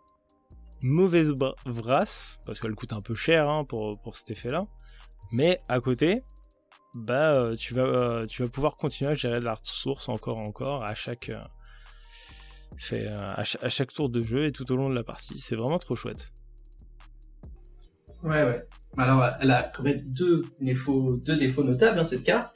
mauvaise 0.81 1.33
brasse 1.65 2.39
parce 2.45 2.59
qu'elle 2.59 2.75
coûte 2.75 2.93
un 2.93 3.01
peu 3.01 3.15
cher 3.15 3.49
hein, 3.49 3.63
pour, 3.65 3.99
pour 4.01 4.17
cet 4.17 4.31
effet-là. 4.31 4.67
Mais 5.31 5.59
à 5.67 5.79
côté, 5.79 6.23
bah 6.97 7.33
euh, 7.33 7.55
tu 7.55 7.75
vas 7.75 7.83
euh, 7.83 8.25
tu 8.25 8.41
vas 8.41 8.49
pouvoir 8.49 8.75
continuer 8.75 9.11
à 9.11 9.13
gérer 9.13 9.39
de 9.39 9.45
la 9.45 9.53
ressource 9.53 10.09
encore 10.09 10.39
encore 10.39 10.83
à 10.83 10.95
chaque 10.95 11.29
euh, 11.29 13.33
à, 13.35 13.43
chaque 13.43 13.93
tour 13.93 14.09
de 14.09 14.23
jeu 14.23 14.45
et 14.45 14.51
tout 14.51 14.69
au 14.71 14.75
long 14.75 14.89
de 14.89 14.95
la 14.95 15.03
partie. 15.03 15.37
C'est 15.37 15.55
vraiment 15.55 15.77
trop 15.77 15.95
chouette. 15.95 16.31
Ouais 18.23 18.43
ouais. 18.43 18.65
Alors 18.97 19.23
elle 19.39 19.51
a 19.51 19.63
quand 19.63 19.83
même 19.83 20.01
deux 20.01 20.43
défauts 20.59 21.63
notables 21.63 21.99
hein, 21.99 22.05
cette 22.05 22.23
carte. 22.23 22.53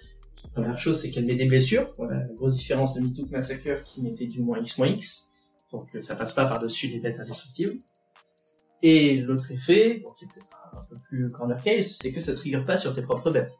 Première 0.54 0.78
chose, 0.78 1.00
c'est 1.00 1.12
qu'elle 1.12 1.28
met 1.28 1.36
des 1.36 1.46
blessures. 1.46 1.92
Voilà, 1.98 2.22
la 2.22 2.34
grosse 2.34 2.58
différence 2.58 2.96
de 2.96 3.00
Mitouk 3.00 3.30
Massacre 3.30 3.84
qui 3.84 4.02
mettait 4.02 4.26
du 4.26 4.42
moins 4.42 4.60
X 4.60 4.80
moins 4.80 4.88
X. 4.88 5.32
Donc 5.72 5.88
ça 6.00 6.16
passe 6.16 6.34
pas 6.34 6.46
par-dessus 6.46 6.88
les 6.88 7.00
bêtes 7.00 7.20
indestructibles. 7.20 7.76
Et 8.82 9.18
l'autre 9.18 9.52
effet, 9.52 10.04
qui 10.18 10.26
est 10.26 10.28
peut-être 10.28 10.50
un 10.74 10.84
peu 10.86 10.96
plus 11.08 11.30
corner 11.30 11.62
case, 11.62 11.92
c'est 11.92 12.12
que 12.12 12.20
ça 12.20 12.34
trigger 12.34 12.64
pas 12.66 12.76
sur 12.76 12.92
tes 12.92 13.04
propres 13.04 13.30
bêtes. 13.30 13.60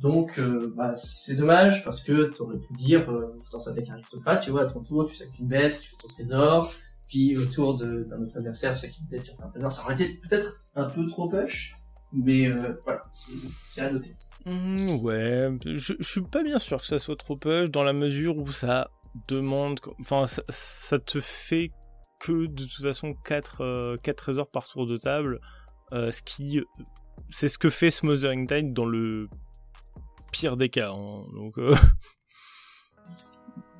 Donc 0.00 0.38
euh, 0.38 0.72
bah, 0.76 0.94
c'est 0.96 1.36
dommage 1.36 1.84
parce 1.84 2.02
que 2.02 2.30
tu 2.34 2.42
aurais 2.42 2.56
pu 2.56 2.72
dire 2.72 3.10
euh, 3.10 3.36
dans 3.52 3.60
sa 3.60 3.72
deck 3.72 3.90
aristocrate, 3.90 4.42
tu 4.42 4.50
vois, 4.50 4.62
à 4.62 4.66
ton 4.66 4.80
tour, 4.80 5.06
tu 5.06 5.14
sacs 5.14 5.38
une 5.38 5.46
bête, 5.46 5.78
tu 5.78 5.90
fais 5.90 5.96
ton 5.96 6.08
trésor, 6.08 6.72
puis 7.06 7.36
au 7.36 7.44
tour 7.44 7.76
d'un 7.76 8.22
autre 8.22 8.38
adversaire, 8.38 8.72
tu 8.72 8.80
sacs 8.80 8.98
une 8.98 9.06
bête, 9.08 9.24
tu 9.24 9.32
fais 9.36 9.42
un 9.42 9.48
trésor. 9.48 9.70
Ça 9.70 9.84
aurait 9.84 9.94
été 9.94 10.08
peut-être 10.08 10.58
un 10.74 10.88
peu 10.88 11.06
trop 11.06 11.28
push, 11.28 11.74
mais 12.14 12.46
euh, 12.46 12.80
voilà, 12.84 13.02
c'est 13.12 13.82
à 13.82 13.92
noter. 13.92 14.16
Mmh, 14.46 14.94
ouais, 15.02 15.50
je, 15.66 15.92
suis 16.00 16.22
pas 16.22 16.42
bien 16.42 16.58
sûr 16.58 16.80
que 16.80 16.86
ça 16.86 16.98
soit 16.98 17.16
trop 17.16 17.36
push 17.36 17.68
dans 17.68 17.82
la 17.82 17.92
mesure 17.92 18.38
où 18.38 18.50
ça 18.50 18.88
demande, 19.28 19.80
enfin 20.00 20.24
ça, 20.24 20.42
ça 20.48 20.98
te 20.98 21.20
fait 21.20 21.72
que 22.20 22.46
de 22.46 22.64
toute 22.64 22.82
façon 22.82 23.12
4, 23.26 23.60
euh, 23.60 23.96
4 24.02 24.16
trésors 24.16 24.50
par 24.50 24.66
tour 24.66 24.86
de 24.86 24.96
table, 24.96 25.40
ce 25.92 26.22
qui 26.22 26.62
c'est 27.28 27.48
ce 27.48 27.58
que 27.58 27.68
fait 27.68 27.90
Smothering 27.90 28.46
Tide 28.46 28.72
dans 28.72 28.86
le 28.86 29.28
pire 30.30 30.56
des 30.56 30.68
cas. 30.68 30.90
Hein, 30.90 31.24
donc 31.34 31.58
euh... 31.58 31.74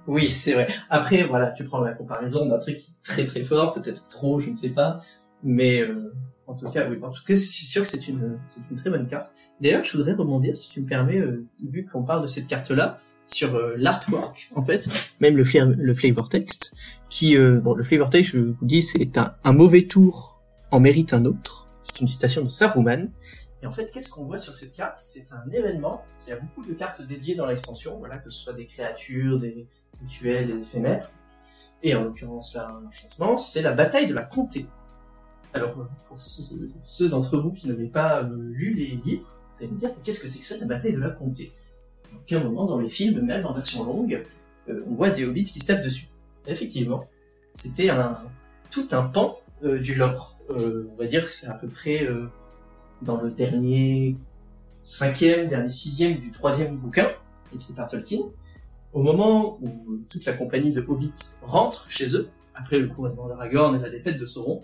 Oui, 0.07 0.28
c'est 0.28 0.55
vrai. 0.55 0.66
Après, 0.88 1.22
voilà, 1.22 1.51
tu 1.51 1.62
prends 1.64 1.80
la 1.80 1.92
comparaison 1.92 2.46
d'un 2.46 2.59
truc 2.59 2.80
très 3.05 3.26
très 3.26 3.44
fort, 3.44 3.74
peut-être 3.74 4.09
trop, 4.09 4.40
je 4.40 4.51
ne 4.51 4.57
sais 4.57 4.70
pas, 4.70 5.01
mais 5.44 5.82
euh, 5.82 6.12
en 6.46 6.55
tout 6.55 6.68
cas, 6.70 6.88
oui. 6.88 6.98
En 7.03 7.11
tout 7.11 7.22
cas, 7.24 7.36
c'est 7.36 7.64
sûr 7.64 7.82
que 7.82 7.88
c'est 7.88 8.09
une, 8.09 8.38
c'est 8.48 8.61
une 8.70 8.76
très 8.76 8.90
bonne 8.90 9.07
carte. 9.07 9.30
D'ailleurs, 9.61 9.84
je 9.84 9.96
voudrais 9.96 10.14
rebondir, 10.14 10.57
si 10.57 10.70
tu 10.70 10.80
me 10.80 10.86
permets, 10.86 11.18
euh, 11.18 11.46
vu 11.62 11.86
qu'on 11.86 12.03
parle 12.03 12.22
de 12.22 12.26
cette 12.26 12.46
carte-là, 12.46 12.98
sur 13.26 13.57
l'artwork, 13.76 14.51
en 14.57 14.64
fait, 14.64 14.88
même 15.20 15.36
le, 15.36 15.44
le 15.76 15.94
flavor 15.94 16.28
text, 16.28 16.74
qui, 17.09 17.36
bon, 17.36 17.74
le 17.74 17.84
flavor 17.84 18.11
text, 18.11 18.32
je 18.32 18.38
vous 18.40 18.66
dis, 18.66 18.82
c'est 18.82 19.16
un, 19.18 19.36
un 19.44 19.53
mauvais 19.53 19.82
tour 19.82 20.40
en 20.70 20.80
mérite 20.80 21.12
un 21.12 21.24
autre. 21.24 21.68
C'est 21.82 22.01
une 22.01 22.09
citation 22.09 22.44
de 22.44 22.48
Saruman. 22.48 23.11
Et 23.63 23.67
en 23.67 23.71
fait, 23.71 23.91
qu'est-ce 23.93 24.11
qu'on 24.11 24.25
voit 24.25 24.39
sur 24.39 24.55
cette 24.55 24.75
carte? 24.75 24.99
C'est 24.99 25.27
un 25.33 25.51
événement. 25.51 26.05
Il 26.27 26.31
y 26.31 26.33
a 26.33 26.37
beaucoup 26.37 26.65
de 26.65 26.73
cartes 26.73 27.03
dédiées 27.03 27.35
dans 27.35 27.47
l'extension, 27.47 27.99
voilà, 27.99 28.19
que 28.19 28.31
ce 28.31 28.39
soit 28.39 28.53
des 28.55 28.67
créatures, 28.67 29.39
des 29.39 29.67
rituels, 30.01 30.47
des 30.47 30.63
éphémères. 30.63 31.11
Et 31.83 31.95
en 31.95 32.05
l'occurrence, 32.05 32.55
là, 32.55 32.71
un 32.71 32.87
enchantement, 32.87 33.37
c'est 33.37 33.63
la 33.63 33.73
bataille 33.73 34.07
de 34.07 34.15
la 34.15 34.23
comté. 34.23 34.67
Alors, 35.53 35.75
pour 36.09 36.21
ceux 36.21 37.09
d'entre 37.09 37.39
vous 37.39 37.53
qui 37.53 37.69
n'avaient 37.69 37.87
pas 37.87 38.23
euh, 38.23 38.37
lu 38.51 38.75
les 38.75 39.01
livres, 39.05 39.27
vous 39.55 39.65
allez 39.65 39.73
me 39.73 39.79
dire, 39.79 39.91
qu'est-ce 40.05 40.21
que 40.21 40.29
c'est 40.29 40.41
que 40.41 40.47
ça, 40.47 40.57
la 40.59 40.67
bataille 40.67 40.93
de 40.93 41.01
la 41.01 41.11
comté? 41.11 41.53
À 42.13 42.17
aucun 42.17 42.41
moment 42.41 42.67
dans 42.67 42.79
les 42.79 42.89
films, 42.89 43.21
même 43.23 43.45
en 43.45 43.53
version 43.53 43.85
longue, 43.85 44.23
euh, 44.69 44.85
on 44.89 44.95
voit 44.95 45.11
des 45.11 45.25
hobbits 45.25 45.45
qui 45.45 45.61
se 45.61 45.67
tapent 45.67 45.83
dessus? 45.83 46.07
effectivement, 46.47 47.07
c'était 47.55 47.91
un, 47.91 48.15
tout 48.71 48.89
un 48.93 49.03
pan 49.03 49.39
euh, 49.65 49.79
du 49.79 49.95
lore. 49.95 50.39
Euh, 50.51 50.89
on 50.93 50.97
va 50.97 51.07
dire 51.07 51.27
que 51.27 51.33
c'est 51.33 51.47
à 51.47 51.55
peu 51.55 51.69
près 51.69 52.05
euh, 52.05 52.27
dans 53.03 53.20
le 53.20 53.30
dernier 53.30 54.16
cinquième, 54.82 55.48
dernier 55.48 55.70
sixième 55.70 56.18
du 56.18 56.32
troisième 56.32 56.76
bouquin, 56.76 57.11
écrit 57.55 57.72
par 57.72 57.88
Tolkien, 57.88 58.20
au 58.92 59.03
moment 59.03 59.59
où 59.62 59.98
toute 60.09 60.24
la 60.24 60.32
compagnie 60.32 60.72
de 60.72 60.84
hobbits 60.86 61.12
rentre 61.42 61.88
chez 61.90 62.14
eux, 62.16 62.28
après 62.55 62.78
le 62.78 62.88
couronnement 62.88 63.28
d'Aragorn 63.28 63.76
et 63.76 63.78
la 63.78 63.90
défaite 63.90 64.18
de 64.18 64.26
Sauron, 64.26 64.61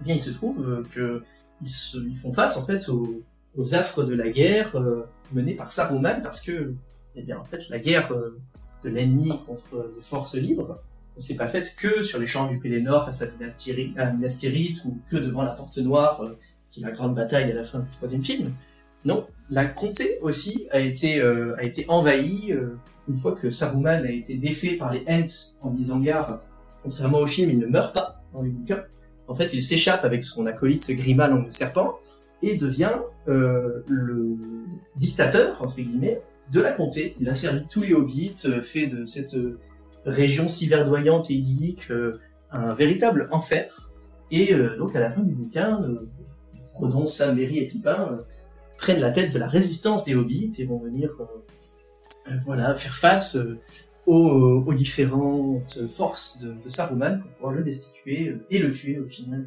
eh 0.00 0.04
bien 0.04 0.14
il 0.14 0.20
se 0.20 0.30
trouve 0.30 0.68
euh, 0.68 0.82
que 0.92 1.22
ils, 1.62 1.68
se, 1.68 1.98
ils 1.98 2.16
font 2.16 2.32
face 2.32 2.56
en 2.56 2.64
fait 2.64 2.88
aux, 2.88 3.24
affres 3.72 4.04
de 4.04 4.14
la 4.14 4.28
guerre 4.28 4.76
euh, 4.76 5.08
menée 5.32 5.54
par 5.54 5.72
Saruman 5.72 6.22
parce 6.22 6.40
que 6.40 6.74
eh 7.16 7.22
bien 7.22 7.38
en 7.38 7.44
fait 7.44 7.68
la 7.70 7.80
guerre 7.80 8.12
euh, 8.12 8.38
de 8.84 8.88
l'ennemi 8.88 9.32
contre 9.46 9.90
les 9.96 10.00
forces 10.00 10.36
libres 10.36 10.78
ne 11.16 11.20
s'est 11.20 11.34
pas 11.34 11.48
faite 11.48 11.74
que 11.74 12.04
sur 12.04 12.20
les 12.20 12.28
champs 12.28 12.46
du 12.46 12.60
Pélénor 12.60 13.04
face 13.04 13.22
à 13.22 13.26
Minas 13.26 14.36
Tirith 14.36 14.84
ou 14.84 15.00
que 15.10 15.16
devant 15.16 15.42
la 15.42 15.50
Porte 15.50 15.78
Noire 15.78 16.22
qui 16.70 16.80
est 16.80 16.84
la 16.84 16.92
grande 16.92 17.14
bataille 17.14 17.50
à 17.50 17.54
la 17.54 17.64
fin 17.64 17.80
du 17.80 17.90
troisième 17.90 18.24
film. 18.24 18.52
Non, 19.04 19.26
la 19.50 19.64
comté 19.64 20.18
aussi 20.22 20.68
a 20.70 20.80
été 20.80 21.20
euh, 21.20 21.56
a 21.56 21.64
été 21.64 21.84
envahie 21.88 22.52
une 23.08 23.16
fois 23.16 23.34
que 23.34 23.50
Saruman 23.50 24.04
a 24.04 24.10
été 24.10 24.34
défait 24.34 24.72
par 24.72 24.92
les 24.92 25.04
Ents 25.08 25.56
en 25.62 25.76
Isengard. 25.76 26.42
Contrairement 26.82 27.18
au 27.18 27.26
film, 27.26 27.50
il 27.50 27.58
ne 27.58 27.66
meurt 27.66 27.94
pas 27.94 28.22
dans 28.32 28.42
les 28.42 28.50
bouquins. 28.50 28.84
En 29.26 29.34
fait, 29.34 29.52
il 29.52 29.62
s'échappe 29.62 30.04
avec 30.04 30.24
son 30.24 30.46
acolyte 30.46 30.90
Grima 30.90 31.28
langue 31.28 31.46
de 31.46 31.52
serpent 31.52 31.98
et 32.42 32.56
devient 32.56 32.96
euh, 33.28 33.84
le 33.88 34.36
dictateur, 34.96 35.60
entre 35.62 35.76
guillemets, 35.76 36.20
de 36.52 36.60
la 36.60 36.72
comté. 36.72 37.14
Il 37.20 37.28
a 37.28 37.34
servi 37.34 37.66
tous 37.68 37.82
les 37.82 37.92
hobbits, 37.92 38.34
euh, 38.46 38.60
fait 38.60 38.86
de 38.86 39.06
cette 39.06 39.34
euh, 39.34 39.58
région 40.06 40.48
si 40.48 40.66
verdoyante 40.66 41.30
et 41.30 41.34
idyllique 41.34 41.90
euh, 41.90 42.20
un 42.50 42.74
véritable 42.74 43.28
enfer. 43.30 43.90
Et 44.30 44.54
euh, 44.54 44.78
donc 44.78 44.94
à 44.96 45.00
la 45.00 45.10
fin 45.10 45.22
du 45.22 45.34
bouquin, 45.34 45.80
Frodon, 46.78 47.06
Sam, 47.06 47.36
Merry 47.36 47.58
et 47.58 47.66
Pipin 47.66 48.20
prennent 48.76 49.00
la 49.00 49.10
tête 49.10 49.32
de 49.32 49.38
la 49.38 49.48
résistance 49.48 50.04
des 50.04 50.14
hobbits 50.14 50.52
et 50.58 50.64
vont 50.64 50.78
venir 50.78 51.10
voilà, 52.44 52.74
faire 52.76 52.94
face 52.94 53.36
aux, 54.06 54.72
différentes 54.72 55.86
forces 55.92 56.40
de, 56.40 56.68
Saruman 56.68 57.20
pour 57.20 57.30
pouvoir 57.32 57.52
le 57.52 57.64
destituer 57.64 58.36
et 58.50 58.58
le 58.58 58.72
tuer 58.72 58.98
au 58.98 59.06
final 59.06 59.46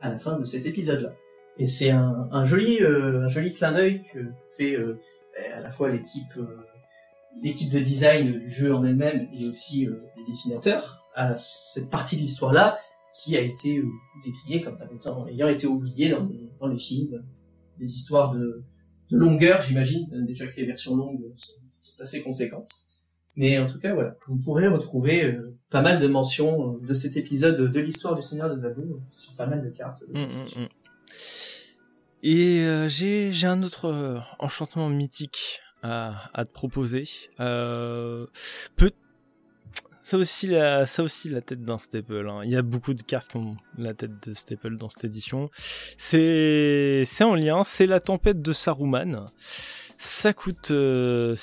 à 0.00 0.10
la 0.10 0.18
fin 0.18 0.36
de 0.38 0.44
cet 0.44 0.66
épisode-là. 0.66 1.14
Et 1.58 1.66
c'est 1.66 1.90
un, 1.90 2.28
un, 2.32 2.44
joli, 2.44 2.82
euh, 2.82 3.24
un 3.24 3.28
joli 3.28 3.54
clin 3.54 3.72
d'œil 3.72 4.02
que 4.12 4.18
fait 4.56 4.74
euh, 4.74 5.00
à 5.56 5.60
la 5.60 5.70
fois 5.70 5.88
l'équipe, 5.88 6.36
euh, 6.36 6.58
l'équipe 7.42 7.70
de 7.70 7.78
design 7.78 8.38
du 8.38 8.50
jeu 8.50 8.74
en 8.74 8.84
elle-même 8.84 9.28
et 9.32 9.48
aussi 9.48 9.86
les 9.86 10.24
dessinateurs 10.26 11.04
à 11.14 11.36
cette 11.36 11.90
partie 11.90 12.16
de 12.16 12.22
l'histoire-là 12.22 12.78
qui 13.14 13.36
a 13.36 13.40
été 13.40 13.82
décriée 14.24 14.60
comme 14.60 14.78
étant 14.94 15.26
ayant 15.28 15.48
été 15.48 15.66
oubliée 15.66 16.10
dans 16.10 16.26
les, 16.26 16.50
dans 16.60 16.66
les 16.66 16.78
films, 16.78 17.24
des 17.78 17.86
histoires 17.86 18.32
de, 18.32 18.62
de 19.10 19.16
longueur, 19.16 19.62
j'imagine, 19.62 20.06
déjà 20.26 20.46
que 20.46 20.56
les 20.56 20.66
versions 20.66 20.96
longues 20.96 21.32
sont, 21.36 21.60
sont, 21.82 22.02
assez 22.02 22.22
conséquentes. 22.22 22.70
Mais 23.36 23.58
en 23.58 23.66
tout 23.66 23.78
cas, 23.78 23.94
voilà, 23.94 24.16
vous 24.28 24.38
pourrez 24.38 24.68
retrouver 24.68 25.24
euh, 25.24 25.56
pas 25.70 25.82
mal 25.82 26.00
de 26.00 26.06
mentions 26.06 26.78
de 26.78 26.94
cet 26.94 27.16
épisode 27.16 27.70
de 27.70 27.80
l'histoire 27.80 28.14
du 28.14 28.22
Seigneur 28.22 28.54
des 28.54 28.64
Anneaux 28.64 29.00
sur 29.08 29.34
pas 29.34 29.46
mal 29.46 29.62
de 29.62 29.70
cartes. 29.70 30.02
De 30.08 30.12
mmh, 30.12 30.62
mmh. 30.62 30.68
Et 32.26 32.60
euh, 32.60 32.88
j'ai 32.88 33.46
un 33.46 33.62
autre 33.62 33.86
euh, 33.86 34.18
enchantement 34.38 34.88
mythique 34.88 35.60
à, 35.82 36.30
à 36.32 36.44
te 36.44 36.50
proposer. 36.50 37.04
Euh, 37.38 38.26
peut 38.76 38.92
ça 40.04 40.18
aussi 40.18 40.48
la 40.48 40.84
ça 40.84 41.02
aussi 41.02 41.30
la 41.30 41.40
tête 41.40 41.64
d'un 41.64 41.78
staple. 41.78 42.28
Hein. 42.28 42.42
Il 42.44 42.50
y 42.50 42.56
a 42.56 42.62
beaucoup 42.62 42.92
de 42.92 43.02
cartes 43.02 43.30
qui 43.30 43.38
ont 43.38 43.56
la 43.78 43.94
tête 43.94 44.28
de 44.28 44.34
staple 44.34 44.76
dans 44.76 44.90
cette 44.90 45.04
édition. 45.04 45.48
C'est 45.96 47.04
c'est 47.06 47.24
en 47.24 47.34
lien. 47.34 47.64
C'est 47.64 47.86
la 47.86 48.00
tempête 48.00 48.42
de 48.42 48.52
Saruman. 48.52 49.24
Ça 49.96 50.34
coûte 50.34 50.66
6, 50.66 50.70
euh, 50.70 51.36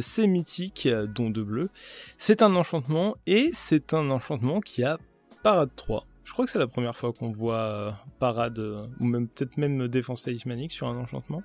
c'est 0.00 0.26
mythique, 0.28 0.88
dont 1.16 1.30
2 1.30 1.42
bleus. 1.42 1.70
C'est 2.18 2.42
un 2.42 2.54
enchantement, 2.54 3.16
et 3.26 3.50
c'est 3.52 3.94
un 3.94 4.08
enchantement 4.12 4.60
qui 4.60 4.84
a 4.84 4.98
parade 5.42 5.70
3. 5.74 6.06
Je 6.22 6.32
crois 6.32 6.44
que 6.44 6.52
c'est 6.52 6.60
la 6.60 6.68
première 6.68 6.96
fois 6.96 7.12
qu'on 7.12 7.32
voit 7.32 7.56
euh, 7.56 7.90
parade, 8.20 8.60
ou 9.00 9.04
même 9.04 9.26
peut-être 9.26 9.56
même 9.56 9.88
défense 9.88 10.22
talismanique 10.22 10.70
sur 10.70 10.86
un 10.86 10.96
enchantement. 10.96 11.42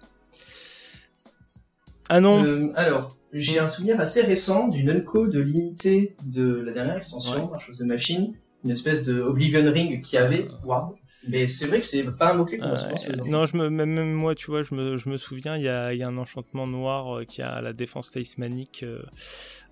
Ah 2.10 2.20
non. 2.20 2.72
Alors, 2.76 3.16
j'ai 3.34 3.60
un 3.60 3.68
souvenir 3.68 4.00
assez 4.00 4.22
récent 4.22 4.68
d'une 4.68 4.90
unco 4.90 5.28
de 5.28 5.40
limité 5.40 6.16
de 6.26 6.62
la 6.62 6.72
dernière 6.72 6.98
extension, 6.98 7.52
ouais. 7.52 7.60
chose 7.60 7.78
de 7.78 7.86
machine, 7.86 8.34
une 8.64 8.72
espèce 8.72 9.04
de 9.04 9.22
Oblivion 9.22 9.72
Ring 9.72 10.02
qui 10.02 10.18
avait 10.18 10.48
Ward, 10.66 10.94
mais 11.28 11.48
c'est 11.48 11.68
vrai 11.68 11.80
que 11.80 11.86
c'est 11.86 12.04
pas 12.04 12.32
un 12.32 12.34
mot-clé 12.34 12.58
qu'on 12.58 12.76
se 12.76 13.30
Non, 13.30 13.46
je 13.46 13.56
me, 13.56 13.70
même, 13.70 14.12
moi, 14.12 14.34
tu 14.34 14.48
vois, 14.48 14.64
je 14.64 14.74
me, 14.74 14.98
je 14.98 15.08
me 15.08 15.18
souviens, 15.18 15.56
il 15.56 15.64
y 15.64 15.70
a, 15.70 15.94
y 15.94 16.02
a, 16.02 16.08
un 16.08 16.18
enchantement 16.18 16.66
noir 16.66 17.20
euh, 17.20 17.24
qui 17.26 17.42
a 17.42 17.62
la 17.62 17.74
défense 17.74 18.10
talismanique, 18.10 18.82
euh, 18.84 19.04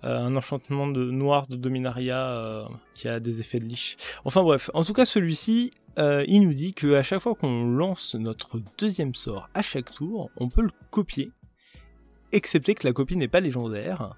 euh, 0.04 0.16
un 0.18 0.36
enchantement 0.36 0.86
de 0.86 1.10
noir 1.10 1.48
de 1.48 1.56
Dominaria 1.56 2.68
qui 2.94 3.08
a 3.08 3.18
des 3.18 3.40
effets 3.40 3.58
de 3.58 3.64
liche. 3.64 3.96
Enfin 4.24 4.42
bref, 4.42 4.70
en 4.74 4.84
tout 4.84 4.92
cas, 4.92 5.04
celui-ci, 5.04 5.72
il 5.98 6.40
nous 6.42 6.54
dit 6.54 6.72
que 6.72 6.94
à 6.94 7.02
chaque 7.02 7.20
fois 7.20 7.34
qu'on 7.34 7.66
lance 7.66 8.14
notre 8.14 8.60
deuxième 8.78 9.14
sort 9.14 9.48
à 9.54 9.62
chaque 9.62 9.90
tour, 9.90 10.30
on 10.36 10.48
peut 10.48 10.62
le 10.62 10.70
copier, 10.90 11.32
excepté 12.32 12.74
que 12.74 12.86
la 12.86 12.92
copie 12.92 13.16
n'est 13.16 13.28
pas 13.28 13.40
légendaire, 13.40 14.16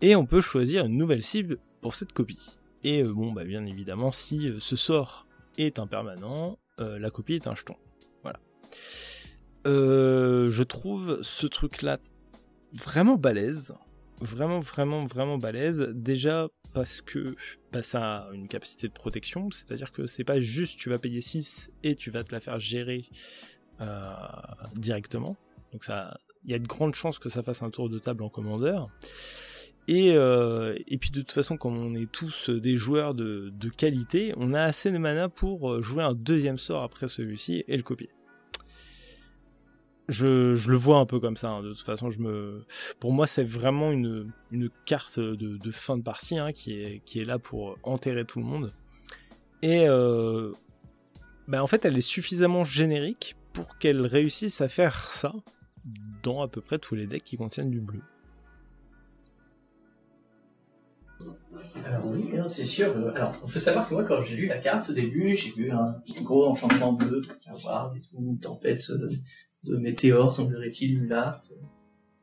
et 0.00 0.16
on 0.16 0.26
peut 0.26 0.40
choisir 0.40 0.84
une 0.86 0.96
nouvelle 0.96 1.22
cible 1.22 1.58
pour 1.80 1.94
cette 1.94 2.12
copie. 2.12 2.58
Et 2.84 3.02
bon, 3.02 3.32
bah 3.32 3.44
bien 3.44 3.66
évidemment, 3.66 4.12
si 4.12 4.52
ce 4.58 4.76
sort 4.76 5.26
est 5.56 5.78
un 5.78 5.86
permanent, 5.86 6.58
euh, 6.80 6.98
la 6.98 7.10
copie 7.10 7.34
est 7.34 7.46
un 7.46 7.54
jeton. 7.54 7.74
Voilà. 8.22 8.38
Euh, 9.66 10.48
je 10.48 10.62
trouve 10.62 11.22
ce 11.22 11.46
truc-là 11.46 11.98
vraiment 12.72 13.16
balèze. 13.16 13.74
Vraiment, 14.20 14.60
vraiment, 14.60 15.04
vraiment 15.04 15.38
balèze. 15.38 15.80
Déjà 15.94 16.48
parce 16.74 17.00
que 17.00 17.34
bah, 17.72 17.82
ça 17.82 18.18
a 18.18 18.32
une 18.32 18.48
capacité 18.48 18.88
de 18.88 18.92
protection, 18.92 19.50
c'est-à-dire 19.50 19.90
que 19.92 20.06
c'est 20.06 20.24
pas 20.24 20.40
juste 20.40 20.78
tu 20.78 20.90
vas 20.90 20.98
payer 20.98 21.20
6 21.20 21.70
et 21.82 21.94
tu 21.94 22.10
vas 22.10 22.24
te 22.24 22.32
la 22.32 22.40
faire 22.40 22.58
gérer 22.58 23.06
euh, 23.80 24.12
directement. 24.74 25.36
Donc 25.72 25.84
ça, 25.84 26.18
il 26.48 26.52
y 26.52 26.54
a 26.54 26.58
de 26.58 26.66
grandes 26.66 26.94
chances 26.94 27.18
que 27.18 27.28
ça 27.28 27.42
fasse 27.42 27.62
un 27.62 27.68
tour 27.68 27.90
de 27.90 27.98
table 27.98 28.22
en 28.22 28.30
commandeur. 28.30 28.88
Et, 29.86 30.12
euh, 30.14 30.74
et 30.86 30.96
puis 30.96 31.10
de 31.10 31.20
toute 31.20 31.30
façon, 31.30 31.58
comme 31.58 31.76
on 31.76 31.94
est 31.94 32.10
tous 32.10 32.48
des 32.48 32.76
joueurs 32.76 33.12
de, 33.14 33.52
qualité, 33.76 34.32
on 34.38 34.54
a 34.54 34.62
assez 34.62 34.90
de 34.90 34.96
mana 34.96 35.28
pour 35.28 35.70
euh, 35.70 35.82
jouer 35.82 36.02
un 36.02 36.14
deuxième 36.14 36.56
sort 36.56 36.82
après 36.82 37.06
celui-ci 37.06 37.64
et 37.68 37.76
le 37.76 37.82
copier. 37.82 38.08
Je, 40.08 40.56
le 40.70 40.76
vois 40.76 40.96
un 40.98 41.04
peu 41.04 41.20
comme 41.20 41.36
ça. 41.36 41.50
Hein. 41.50 41.62
De 41.62 41.74
toute 41.74 41.84
façon, 41.84 42.08
je 42.08 42.18
me, 42.18 42.64
pour 42.98 43.12
moi, 43.12 43.26
c'est 43.26 43.44
vraiment 43.44 43.92
une, 43.92 44.32
carte 44.86 45.20
de, 45.20 45.70
fin 45.70 45.98
de 45.98 46.02
partie 46.02 46.38
hein, 46.38 46.52
qui, 46.52 46.80
est, 46.80 47.02
qui 47.04 47.20
est 47.20 47.26
là 47.26 47.38
pour 47.38 47.76
enterrer 47.82 48.24
tout 48.24 48.38
le 48.38 48.46
monde. 48.46 48.72
Et 49.60 49.86
euh, 49.86 50.52
bah, 51.46 51.62
en 51.62 51.66
fait, 51.66 51.84
elle 51.84 51.98
est 51.98 52.00
suffisamment 52.00 52.64
générique 52.64 53.36
pour 53.52 53.76
qu'elle 53.76 54.06
réussisse 54.06 54.62
à 54.62 54.68
faire 54.68 55.10
ça 55.10 55.34
dans 56.22 56.42
à 56.42 56.48
peu 56.48 56.60
près 56.60 56.78
tous 56.78 56.94
les 56.94 57.06
decks 57.06 57.24
qui 57.24 57.36
contiennent 57.36 57.70
du 57.70 57.80
bleu. 57.80 58.00
Alors 61.84 62.06
oui, 62.06 62.30
c'est 62.48 62.64
sûr. 62.64 62.88
Euh, 62.88 63.12
alors, 63.14 63.32
il 63.44 63.50
faut 63.50 63.58
savoir 63.58 63.88
que 63.88 63.94
moi, 63.94 64.04
quand 64.04 64.22
j'ai 64.22 64.36
lu 64.36 64.46
la 64.46 64.58
carte 64.58 64.90
au 64.90 64.92
début, 64.92 65.34
j'ai 65.36 65.50
vu 65.50 65.70
un 65.70 65.96
gros 66.22 66.46
enchantement 66.46 66.92
bleu, 66.92 67.22
avoir 67.46 67.94
une 68.16 68.38
tempête 68.38 68.82
euh, 68.90 69.10
de, 69.64 69.76
météores, 69.78 70.32
semblerait-il, 70.32 71.08
là. 71.08 71.42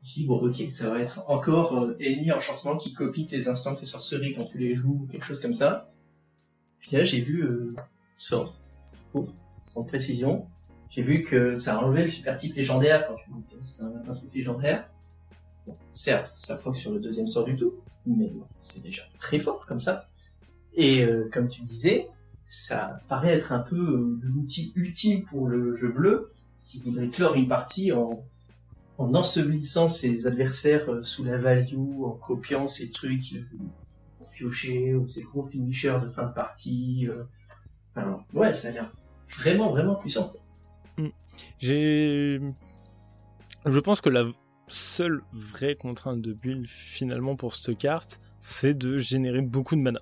Je 0.04 0.14
dit, 0.14 0.28
bon, 0.28 0.38
ok, 0.38 0.56
ça 0.72 0.92
va 0.92 1.00
être 1.00 1.30
encore 1.30 1.76
euh, 1.76 1.98
enchantement 2.32 2.78
qui 2.78 2.94
copie 2.94 3.26
tes 3.26 3.48
instants, 3.48 3.74
tes 3.74 3.86
sorceries 3.86 4.34
quand 4.34 4.46
tu 4.46 4.60
les 4.60 4.76
joues, 4.76 5.00
ou 5.02 5.08
quelque 5.08 5.26
chose 5.26 5.42
comme 5.42 5.56
ça. 5.56 5.90
Puis 6.80 6.96
là, 6.96 7.04
j'ai 7.04 7.20
vu 7.20 7.44
euh, 7.44 7.74
sort, 8.16 8.56
oh, 9.16 9.28
sans 9.68 9.84
précision. 9.84 10.48
J'ai 10.96 11.02
vu 11.02 11.24
que 11.24 11.58
ça 11.58 11.78
a 11.78 11.84
enlevé 11.84 12.04
le 12.04 12.10
super 12.10 12.38
type 12.38 12.56
légendaire 12.56 13.06
quand 13.08 13.16
tu 13.16 13.56
c'est 13.64 13.84
un, 13.84 13.92
un 14.10 14.14
truc 14.14 14.34
légendaire. 14.34 14.90
Bon, 15.68 15.76
certes, 15.94 16.34
ça 16.38 16.56
proc 16.56 16.78
sur 16.78 16.92
le 16.92 17.00
deuxième 17.00 17.28
sort 17.28 17.44
du 17.44 17.58
tout, 17.58 17.74
mais 18.06 18.32
c'est 18.58 18.82
déjà 18.82 19.02
très 19.20 19.40
fort 19.40 19.66
comme 19.66 19.80
ça. 19.80 20.08
Et 20.74 21.04
euh, 21.04 21.30
comme 21.34 21.50
tu 21.50 21.64
disais, 21.64 22.08
ça 22.48 23.02
paraît 23.10 23.34
être 23.34 23.52
un 23.52 23.60
peu 23.60 23.76
euh, 23.76 24.20
l'outil 24.22 24.72
ultime 24.76 25.26
pour 25.26 25.48
le 25.48 25.76
jeu 25.76 25.90
bleu, 25.90 26.32
qui 26.64 26.80
voudrait 26.80 27.10
clore 27.10 27.36
une 27.36 27.50
partie 27.50 27.92
en, 27.92 28.24
en 28.98 29.14
ensevelissant 29.16 29.90
ses 29.90 30.28
adversaires 30.28 30.90
euh, 30.90 31.04
sous 31.04 31.26
la 31.26 31.38
value, 31.38 32.04
en 32.04 32.12
copiant 32.12 32.70
ces 32.70 32.92
trucs 32.92 33.36
piocher, 34.32 34.96
ou 34.96 35.10
ces 35.10 35.24
gros 35.24 35.46
finishers 35.46 36.00
de 36.04 36.10
fin 36.10 36.24
de 36.24 36.34
partie. 36.34 37.08
Enfin, 37.96 38.24
ouais, 38.34 38.54
ça 38.54 38.70
a 38.70 38.72
l'air 38.72 38.92
vraiment, 39.28 39.72
vraiment 39.72 39.96
puissant. 39.96 40.32
J'ai... 41.60 42.40
Je 43.66 43.80
pense 43.80 44.02
que 44.02 44.10
la 44.10 44.26
seule 44.68 45.22
vraie 45.32 45.76
contrainte 45.76 46.22
de 46.22 46.34
build 46.34 46.68
finalement 46.68 47.36
pour 47.36 47.54
cette 47.54 47.78
carte, 47.78 48.20
c'est 48.40 48.78
de 48.78 48.98
générer 48.98 49.42
beaucoup 49.42 49.76
de 49.76 49.82
mana. 49.82 50.02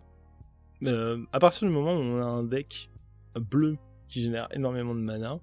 Euh, 0.86 1.18
à 1.32 1.40
partir 1.40 1.68
du 1.68 1.74
moment 1.74 1.94
où 1.94 2.02
on 2.02 2.22
a 2.22 2.26
un 2.26 2.44
deck 2.44 2.90
bleu 3.36 3.78
qui 4.08 4.22
génère 4.22 4.48
énormément 4.52 4.96
de 4.96 5.00
mana, 5.00 5.40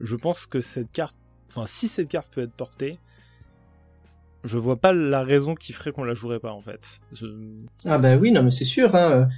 je 0.00 0.16
pense 0.16 0.46
que 0.46 0.60
cette 0.60 0.90
carte, 0.90 1.16
enfin 1.48 1.66
si 1.66 1.88
cette 1.88 2.08
carte 2.08 2.32
peut 2.32 2.42
être 2.42 2.52
portée, 2.52 2.98
je 4.44 4.58
vois 4.58 4.76
pas 4.76 4.92
la 4.92 5.22
raison 5.22 5.54
qui 5.54 5.72
ferait 5.72 5.92
qu'on 5.92 6.04
la 6.04 6.14
jouerait 6.14 6.40
pas 6.40 6.52
en 6.52 6.62
fait. 6.62 7.00
Ah 7.84 7.98
bah 7.98 8.16
oui, 8.16 8.32
non 8.32 8.42
mais 8.42 8.50
c'est 8.50 8.64
sûr. 8.64 8.94
Hein. 8.94 9.28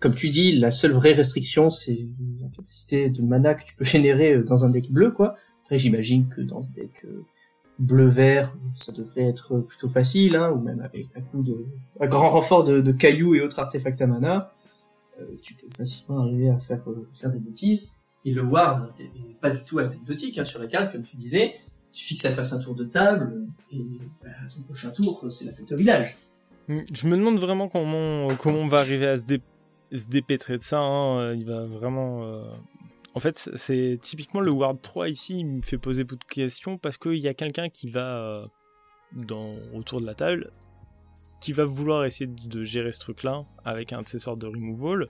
Comme 0.00 0.14
tu 0.14 0.28
dis, 0.28 0.52
la 0.52 0.70
seule 0.70 0.92
vraie 0.92 1.12
restriction, 1.12 1.70
c'est 1.70 2.06
la 2.40 2.48
capacité 2.48 3.10
de 3.10 3.22
mana 3.22 3.54
que 3.54 3.64
tu 3.64 3.74
peux 3.74 3.84
générer 3.86 4.38
dans 4.42 4.64
un 4.64 4.70
deck 4.70 4.90
bleu, 4.90 5.10
quoi. 5.10 5.36
Après, 5.68 5.78
j'imagine 5.78 6.30
que 6.30 6.40
dans 6.40 6.62
ce 6.62 6.72
deck 6.72 7.04
euh, 7.04 7.26
bleu-vert, 7.78 8.56
ça 8.74 8.90
devrait 8.90 9.26
être 9.26 9.58
plutôt 9.58 9.90
facile, 9.90 10.34
hein, 10.34 10.50
ou 10.50 10.62
même 10.62 10.80
avec 10.80 11.08
un 11.14 11.20
coup 11.20 11.42
de, 11.42 11.66
un 12.00 12.06
grand 12.06 12.30
renfort 12.30 12.64
de, 12.64 12.90
cailloux 12.90 13.34
et 13.34 13.42
autres 13.42 13.58
artefacts 13.58 14.00
à 14.00 14.06
mana, 14.06 14.50
euh, 15.20 15.26
tu 15.42 15.52
peux 15.52 15.68
facilement 15.68 16.20
arriver 16.20 16.48
à 16.48 16.56
faire, 16.58 16.80
euh, 16.88 17.06
faire 17.12 17.30
des 17.30 17.38
bêtises. 17.38 17.92
Et 18.24 18.32
le 18.32 18.42
ward 18.42 18.94
est 18.98 19.10
pas 19.42 19.50
du 19.50 19.62
tout 19.62 19.78
anecdotique 19.78 20.38
hein, 20.38 20.44
sur 20.44 20.58
la 20.58 20.68
carte, 20.68 20.90
comme 20.90 21.02
tu 21.02 21.16
disais. 21.16 21.56
Il 21.90 21.94
suffit 21.94 22.14
que 22.14 22.22
ça 22.22 22.30
fasse 22.30 22.54
un 22.54 22.60
tour 22.60 22.74
de 22.74 22.84
table, 22.84 23.46
et 23.70 23.84
bah, 24.22 24.30
ton 24.56 24.62
prochain 24.62 24.88
tour, 24.88 25.26
c'est 25.28 25.44
la 25.44 25.52
fête 25.52 25.70
au 25.70 25.76
village. 25.76 26.16
Hmm, 26.68 26.80
je 26.90 27.06
me 27.06 27.14
demande 27.14 27.38
vraiment 27.38 27.68
comment, 27.68 28.28
comment 28.36 28.60
on 28.60 28.68
va 28.68 28.78
arriver 28.78 29.06
à 29.06 29.18
se, 29.18 29.24
dé, 29.24 29.42
se 29.92 30.06
dépêtrer 30.06 30.56
de 30.56 30.62
ça. 30.62 30.78
Hein. 30.78 31.34
Il 31.34 31.44
va 31.44 31.66
vraiment 31.66 32.22
en 33.18 33.20
fait, 33.20 33.36
c'est 33.36 33.98
typiquement 34.00 34.40
le 34.40 34.52
Ward 34.52 34.80
3 34.80 35.08
ici, 35.08 35.40
il 35.40 35.44
me 35.44 35.60
fait 35.60 35.76
poser 35.76 36.04
beaucoup 36.04 36.24
de 36.24 36.32
questions 36.32 36.78
parce 36.78 36.96
qu'il 36.98 37.16
y 37.16 37.26
a 37.26 37.34
quelqu'un 37.34 37.68
qui 37.68 37.88
va 37.88 38.16
euh, 38.16 38.46
autour 39.74 40.00
de 40.00 40.06
la 40.06 40.14
table 40.14 40.52
qui 41.40 41.52
va 41.52 41.64
vouloir 41.64 42.04
essayer 42.04 42.30
de 42.30 42.62
gérer 42.62 42.92
ce 42.92 43.00
truc-là 43.00 43.44
avec 43.64 43.92
un 43.92 44.02
de 44.02 44.08
ces 44.08 44.20
sortes 44.20 44.38
de 44.38 44.46
removal. 44.46 45.08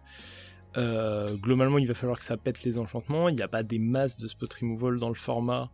Euh, 0.79 1.37
globalement, 1.37 1.77
il 1.77 1.87
va 1.87 1.93
falloir 1.93 2.17
que 2.17 2.25
ça 2.25 2.39
pète 2.39 2.63
les 2.63 2.79
enchantements. 2.79 3.29
Il 3.29 3.35
n'y 3.35 3.43
a 3.43 3.49
pas 3.49 3.63
des 3.63 3.79
masses 3.79 4.17
de 4.17 4.27
spot 4.27 4.55
removal 4.55 4.99
dans 4.99 5.11
le 5.11 5.15
format 5.15 5.71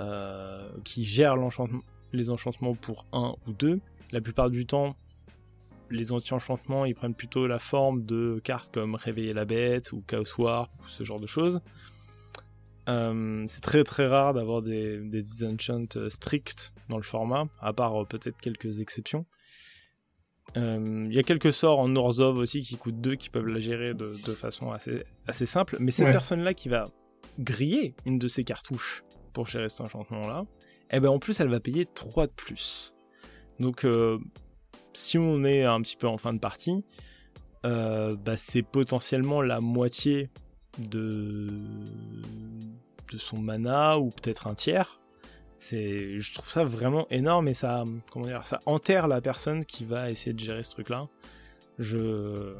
euh, 0.00 0.70
qui 0.84 1.04
gèrent 1.04 1.36
les 2.14 2.30
enchantements 2.30 2.76
pour 2.76 3.04
1 3.12 3.34
ou 3.46 3.52
2. 3.52 3.78
La 4.12 4.22
plupart 4.22 4.48
du 4.48 4.64
temps, 4.64 4.96
les 5.90 6.12
anti-enchantements, 6.12 6.84
ils 6.84 6.94
prennent 6.94 7.14
plutôt 7.14 7.46
la 7.46 7.58
forme 7.58 8.04
de 8.04 8.40
cartes 8.44 8.72
comme 8.72 8.94
Réveiller 8.94 9.32
la 9.32 9.44
bête 9.44 9.92
ou 9.92 10.02
Chaos 10.06 10.24
War 10.38 10.70
ou 10.80 10.88
ce 10.88 11.04
genre 11.04 11.20
de 11.20 11.26
choses. 11.26 11.60
Euh, 12.88 13.44
c'est 13.46 13.60
très 13.60 13.84
très 13.84 14.06
rare 14.06 14.32
d'avoir 14.32 14.62
des, 14.62 14.98
des 14.98 15.22
disenchants 15.22 15.84
euh, 15.96 16.08
stricts 16.08 16.72
dans 16.88 16.96
le 16.96 17.02
format, 17.02 17.44
à 17.60 17.72
part 17.72 18.00
euh, 18.00 18.04
peut-être 18.04 18.40
quelques 18.40 18.80
exceptions. 18.80 19.26
Il 20.56 21.12
y 21.12 21.18
a 21.18 21.22
quelques 21.22 21.52
sorts 21.52 21.78
en 21.78 21.88
Norzov 21.88 22.38
aussi 22.38 22.62
qui 22.62 22.76
coûtent 22.78 23.00
2 23.00 23.16
qui 23.16 23.28
peuvent 23.28 23.46
la 23.46 23.60
gérer 23.60 23.92
de, 23.92 24.10
façon 24.10 24.72
assez, 24.72 25.04
assez 25.26 25.44
simple, 25.44 25.76
mais 25.78 25.90
cette 25.90 26.10
personne-là 26.10 26.54
qui 26.54 26.70
va 26.70 26.88
griller 27.38 27.94
une 28.06 28.18
de 28.18 28.26
ces 28.26 28.44
cartouches 28.44 29.04
pour 29.34 29.46
gérer 29.46 29.68
cet 29.68 29.82
enchantement-là, 29.82 30.46
eh 30.90 31.00
ben 31.00 31.10
en 31.10 31.18
plus 31.18 31.38
elle 31.38 31.48
va 31.48 31.60
payer 31.60 31.84
3 31.84 32.28
de 32.28 32.32
plus. 32.32 32.94
Donc 33.60 33.86
si 34.98 35.18
on 35.18 35.44
est 35.44 35.64
un 35.64 35.80
petit 35.80 35.96
peu 35.96 36.06
en 36.06 36.18
fin 36.18 36.32
de 36.34 36.38
partie, 36.38 36.84
euh, 37.64 38.16
bah, 38.16 38.36
c'est 38.36 38.62
potentiellement 38.62 39.42
la 39.42 39.60
moitié 39.60 40.30
de 40.78 41.48
son 43.16 43.40
mana 43.40 43.98
ou 43.98 44.10
peut-être 44.10 44.46
un 44.46 44.54
tiers. 44.54 45.00
C'est, 45.58 46.20
je 46.20 46.34
trouve 46.34 46.48
ça 46.48 46.64
vraiment 46.64 47.08
énorme 47.10 47.48
et 47.48 47.54
ça, 47.54 47.84
comment 48.12 48.26
dire, 48.26 48.46
ça 48.46 48.60
enterre 48.66 49.08
la 49.08 49.20
personne 49.20 49.64
qui 49.64 49.84
va 49.84 50.10
essayer 50.10 50.32
de 50.32 50.38
gérer 50.38 50.62
ce 50.62 50.70
truc-là. 50.70 51.08
Je, 51.78 52.54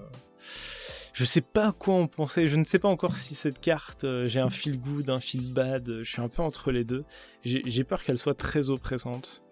je 1.12 1.24
sais 1.24 1.40
pas 1.40 1.72
quoi 1.72 1.94
en 1.94 2.06
penser. 2.06 2.48
Je 2.48 2.56
ne 2.56 2.64
sais 2.64 2.78
pas 2.78 2.88
encore 2.88 3.16
si 3.16 3.34
cette 3.34 3.60
carte, 3.60 4.04
euh, 4.04 4.26
j'ai 4.26 4.40
un 4.40 4.50
feel 4.50 4.78
good, 4.78 5.10
un 5.10 5.20
feel 5.20 5.52
bad. 5.52 6.02
Je 6.02 6.10
suis 6.10 6.22
un 6.22 6.28
peu 6.28 6.42
entre 6.42 6.72
les 6.72 6.84
deux. 6.84 7.04
J'ai 7.44 7.84
peur 7.84 8.02
qu'elle 8.02 8.18
soit 8.18 8.34
très 8.36 8.70
oppressante. 8.70 9.42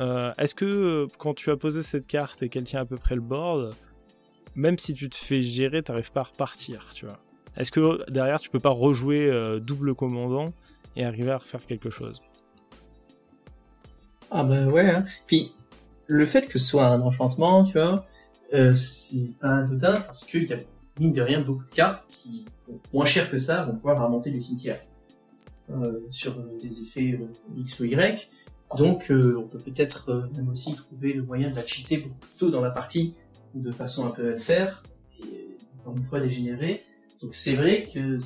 Euh, 0.00 0.32
est-ce 0.38 0.54
que 0.54 0.64
euh, 0.64 1.06
quand 1.18 1.34
tu 1.34 1.50
as 1.50 1.56
posé 1.56 1.82
cette 1.82 2.06
carte 2.06 2.42
et 2.42 2.48
qu'elle 2.48 2.64
tient 2.64 2.80
à 2.80 2.84
peu 2.84 2.96
près 2.96 3.14
le 3.14 3.20
board, 3.20 3.74
même 4.54 4.78
si 4.78 4.94
tu 4.94 5.08
te 5.08 5.16
fais 5.16 5.42
gérer, 5.42 5.82
t'arrives 5.82 6.12
pas 6.12 6.20
à 6.20 6.24
repartir, 6.24 6.90
tu 6.94 7.06
vois? 7.06 7.18
Est-ce 7.56 7.70
que 7.70 8.10
derrière 8.10 8.38
tu 8.38 8.50
peux 8.50 8.60
pas 8.60 8.70
rejouer 8.70 9.30
double 9.60 9.94
commandant 9.94 10.46
et 10.94 11.06
arriver 11.06 11.30
à 11.30 11.38
refaire 11.38 11.64
quelque 11.64 11.88
chose? 11.88 12.20
Ah 14.30 14.44
bah 14.44 14.64
ouais. 14.66 14.90
Hein. 14.90 15.04
Puis 15.26 15.54
le 16.06 16.26
fait 16.26 16.48
que 16.48 16.58
ce 16.58 16.66
soit 16.66 16.86
un 16.86 17.00
enchantement, 17.00 17.64
tu 17.64 17.72
vois, 17.72 18.04
c'est 18.74 19.30
pas 19.40 19.48
anodin 19.48 20.02
parce 20.02 20.24
qu'il 20.24 20.44
y 20.44 20.52
a 20.52 20.58
mine 21.00 21.12
de 21.12 21.22
rien, 21.22 21.40
beaucoup 21.40 21.64
de 21.64 21.70
cartes 21.70 22.06
qui, 22.10 22.44
moins 22.92 23.06
cher 23.06 23.30
que 23.30 23.38
ça, 23.38 23.64
vont 23.64 23.74
pouvoir 23.74 24.02
remonter 24.02 24.30
du 24.30 24.42
cimetière 24.42 24.80
euh, 25.70 26.00
sur 26.10 26.38
euh, 26.38 26.56
des 26.62 26.80
effets 26.80 27.18
euh, 27.20 27.26
X 27.56 27.80
ou 27.80 27.84
Y. 27.84 28.28
Donc, 28.76 29.06
on 29.10 29.42
peut 29.42 29.58
peut-être 29.58 30.28
même 30.34 30.48
aussi 30.48 30.74
trouver 30.74 31.12
le 31.12 31.22
moyen 31.22 31.50
de 31.50 31.54
la 31.54 31.64
cheater 31.64 31.98
beaucoup 31.98 32.18
plus 32.18 32.38
tôt 32.38 32.50
dans 32.50 32.60
la 32.60 32.70
partie, 32.70 33.14
de 33.54 33.70
façon 33.70 34.06
un 34.06 34.10
peu 34.10 34.34
à 34.34 34.38
faire, 34.38 34.82
et 35.22 35.56
encore 35.78 35.96
une 35.96 36.04
fois 36.04 36.20
dégénérer. 36.20 36.82
Donc, 37.22 37.34
c'est 37.34 37.54
vrai 37.54 37.84
que 37.84 38.18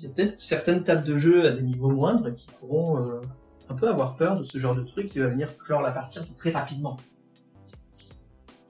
y 0.00 0.06
a 0.06 0.08
peut-être 0.08 0.40
certaines 0.40 0.82
tables 0.82 1.04
de 1.04 1.16
jeu 1.16 1.46
à 1.46 1.50
des 1.52 1.62
niveaux 1.62 1.90
moindres 1.90 2.34
qui 2.34 2.46
pourront 2.58 3.20
un 3.68 3.74
peu 3.74 3.88
avoir 3.88 4.16
peur 4.16 4.38
de 4.38 4.42
ce 4.42 4.58
genre 4.58 4.74
de 4.74 4.82
truc 4.82 5.06
qui 5.06 5.18
va 5.18 5.28
venir 5.28 5.56
clore 5.58 5.82
la 5.82 5.90
partie 5.90 6.20
très 6.36 6.50
rapidement 6.50 6.96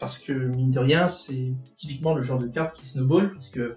parce 0.03 0.19
que 0.19 0.33
mine 0.33 0.73
de 0.73 0.81
rien, 0.81 1.07
c'est 1.07 1.53
typiquement 1.77 2.13
le 2.13 2.23
genre 2.23 2.41
de 2.41 2.49
carte 2.49 2.75
qui 2.75 2.89
snowball, 2.89 3.35
parce 3.35 3.51
que 3.51 3.77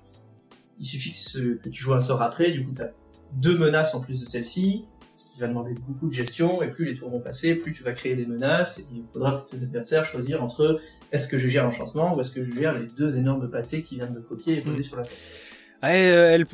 il 0.80 0.88
suffit 0.88 1.12
que, 1.12 1.70
tu 1.70 1.84
joues 1.84 1.94
un 1.94 2.00
sort 2.00 2.24
après, 2.24 2.50
du 2.50 2.66
coup 2.66 2.72
tu 2.74 2.82
as 2.82 2.90
deux 3.34 3.56
menaces 3.56 3.94
en 3.94 4.02
plus 4.02 4.22
de 4.22 4.26
celle-ci, 4.26 4.86
ce 5.16 5.34
qui 5.34 5.40
va 5.40 5.48
demander 5.48 5.74
beaucoup 5.88 6.08
de 6.08 6.14
gestion, 6.14 6.62
et 6.62 6.70
plus 6.70 6.86
les 6.86 6.96
tours 6.96 7.10
vont 7.10 7.22
passer, 7.22 7.56
plus 7.56 7.74
tu 7.74 7.84
vas 7.84 7.94
créer 7.94 8.16
des 8.16 8.26
menaces, 8.26 8.80
et 8.80 8.86
il 8.94 9.04
faudra 9.12 9.40
pour 9.40 9.46
tes 9.46 9.58
adversaires 9.58 10.06
choisir 10.06 10.44
entre 10.44 10.80
est-ce 11.12 11.28
que 11.28 11.38
je 11.38 11.48
gère 11.48 11.64
l'enchantement 11.64 12.16
ou 12.16 12.20
est-ce 12.20 12.32
que 12.32 12.44
je 12.44 12.52
gère 12.52 12.78
les 12.78 12.88
deux 12.88 13.18
énormes 13.18 13.50
pâtés 13.50 13.82
qui 13.82 13.96
viennent 13.96 14.14
de 14.14 14.20
copier 14.20 14.58
et 14.58 14.62
poser 14.62 14.82
mm. 14.82 14.84
sur 14.84 14.98
la 14.98 15.04
table. 15.04 15.16
Euh, 15.84 16.30
elle, 16.34 16.46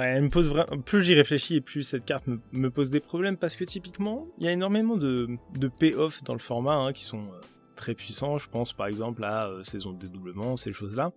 elle, 0.00 0.22
me 0.24 0.28
pose 0.28 0.50
vraiment. 0.50 0.82
Plus 0.82 1.02
j'y 1.02 1.14
réfléchis 1.14 1.56
et 1.56 1.60
plus 1.60 1.82
cette 1.82 2.04
carte 2.04 2.24
me, 2.52 2.70
pose 2.70 2.90
des 2.90 3.00
problèmes 3.00 3.36
parce 3.36 3.56
que 3.56 3.64
typiquement, 3.64 4.26
il 4.38 4.44
y 4.44 4.48
a 4.48 4.52
énormément 4.52 4.96
de, 4.96 5.28
de 5.58 5.68
payoff 5.68 6.22
dans 6.24 6.34
le 6.34 6.40
format 6.40 6.74
hein, 6.74 6.92
qui 6.92 7.04
sont 7.04 7.20
euh, 7.20 7.40
très 7.76 7.94
puissant, 7.94 8.38
je 8.38 8.48
pense 8.48 8.72
par 8.72 8.88
exemple 8.88 9.24
à 9.24 9.48
euh, 9.48 9.62
saison 9.62 9.92
de 9.92 9.98
dédoublement, 9.98 10.56
ces 10.56 10.72
choses-là, 10.72 11.12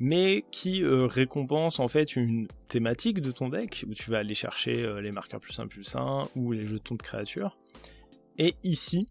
mais 0.00 0.44
qui 0.50 0.82
euh, 0.82 1.06
récompense 1.06 1.78
en 1.78 1.88
fait 1.88 2.16
une 2.16 2.48
thématique 2.68 3.20
de 3.20 3.30
ton 3.30 3.48
deck, 3.48 3.84
où 3.88 3.94
tu 3.94 4.10
vas 4.10 4.18
aller 4.18 4.34
chercher 4.34 4.82
euh, 4.82 5.00
les 5.00 5.12
marqueurs 5.12 5.40
plus 5.40 5.58
1 5.58 5.68
plus 5.68 5.94
1 5.94 6.24
ou 6.34 6.52
les 6.52 6.66
jetons 6.66 6.96
de 6.96 7.02
créatures. 7.02 7.56
Et 8.38 8.56
ici, 8.64 9.06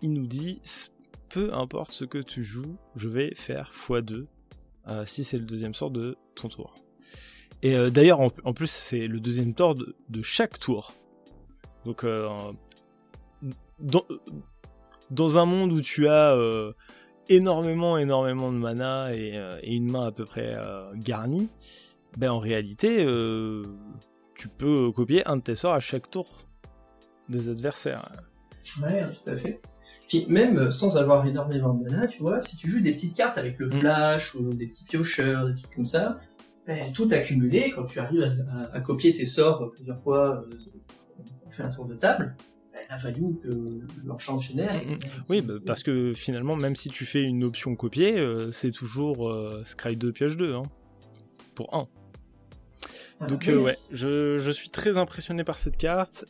il 0.00 0.12
nous 0.12 0.26
dit, 0.26 0.60
peu 1.28 1.52
importe 1.54 1.92
ce 1.92 2.04
que 2.04 2.18
tu 2.18 2.44
joues, 2.44 2.76
je 2.96 3.08
vais 3.08 3.34
faire 3.34 3.72
x2 3.72 4.26
si 5.06 5.22
c'est 5.22 5.38
le 5.38 5.44
deuxième 5.44 5.74
sort 5.74 5.92
de 5.92 6.16
ton 6.34 6.48
tour. 6.48 6.74
Et 7.62 7.76
d'ailleurs, 7.92 8.18
en, 8.20 8.52
plus, 8.52 8.68
c'est 8.68 9.06
le 9.06 9.20
deuxième 9.20 9.54
tour 9.54 9.76
de, 9.76 9.94
de 10.08 10.22
chaque 10.22 10.58
tour. 10.58 10.94
Donc, 11.84 12.04
dans, 13.78 14.04
dans 15.12 15.38
un 15.38 15.44
monde 15.44 15.72
où 15.72 15.80
tu 15.80 16.08
as 16.08 16.32
euh, 16.32 16.72
énormément, 17.28 17.98
énormément 17.98 18.50
de 18.50 18.56
mana 18.56 19.08
euh, 19.08 19.58
et, 19.62 19.74
une 19.74 19.90
main 19.90 20.06
à 20.06 20.12
peu 20.12 20.24
près 20.24 20.54
euh, 20.56 20.90
garnie, 20.96 21.50
ben 22.18 22.30
en 22.30 22.38
réalité, 22.38 23.06
tu 24.34 24.48
peux 24.48 24.90
copier 24.92 25.26
un 25.26 25.36
de 25.36 25.42
tes 25.42 25.56
sorts 25.56 25.72
à 25.72 25.80
chaque 25.80 26.10
tour 26.10 26.28
des 27.28 27.48
adversaires. 27.48 28.02
Ouais, 28.82 29.02
tout 29.06 29.30
à 29.30 29.36
fait. 29.36 29.62
Puis 30.08 30.26
même 30.28 30.70
sans 30.70 30.98
avoir 30.98 31.26
énormément 31.26 31.72
de 31.72 31.84
mana, 31.88 32.06
tu 32.06 32.20
vois, 32.20 32.42
si 32.42 32.56
tu 32.56 32.70
joues 32.70 32.80
des 32.80 32.92
petites 32.92 33.16
cartes 33.16 33.38
avec 33.38 33.58
le 33.58 33.68
mm. 33.68 33.72
flash 33.72 34.34
ou 34.34 34.52
des 34.52 34.66
petits 34.66 34.84
piocheurs, 34.84 35.46
des 35.46 35.54
trucs 35.54 35.74
comme 35.74 35.86
ça, 35.86 36.20
ben, 36.66 36.92
tout 36.92 37.08
accumulé, 37.10 37.72
quand 37.74 37.86
tu 37.86 37.98
arrives 37.98 38.44
à, 38.72 38.80
copier 38.80 39.12
tes 39.12 39.24
sorts 39.24 39.70
plusieurs 39.72 40.00
fois, 40.00 40.44
on 41.46 41.50
fait 41.50 41.62
un 41.62 41.70
tour 41.70 41.86
de 41.86 41.94
table, 41.94 42.36
la 42.88 42.96
value 42.96 43.36
que 43.42 43.80
l'enchant 44.04 44.38
génère. 44.38 44.74
Mm, 44.74 44.92
mm. 44.92 44.98
Oui, 45.28 45.40
bah, 45.40 45.54
parce 45.66 45.82
que 45.82 46.12
finalement, 46.14 46.56
même 46.56 46.76
si 46.76 46.88
tu 46.88 47.04
fais 47.04 47.22
une 47.22 47.44
option 47.44 47.74
copier, 47.76 48.18
euh, 48.18 48.52
c'est 48.52 48.70
toujours 48.70 49.28
euh, 49.28 49.62
Scry 49.64 49.96
2 49.96 50.12
pioche 50.12 50.36
2 50.36 50.54
hein, 50.54 50.62
pour 51.54 51.74
1. 51.74 51.88
Ah, 53.20 53.26
Donc 53.26 53.48
euh, 53.48 53.56
ouais, 53.56 53.76
je, 53.92 54.38
je, 54.38 54.50
suis 54.50 54.70
très 54.70 54.96
impressionné 54.98 55.44
par 55.44 55.58
cette 55.58 55.76
carte. 55.76 56.24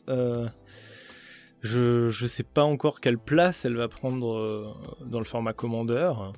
je 1.62 2.08
je 2.08 2.26
sais 2.26 2.42
pas 2.42 2.64
encore 2.64 3.00
quelle 3.00 3.18
place 3.18 3.64
elle 3.64 3.76
va 3.76 3.88
prendre 3.88 4.76
dans 5.06 5.18
le 5.18 5.24
format 5.24 5.52
commandeur. 5.52 6.32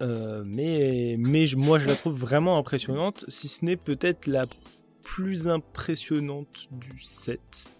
mais 0.00 1.16
mais 1.18 1.46
moi 1.56 1.78
je 1.78 1.86
la 1.86 1.94
trouve 1.94 2.16
vraiment 2.18 2.58
impressionnante, 2.58 3.24
si 3.28 3.48
ce 3.48 3.64
n'est 3.64 3.76
peut-être 3.76 4.26
la 4.26 4.44
plus 5.02 5.48
impressionnante 5.48 6.68
du 6.70 7.00
set. 7.00 7.77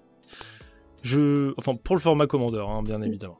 Je, 1.08 1.54
enfin, 1.56 1.74
pour 1.74 1.96
le 1.96 2.00
format 2.00 2.26
commandeur, 2.26 2.68
hein, 2.68 2.82
bien 2.82 3.00
évidemment. 3.00 3.38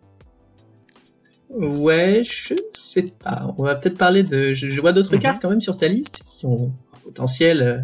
Ouais, 1.50 2.22
je 2.24 2.54
ne 2.54 2.58
sais 2.72 3.02
pas. 3.02 3.54
On 3.58 3.62
va 3.62 3.74
peut-être 3.74 3.98
parler 3.98 4.22
de. 4.22 4.52
Je, 4.52 4.80
vois 4.80 4.92
d'autres 4.92 5.14
mhm. 5.14 5.20
cartes 5.20 5.42
quand 5.42 5.50
même 5.50 5.60
sur 5.60 5.76
ta 5.76 5.88
liste 5.88 6.22
qui 6.24 6.46
ont 6.46 6.72
un 6.94 6.98
potentiel 7.00 7.62
euh, 7.62 7.78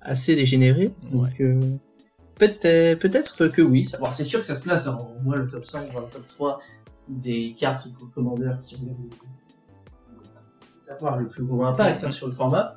assez 0.00 0.36
dégénéré. 0.36 0.90
Donc 1.10 1.40
euh, 1.40 1.58
peut-être, 2.36 2.98
peut-être 3.00 3.48
que 3.48 3.62
oui. 3.62 3.88
c'est 4.12 4.24
sûr 4.24 4.40
que 4.40 4.46
ça 4.46 4.54
se 4.54 4.62
place 4.62 4.86
en 4.86 5.16
moins 5.22 5.36
le 5.36 5.48
top 5.48 5.64
5, 5.64 5.90
voire 5.90 6.04
le 6.04 6.10
top 6.10 6.28
3 6.28 6.60
des 7.08 7.54
cartes 7.58 7.92
pour 7.92 8.06
le 8.06 8.10
commandeur 8.12 8.60
qui 8.60 8.76
vont 8.76 8.96
avoir 10.88 11.18
le 11.18 11.28
plus 11.28 11.44
gros 11.44 11.64
impact 11.64 12.04
hein, 12.04 12.12
sur 12.12 12.28
le 12.28 12.32
format. 12.32 12.76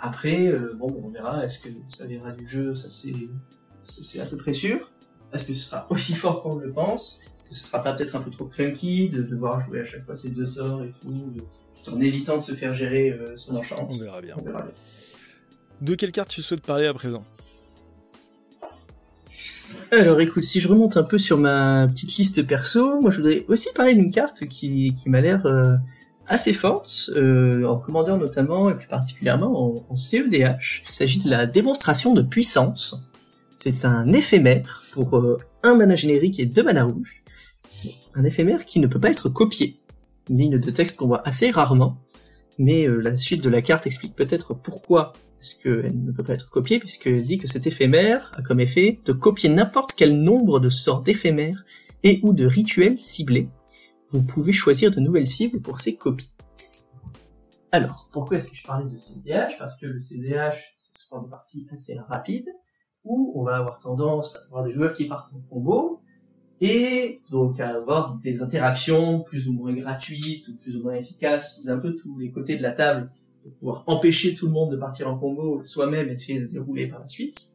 Après, 0.00 0.48
euh, 0.48 0.74
bon, 0.74 1.00
on 1.04 1.08
verra. 1.10 1.44
Est-ce 1.44 1.60
que 1.60 1.68
ça 1.88 2.06
viendra 2.06 2.32
du 2.32 2.46
jeu? 2.46 2.74
Ça 2.74 2.88
c'est, 2.88 3.12
c'est 3.84 4.20
à 4.20 4.26
peu 4.26 4.36
près 4.36 4.52
sûr. 4.52 4.90
Est-ce 5.36 5.48
que 5.48 5.54
ce 5.54 5.68
sera 5.68 5.86
aussi 5.90 6.14
fort 6.14 6.42
qu'on 6.42 6.54
le 6.56 6.70
pense? 6.70 7.20
Est-ce 7.22 7.48
que 7.48 7.54
ce 7.54 7.66
sera 7.68 7.82
pas 7.82 7.92
peut-être 7.92 8.16
un 8.16 8.20
peu 8.20 8.30
trop 8.30 8.46
clunky 8.46 9.10
de 9.10 9.22
devoir 9.22 9.60
jouer 9.60 9.80
à 9.82 9.84
chaque 9.84 10.04
fois 10.06 10.16
ces 10.16 10.30
deux 10.30 10.46
sorts 10.46 10.82
et 10.82 10.92
tout, 11.02 11.34
tout 11.84 11.94
en 11.94 12.00
évitant 12.00 12.36
de 12.38 12.42
se 12.42 12.52
faire 12.52 12.72
gérer 12.72 13.10
euh, 13.10 13.36
son 13.36 13.54
enchant? 13.54 13.76
On 13.88 13.96
verra 13.98 14.22
bien. 14.22 14.34
De 15.82 15.94
quelle 15.94 16.10
carte 16.10 16.30
tu 16.30 16.42
souhaites 16.42 16.62
parler 16.62 16.86
à 16.86 16.94
présent? 16.94 17.22
Alors 19.92 20.20
écoute, 20.22 20.42
si 20.42 20.60
je 20.60 20.68
remonte 20.68 20.96
un 20.96 21.02
peu 21.02 21.18
sur 21.18 21.36
ma 21.36 21.86
petite 21.86 22.16
liste 22.16 22.42
perso, 22.46 22.98
moi 23.02 23.10
je 23.10 23.18
voudrais 23.18 23.44
aussi 23.48 23.68
parler 23.74 23.94
d'une 23.94 24.10
carte 24.10 24.46
qui, 24.46 24.94
qui 24.94 25.10
m'a 25.10 25.20
l'air 25.20 25.44
euh, 25.44 25.74
assez 26.26 26.54
forte, 26.54 27.10
euh, 27.14 27.64
en 27.66 27.78
commandeur 27.78 28.16
notamment, 28.16 28.70
et 28.70 28.74
plus 28.74 28.88
particulièrement 28.88 29.52
en, 29.66 29.86
en 29.92 29.96
CEDH. 29.96 30.84
Il 30.88 30.92
s'agit 30.94 31.18
de 31.18 31.28
la 31.28 31.44
démonstration 31.44 32.14
de 32.14 32.22
puissance. 32.22 33.06
C'est 33.56 33.86
un 33.86 34.12
éphémère 34.12 34.84
pour 34.92 35.16
euh, 35.16 35.38
un 35.62 35.74
mana 35.74 35.96
générique 35.96 36.38
et 36.38 36.44
deux 36.44 36.62
mana 36.62 36.84
rouges. 36.84 37.22
Un 38.14 38.22
éphémère 38.24 38.66
qui 38.66 38.80
ne 38.80 38.86
peut 38.86 39.00
pas 39.00 39.08
être 39.08 39.30
copié. 39.30 39.80
Une 40.28 40.38
ligne 40.38 40.58
de 40.58 40.70
texte 40.70 40.98
qu'on 40.98 41.06
voit 41.06 41.26
assez 41.26 41.50
rarement, 41.50 41.96
mais 42.58 42.86
euh, 42.86 43.00
la 43.00 43.16
suite 43.16 43.42
de 43.42 43.48
la 43.48 43.62
carte 43.62 43.86
explique 43.86 44.14
peut-être 44.14 44.52
pourquoi 44.52 45.14
est-ce 45.40 45.56
qu'elle 45.56 46.04
ne 46.04 46.12
peut 46.12 46.22
pas 46.22 46.34
être 46.34 46.50
copiée, 46.50 46.78
puisqu'elle 46.78 47.24
dit 47.24 47.38
que 47.38 47.48
cet 47.48 47.66
éphémère 47.66 48.30
a 48.36 48.42
comme 48.42 48.60
effet 48.60 49.00
de 49.06 49.12
copier 49.12 49.48
n'importe 49.48 49.94
quel 49.96 50.20
nombre 50.20 50.60
de 50.60 50.68
sorts 50.68 51.02
d'éphémères 51.02 51.64
et 52.02 52.20
ou 52.22 52.34
de 52.34 52.44
rituels 52.44 52.98
ciblés. 52.98 53.48
Vous 54.10 54.22
pouvez 54.22 54.52
choisir 54.52 54.90
de 54.90 55.00
nouvelles 55.00 55.26
cibles 55.26 55.62
pour 55.62 55.80
ces 55.80 55.96
copies. 55.96 56.30
Alors, 57.72 58.10
pourquoi 58.12 58.36
est-ce 58.36 58.50
que 58.50 58.56
je 58.56 58.66
parlais 58.66 58.90
de 58.90 58.96
CDH 58.96 59.56
Parce 59.58 59.78
que 59.78 59.86
le 59.86 59.98
CDH, 59.98 60.74
c'est 60.76 60.98
souvent 60.98 61.22
une 61.22 61.30
partie 61.30 61.66
assez 61.72 61.98
rapide, 62.08 62.48
où 63.06 63.32
on 63.34 63.44
va 63.44 63.56
avoir 63.56 63.78
tendance 63.78 64.36
à 64.36 64.40
avoir 64.46 64.64
des 64.64 64.72
joueurs 64.72 64.92
qui 64.92 65.06
partent 65.06 65.32
en 65.32 65.40
combo, 65.48 66.00
et 66.60 67.20
donc 67.30 67.60
à 67.60 67.76
avoir 67.76 68.16
des 68.16 68.42
interactions 68.42 69.20
plus 69.20 69.48
ou 69.48 69.52
moins 69.52 69.72
gratuites 69.72 70.48
ou 70.48 70.56
plus 70.56 70.76
ou 70.76 70.82
moins 70.82 70.94
efficaces 70.94 71.64
d'un 71.64 71.78
peu 71.78 71.94
tous 71.94 72.18
les 72.18 72.30
côtés 72.30 72.56
de 72.56 72.62
la 72.62 72.72
table 72.72 73.10
pour 73.42 73.52
pouvoir 73.52 73.84
empêcher 73.86 74.34
tout 74.34 74.46
le 74.46 74.52
monde 74.52 74.72
de 74.72 74.76
partir 74.76 75.08
en 75.08 75.16
combo, 75.16 75.62
soi-même 75.64 76.08
essayer 76.08 76.40
de 76.40 76.46
dérouler 76.46 76.88
par 76.88 77.00
la 77.00 77.08
suite. 77.08 77.50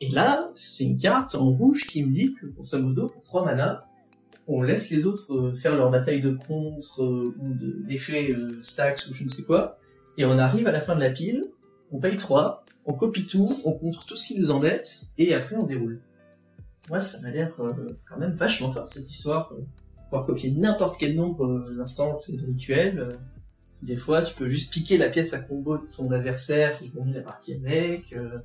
Et 0.00 0.08
là, 0.08 0.50
c'est 0.54 0.84
une 0.84 0.98
carte 0.98 1.34
en 1.34 1.50
rouge 1.50 1.86
qui 1.86 2.02
me 2.04 2.10
dit 2.10 2.34
que, 2.34 2.46
pour 2.46 2.64
modo, 2.80 3.08
pour 3.08 3.22
3 3.22 3.44
mana, 3.44 3.86
on 4.48 4.62
laisse 4.62 4.90
les 4.90 5.06
autres 5.06 5.32
euh, 5.32 5.54
faire 5.54 5.76
leur 5.76 5.90
bataille 5.90 6.20
de 6.20 6.30
contre 6.30 7.02
euh, 7.02 7.34
ou 7.38 7.54
d'effets 7.54 8.32
euh, 8.32 8.58
stacks 8.62 9.06
ou 9.08 9.14
je 9.14 9.24
ne 9.24 9.28
sais 9.28 9.44
quoi, 9.44 9.78
et 10.18 10.24
on 10.24 10.38
arrive 10.38 10.66
à 10.66 10.72
la 10.72 10.80
fin 10.80 10.94
de 10.94 11.00
la 11.00 11.10
pile, 11.10 11.46
on 11.90 11.98
paye 11.98 12.16
3, 12.16 12.63
on 12.86 12.92
copie 12.94 13.26
tout, 13.26 13.48
on 13.64 13.72
contre 13.72 14.04
tout 14.06 14.16
ce 14.16 14.26
qui 14.26 14.38
nous 14.38 14.50
embête, 14.50 15.06
et 15.18 15.34
après 15.34 15.56
on 15.56 15.64
déroule. 15.64 16.00
Moi, 16.90 17.00
ça 17.00 17.20
m'a 17.22 17.30
l'air 17.30 17.52
euh, 17.60 17.72
quand 18.08 18.18
même 18.18 18.34
vachement 18.34 18.70
fort 18.70 18.90
cette 18.90 19.08
histoire. 19.10 19.52
Euh, 19.52 19.62
pouvoir 20.04 20.26
copier 20.26 20.50
n'importe 20.50 20.96
quel 20.98 21.14
nombre 21.16 21.46
euh, 21.46 21.76
d'instants 21.78 22.18
de 22.28 22.46
rituel. 22.46 22.98
euh, 22.98 23.12
des 23.82 23.96
fois, 23.96 24.22
tu 24.22 24.34
peux 24.34 24.48
juste 24.48 24.72
piquer 24.72 24.96
la 24.98 25.08
pièce 25.10 25.34
à 25.34 25.38
combo 25.40 25.76
de 25.78 25.86
ton 25.94 26.10
adversaire 26.10 26.78
et 26.82 26.88
gagner 26.94 27.12
la 27.14 27.20
partie 27.22 27.54
avec, 27.54 28.12
euh, 28.14 28.38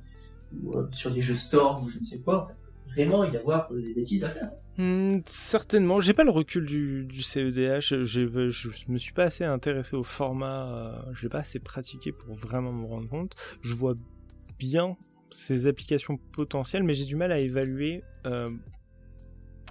ou 0.62 0.74
sur 0.92 1.10
des 1.10 1.22
jeux 1.22 1.36
Storm 1.36 1.84
ou 1.84 1.88
je 1.88 1.98
ne 1.98 2.02
sais 2.02 2.20
quoi. 2.20 2.50
Vraiment 2.88 3.24
y 3.24 3.36
avoir 3.36 3.72
des 3.72 3.94
bêtises 3.94 4.24
à 4.24 4.28
faire. 4.30 4.50
Hmm, 4.76 5.18
certainement, 5.26 6.00
j'ai 6.00 6.12
pas 6.14 6.24
le 6.24 6.30
recul 6.30 6.64
du, 6.66 7.22
CEDH, 7.22 8.02
j'ai- 8.04 8.50
je 8.50 8.68
me 8.88 8.98
suis 8.98 9.12
pas 9.12 9.24
assez 9.24 9.44
intéressé 9.44 9.96
au 9.96 10.02
format, 10.02 11.04
je 11.12 11.22
l'ai 11.22 11.28
pas 11.28 11.38
assez 11.40 11.58
pratiqué 11.58 12.12
pour 12.12 12.34
vraiment 12.34 12.72
me 12.72 12.86
rendre 12.86 13.08
compte. 13.08 13.34
Je 13.62 13.74
vois 13.74 13.94
bien 14.60 14.96
ces 15.30 15.66
applications 15.66 16.18
potentielles, 16.32 16.82
mais 16.82 16.94
j'ai 16.94 17.04
du 17.04 17.16
mal 17.16 17.32
à 17.32 17.40
évaluer 17.40 18.04
euh, 18.26 18.50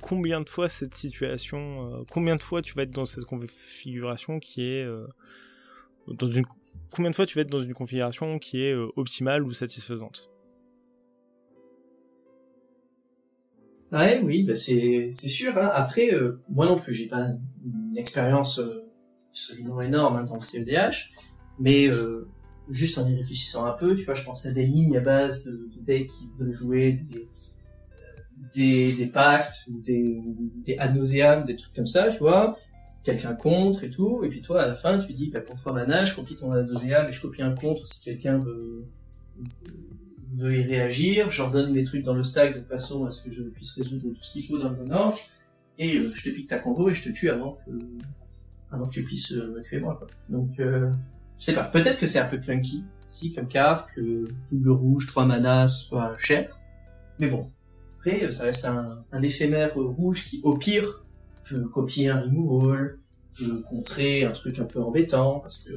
combien 0.02 0.42
de 0.42 0.50
fois 0.50 0.68
cette 0.68 0.96
situation, 0.96 1.94
euh, 1.94 2.04
combien 2.12 2.36
de 2.36 2.42
fois 2.42 2.62
tu 2.62 2.74
vas 2.74 2.84
être 2.84 2.92
dans 2.92 3.06
cette 3.06 3.26
configuration 3.26 4.40
qui 4.40 4.64
est 4.64 4.84
euh, 4.84 5.06
dans 6.08 6.28
une, 6.28 6.46
combien 6.92 7.12
de 7.12 7.16
fois 7.16 7.26
tu 7.26 7.36
vas 7.36 7.44
être 7.44 7.52
dans 7.52 7.60
une 7.60 7.74
configuration 7.74 8.40
qui 8.40 8.64
est 8.64 8.74
optimale 8.74 9.44
ou 9.44 9.52
satisfaisante. 9.52 10.30
Ouais, 13.92 14.22
oui, 14.24 14.44
bah 14.44 14.56
c'est 14.56 15.12
sûr. 15.12 15.58
Hein. 15.58 15.70
Après, 15.74 16.12
moi 16.50 16.68
non 16.68 16.78
plus, 16.78 16.94
j'ai 16.94 17.08
pas 17.08 17.28
une 17.64 17.98
expérience 17.98 18.62
absolument 19.32 19.82
énorme 19.82 20.18
hein, 20.18 20.24
dans 20.24 20.36
le 20.36 20.42
CEDH, 20.42 21.12
mais 21.60 21.90
juste 22.70 22.98
en 22.98 23.08
y 23.08 23.16
réfléchissant 23.16 23.66
un 23.66 23.74
peu, 23.74 23.96
tu 23.96 24.06
vois, 24.06 24.16
je 24.16 24.24
pensais 24.24 24.50
à 24.50 24.52
des 24.52 24.66
lignes 24.66 24.96
à 24.98 25.02
base 25.02 25.44
de, 25.44 25.52
de 25.52 25.82
decks 25.82 26.08
qui 26.08 26.28
voudraient 26.28 26.54
jouer 26.54 26.92
des, 26.94 27.28
des, 28.54 28.94
des 28.94 29.08
pactes 29.08 29.66
des, 29.70 30.22
des 30.66 30.78
ad 30.78 30.96
nauseam, 30.96 31.46
des 31.46 31.56
trucs 31.56 31.74
comme 31.74 31.88
ça, 31.88 32.10
tu 32.10 32.20
vois. 32.20 32.58
Quelqu'un 33.04 33.34
contre 33.34 33.84
et 33.86 33.90
tout, 33.90 34.24
et 34.24 34.30
puis 34.30 34.42
toi, 34.42 34.62
à 34.62 34.68
la 34.68 34.76
fin, 34.76 35.00
tu 35.00 35.14
dis, 35.14 35.30
bah, 35.30 35.40
pour 35.40 35.56
3 35.56 35.74
mana, 35.74 36.06
je 36.06 36.14
copie 36.14 36.36
ton 36.36 36.52
ad 36.52 36.68
nauseam 36.68 37.08
et 37.08 37.12
je 37.12 37.22
copie 37.22 37.42
un 37.42 37.56
contre 37.56 37.88
si 37.88 38.04
quelqu'un 38.04 38.38
veut, 38.38 38.86
veut 40.34 40.58
y 40.58 40.64
réagir, 40.64 41.32
j'ordonne 41.32 41.74
des 41.74 41.84
trucs 41.84 42.04
dans 42.04 42.14
le 42.14 42.24
stack 42.24 42.56
de 42.56 42.64
façon 42.64 43.06
à 43.06 43.12
ce 43.12 43.24
que 43.24 43.32
je 43.32 43.44
puisse 43.44 43.74
résoudre 43.74 44.10
tout 44.10 44.24
ce 44.24 44.34
qu'il 44.34 44.46
faut 44.46 44.60
dans 44.60 44.70
le 44.70 44.76
bon 44.76 44.92
ordre, 44.92 45.18
et 45.78 45.98
euh, 45.98 46.12
je 46.14 46.30
te 46.30 46.36
pique 46.36 46.48
ta 46.48 46.60
combo 46.60 46.90
et 46.90 46.94
je 46.94 47.10
te 47.10 47.10
tue 47.10 47.30
avant 47.30 47.58
que, 47.66 47.72
avant 48.70 48.86
que 48.86 48.94
tu 48.94 49.04
puisses 49.04 49.32
euh, 49.32 49.56
me 49.56 49.62
tuer 49.62 49.80
moi. 49.80 49.96
Quoi. 49.98 50.08
Donc, 50.30 50.60
euh, 50.60 50.92
je 51.40 51.46
sais 51.46 51.54
pas, 51.54 51.64
peut-être 51.64 51.98
que 51.98 52.06
c'est 52.06 52.20
un 52.20 52.28
peu 52.28 52.38
clunky, 52.38 52.84
si, 53.08 53.34
comme 53.34 53.48
carte, 53.48 53.90
que 53.96 54.26
double 54.52 54.70
rouge, 54.70 55.08
3 55.08 55.26
mana 55.26 55.68
soit 55.68 56.16
cher, 56.20 56.60
mais 57.18 57.28
bon. 57.28 57.50
Après, 57.98 58.24
euh, 58.24 58.32
ça 58.32 58.44
reste 58.44 58.66
un, 58.66 59.04
un 59.12 59.22
éphémère 59.22 59.76
rouge 59.76 60.26
qui, 60.26 60.40
au 60.44 60.58
pire, 60.58 61.06
peut 61.46 61.68
copier 61.68 62.10
un 62.10 62.22
removal, 62.22 63.00
peut 63.38 63.62
contrer 63.68 64.24
un 64.24 64.32
truc 64.32 64.60
un 64.60 64.66
peu 64.66 64.82
embêtant, 64.82 65.40
parce 65.40 65.60
que, 65.60 65.72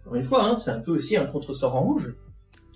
encore 0.00 0.16
une 0.16 0.24
fois, 0.24 0.44
hein, 0.44 0.56
c'est 0.56 0.70
un 0.70 0.80
peu 0.80 0.92
aussi 0.92 1.16
un 1.16 1.26
contre-sort 1.26 1.74
en 1.74 1.82
rouge 1.82 2.14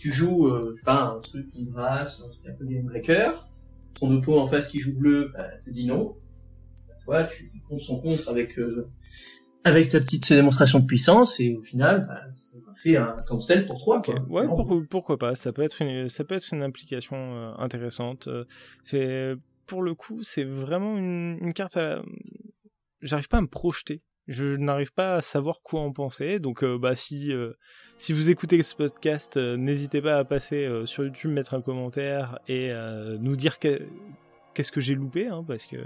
tu 0.01 0.11
joues, 0.11 0.47
euh, 0.47 0.77
sais 0.79 0.85
pas, 0.85 1.13
un 1.15 1.21
truc, 1.21 1.47
une 1.59 1.67
grâce, 1.67 2.25
un 2.27 2.31
truc 2.31 2.47
un 2.49 2.53
peu 2.55 2.65
game 2.65 2.87
breaker, 2.87 3.47
ton 3.93 4.11
oppo 4.11 4.39
en 4.39 4.47
face 4.47 4.69
qui 4.69 4.81
joue 4.81 4.95
bleu, 4.95 5.31
bah, 5.35 5.45
te 5.63 5.69
dit 5.69 5.87
non. 5.87 6.17
Bah, 6.89 6.95
toi, 7.05 7.25
tu 7.25 7.51
comptes 7.69 7.81
son 7.81 8.01
contre 8.01 8.31
avec, 8.31 8.59
euh, 8.59 8.89
avec 9.65 9.89
ta 9.89 10.01
petite 10.01 10.33
démonstration 10.33 10.79
de 10.79 10.87
puissance, 10.87 11.39
et 11.39 11.55
au 11.55 11.63
final, 11.63 12.07
bah, 12.07 12.21
ça 12.35 12.59
fait 12.75 12.97
un 12.97 13.17
cancel 13.27 13.67
pour 13.67 13.83
toi, 13.85 14.01
quoi. 14.03 14.15
Ouais, 14.29 14.47
pourquoi, 14.89 15.19
pas. 15.19 15.35
Ça 15.35 15.53
peut 15.53 15.63
être 15.63 15.83
une, 15.83 16.09
ça 16.09 16.25
peut 16.25 16.35
être 16.35 16.49
une 16.53 16.63
implication 16.63 17.17
euh, 17.17 17.53
intéressante. 17.59 18.29
Euh, 18.29 18.45
C'est 18.83 19.35
pour 19.67 19.83
le 19.83 19.95
coup, 19.95 20.23
c'est 20.23 20.45
vraiment 20.45 20.97
une, 20.97 21.39
une 21.43 21.53
carte. 21.53 21.77
À... 21.77 22.03
J'arrive 23.03 23.29
pas 23.29 23.39
à 23.39 23.43
me 23.43 23.47
projeter. 23.49 24.03
Je 24.27 24.57
n'arrive 24.57 24.93
pas 24.93 25.17
à 25.17 25.23
savoir 25.23 25.61
quoi 25.63 25.81
en 25.81 25.93
penser. 25.93 26.39
Donc, 26.39 26.63
euh, 26.63 26.79
bah 26.79 26.95
si 26.95 27.33
euh, 27.33 27.53
si 27.99 28.13
vous 28.13 28.31
écoutez 28.31 28.63
ce 28.63 28.75
podcast, 28.75 29.37
n'hésitez 29.37 30.01
pas 30.01 30.17
à 30.19 30.25
passer 30.25 30.67
sur 30.87 31.05
YouTube, 31.05 31.33
mettre 31.33 31.53
un 31.53 31.61
commentaire 31.61 32.39
et 32.49 32.73
nous 33.21 33.37
dire 33.37 33.59
que- 33.59 33.83
qu'est-ce 34.55 34.73
que 34.73 34.81
j'ai 34.81 34.95
loupé, 34.95 35.27
hein, 35.27 35.45
parce 35.47 35.67
que 35.67 35.77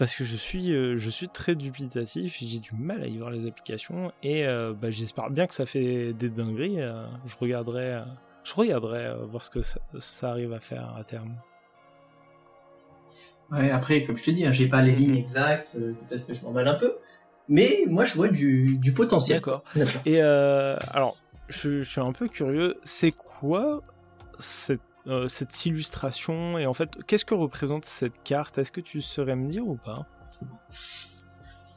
parce 0.00 0.14
que 0.14 0.24
je 0.24 0.34
suis 0.34 0.72
euh, 0.72 0.96
je 0.96 1.10
suis 1.10 1.28
très 1.28 1.54
dubitatif. 1.54 2.38
J'ai 2.40 2.58
du 2.58 2.70
mal 2.74 3.02
à 3.02 3.06
y 3.06 3.18
voir 3.18 3.30
les 3.30 3.46
applications 3.46 4.12
et 4.22 4.46
euh, 4.46 4.72
bah, 4.72 4.90
j'espère 4.90 5.28
bien 5.28 5.46
que 5.46 5.52
ça 5.52 5.66
fait 5.66 6.14
des 6.14 6.30
dingueries. 6.30 6.80
euh, 6.80 7.04
je 7.26 7.36
regarderai 7.38 8.00
je 8.42 8.54
regarderai 8.54 9.12
voir 9.28 9.44
ce 9.44 9.50
que 9.50 9.60
ça, 9.60 9.78
ça 9.98 10.30
arrive 10.30 10.54
à 10.54 10.60
faire 10.60 10.96
à 10.96 11.04
terme. 11.04 11.34
Ouais, 13.52 13.70
après, 13.70 14.04
comme 14.04 14.16
je 14.16 14.24
te 14.24 14.30
dis, 14.30 14.46
hein, 14.46 14.52
j'ai 14.52 14.68
pas 14.68 14.80
les 14.80 14.92
lignes 14.92 15.16
exactes, 15.16 15.76
peut-être 16.08 16.26
que 16.26 16.32
je 16.32 16.42
m'emballe 16.44 16.68
un 16.68 16.76
peu, 16.76 16.96
mais 17.50 17.84
moi, 17.86 18.06
je 18.06 18.14
vois 18.14 18.28
du, 18.28 18.78
du 18.78 18.92
potentiel. 18.92 19.36
D'accord. 19.36 19.64
Et 20.06 20.22
alors, 20.22 21.18
je, 21.48 21.82
je 21.82 21.90
suis 21.90 22.00
un 22.00 22.12
peu 22.12 22.28
curieux. 22.28 22.78
C'est 22.84 23.12
quoi 23.12 23.82
cette, 24.38 24.80
euh, 25.06 25.28
cette 25.28 25.66
illustration 25.66 26.58
Et 26.58 26.66
en 26.66 26.74
fait, 26.74 26.90
qu'est-ce 27.06 27.24
que 27.24 27.34
représente 27.34 27.84
cette 27.84 28.22
carte? 28.22 28.58
Est-ce 28.58 28.72
que 28.72 28.80
tu 28.80 29.00
saurais 29.00 29.36
me 29.36 29.48
dire 29.48 29.66
ou 29.66 29.76
pas? 29.76 30.06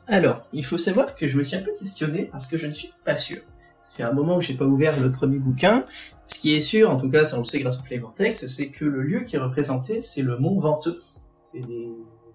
Alors, 0.08 0.46
il 0.52 0.66
faut 0.66 0.78
savoir 0.78 1.16
que 1.16 1.28
je 1.28 1.38
me 1.38 1.44
suis 1.44 1.56
un 1.56 1.62
peu 1.62 1.72
questionné 1.80 2.26
parce 2.26 2.48
que 2.48 2.58
je 2.58 2.68
ne 2.68 2.72
suis 2.72 2.94
pas 3.06 3.16
sûr. 3.16 3.42
Ça 3.82 3.92
fait 3.96 4.04
un 4.04 4.12
moment 4.12 4.40
que 4.40 4.44
j'ai 4.44 4.56
pas 4.56 4.66
ouvert 4.66 5.00
le 5.00 5.12
premier 5.12 5.40
bouquin. 5.40 5.86
Ce 6.28 6.40
qui 6.40 6.56
est 6.56 6.62
sûr, 6.62 6.90
en 6.90 6.98
tout 6.98 7.10
cas, 7.10 7.24
ça 7.24 7.38
on 7.38 7.40
le 7.40 7.46
sait 7.46 7.60
grâce 7.60 7.80
au 7.80 7.84
Flavortex, 7.84 8.48
c'est 8.48 8.70
que 8.70 8.86
le 8.86 9.02
lieu 9.02 9.22
qui 9.22 9.36
est 9.38 9.40
représenté, 9.40 10.02
c'est 10.02 10.22
le 10.22 10.38
Mont 10.38 10.60
Venteux. 10.60 11.02
C'est 11.44 11.62
des 11.62 11.90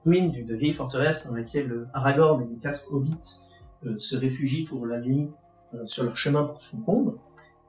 ruines 0.06 0.30
d'une 0.30 0.56
vieille 0.56 0.72
forteresse 0.72 1.26
dans 1.26 1.34
laquelle 1.34 1.70
euh, 1.70 1.86
Aragorn 1.92 2.42
et 2.42 2.46
les 2.46 2.58
quatre 2.58 2.90
hobbits 2.90 3.42
euh, 3.84 3.98
se 3.98 4.16
réfugient 4.16 4.64
pour 4.64 4.86
la 4.86 5.00
nuit 5.00 5.28
sur 5.84 6.02
leur 6.04 6.16
chemin 6.16 6.44
pour 6.44 6.62
Foncombe. 6.62 7.18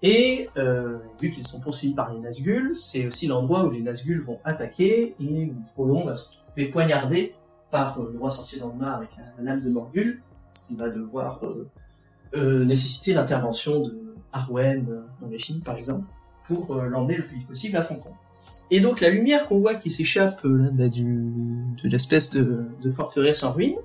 Et 0.02 0.50
euh, 0.58 0.98
vu 1.22 1.30
qu'ils 1.30 1.46
sont 1.46 1.60
poursuivis 1.60 1.94
par 1.94 2.14
les 2.14 2.20
Nazgûl, 2.20 2.76
c'est 2.76 3.06
aussi 3.06 3.28
l'endroit 3.28 3.66
où 3.66 3.72
les 3.72 3.82
Nazgûl 3.82 4.22
vont 4.22 4.40
attaquer 4.46 5.16
et 5.20 5.46
où 5.46 5.64
Frodon 5.64 6.06
va 6.06 6.14
se 6.14 6.30
retrouver 6.30 6.68
poignardé 6.68 7.36
par 7.70 8.00
euh, 8.00 8.10
le 8.14 8.20
roi 8.20 8.30
sorcier 8.30 8.60
d'Angmar 8.60 8.96
avec 8.98 9.10
la, 9.18 9.24
la 9.38 9.52
lame 9.52 9.64
de 9.64 9.70
Morgul, 9.70 10.22
ce 10.54 10.68
qui 10.68 10.76
va 10.76 10.90
devoir 10.90 11.44
euh, 11.44 11.68
euh, 12.36 12.64
nécessiter 12.66 13.14
l'intervention 13.14 13.82
de 13.82 14.16
Arwen 14.32 14.86
euh, 14.90 15.02
dans 15.22 15.28
les 15.28 15.40
films 15.40 15.62
par 15.62 15.78
exemple, 15.78 16.06
pour 16.46 16.76
l'emmener 16.76 17.18
le 17.18 17.26
plus 17.26 17.38
vite 17.38 17.48
possible 17.48 17.78
à 17.78 17.84
Foncombe. 17.84 18.14
Et 18.72 18.80
donc 18.80 19.02
la 19.02 19.10
lumière 19.10 19.46
qu'on 19.46 19.60
voit 19.60 19.76
qui 19.76 19.92
s'échappe 19.92 20.46
bah, 20.46 20.90
du, 20.90 21.32
de 21.84 21.90
l'espèce 21.90 22.30
de, 22.32 22.66
de 22.82 22.90
forteresse 22.90 23.44
en 23.44 23.52
ruine, 23.52 23.76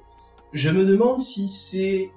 je 0.53 0.71
me 0.71 0.85
demande 0.85 1.19
si 1.19 1.49
c'est 1.49 2.11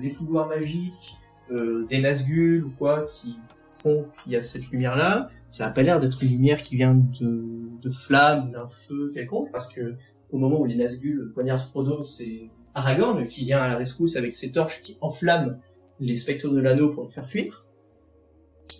les 0.00 0.10
pouvoirs 0.10 0.46
magiques 0.46 1.16
euh, 1.52 1.86
des 1.88 2.00
Nazgûl 2.00 2.64
ou 2.64 2.70
quoi 2.78 3.06
qui 3.12 3.36
font 3.78 4.06
qu'il 4.22 4.32
y 4.32 4.36
a 4.36 4.42
cette 4.42 4.68
lumière-là. 4.70 5.30
Ça 5.48 5.66
a 5.66 5.70
pas 5.70 5.82
l'air 5.82 6.00
d'être 6.00 6.22
une 6.22 6.30
lumière 6.30 6.62
qui 6.62 6.76
vient 6.76 6.94
de, 6.94 7.44
de 7.80 7.90
flammes, 7.90 8.50
d'un 8.50 8.68
feu 8.68 9.10
quelconque, 9.12 9.50
parce 9.50 9.72
que 9.72 9.96
au 10.30 10.38
moment 10.38 10.60
où 10.60 10.64
les 10.64 10.76
Nazgûl 10.76 11.32
poignardent 11.34 11.60
Frodo, 11.60 12.02
c'est 12.02 12.50
Aragorn 12.74 13.26
qui 13.26 13.44
vient 13.44 13.58
à 13.58 13.68
la 13.68 13.76
rescousse 13.76 14.16
avec 14.16 14.34
ses 14.34 14.52
torches 14.52 14.80
qui 14.80 14.96
enflamment 15.00 15.58
les 15.98 16.16
spectres 16.16 16.48
de 16.48 16.60
l'anneau 16.60 16.90
pour 16.90 17.04
le 17.04 17.10
faire 17.10 17.28
fuir. 17.28 17.66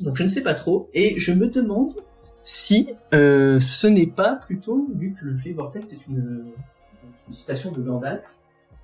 Donc 0.00 0.16
je 0.16 0.22
ne 0.22 0.28
sais 0.28 0.42
pas 0.42 0.54
trop, 0.54 0.88
et 0.94 1.18
je 1.18 1.32
me 1.32 1.48
demande 1.48 1.94
si 2.42 2.88
euh, 3.12 3.60
ce 3.60 3.86
n'est 3.86 4.06
pas 4.06 4.36
plutôt, 4.36 4.88
vu 4.94 5.12
que 5.12 5.26
le 5.26 5.36
Flavortex 5.36 5.92
est 5.92 6.06
une, 6.06 6.52
une 7.28 7.34
citation 7.34 7.72
de 7.72 7.82
Gandalf, 7.82 8.24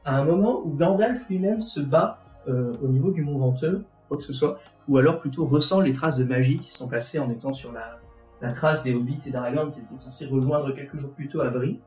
à 0.04 0.18
un 0.18 0.24
moment 0.24 0.60
où 0.64 0.70
Gandalf 0.70 1.28
lui-même 1.28 1.62
se 1.62 1.80
bat 1.80 2.22
euh, 2.48 2.76
au 2.82 2.88
niveau 2.88 3.10
du 3.10 3.22
Mont 3.22 3.38
Venteux, 3.38 3.84
quoi 4.08 4.16
que 4.16 4.22
ce 4.22 4.32
soit, 4.32 4.58
ou 4.88 4.98
alors 4.98 5.20
plutôt 5.20 5.46
ressent 5.46 5.80
les 5.80 5.92
traces 5.92 6.16
de 6.16 6.24
magie 6.24 6.58
qui 6.58 6.72
sont 6.72 6.88
passées 6.88 7.18
en 7.18 7.30
étant 7.30 7.54
sur 7.54 7.72
la, 7.72 7.98
la 8.40 8.52
trace 8.52 8.82
des 8.82 8.94
Hobbits 8.94 9.20
et 9.26 9.30
d'Aragorn 9.30 9.72
qui 9.72 9.80
était 9.80 9.96
censé 9.96 10.26
rejoindre 10.26 10.72
quelques 10.72 10.96
jours 10.96 11.12
plus 11.12 11.28
tôt 11.28 11.40
à 11.40 11.50
Brie. 11.50 11.80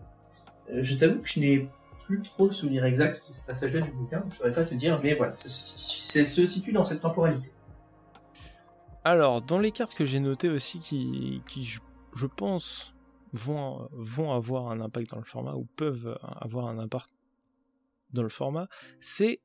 Euh, 0.71 0.79
je 0.81 0.95
t'avoue 0.95 1.19
que 1.19 1.29
je 1.29 1.39
n'ai 1.39 1.69
plus 2.05 2.21
trop 2.21 2.47
le 2.47 2.53
souvenir 2.53 2.85
exact 2.85 3.21
de 3.27 3.33
ces 3.33 3.41
passages-là 3.43 3.81
du 3.81 3.91
bouquin, 3.91 4.23
je 4.31 4.37
saurais 4.37 4.53
pas 4.53 4.65
te 4.65 4.73
dire, 4.73 4.99
mais 5.03 5.13
voilà, 5.13 5.33
ça 5.37 5.47
se 5.47 6.45
situe 6.45 6.71
dans 6.71 6.83
cette 6.83 7.01
temporalité. 7.01 7.51
Alors, 9.03 9.41
dans 9.41 9.59
les 9.59 9.71
cartes 9.71 9.93
que 9.93 10.05
j'ai 10.05 10.19
notées 10.19 10.49
aussi, 10.49 10.79
qui, 10.79 11.41
qui 11.47 11.63
je, 11.63 11.79
je 12.15 12.25
pense 12.25 12.93
vont, 13.31 13.87
vont 13.91 14.33
avoir 14.33 14.71
un 14.71 14.81
impact 14.81 15.11
dans 15.11 15.19
le 15.19 15.23
format 15.23 15.53
ou 15.53 15.65
peuvent 15.75 16.17
avoir 16.41 16.67
un 16.67 16.79
impact 16.79 17.09
dans 18.11 18.23
le 18.23 18.29
format, 18.29 18.67
c'est 18.99 19.39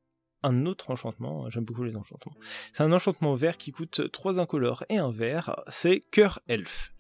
un 0.45 0.67
autre 0.67 0.91
enchantement. 0.91 1.51
J'aime 1.51 1.65
beaucoup 1.65 1.83
les 1.83 1.97
enchantements. 1.97 2.37
C'est 2.73 2.83
un 2.83 2.93
enchantement 2.93 3.35
vert 3.35 3.57
qui 3.57 3.73
coûte 3.73 4.11
3 4.13 4.39
incolores 4.39 4.85
et 4.89 4.99
un 4.99 5.11
vert. 5.11 5.63
C'est 5.69 6.01
Cœur 6.13 6.41
Elf, 6.47 6.93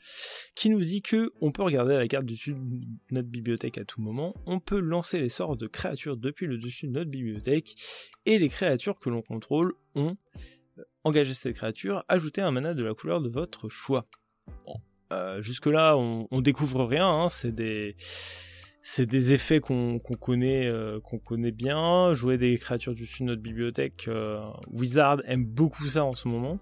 qui 0.56 0.70
nous 0.70 0.80
dit 0.80 1.02
que 1.02 1.32
on 1.40 1.52
peut 1.52 1.62
regarder 1.62 1.96
la 1.96 2.08
carte 2.08 2.24
dessus 2.24 2.54
de 2.54 2.86
notre 3.10 3.28
bibliothèque 3.28 3.78
à 3.78 3.84
tout 3.84 4.00
moment. 4.00 4.34
On 4.46 4.58
peut 4.58 4.80
lancer 4.80 5.20
les 5.20 5.28
sorts 5.28 5.56
de 5.56 5.66
créatures 5.66 6.16
depuis 6.16 6.46
le 6.46 6.58
dessus 6.58 6.88
de 6.88 6.92
notre 6.92 7.10
bibliothèque 7.10 7.76
et 8.26 8.38
les 8.38 8.48
créatures 8.48 8.98
que 8.98 9.10
l'on 9.10 9.22
contrôle 9.22 9.74
ont 9.94 10.16
engager 11.04 11.34
cette 11.34 11.56
créature, 11.56 12.04
ajoutez 12.08 12.40
un 12.40 12.50
mana 12.50 12.74
de 12.74 12.82
la 12.82 12.94
couleur 12.94 13.20
de 13.20 13.28
votre 13.28 13.68
choix. 13.68 14.06
Bon, 14.66 14.74
euh, 15.12 15.40
jusque-là, 15.40 15.96
on, 15.96 16.26
on, 16.30 16.40
découvre 16.40 16.84
rien, 16.84 17.08
hein, 17.08 17.28
c'est 17.28 17.54
des 17.54 17.96
c'est 18.86 19.06
des 19.06 19.32
effets 19.32 19.60
qu'on 19.60 19.98
connaît, 19.98 20.66
euh, 20.66 21.00
qu'on 21.00 21.18
connaît 21.18 21.52
bien. 21.52 22.12
Jouer 22.12 22.36
des 22.36 22.58
créatures 22.58 22.94
du 22.94 23.02
dessus 23.04 23.22
de 23.22 23.28
notre 23.28 23.40
bibliothèque, 23.40 24.04
euh, 24.08 24.38
Wizard 24.70 25.22
aime 25.24 25.46
beaucoup 25.46 25.86
ça 25.86 26.04
en 26.04 26.12
ce 26.12 26.28
moment. 26.28 26.58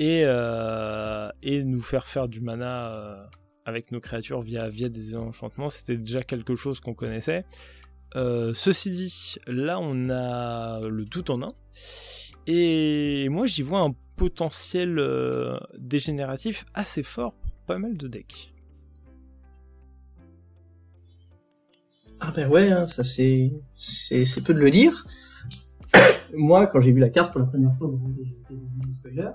Et, 0.00 0.22
euh, 0.24 1.30
nous 1.44 1.80
faire 1.80 2.08
faire 2.08 2.26
du 2.26 2.40
mana 2.40 3.30
avec 3.64 3.92
nos 3.92 4.00
créatures 4.00 4.40
via, 4.40 4.68
via 4.68 4.88
des 4.88 5.14
enchantements, 5.14 5.70
c'était 5.70 5.96
déjà 5.96 6.24
quelque 6.24 6.56
chose 6.56 6.80
qu'on 6.80 6.92
connaissait. 6.92 7.44
ceci 8.14 8.90
dit, 8.90 9.36
là 9.46 9.78
on 9.80 10.10
a 10.10 10.80
le 10.80 11.04
tout 11.04 11.30
en 11.30 11.40
un. 11.40 11.52
Et 12.48 13.28
moi 13.28 13.46
j'y 13.46 13.62
vois 13.62 13.80
un 13.80 13.94
potentiel 14.16 15.00
dégénératif 15.78 16.66
assez 16.74 17.04
fort 17.04 17.32
pour 17.32 17.52
pas 17.66 17.78
mal 17.78 17.96
de 17.96 18.08
decks. 18.08 18.53
Ah 22.26 22.32
ben 22.34 22.50
ouais, 22.50 22.70
hein, 22.70 22.86
ça 22.86 23.04
c'est 23.04 23.52
c'est 23.74 24.42
peu 24.42 24.54
de 24.54 24.58
le 24.58 24.70
dire. 24.70 25.06
Moi, 26.34 26.66
quand 26.66 26.80
j'ai 26.80 26.90
vu 26.90 26.98
la 26.98 27.10
carte 27.10 27.32
pour 27.32 27.40
la 27.40 27.46
première 27.46 27.76
fois, 27.76 27.90
des, 28.16 28.24
des 28.56 28.92
spoilers, 28.94 29.32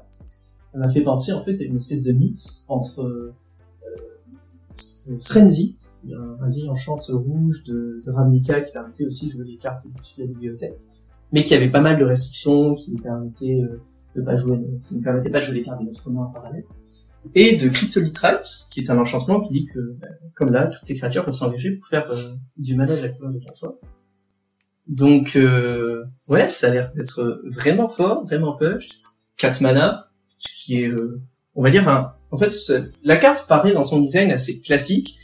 elle 0.74 0.80
m'a 0.80 0.90
fait 0.90 1.02
penser 1.02 1.32
en 1.32 1.42
fait 1.44 1.60
à 1.62 1.64
une 1.64 1.76
espèce 1.76 2.04
de 2.06 2.14
mix 2.14 2.66
entre 2.68 3.04
euh, 3.04 3.34
euh 5.08 5.20
Frenzy, 5.20 5.78
un, 6.12 6.50
vieil 6.50 6.68
enchant 6.68 7.00
rouge 7.10 7.64
de, 7.66 8.02
de 8.04 8.12
Ravnica 8.12 8.60
qui 8.62 8.72
permettait 8.72 9.06
aussi 9.06 9.28
de 9.28 9.34
jouer 9.34 9.46
des 9.46 9.58
cartes 9.58 9.86
de 9.86 10.24
la 10.24 10.26
bibliothèque, 10.26 10.80
mais 11.32 11.44
qui 11.44 11.54
avait 11.54 11.70
pas 11.70 11.82
mal 11.82 11.96
de 11.96 12.04
restrictions, 12.04 12.74
qui 12.74 12.92
nous 12.92 13.04
permettait 13.04 13.62
euh, 13.62 13.80
de 14.16 14.22
pas 14.24 14.36
jouer, 14.36 14.60
qui 14.88 14.96
ne 14.96 15.04
permettait 15.04 15.30
pas 15.30 15.42
de 15.42 15.46
jouer 15.46 15.60
des 15.60 15.64
cartes 15.64 15.82
de 15.82 15.86
notre 15.86 16.10
main 16.10 16.24
en 16.24 16.32
parallèle 16.32 16.66
et 17.36 17.58
de 17.58 17.70
Cryptolithrite, 17.70 18.68
qui 18.72 18.82
est 18.82 18.90
un 18.90 18.98
enchantement 18.98 19.42
qui 19.42 19.52
dit 19.52 19.66
que, 19.66 19.80
ben, 20.00 20.10
comme 20.36 20.52
là, 20.52 20.68
toutes 20.68 20.86
tes 20.86 20.96
créatures 20.96 21.26
peuvent 21.26 21.34
s'engager 21.34 21.72
pour 21.72 21.88
faire 21.88 22.10
euh, 22.12 22.34
du 22.58 22.76
mana 22.76 22.96
de 22.96 23.02
la 23.02 23.10
couleur 23.10 23.34
de 23.34 23.40
ton 23.40 23.54
choix. 23.54 23.80
Donc, 24.88 25.36
euh, 25.36 26.04
ouais, 26.28 26.48
ça 26.48 26.68
a 26.68 26.70
l'air 26.72 26.92
d'être 26.94 27.42
vraiment 27.46 27.88
fort, 27.88 28.26
vraiment 28.26 28.58
push. 28.58 28.88
4 29.38 29.62
mana, 29.62 30.06
ce 30.40 30.66
qui 30.66 30.82
est, 30.82 30.88
euh, 30.88 31.22
on 31.56 31.64
va 31.64 31.70
dire, 31.70 31.88
un... 31.88 32.14
en 32.32 32.38
fait, 32.38 32.54
la 33.04 33.18
carte 33.18 33.48
paraît 33.48 33.74
dans 33.74 33.84
son 33.84 34.00
design 34.00 34.32
assez 34.32 34.60
classique. 34.62 35.16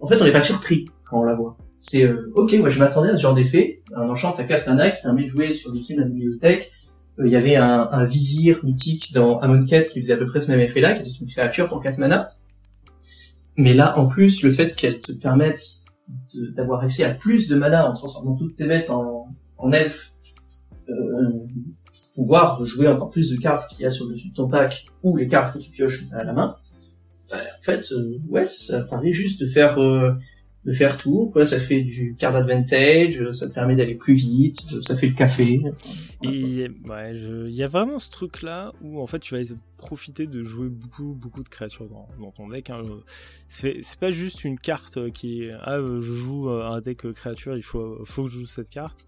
En 0.00 0.06
fait, 0.06 0.20
on 0.20 0.24
n'est 0.24 0.32
pas 0.32 0.40
surpris 0.40 0.86
quand 1.04 1.20
on 1.20 1.24
la 1.24 1.34
voit. 1.34 1.58
C'est, 1.78 2.10
ok, 2.34 2.54
moi 2.54 2.70
je 2.70 2.78
m'attendais 2.78 3.10
à 3.10 3.16
ce 3.16 3.22
genre 3.22 3.34
d'effet, 3.34 3.82
un 3.94 4.08
enchant 4.08 4.32
à 4.34 4.44
4 4.44 4.68
mana 4.68 4.90
qui 4.90 5.02
permet 5.02 5.22
de 5.22 5.28
jouer 5.28 5.54
sur 5.54 5.72
dessus 5.72 5.94
de 5.94 6.00
la 6.00 6.06
bibliothèque, 6.06 6.70
euh, 6.70 6.77
il 7.24 7.32
y 7.32 7.36
avait 7.36 7.56
un, 7.56 8.04
vizir 8.04 8.60
mythique 8.64 9.12
dans 9.12 9.38
Amonkhet 9.40 9.88
qui 9.90 10.00
faisait 10.00 10.12
à 10.12 10.16
peu 10.16 10.26
près 10.26 10.40
ce 10.40 10.48
même 10.48 10.60
effet-là, 10.60 10.94
qui 10.94 11.00
était 11.00 11.18
une 11.20 11.26
créature 11.26 11.68
pour 11.68 11.82
4 11.82 11.98
mana. 11.98 12.30
Mais 13.56 13.74
là, 13.74 13.98
en 13.98 14.06
plus, 14.06 14.42
le 14.42 14.52
fait 14.52 14.74
qu'elle 14.76 15.00
te 15.00 15.12
permette 15.12 15.60
d'avoir 16.54 16.82
accès 16.82 17.04
à 17.04 17.12
plus 17.12 17.48
de 17.48 17.56
mana 17.56 17.88
en 17.88 17.92
transformant 17.92 18.36
toutes 18.36 18.56
tes 18.56 18.66
bêtes 18.66 18.90
en, 18.90 19.28
en 19.56 19.72
elfes, 19.72 20.12
euh, 20.88 21.46
pouvoir 22.14 22.64
jouer 22.64 22.88
encore 22.88 23.10
plus 23.10 23.30
de 23.30 23.36
cartes 23.36 23.68
qu'il 23.68 23.80
y 23.80 23.86
a 23.86 23.90
sur 23.90 24.06
le 24.06 24.12
dessus 24.14 24.30
de 24.30 24.34
ton 24.34 24.48
pack, 24.48 24.86
ou 25.02 25.16
les 25.16 25.26
cartes 25.26 25.54
que 25.54 25.58
tu 25.58 25.70
pioches 25.70 26.04
à 26.12 26.24
la 26.24 26.32
main, 26.32 26.56
bah, 27.30 27.36
en 27.36 27.62
fait, 27.62 27.84
euh, 27.92 28.18
ouais, 28.28 28.48
ça 28.48 28.80
paraît 28.82 29.12
juste 29.12 29.40
de 29.40 29.46
faire 29.46 29.78
euh, 29.78 30.12
de 30.64 30.72
faire 30.72 30.96
tout. 30.96 31.32
Ça 31.44 31.58
fait 31.58 31.80
du 31.82 32.14
card 32.18 32.36
advantage, 32.36 33.30
ça 33.32 33.48
te 33.48 33.54
permet 33.54 33.76
d'aller 33.76 33.94
plus 33.94 34.14
vite, 34.14 34.60
ça 34.82 34.96
fait 34.96 35.08
le 35.08 35.14
café. 35.14 35.62
Il 36.22 36.70
y 36.80 37.62
a 37.62 37.68
vraiment 37.68 37.98
ce 37.98 38.10
truc 38.10 38.42
là 38.42 38.72
où 38.82 39.00
en 39.00 39.06
fait 39.06 39.20
tu 39.20 39.36
vas 39.36 39.42
profiter 39.76 40.26
de 40.26 40.42
jouer 40.42 40.68
beaucoup 40.68 41.14
beaucoup 41.14 41.42
de 41.42 41.48
créatures 41.48 41.88
dans, 41.88 42.08
dans 42.20 42.32
ton 42.32 42.48
deck. 42.48 42.70
Hein. 42.70 42.82
C'est 43.48 43.82
pas 44.00 44.10
juste 44.10 44.44
une 44.44 44.58
carte 44.58 45.12
qui 45.12 45.44
est 45.44 45.52
ah 45.62 45.78
je 45.78 46.00
joue 46.00 46.50
un 46.50 46.80
deck 46.80 47.12
créature, 47.12 47.56
il 47.56 47.62
faut 47.62 48.04
faut 48.04 48.24
que 48.24 48.30
je 48.30 48.40
joue 48.40 48.46
cette 48.46 48.70
carte. 48.70 49.06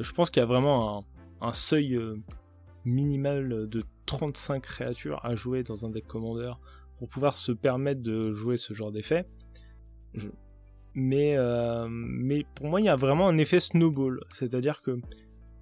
Je 0.00 0.12
pense 0.12 0.30
qu'il 0.30 0.40
y 0.40 0.44
a 0.44 0.46
vraiment 0.46 1.04
un, 1.40 1.52
seuil 1.52 1.96
euh, 1.96 2.16
minimal 2.84 3.68
de 3.68 3.84
35 4.06 4.62
créatures 4.62 5.24
à 5.24 5.36
jouer 5.36 5.62
dans 5.62 5.84
un 5.84 5.90
deck 5.90 6.06
commander 6.06 6.52
pour 6.98 7.08
pouvoir 7.08 7.36
se 7.36 7.52
permettre 7.52 8.02
de 8.02 8.30
jouer 8.30 8.56
ce 8.56 8.72
genre 8.74 8.92
d'effet. 8.92 9.26
Mais, 10.94 11.36
euh, 11.36 11.86
mais 11.88 12.44
pour 12.54 12.66
moi, 12.66 12.80
il 12.80 12.84
y 12.84 12.88
a 12.88 12.96
vraiment 12.96 13.28
un 13.28 13.38
effet 13.38 13.60
snowball. 13.60 14.20
C'est-à-dire 14.32 14.82
que, 14.82 14.98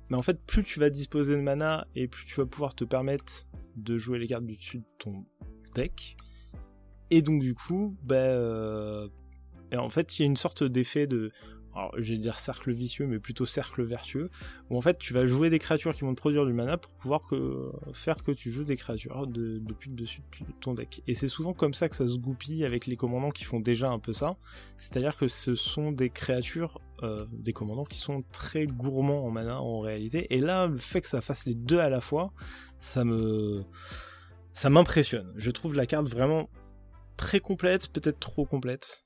mais 0.08 0.16
en 0.16 0.22
fait, 0.22 0.40
plus 0.44 0.62
tu 0.62 0.80
vas 0.80 0.90
disposer 0.90 1.36
de 1.36 1.40
mana 1.40 1.86
et 1.94 2.08
plus 2.08 2.24
tu 2.24 2.36
vas 2.36 2.46
pouvoir 2.46 2.74
te 2.74 2.84
permettre 2.84 3.46
de 3.76 3.98
jouer 3.98 4.18
les 4.18 4.26
cartes 4.26 4.46
du 4.46 4.56
dessus 4.56 4.78
de 4.78 4.84
ton 4.98 5.24
deck. 5.74 6.16
Et 7.10 7.22
donc, 7.22 7.40
du 7.40 7.54
coup, 7.54 7.96
bah, 8.02 8.16
euh, 8.16 9.08
et 9.72 9.76
en 9.76 9.88
fait, 9.88 10.18
il 10.18 10.22
y 10.22 10.24
a 10.24 10.26
une 10.26 10.36
sorte 10.36 10.64
d'effet 10.64 11.06
de 11.06 11.30
alors 11.74 11.92
je 11.98 12.12
vais 12.12 12.18
dire 12.18 12.38
cercle 12.38 12.72
vicieux, 12.72 13.06
mais 13.06 13.18
plutôt 13.18 13.46
cercle 13.46 13.82
vertueux, 13.82 14.30
où 14.68 14.76
en 14.76 14.80
fait 14.80 14.98
tu 14.98 15.12
vas 15.12 15.26
jouer 15.26 15.50
des 15.50 15.58
créatures 15.58 15.94
qui 15.94 16.02
vont 16.02 16.14
te 16.14 16.20
produire 16.20 16.44
du 16.46 16.52
mana 16.52 16.76
pour 16.76 16.92
pouvoir 16.94 17.22
que, 17.22 17.70
faire 17.92 18.16
que 18.22 18.32
tu 18.32 18.50
joues 18.50 18.64
des 18.64 18.76
créatures 18.76 19.26
depuis 19.26 19.90
le 19.90 19.96
dessus 19.96 20.22
de 20.40 20.52
ton 20.60 20.74
deck. 20.74 21.02
Et 21.06 21.14
c'est 21.14 21.28
souvent 21.28 21.52
comme 21.52 21.74
ça 21.74 21.88
que 21.88 21.96
ça 21.96 22.08
se 22.08 22.16
goupille 22.16 22.64
avec 22.64 22.86
les 22.86 22.96
commandants 22.96 23.30
qui 23.30 23.44
font 23.44 23.60
déjà 23.60 23.90
un 23.90 23.98
peu 23.98 24.12
ça, 24.12 24.36
c'est-à-dire 24.78 25.16
que 25.16 25.28
ce 25.28 25.54
sont 25.54 25.92
des 25.92 26.10
créatures, 26.10 26.80
euh, 27.02 27.26
des 27.32 27.52
commandants 27.52 27.84
qui 27.84 27.98
sont 27.98 28.22
très 28.32 28.66
gourmands 28.66 29.24
en 29.24 29.30
mana 29.30 29.60
en 29.60 29.80
réalité, 29.80 30.26
et 30.34 30.40
là 30.40 30.66
le 30.66 30.76
fait 30.76 31.00
que 31.00 31.08
ça 31.08 31.20
fasse 31.20 31.44
les 31.44 31.54
deux 31.54 31.78
à 31.78 31.88
la 31.88 32.00
fois, 32.00 32.32
ça 32.80 33.04
me... 33.04 33.64
ça 34.54 34.70
m'impressionne. 34.70 35.30
Je 35.36 35.50
trouve 35.50 35.74
la 35.74 35.86
carte 35.86 36.08
vraiment 36.08 36.48
très 37.16 37.38
complète, 37.40 37.92
peut-être 37.92 38.18
trop 38.18 38.46
complète. 38.46 39.04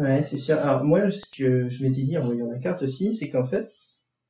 Ouais, 0.00 0.22
c'est 0.24 0.38
sûr. 0.38 0.58
Alors 0.58 0.82
moi, 0.82 1.10
ce 1.10 1.26
que 1.30 1.68
je 1.68 1.84
m'étais 1.84 2.02
dit 2.02 2.16
en 2.16 2.22
voyant 2.22 2.50
la 2.50 2.58
carte 2.58 2.82
aussi, 2.82 3.12
c'est 3.12 3.28
qu'en 3.28 3.44
fait, 3.44 3.70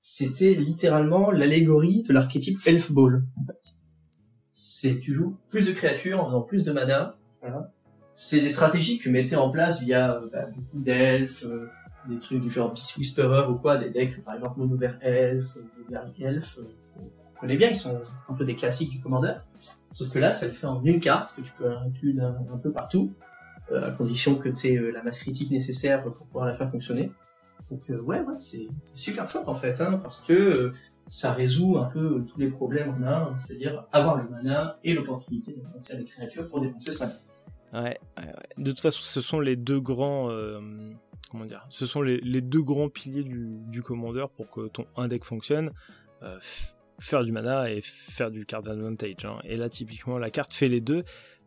c'était 0.01 0.55
littéralement 0.55 1.31
l'allégorie 1.31 2.03
de 2.03 2.13
l'archétype 2.13 2.59
Elf 2.67 2.91
Ball. 2.91 3.23
En 3.37 3.47
fait. 3.47 3.77
C'est 4.53 4.99
tu 4.99 5.15
joues 5.15 5.37
plus 5.49 5.69
de 5.69 5.73
créatures 5.73 6.21
en 6.21 6.27
faisant 6.27 6.43
plus 6.43 6.65
de 6.65 6.73
mana. 6.73 7.15
Voilà. 7.41 7.73
C'est 8.15 8.41
des 8.41 8.51
stratégies 8.51 8.99
que 8.99 9.09
mettait 9.09 9.37
en 9.37 9.49
place 9.51 9.83
via 9.83 10.17
euh, 10.17 10.29
bah, 10.33 10.47
beaucoup 10.53 10.83
d'elfes, 10.83 11.45
euh, 11.45 11.71
des 12.09 12.19
trucs 12.19 12.41
du 12.41 12.51
genre 12.51 12.73
Beast 12.73 12.97
Whisperer 12.97 13.49
ou 13.49 13.55
quoi, 13.55 13.77
des 13.77 13.91
decks 13.91 14.25
par 14.25 14.35
exemple 14.35 14.59
Mono 14.59 14.77
Vert 14.77 14.99
Elf, 15.01 15.57
Vert 15.89 16.11
Elf, 16.19 16.59
euh, 16.59 16.65
on 16.99 17.41
connaît 17.41 17.57
bien, 17.57 17.69
qui 17.69 17.77
sont 17.77 17.97
un 18.29 18.35
peu 18.35 18.45
des 18.45 18.57
classiques 18.57 18.91
du 18.91 19.01
commandeur. 19.01 19.47
Sauf 19.93 20.11
que 20.11 20.19
là, 20.19 20.33
ça 20.33 20.47
le 20.47 20.53
fait 20.53 20.67
en 20.67 20.83
une 20.83 20.99
carte 20.99 21.33
que 21.35 21.43
tu 21.43 21.53
peux 21.53 21.73
inclure 21.73 22.25
un 22.25 22.59
peu 22.59 22.73
partout 22.73 23.15
à 23.77 23.91
condition 23.93 24.37
que 24.37 24.49
tu 24.49 24.69
aies 24.69 24.79
euh, 24.79 24.91
la 24.91 25.03
masse 25.03 25.21
critique 25.21 25.51
nécessaire 25.51 26.03
pour 26.03 26.13
pouvoir 26.13 26.47
la 26.47 26.55
faire 26.55 26.71
fonctionner. 26.71 27.11
Donc 27.69 27.91
euh, 27.91 28.01
ouais, 28.01 28.23
c'est 28.37 28.69
super 28.95 29.31
fort 29.31 29.49
en 29.49 29.55
fait, 29.55 29.81
hein, 29.81 29.99
parce 30.03 30.21
que 30.21 30.73
ça 31.07 31.33
résout 31.33 31.79
un 31.79 31.87
peu 31.87 32.25
tous 32.27 32.39
les 32.39 32.49
problèmes 32.49 32.91
en 32.91 33.07
un, 33.07 33.39
c'est-à-dire 33.39 33.85
avoir 33.93 34.17
le 34.17 34.29
mana 34.29 34.79
et 34.85 34.95
l'opportunité 34.95 35.53
de 35.53 35.63
lancer 35.75 35.97
des 35.97 36.05
créatures 36.05 36.49
pour 36.49 36.61
dépenser 36.61 36.93
ce 36.93 37.01
mana. 37.01 37.15
Ouais, 37.73 37.99
de 38.59 38.71
toute 38.71 38.81
façon, 38.81 39.01
ce 39.03 39.21
sont 39.21 39.39
les 39.39 39.55
deux 39.55 39.81
grands, 39.81 40.29
comment 41.31 41.45
dire, 41.45 41.65
ce 41.69 41.87
sont 41.87 42.03
les, 42.03 42.41
deux 42.41 42.63
grands 42.63 42.89
piliers 42.89 43.23
du, 43.23 43.59
du, 43.69 43.83
commandeur 43.83 44.31
pour 44.31 44.51
que 44.51 44.69
ton 44.69 44.87
deck 45.07 45.25
fonctionne. 45.25 45.71
faire 47.01 47.25
du 47.25 47.33
mana 47.33 47.71
et 47.71 47.81
faire 47.81 48.31
du 48.31 48.45
card 48.45 48.67
advantage. 48.69 49.25
Hein. 49.25 49.39
Et 49.45 49.57
là, 49.57 49.69
typiquement, 49.69 50.19
la 50.19 50.31
carte 50.31 50.53
fait 50.53 50.69
les 50.69 50.81
deux. 50.81 51.05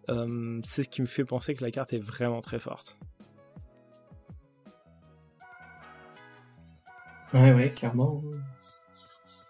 Euh, 0.09 0.59
c'est 0.63 0.83
ce 0.83 0.89
qui 0.89 1.01
me 1.01 1.07
fait 1.07 1.25
penser 1.25 1.55
que 1.55 1.63
la 1.63 1.71
carte 1.71 1.93
est 1.93 2.03
vraiment 2.03 2.41
très 2.41 2.59
forte. 2.59 2.97
Ouais, 7.33 7.51
ouais, 7.51 7.71
clairement. 7.71 8.21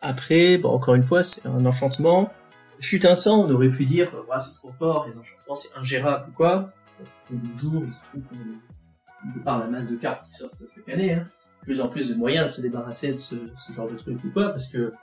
Après, 0.01 0.57
bon, 0.57 0.69
encore 0.69 0.95
une 0.95 1.03
fois, 1.03 1.23
c'est 1.23 1.45
un 1.45 1.65
enchantement. 1.65 2.31
Fut 2.79 3.05
un 3.05 3.15
temps, 3.15 3.41
on 3.41 3.51
aurait 3.51 3.69
pu 3.69 3.85
dire, 3.85 4.13
ouais, 4.29 4.39
c'est 4.39 4.53
trop 4.53 4.71
fort, 4.71 5.07
les 5.07 5.17
enchantements, 5.17 5.55
c'est 5.55 5.75
ingérable 5.77 6.29
ou 6.29 6.33
quoi. 6.33 6.71
De 7.29 7.35
nos 7.35 7.55
jours, 7.55 7.83
il 7.85 7.91
se 7.91 7.99
trouve 8.03 8.23
qu'on, 8.27 9.33
de 9.33 9.39
par 9.39 9.59
la 9.59 9.67
masse 9.67 9.89
de 9.89 9.95
cartes 9.95 10.25
qui 10.25 10.33
sortent 10.33 10.61
chaque 10.75 10.89
année, 10.89 11.13
hein, 11.13 11.25
plus 11.61 11.81
en 11.81 11.87
plus 11.87 12.09
de 12.09 12.15
moyens 12.15 12.47
de 12.47 12.51
se 12.51 12.61
débarrasser 12.61 13.11
de 13.11 13.17
ce, 13.17 13.35
genre 13.73 13.89
de 13.89 13.95
truc 13.95 14.21
ou 14.23 14.29
quoi, 14.31 14.49
parce 14.49 14.67
que, 14.67 14.93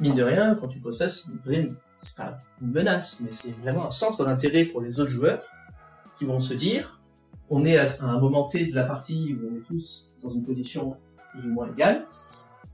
mine 0.00 0.14
de 0.14 0.22
rien, 0.22 0.54
quand 0.54 0.68
tu 0.68 0.80
poses 0.80 0.98
ça, 0.98 1.08
c'est 1.08 1.30
une 1.30 1.38
vraie 1.38 1.68
c'est 2.00 2.16
pas 2.16 2.38
une 2.60 2.70
menace, 2.70 3.20
mais 3.20 3.32
c'est 3.32 3.52
vraiment 3.52 3.86
un 3.86 3.90
centre 3.90 4.24
d'intérêt 4.24 4.64
pour 4.64 4.80
les 4.80 5.00
autres 5.00 5.10
joueurs 5.10 5.42
qui 6.16 6.24
vont 6.24 6.40
se 6.40 6.54
dire, 6.54 7.00
on 7.50 7.64
est 7.64 7.76
à 7.76 7.86
un 8.04 8.18
moment 8.18 8.46
T 8.46 8.66
de 8.66 8.74
la 8.74 8.84
partie 8.84 9.34
où 9.34 9.48
on 9.50 9.56
est 9.56 9.64
tous 9.64 10.12
dans 10.22 10.28
une 10.28 10.44
position 10.44 10.96
plus 11.32 11.48
ou 11.48 11.52
moins 11.52 11.70
égale. 11.70 12.06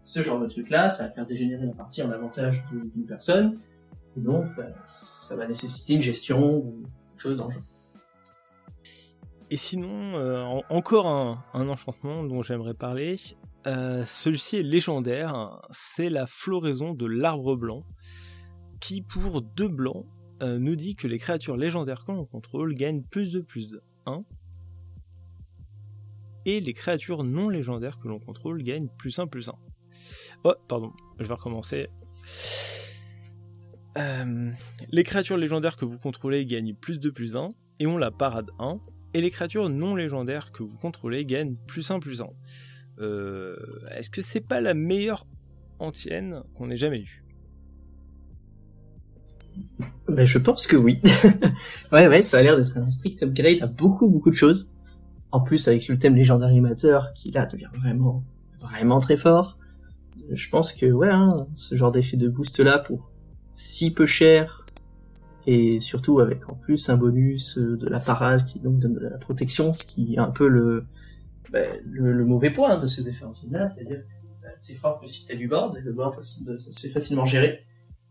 Ce 0.02 0.22
genre 0.22 0.40
de 0.40 0.46
truc-là, 0.46 0.90
ça 0.90 1.04
va 1.04 1.10
faire 1.10 1.26
dégénérer 1.26 1.66
la 1.66 1.72
partie 1.72 2.02
en 2.02 2.10
avantage 2.10 2.64
d'une 2.70 3.06
personne. 3.06 3.58
Et 4.16 4.20
donc, 4.20 4.46
bah, 4.56 4.66
ça 4.84 5.36
va 5.36 5.46
nécessiter 5.46 5.94
une 5.94 6.02
gestion 6.02 6.56
ou 6.56 6.82
quelque 7.12 7.22
chose 7.22 7.36
d'enjeu. 7.36 7.60
Et 9.50 9.56
sinon, 9.56 10.16
euh, 10.16 10.42
encore 10.70 11.06
un, 11.06 11.38
enchantement 11.54 12.24
dont 12.24 12.42
j'aimerais 12.42 12.74
parler. 12.74 13.16
Euh, 13.66 14.04
celui-ci 14.04 14.58
est 14.58 14.62
légendaire. 14.62 15.62
C'est 15.70 16.10
la 16.10 16.26
floraison 16.26 16.92
de 16.92 17.06
l'arbre 17.06 17.56
blanc 17.56 17.84
qui, 18.84 19.00
pour 19.00 19.40
deux 19.40 19.68
blancs, 19.68 20.04
euh, 20.42 20.58
nous 20.58 20.76
dit 20.76 20.94
que 20.94 21.08
les 21.08 21.18
créatures 21.18 21.56
légendaires 21.56 22.04
que 22.04 22.12
l'on 22.12 22.26
contrôle 22.26 22.74
gagnent 22.74 23.02
plus 23.02 23.32
de 23.32 23.40
plus 23.40 23.66
de 23.68 23.82
1. 24.04 24.22
Et 26.44 26.60
les 26.60 26.74
créatures 26.74 27.24
non 27.24 27.48
légendaires 27.48 27.98
que 27.98 28.08
l'on 28.08 28.18
contrôle 28.18 28.62
gagnent 28.62 28.90
plus 28.98 29.18
1 29.18 29.26
plus 29.26 29.48
1. 29.48 29.54
Oh, 30.44 30.52
pardon, 30.68 30.92
je 31.18 31.24
vais 31.24 31.32
recommencer. 31.32 31.88
Euh, 33.96 34.50
les 34.90 35.02
créatures 35.02 35.38
légendaires 35.38 35.76
que 35.76 35.86
vous 35.86 35.98
contrôlez 35.98 36.44
gagnent 36.44 36.74
plus 36.74 37.00
de 37.00 37.08
plus 37.08 37.36
1 37.36 37.54
et 37.78 37.86
ont 37.86 37.96
la 37.96 38.10
parade 38.10 38.50
1. 38.58 38.80
Et 39.14 39.22
les 39.22 39.30
créatures 39.30 39.70
non 39.70 39.94
légendaires 39.94 40.52
que 40.52 40.62
vous 40.62 40.76
contrôlez 40.76 41.24
gagnent 41.24 41.56
plus 41.66 41.90
1 41.90 42.00
plus 42.00 42.20
1. 42.20 42.28
Euh, 42.98 43.56
Est-ce 43.92 44.10
que 44.10 44.20
c'est 44.20 44.46
pas 44.46 44.60
la 44.60 44.74
meilleure 44.74 45.26
antienne 45.78 46.42
qu'on 46.54 46.68
ait 46.68 46.76
jamais 46.76 47.00
eue? 47.00 47.23
Ben, 50.08 50.26
je 50.26 50.38
pense 50.38 50.66
que 50.66 50.76
oui. 50.76 51.00
ouais, 51.92 52.08
ouais, 52.08 52.22
ça 52.22 52.38
a 52.38 52.42
l'air 52.42 52.56
d'être 52.56 52.76
un 52.78 52.90
strict 52.90 53.22
upgrade 53.22 53.62
à 53.62 53.66
beaucoup, 53.66 54.10
beaucoup 54.10 54.30
de 54.30 54.36
choses. 54.36 54.72
En 55.32 55.40
plus, 55.40 55.66
avec 55.66 55.88
le 55.88 55.98
thème 55.98 56.14
légendaire 56.14 56.48
animateur, 56.48 57.12
qui 57.14 57.30
là 57.30 57.46
devient 57.46 57.70
vraiment, 57.76 58.22
vraiment 58.60 59.00
très 59.00 59.16
fort. 59.16 59.58
Je 60.30 60.48
pense 60.48 60.72
que, 60.72 60.86
ouais, 60.86 61.10
hein, 61.10 61.36
ce 61.54 61.74
genre 61.74 61.90
d'effet 61.90 62.16
de 62.16 62.28
boost 62.28 62.60
là 62.60 62.78
pour 62.78 63.10
si 63.52 63.92
peu 63.92 64.06
cher, 64.06 64.64
et 65.46 65.80
surtout 65.80 66.20
avec 66.20 66.48
en 66.48 66.54
plus 66.54 66.88
un 66.88 66.96
bonus 66.96 67.58
euh, 67.58 67.76
de 67.76 67.88
la 67.88 68.00
parade 68.00 68.44
qui 68.44 68.60
donc 68.60 68.78
donne 68.78 68.94
de 68.94 69.00
la 69.00 69.18
protection, 69.18 69.74
ce 69.74 69.84
qui 69.84 70.14
est 70.14 70.18
un 70.18 70.30
peu 70.30 70.48
le, 70.48 70.86
ben, 71.50 71.80
le, 71.84 72.24
mauvais 72.24 72.50
point 72.50 72.72
hein, 72.72 72.78
de 72.78 72.86
ces 72.86 73.08
effets 73.08 73.26
là 73.50 73.66
c'est-à-dire 73.66 74.02
ben, 74.42 74.50
c'est 74.58 74.74
fort 74.74 75.00
que 75.00 75.06
si 75.06 75.26
t'as 75.26 75.34
du 75.34 75.48
board, 75.48 75.76
et 75.76 75.80
le 75.80 75.92
board 75.92 76.14
ça 76.14 76.22
se 76.22 76.80
fait 76.80 76.88
facilement 76.88 77.26
gérer. 77.26 77.64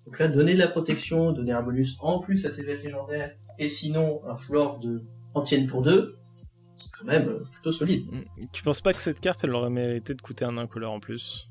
Donc 0.06 0.20
là, 0.20 0.28
donner 0.28 0.54
de 0.54 0.60
la 0.60 0.68
protection, 0.68 1.32
donner 1.32 1.54
un 1.54 1.62
bonus 1.62 1.98
en 2.00 2.20
plus 2.20 2.46
à 2.46 2.52
tes 2.52 2.64
bêtes 2.64 2.84
légendaires, 2.84 3.32
et 3.60 3.68
sinon 3.68 4.22
un 4.28 4.38
floor 4.38 4.80
de 4.80 5.04
antienne 5.34 5.68
pour 5.68 5.82
deux, 5.82 6.18
c'est 6.76 6.92
quand 6.92 7.06
même 7.06 7.30
euh, 7.30 7.44
plutôt 7.52 7.72
solide. 7.72 8.06
Mm. 8.12 8.46
Tu 8.52 8.64
penses 8.64 8.82
pas 8.82 8.94
que 8.94 9.02
cette 9.02 9.20
carte, 9.20 9.44
elle 9.44 9.54
aurait 9.54 9.70
mérité 9.70 10.14
de 10.14 10.22
coûter 10.22 10.46
un 10.46 10.58
incolore 10.58 10.94
en 10.94 11.00
plus? 11.00 11.50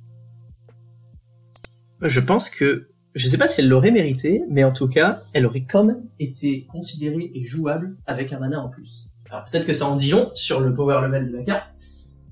Je 2.00 2.20
pense 2.20 2.50
que, 2.50 2.88
je 3.14 3.28
sais 3.28 3.38
pas 3.38 3.46
si 3.46 3.60
elle 3.60 3.68
l'aurait 3.68 3.92
mérité, 3.92 4.42
mais 4.50 4.64
en 4.64 4.72
tout 4.72 4.88
cas, 4.88 5.22
elle 5.32 5.46
aurait 5.46 5.64
quand 5.64 5.84
même 5.84 6.04
été 6.18 6.66
considérée 6.66 7.30
et 7.34 7.44
jouable 7.44 7.96
avec 8.06 8.32
un 8.32 8.40
mana 8.40 8.60
en 8.60 8.68
plus. 8.68 9.08
Alors 9.30 9.44
peut-être 9.46 9.66
que 9.66 9.72
ça 9.72 9.86
en 9.86 9.96
dit 9.96 10.10
long 10.10 10.30
sur 10.34 10.60
le 10.60 10.74
power 10.74 11.00
level 11.02 11.30
de 11.30 11.36
la 11.36 11.44
carte, 11.44 11.70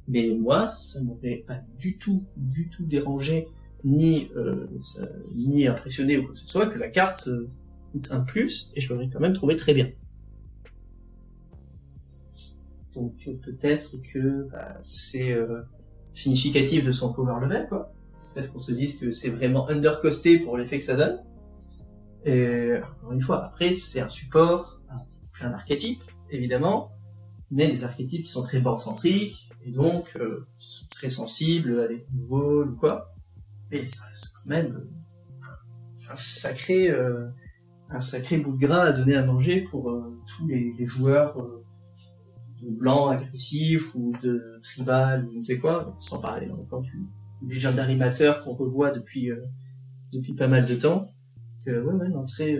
mais 0.09 0.37
moi, 0.39 0.69
ça 0.69 1.01
m'aurait 1.03 1.45
pas 1.47 1.61
du 1.79 1.99
tout, 1.99 2.27
du 2.37 2.69
tout 2.69 2.85
dérangé 2.85 3.49
ni, 3.85 4.29
euh, 4.37 4.67
ni 5.35 5.67
impressionné 5.67 6.19
ou 6.19 6.25
quoi 6.25 6.35
que 6.35 6.41
ce 6.41 6.47
soit, 6.47 6.67
que 6.67 6.79
la 6.79 6.89
carte 6.89 7.29
euh, 7.29 7.49
coûte 7.93 8.09
un 8.11 8.21
plus, 8.21 8.73
et 8.77 8.81
je 8.81 8.93
l'aurais 8.93 9.09
quand 9.09 9.21
même 9.21 9.33
trouvé 9.33 9.57
très 9.57 9.75
bien. 9.75 9.91
Donc 12.95 13.29
peut-être 13.43 13.97
que 14.13 14.49
bah, 14.51 14.79
c'est 14.83 15.33
euh, 15.33 15.63
significatif 16.13 16.85
de 16.85 16.93
son 16.93 17.13
power 17.13 17.41
level, 17.41 17.69
quoi. 17.69 17.93
Peut-être 18.35 18.53
qu'on 18.53 18.61
se 18.61 18.73
dise 18.73 18.97
que 18.99 19.11
c'est 19.11 19.31
vraiment 19.31 19.69
undercosté 19.69 20.39
pour 20.39 20.57
l'effet 20.57 20.79
que 20.79 20.85
ça 20.85 20.97
donne. 20.97 21.21
Et 22.25 22.75
encore 22.99 23.13
une 23.13 23.23
fois, 23.23 23.45
après, 23.45 23.73
c'est 23.73 24.01
un 24.01 24.09
support, 24.09 24.81
plein 25.33 25.51
d'archétypes, 25.51 26.03
évidemment, 26.31 26.93
mais 27.51 27.69
des 27.69 27.83
archétypes 27.83 28.25
qui 28.25 28.31
sont 28.31 28.43
très 28.43 28.61
board-centriques, 28.61 29.49
et 29.65 29.73
donc 29.73 30.17
qui 30.59 30.69
sont 30.71 30.87
très 30.91 31.11
sensibles 31.11 31.81
à 31.81 31.89
des 31.89 32.07
nouveaux 32.13 32.65
ou 32.65 32.77
quoi 32.77 33.15
mais 33.71 33.87
ça 33.87 34.05
reste 34.07 34.33
quand 34.35 34.51
même 34.51 34.77
euh, 34.77 36.11
un 36.11 36.17
sacré, 36.17 36.89
euh, 36.89 37.29
un 37.91 38.01
sacré 38.01 38.39
bout 38.39 38.57
de 38.57 38.67
gras 38.67 38.85
à 38.85 38.93
donner 38.93 39.17
à 39.17 39.25
manger 39.25 39.63
pour 39.63 39.91
euh, 39.91 40.19
tous 40.27 40.47
les, 40.49 40.75
joueurs 40.87 41.37
de 42.63 42.71
blanc 42.71 43.09
agressifs 43.09 43.95
ou 43.95 44.13
de 44.23 44.59
tribal 44.63 45.25
ou 45.25 45.31
je 45.31 45.37
ne 45.37 45.43
sais 45.43 45.59
quoi, 45.59 45.97
sans 46.01 46.21
parler 46.21 46.51
encore 46.51 46.83
du 46.83 47.07
légendaire 47.47 47.85
animateur 47.85 48.43
qu'on 48.43 48.55
revoit 48.55 48.91
depuis 48.91 49.31
depuis 50.13 50.35
pas 50.35 50.49
mal 50.49 50.67
de 50.67 50.75
temps. 50.75 51.11
Que, 51.65 51.71
ouais, 51.71 51.95
ouais, 51.95 52.09
non, 52.09 52.25
très 52.25 52.59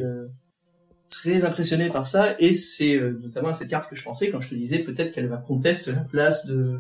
très 1.11 1.45
impressionné 1.45 1.89
par 1.89 2.07
ça 2.07 2.35
et 2.39 2.55
c'est 2.55 2.99
notamment 3.21 3.53
cette 3.53 3.69
carte 3.69 3.91
que 3.91 3.97
je 3.97 4.05
pensais 4.05 4.31
quand 4.31 4.41
je 4.41 4.51
te 4.51 4.55
disais 4.55 4.79
peut-être 4.79 5.13
qu'elle 5.13 5.29
va 5.29 5.37
contester 5.37 5.93
la 5.93 6.05
place 6.05 6.47
de 6.47 6.79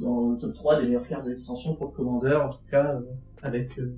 dans 0.00 0.32
le 0.32 0.38
top 0.38 0.54
3 0.54 0.80
des 0.80 0.86
meilleures 0.86 1.06
cartes 1.06 1.24
de 1.24 1.30
l'extension 1.30 1.74
pour 1.74 1.86
le 1.86 1.92
commandeur, 1.92 2.46
en 2.46 2.50
tout 2.50 2.58
cas, 2.70 2.94
euh, 2.94 3.00
avec, 3.42 3.78
euh, 3.78 3.96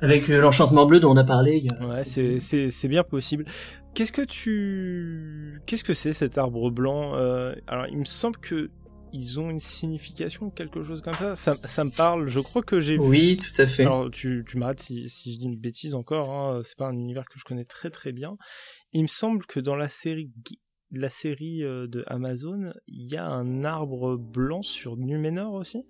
avec 0.00 0.28
euh, 0.30 0.40
l'enchantement 0.40 0.86
bleu 0.86 1.00
dont 1.00 1.12
on 1.12 1.16
a 1.16 1.24
parlé. 1.24 1.66
Ouais, 1.80 2.04
c'est, 2.04 2.40
c'est, 2.40 2.70
c'est 2.70 2.88
bien 2.88 3.04
possible. 3.04 3.44
Qu'est-ce 3.94 4.12
que 4.12 4.22
tu, 4.22 5.60
qu'est-ce 5.66 5.84
que 5.84 5.94
c'est 5.94 6.12
cet 6.12 6.38
arbre 6.38 6.70
blanc 6.70 7.14
Alors, 7.66 7.86
il 7.88 7.98
me 7.98 8.04
semble 8.04 8.36
que 8.36 8.70
ils 9.10 9.40
ont 9.40 9.48
une 9.48 9.58
signification, 9.58 10.50
quelque 10.50 10.82
chose 10.82 11.00
comme 11.00 11.14
ça. 11.14 11.34
Ça, 11.34 11.56
ça 11.64 11.82
me 11.82 11.90
parle. 11.90 12.28
Je 12.28 12.40
crois 12.40 12.62
que 12.62 12.78
j'ai. 12.78 12.98
Oui, 12.98 13.38
tout 13.38 13.60
à 13.60 13.66
fait. 13.66 13.84
Alors, 13.84 14.10
tu, 14.10 14.44
tu 14.46 14.58
m'arrêtes 14.58 14.80
si, 14.80 15.08
si 15.08 15.32
je 15.32 15.38
dis 15.38 15.46
une 15.46 15.56
bêtise 15.56 15.94
encore. 15.94 16.30
Hein, 16.30 16.60
c'est 16.62 16.76
pas 16.76 16.88
un 16.88 16.92
univers 16.92 17.24
que 17.24 17.38
je 17.38 17.44
connais 17.44 17.64
très 17.64 17.88
très 17.88 18.12
bien. 18.12 18.36
Il 18.92 19.02
me 19.02 19.08
semble 19.08 19.46
que 19.46 19.60
dans 19.60 19.76
la 19.76 19.88
série 19.88 20.30
la 20.90 21.10
série 21.10 21.62
euh, 21.64 21.86
de 21.86 22.04
Amazon, 22.06 22.72
il 22.86 23.08
y 23.08 23.16
a 23.16 23.28
un 23.28 23.64
arbre 23.64 24.16
blanc 24.16 24.62
sur 24.62 24.96
Numénor 24.96 25.54
aussi? 25.54 25.86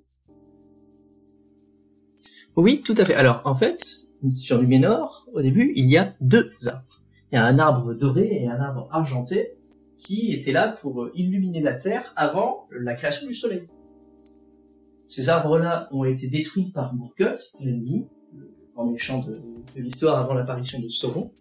Oui, 2.56 2.82
tout 2.82 2.94
à 2.96 3.04
fait. 3.04 3.14
Alors, 3.14 3.42
en 3.44 3.54
fait, 3.54 4.08
sur 4.30 4.60
Numénor, 4.60 5.28
au 5.32 5.40
début, 5.40 5.72
il 5.76 5.88
y 5.88 5.96
a 5.96 6.14
deux 6.20 6.50
arbres. 6.66 7.02
Il 7.30 7.36
y 7.36 7.38
a 7.38 7.44
un 7.44 7.58
arbre 7.58 7.94
doré 7.94 8.42
et 8.42 8.48
un 8.48 8.60
arbre 8.60 8.88
argenté 8.90 9.58
qui 9.96 10.32
étaient 10.32 10.52
là 10.52 10.68
pour 10.80 11.04
euh, 11.04 11.12
illuminer 11.14 11.60
la 11.60 11.74
Terre 11.74 12.12
avant 12.16 12.66
la 12.70 12.94
création 12.94 13.26
du 13.26 13.34
Soleil. 13.34 13.68
Ces 15.06 15.28
arbres-là 15.28 15.88
ont 15.92 16.04
été 16.04 16.28
détruits 16.28 16.70
par 16.72 16.94
Morgoth, 16.94 17.56
l'ennemi, 17.60 18.08
le 18.34 18.50
grand 18.74 18.90
méchant 18.90 19.20
de, 19.20 19.32
de 19.32 19.80
l'histoire 19.80 20.18
avant 20.18 20.34
l'apparition 20.34 20.80
de 20.80 20.88
Sauron. 20.88 21.32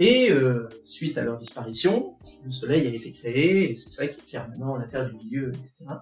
Et 0.00 0.32
euh, 0.32 0.66
suite 0.84 1.18
à 1.18 1.24
leur 1.24 1.36
disparition, 1.36 2.14
le 2.42 2.50
Soleil 2.50 2.86
a 2.86 2.90
été 2.90 3.12
créé, 3.12 3.70
et 3.70 3.74
c'est 3.74 3.90
ça 3.90 4.06
qui 4.06 4.18
éclaire 4.18 4.48
maintenant 4.48 4.76
la 4.76 4.86
Terre 4.86 5.06
du 5.06 5.14
Milieu, 5.14 5.48
etc. 5.50 5.96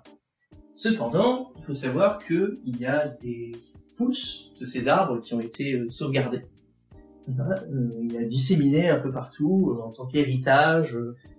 Cependant, 0.76 1.52
il 1.58 1.64
faut 1.64 1.74
savoir 1.74 2.24
qu'il 2.24 2.78
y 2.78 2.86
a 2.86 3.08
des 3.08 3.50
pousses 3.96 4.52
de 4.60 4.64
ces 4.64 4.86
arbres 4.86 5.20
qui 5.20 5.34
ont 5.34 5.40
été 5.40 5.74
euh, 5.74 5.88
sauvegardés. 5.88 6.42
Euh, 7.28 7.90
il 8.00 8.16
a 8.16 8.22
disséminé 8.22 8.88
un 8.88 9.00
peu 9.00 9.10
partout 9.10 9.76
en 9.82 9.90
tant 9.90 10.06
qu'héritage, 10.06 10.96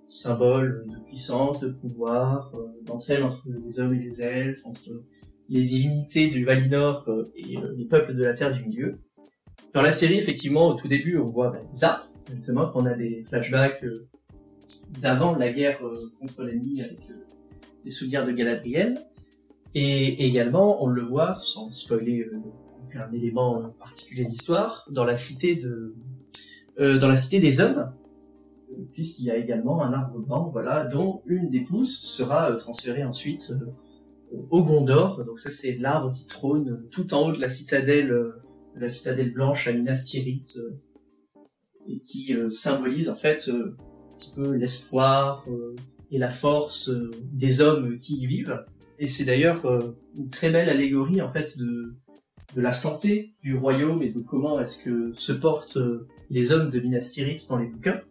symbole 0.10 0.86
de 0.86 1.00
puissance, 1.06 1.62
de 1.62 1.70
pouvoir, 1.70 2.52
d'entraide 2.84 3.24
entre 3.24 3.42
les 3.48 3.80
hommes 3.80 3.94
et 3.94 4.00
les 4.00 4.22
elfes, 4.22 4.60
entre 4.66 5.02
les 5.48 5.64
divinités 5.64 6.28
du 6.28 6.44
Valinor 6.44 7.10
et 7.36 7.56
les 7.78 7.86
peuples 7.86 8.14
de 8.14 8.24
la 8.24 8.34
Terre 8.34 8.52
du 8.52 8.66
Milieu. 8.66 9.00
Dans 9.74 9.82
la 9.82 9.92
série, 9.92 10.18
effectivement, 10.18 10.68
au 10.68 10.74
tout 10.74 10.88
début, 10.88 11.18
on 11.18 11.26
voit 11.26 11.52
ben, 11.52 11.62
les 11.74 11.84
arbres, 11.84 12.09
justement 12.36 12.68
qu'on 12.68 12.86
a 12.86 12.94
des 12.94 13.26
flashbacks 13.28 13.84
euh, 13.84 14.08
d'avant 15.00 15.36
la 15.36 15.52
guerre 15.52 15.86
euh, 15.86 16.12
contre 16.20 16.44
l'ennemi 16.44 16.82
avec 16.82 17.00
euh, 17.10 17.26
les 17.84 17.92
souvenirs 17.92 18.26
de 18.26 18.32
Galadriel. 18.32 19.00
Et 19.76 20.26
également, 20.26 20.84
on 20.84 20.88
le 20.88 21.04
voit, 21.04 21.38
sans 21.42 21.72
spoiler 21.72 22.28
aucun 22.84 23.12
élément 23.12 23.70
particulier 23.80 24.26
de 24.26 24.30
l'histoire, 24.30 24.88
dans 24.90 25.04
la 25.04 25.16
cité 25.16 25.56
de, 25.56 25.94
dans 26.80 27.08
la 27.08 27.16
cité 27.16 27.40
des 27.40 27.62
hommes, 27.62 27.92
puisqu'il 28.94 29.26
y 29.26 29.32
a 29.32 29.38
également 29.38 29.84
un 29.84 29.94
arbre 29.94 30.18
blanc, 30.18 30.50
voilà, 30.52 30.86
dont 30.86 31.22
une 31.28 31.52
des 31.52 31.60
pousses 31.60 32.02
sera 32.02 32.52
transférée 32.54 33.04
ensuite 33.04 33.54
au 34.50 34.64
Gondor. 34.64 35.24
Donc 35.24 35.40
ça, 35.40 35.52
c'est 35.52 35.78
l'arbre 35.78 36.14
qui 36.14 36.26
trône 36.26 36.82
tout 36.90 37.14
en 37.14 37.28
haut 37.28 37.32
de 37.32 37.40
la 37.40 37.48
citadelle, 37.50 38.10
de 38.10 38.80
la 38.80 38.90
citadelle 38.90 39.32
blanche 39.32 39.68
à 39.68 39.72
Minas 39.72 40.02
Tirith, 40.04 40.58
et 41.90 42.00
qui 42.00 42.34
euh, 42.34 42.52
symbolise 42.52 43.10
en 43.10 43.16
fait 43.16 43.48
euh, 43.48 43.76
un 44.12 44.16
petit 44.16 44.32
peu 44.36 44.54
l'espoir 44.54 45.44
euh, 45.48 45.76
et 46.12 46.18
la 46.18 46.30
force 46.30 46.90
des 47.32 47.62
hommes 47.62 47.98
qui 47.98 48.18
y 48.18 48.26
vivent. 48.26 48.66
Et 48.98 49.08
c'est 49.08 49.26
d'ailleurs 49.26 49.64
une 50.18 50.30
très 50.30 50.50
belle 50.50 50.68
allégorie 50.68 51.22
en 51.22 51.30
fait 51.30 51.58
de, 51.58 51.94
de 52.56 52.62
la 52.62 52.74
santé 52.74 53.32
du 53.42 53.56
royaume 53.56 54.02
et 54.02 54.10
de 54.10 54.20
comment 54.20 54.60
est-ce 54.60 54.84
que 54.84 55.14
se 55.14 55.32
portent 55.32 55.78
les 56.30 56.52
hommes 56.52 56.70
de 56.70 56.80
Minas 56.80 57.12
Tirith 57.14 57.48
dans 57.48 57.58
les 57.58 57.68
bouquins. 57.68 58.02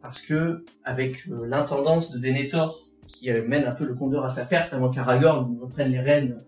Parce 0.00 0.22
que 0.22 0.64
avec 0.84 1.26
l'intendance 1.26 2.12
de 2.12 2.18
Denethor 2.18 2.80
qui 3.08 3.30
mène 3.30 3.64
un 3.64 3.74
peu 3.74 3.84
le 3.84 3.94
Condor 3.94 4.24
à 4.24 4.28
sa 4.28 4.46
perte 4.46 4.72
avant 4.72 4.90
qu'Aragorn 4.90 5.58
reprenne 5.60 5.90
les 5.90 6.00
rênes 6.00 6.38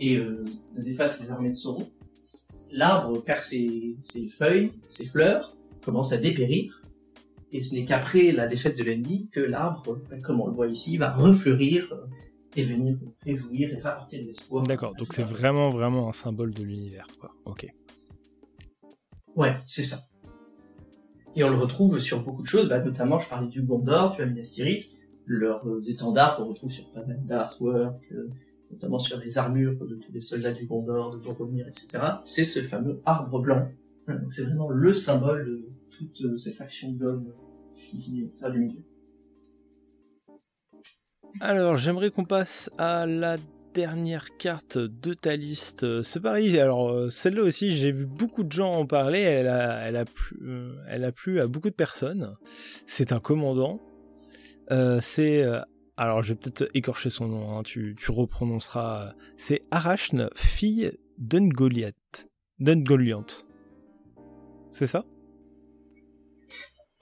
et 0.00 0.18
euh, 0.18 0.34
défasse 0.76 1.20
les 1.20 1.30
armées 1.30 1.50
de 1.50 1.54
Sauron, 1.54 1.88
l'arbre 2.70 3.22
perd 3.22 3.42
ses, 3.42 3.96
ses, 4.00 4.28
feuilles, 4.28 4.72
ses 4.90 5.06
fleurs, 5.06 5.55
commence 5.86 6.12
à 6.12 6.18
dépérir. 6.18 6.82
Et 7.52 7.62
ce 7.62 7.74
n'est 7.74 7.84
qu'après 7.84 8.32
la 8.32 8.48
défaite 8.48 8.76
de 8.76 8.82
l'ennemi 8.82 9.28
que 9.32 9.40
l'arbre, 9.40 9.98
ben, 10.10 10.20
comme 10.20 10.40
on 10.40 10.48
le 10.48 10.52
voit 10.52 10.66
ici, 10.66 10.96
va 10.96 11.12
refleurir 11.12 11.92
euh, 11.92 12.06
et 12.56 12.64
venir 12.64 12.98
réjouir 13.24 13.72
et 13.72 13.78
rapporter 13.78 14.18
de 14.18 14.26
l'espoir. 14.26 14.64
D'accord, 14.64 14.94
donc 14.94 15.12
c'est 15.12 15.22
vraiment 15.22 15.70
vraiment 15.70 16.08
un 16.08 16.12
symbole 16.12 16.52
de 16.52 16.62
l'univers, 16.64 17.06
quoi. 17.20 17.30
Ok. 17.44 17.66
Ouais, 19.36 19.56
c'est 19.64 19.84
ça. 19.84 19.98
Et 21.36 21.44
on 21.44 21.50
le 21.50 21.56
retrouve 21.56 22.00
sur 22.00 22.22
beaucoup 22.24 22.42
de 22.42 22.48
choses, 22.48 22.68
bah, 22.68 22.80
notamment 22.80 23.20
je 23.20 23.28
parlais 23.28 23.48
du 23.48 23.62
Gondor, 23.62 24.16
tu 24.16 24.22
as 24.22 24.26
Minas 24.26 24.50
Tirith, 24.54 24.96
leurs 25.26 25.66
euh, 25.68 25.80
étendards 25.88 26.36
qu'on 26.36 26.46
retrouve 26.46 26.72
sur 26.72 26.90
pas 26.92 27.04
mal 27.04 27.24
d'artwork, 27.24 28.02
euh, 28.12 28.28
notamment 28.72 28.98
sur 28.98 29.18
les 29.18 29.38
armures 29.38 29.86
de 29.86 29.94
tous 29.94 30.12
les 30.12 30.20
soldats 30.20 30.52
du 30.52 30.66
Gondor, 30.66 31.12
de 31.12 31.18
Boromir, 31.18 31.68
etc. 31.68 32.02
C'est 32.24 32.44
ce 32.44 32.60
fameux 32.60 33.00
arbre 33.04 33.38
blanc. 33.38 33.68
Donc 34.08 34.32
c'est 34.32 34.44
vraiment 34.44 34.70
le 34.70 34.94
symbole 34.94 35.64
euh, 36.22 36.38
cette 36.38 36.56
faction 36.56 36.92
d'hommes 36.92 37.32
qui 37.74 37.98
vit 37.98 38.30
du 38.52 38.58
milieu. 38.58 38.80
Alors 41.40 41.76
j'aimerais 41.76 42.10
qu'on 42.10 42.24
passe 42.24 42.70
à 42.78 43.06
la 43.06 43.36
dernière 43.74 44.36
carte 44.38 44.78
de 44.78 45.12
ta 45.12 45.36
liste. 45.36 46.02
C'est 46.02 46.20
pareil, 46.20 46.58
alors 46.58 47.12
celle-là 47.12 47.42
aussi, 47.42 47.72
j'ai 47.72 47.92
vu 47.92 48.06
beaucoup 48.06 48.42
de 48.42 48.50
gens 48.50 48.72
en 48.72 48.86
parler, 48.86 49.20
elle 49.20 49.48
a, 49.48 49.86
elle 49.86 49.96
a, 49.96 50.06
plu, 50.06 50.38
elle 50.88 51.04
a 51.04 51.12
plu 51.12 51.40
à 51.40 51.46
beaucoup 51.46 51.68
de 51.68 51.74
personnes. 51.74 52.36
C'est 52.86 53.12
un 53.12 53.20
commandant. 53.20 53.82
Euh, 54.70 54.98
c'est... 55.02 55.44
alors 55.98 56.22
je 56.22 56.32
vais 56.32 56.38
peut-être 56.38 56.70
écorcher 56.72 57.10
son 57.10 57.28
nom, 57.28 57.58
hein, 57.58 57.62
tu, 57.62 57.94
tu 57.98 58.10
reprononceras. 58.10 59.12
C'est 59.36 59.62
Arachne, 59.70 60.30
fille 60.34 60.92
d'Ungoliath. 61.18 62.30
D'Ungoliant. 62.58 63.26
C'est 64.72 64.86
ça? 64.86 65.04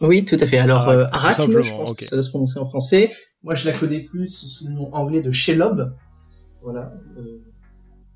Oui, 0.01 0.25
tout 0.25 0.37
à 0.41 0.47
fait. 0.47 0.59
Alors, 0.59 0.89
ah, 0.89 1.09
Arachne, 1.13 1.51
je 1.51 1.71
pense 1.71 1.95
que 1.95 2.05
ça 2.05 2.17
doit 2.17 2.23
se 2.23 2.31
prononcer 2.31 2.59
en 2.59 2.65
français. 2.65 3.13
Moi, 3.43 3.55
je 3.55 3.69
la 3.69 3.77
connais 3.77 4.01
plus 4.01 4.29
sous 4.29 4.67
le 4.67 4.73
nom 4.73 4.93
anglais 4.95 5.23
de 5.23 5.31
Shelob. 5.31 5.95
Voilà. 6.63 6.93
Euh, 7.19 7.43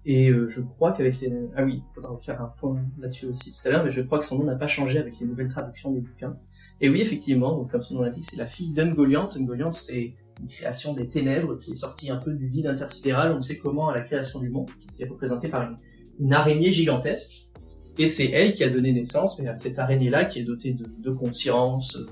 et 0.07 0.31
euh, 0.31 0.47
je 0.47 0.63
crois 0.63 0.93
qu'avec 0.93 1.21
les... 1.21 1.31
Ah 1.55 1.65
oui, 1.65 1.83
il 1.87 1.95
faudra 1.95 2.17
faire 2.19 2.41
un 2.41 2.53
point 2.59 2.83
là-dessus 2.99 3.27
aussi 3.27 3.53
tout 3.53 3.69
à 3.69 3.71
l'heure, 3.71 3.85
mais 3.85 3.91
je 3.91 4.01
crois 4.01 4.19
que 4.19 4.25
son 4.25 4.39
nom 4.39 4.45
n'a 4.45 4.57
pas 4.57 4.67
changé 4.67 4.99
avec 4.99 5.21
les 5.21 5.27
nouvelles 5.27 5.49
traductions 5.49 5.91
des 5.93 6.01
bouquins. 6.01 6.35
Et 6.81 6.89
oui, 6.89 7.03
effectivement, 7.03 7.55
donc 7.55 7.71
comme 7.71 7.83
son 7.83 7.97
nom 7.97 8.03
l'indique, 8.03 8.25
c'est 8.25 8.39
la 8.39 8.47
fille 8.47 8.73
d'Ungoliant. 8.73 9.29
Ungoliant, 9.37 9.71
c'est 9.71 10.15
une 10.41 10.49
création 10.49 10.95
des 10.95 11.09
ténèbres 11.09 11.57
qui 11.57 11.73
est 11.73 11.75
sortie 11.75 12.11
un 12.11 12.17
peu 12.17 12.33
du 12.33 12.47
vide 12.47 12.69
intersidéral. 12.69 13.35
On 13.37 13.41
sait 13.43 13.59
comment 13.59 13.91
à 13.91 13.95
la 13.95 14.01
création 14.01 14.41
du 14.41 14.49
monde, 14.49 14.71
qui 14.97 15.03
est 15.03 15.07
représentée 15.07 15.49
par 15.49 15.75
une, 16.19 16.33
araignée 16.33 16.73
gigantesque. 16.73 17.48
Et 17.99 18.07
c'est 18.07 18.31
elle 18.31 18.53
qui 18.53 18.63
a 18.63 18.69
donné 18.69 18.93
naissance 18.93 19.41
à 19.41 19.57
cette 19.57 19.79
araignée-là 19.79 20.25
qui 20.25 20.39
est 20.39 20.45
dotée 20.45 20.73
de, 20.73 20.87
de 20.99 21.11
conscience, 21.11 21.97
euh, 21.97 22.07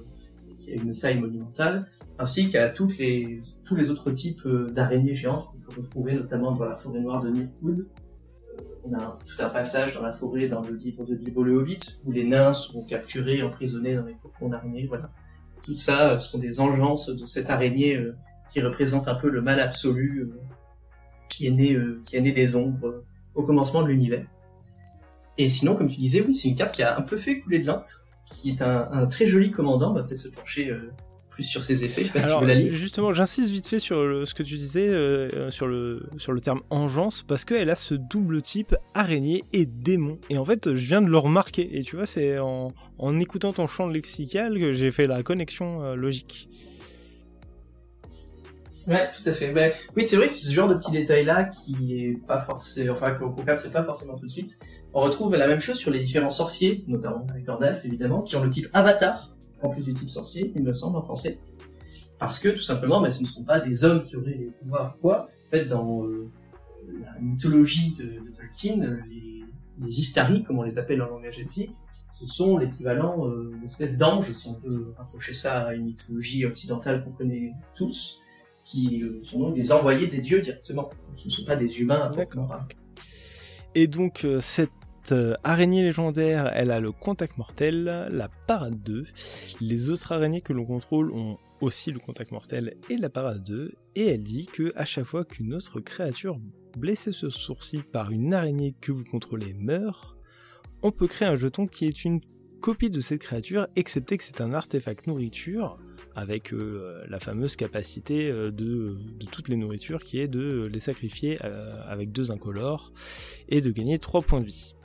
qui 0.58 0.72
a 0.72 0.74
une 0.74 0.96
taille 0.98 1.20
monumentale, 1.20 1.86
ainsi 2.18 2.50
qu'à 2.50 2.68
tous 2.70 2.88
les 2.98 3.90
autres 3.90 4.10
types 4.10 4.44
euh, 4.46 4.70
d'araignées 4.70 5.14
géantes 5.14 5.48
peut 5.66 5.80
retrouver 5.80 6.14
notamment 6.14 6.52
dans 6.52 6.64
la 6.64 6.76
forêt 6.76 7.00
noire 7.00 7.22
de 7.22 7.30
Mirkwood. 7.30 7.80
Euh, 7.80 8.62
on 8.84 8.94
a 8.94 9.18
tout 9.26 9.42
un 9.42 9.48
passage 9.48 9.94
dans 9.94 10.02
la 10.02 10.12
forêt 10.12 10.46
dans 10.46 10.60
le 10.60 10.74
livre 10.74 11.04
de 11.04 11.14
Bilbo 11.14 11.42
le 11.42 11.56
Hobbit 11.56 12.00
où 12.04 12.12
les 12.12 12.24
nains 12.24 12.54
sont 12.54 12.82
capturés, 12.84 13.42
emprisonnés 13.42 13.96
dans 13.96 14.04
les 14.04 14.14
cocons 14.14 14.48
d'araignées. 14.48 14.86
Voilà. 14.86 15.10
Tout 15.62 15.74
ça 15.74 16.12
euh, 16.12 16.18
sont 16.18 16.38
des 16.38 16.60
engeances 16.60 17.08
de 17.10 17.26
cette 17.26 17.50
araignée 17.50 18.00
qui 18.50 18.60
représente 18.60 19.08
un 19.08 19.14
peu 19.14 19.28
le 19.28 19.42
mal 19.42 19.60
absolu 19.60 20.30
qui 21.28 21.48
est 21.48 21.50
né 21.50 21.76
qui 22.04 22.16
est 22.16 22.20
né 22.20 22.30
des 22.30 22.54
ombres 22.54 23.02
au 23.34 23.42
commencement 23.42 23.82
de 23.82 23.88
l'univers. 23.88 24.24
Et 25.38 25.48
sinon, 25.48 25.74
comme 25.74 25.88
tu 25.88 25.98
disais, 25.98 26.22
oui, 26.26 26.32
c'est 26.32 26.48
une 26.48 26.56
carte 26.56 26.74
qui 26.74 26.82
a 26.82 26.96
un 26.96 27.02
peu 27.02 27.16
fait 27.16 27.40
couler 27.40 27.58
de 27.58 27.66
l'encre, 27.66 28.04
qui 28.26 28.50
est 28.50 28.62
un, 28.62 29.06
très 29.06 29.26
joli 29.26 29.50
commandant. 29.50 29.90
On 29.90 29.94
va 29.94 30.02
peut-être 30.02 30.18
se 30.18 30.28
pencher 30.28 30.72
plus 31.36 31.44
sur 31.44 31.62
ses 31.62 31.84
effets. 31.84 32.06
Justement, 32.70 33.12
j'insiste 33.12 33.50
vite 33.50 33.66
fait 33.66 33.78
sur 33.78 34.26
ce 34.26 34.32
que 34.32 34.42
tu 34.42 34.56
disais 34.56 34.88
euh, 34.88 35.50
sur, 35.50 35.66
le, 35.66 36.08
sur 36.16 36.32
le 36.32 36.40
terme 36.40 36.62
engeance 36.70 37.22
parce 37.28 37.44
qu'elle 37.44 37.68
a 37.68 37.76
ce 37.76 37.94
double 37.94 38.40
type 38.40 38.74
araignée 38.94 39.44
et 39.52 39.66
démon. 39.66 40.18
Et 40.30 40.38
en 40.38 40.44
fait, 40.46 40.74
je 40.74 40.86
viens 40.86 41.02
de 41.02 41.08
le 41.08 41.18
remarquer. 41.18 41.76
Et 41.76 41.82
tu 41.82 41.96
vois, 41.96 42.06
c'est 42.06 42.38
en, 42.38 42.72
en 42.98 43.20
écoutant 43.20 43.52
ton 43.52 43.66
champ 43.66 43.86
lexical 43.86 44.58
que 44.58 44.72
j'ai 44.72 44.90
fait 44.90 45.06
la 45.06 45.22
connexion 45.22 45.82
euh, 45.82 45.94
logique. 45.94 46.48
Ouais, 48.86 49.10
tout 49.10 49.28
à 49.28 49.32
fait. 49.32 49.52
Oui, 49.96 50.04
c'est 50.04 50.16
vrai 50.16 50.28
que 50.28 50.32
c'est 50.32 50.46
ce 50.46 50.52
genre 50.52 50.68
de 50.68 50.74
petits 50.74 50.92
détails-là 50.92 51.44
qui 51.44 52.00
est 52.00 52.26
pas 52.26 52.40
forcément, 52.40 52.92
enfin, 52.92 53.12
qu'on 53.12 53.32
capte 53.32 53.68
pas 53.70 53.82
forcément 53.82 54.16
tout 54.16 54.26
de 54.26 54.32
suite. 54.32 54.58
On 54.98 55.02
retrouve 55.02 55.36
la 55.36 55.46
même 55.46 55.60
chose 55.60 55.76
sur 55.76 55.90
les 55.90 56.00
différents 56.00 56.30
sorciers, 56.30 56.82
notamment 56.88 57.26
avec 57.28 57.44
Gandalf, 57.44 57.84
évidemment, 57.84 58.22
qui 58.22 58.34
ont 58.34 58.42
le 58.42 58.48
type 58.48 58.68
avatar, 58.72 59.36
en 59.60 59.68
plus 59.68 59.82
du 59.82 59.92
type 59.92 60.08
sorcier, 60.08 60.54
il 60.56 60.62
me 60.62 60.72
semble, 60.72 60.96
en 60.96 61.02
français. 61.02 61.38
Parce 62.18 62.38
que, 62.38 62.48
tout 62.48 62.62
simplement, 62.62 63.02
mais 63.02 63.10
ce 63.10 63.20
ne 63.20 63.26
sont 63.26 63.44
pas 63.44 63.60
des 63.60 63.84
hommes 63.84 64.02
qui 64.04 64.16
auraient 64.16 64.38
les 64.38 64.50
pouvoirs 64.58 64.96
quoi. 65.02 65.28
En 65.48 65.50
fait, 65.50 65.66
dans 65.66 66.06
euh, 66.06 66.30
la 67.02 67.20
mythologie 67.20 67.94
de, 67.98 68.22
Tolkien, 68.38 68.96
les, 69.10 69.44
les 69.82 70.00
Istari, 70.00 70.42
comme 70.44 70.60
on 70.60 70.62
les 70.62 70.78
appelle 70.78 71.02
en 71.02 71.10
langage 71.10 71.40
épique, 71.40 71.74
ce 72.18 72.24
sont 72.24 72.56
l'équivalent 72.56 73.28
euh, 73.28 73.52
d'espèces 73.60 73.98
d'anges, 73.98 74.32
si 74.32 74.48
on 74.48 74.54
veut 74.54 74.94
rapprocher 74.96 75.34
ça 75.34 75.64
à 75.66 75.74
une 75.74 75.84
mythologie 75.84 76.46
occidentale 76.46 77.04
qu'on 77.04 77.12
connaît 77.12 77.52
tous, 77.74 78.22
qui 78.64 79.02
euh, 79.02 79.20
sont 79.24 79.40
donc 79.40 79.56
des 79.56 79.72
envoyés 79.72 80.06
des 80.06 80.22
dieux 80.22 80.40
directement. 80.40 80.88
Ce 81.16 81.26
ne 81.26 81.30
sont 81.30 81.44
pas 81.44 81.56
des 81.56 81.82
humains. 81.82 82.10
D'accord. 82.16 82.48
Et 83.78 83.88
donc, 83.88 84.24
euh, 84.24 84.40
cette 84.40 84.70
euh, 85.12 85.34
araignée 85.44 85.82
légendaire, 85.82 86.50
elle 86.54 86.70
a 86.70 86.80
le 86.80 86.92
contact 86.92 87.38
mortel, 87.38 88.08
la 88.10 88.28
parade 88.46 88.82
2. 88.82 89.04
Les 89.60 89.90
autres 89.90 90.12
araignées 90.12 90.40
que 90.40 90.52
l'on 90.52 90.64
contrôle 90.64 91.10
ont 91.12 91.38
aussi 91.60 91.90
le 91.90 91.98
contact 91.98 92.32
mortel 92.32 92.76
et 92.90 92.96
la 92.96 93.08
parade 93.08 93.42
2. 93.44 93.72
Et 93.94 94.06
elle 94.08 94.22
dit 94.22 94.46
que 94.46 94.72
à 94.76 94.84
chaque 94.84 95.04
fois 95.04 95.24
qu'une 95.24 95.54
autre 95.54 95.80
créature 95.80 96.38
blessée 96.76 97.12
se 97.12 97.30
sourcil 97.30 97.82
par 97.82 98.10
une 98.10 98.34
araignée 98.34 98.74
que 98.80 98.92
vous 98.92 99.04
contrôlez 99.04 99.54
meurt, 99.54 100.16
on 100.82 100.92
peut 100.92 101.08
créer 101.08 101.28
un 101.28 101.36
jeton 101.36 101.66
qui 101.66 101.86
est 101.86 102.04
une 102.04 102.20
copie 102.60 102.90
de 102.90 103.00
cette 103.00 103.20
créature, 103.20 103.66
excepté 103.76 104.18
que 104.18 104.24
c'est 104.24 104.40
un 104.40 104.52
artefact 104.52 105.06
nourriture 105.06 105.78
avec 106.14 106.52
euh, 106.52 107.04
la 107.08 107.20
fameuse 107.20 107.56
capacité 107.56 108.30
euh, 108.30 108.50
de, 108.50 108.96
de, 109.18 109.26
toutes 109.26 109.48
les 109.48 109.56
nourritures 109.56 110.02
qui 110.02 110.18
est 110.18 110.28
de 110.28 110.68
les 110.72 110.80
sacrifier 110.80 111.38
avec 111.86 112.12
deux 112.12 112.30
incolores 112.30 112.92
et 113.48 113.60
de 113.60 113.70
gagner 113.70 113.98
3 113.98 114.22
points 114.22 114.40
de 114.40 114.46
vie. 114.46 114.75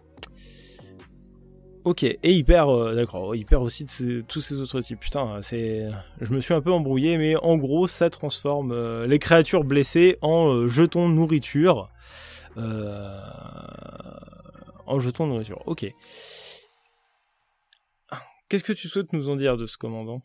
Ok, 1.83 2.03
et 2.03 2.19
il 2.23 2.45
perd, 2.45 2.69
euh, 2.69 2.93
d'accord, 2.93 3.33
aussi 3.61 3.85
tous 4.27 4.41
ces 4.41 4.55
autres 4.55 4.81
types. 4.81 4.99
Putain, 4.99 5.41
c'est, 5.41 5.89
je 6.19 6.33
me 6.33 6.39
suis 6.39 6.53
un 6.53 6.61
peu 6.61 6.71
embrouillé, 6.71 7.17
mais 7.17 7.35
en 7.37 7.57
gros, 7.57 7.87
ça 7.87 8.11
transforme 8.11 8.71
euh, 8.71 9.07
les 9.07 9.17
créatures 9.17 9.63
blessées 9.63 10.17
en 10.21 10.49
euh, 10.53 10.67
jetons 10.67 11.09
nourriture. 11.09 11.89
en 14.85 14.99
jetons 14.99 15.25
nourriture. 15.25 15.63
Ok. 15.65 15.87
Qu'est-ce 18.47 18.63
que 18.63 18.73
tu 18.73 18.87
souhaites 18.87 19.13
nous 19.13 19.29
en 19.29 19.35
dire 19.35 19.57
de 19.57 19.65
ce 19.65 19.77
commandant? 19.77 20.21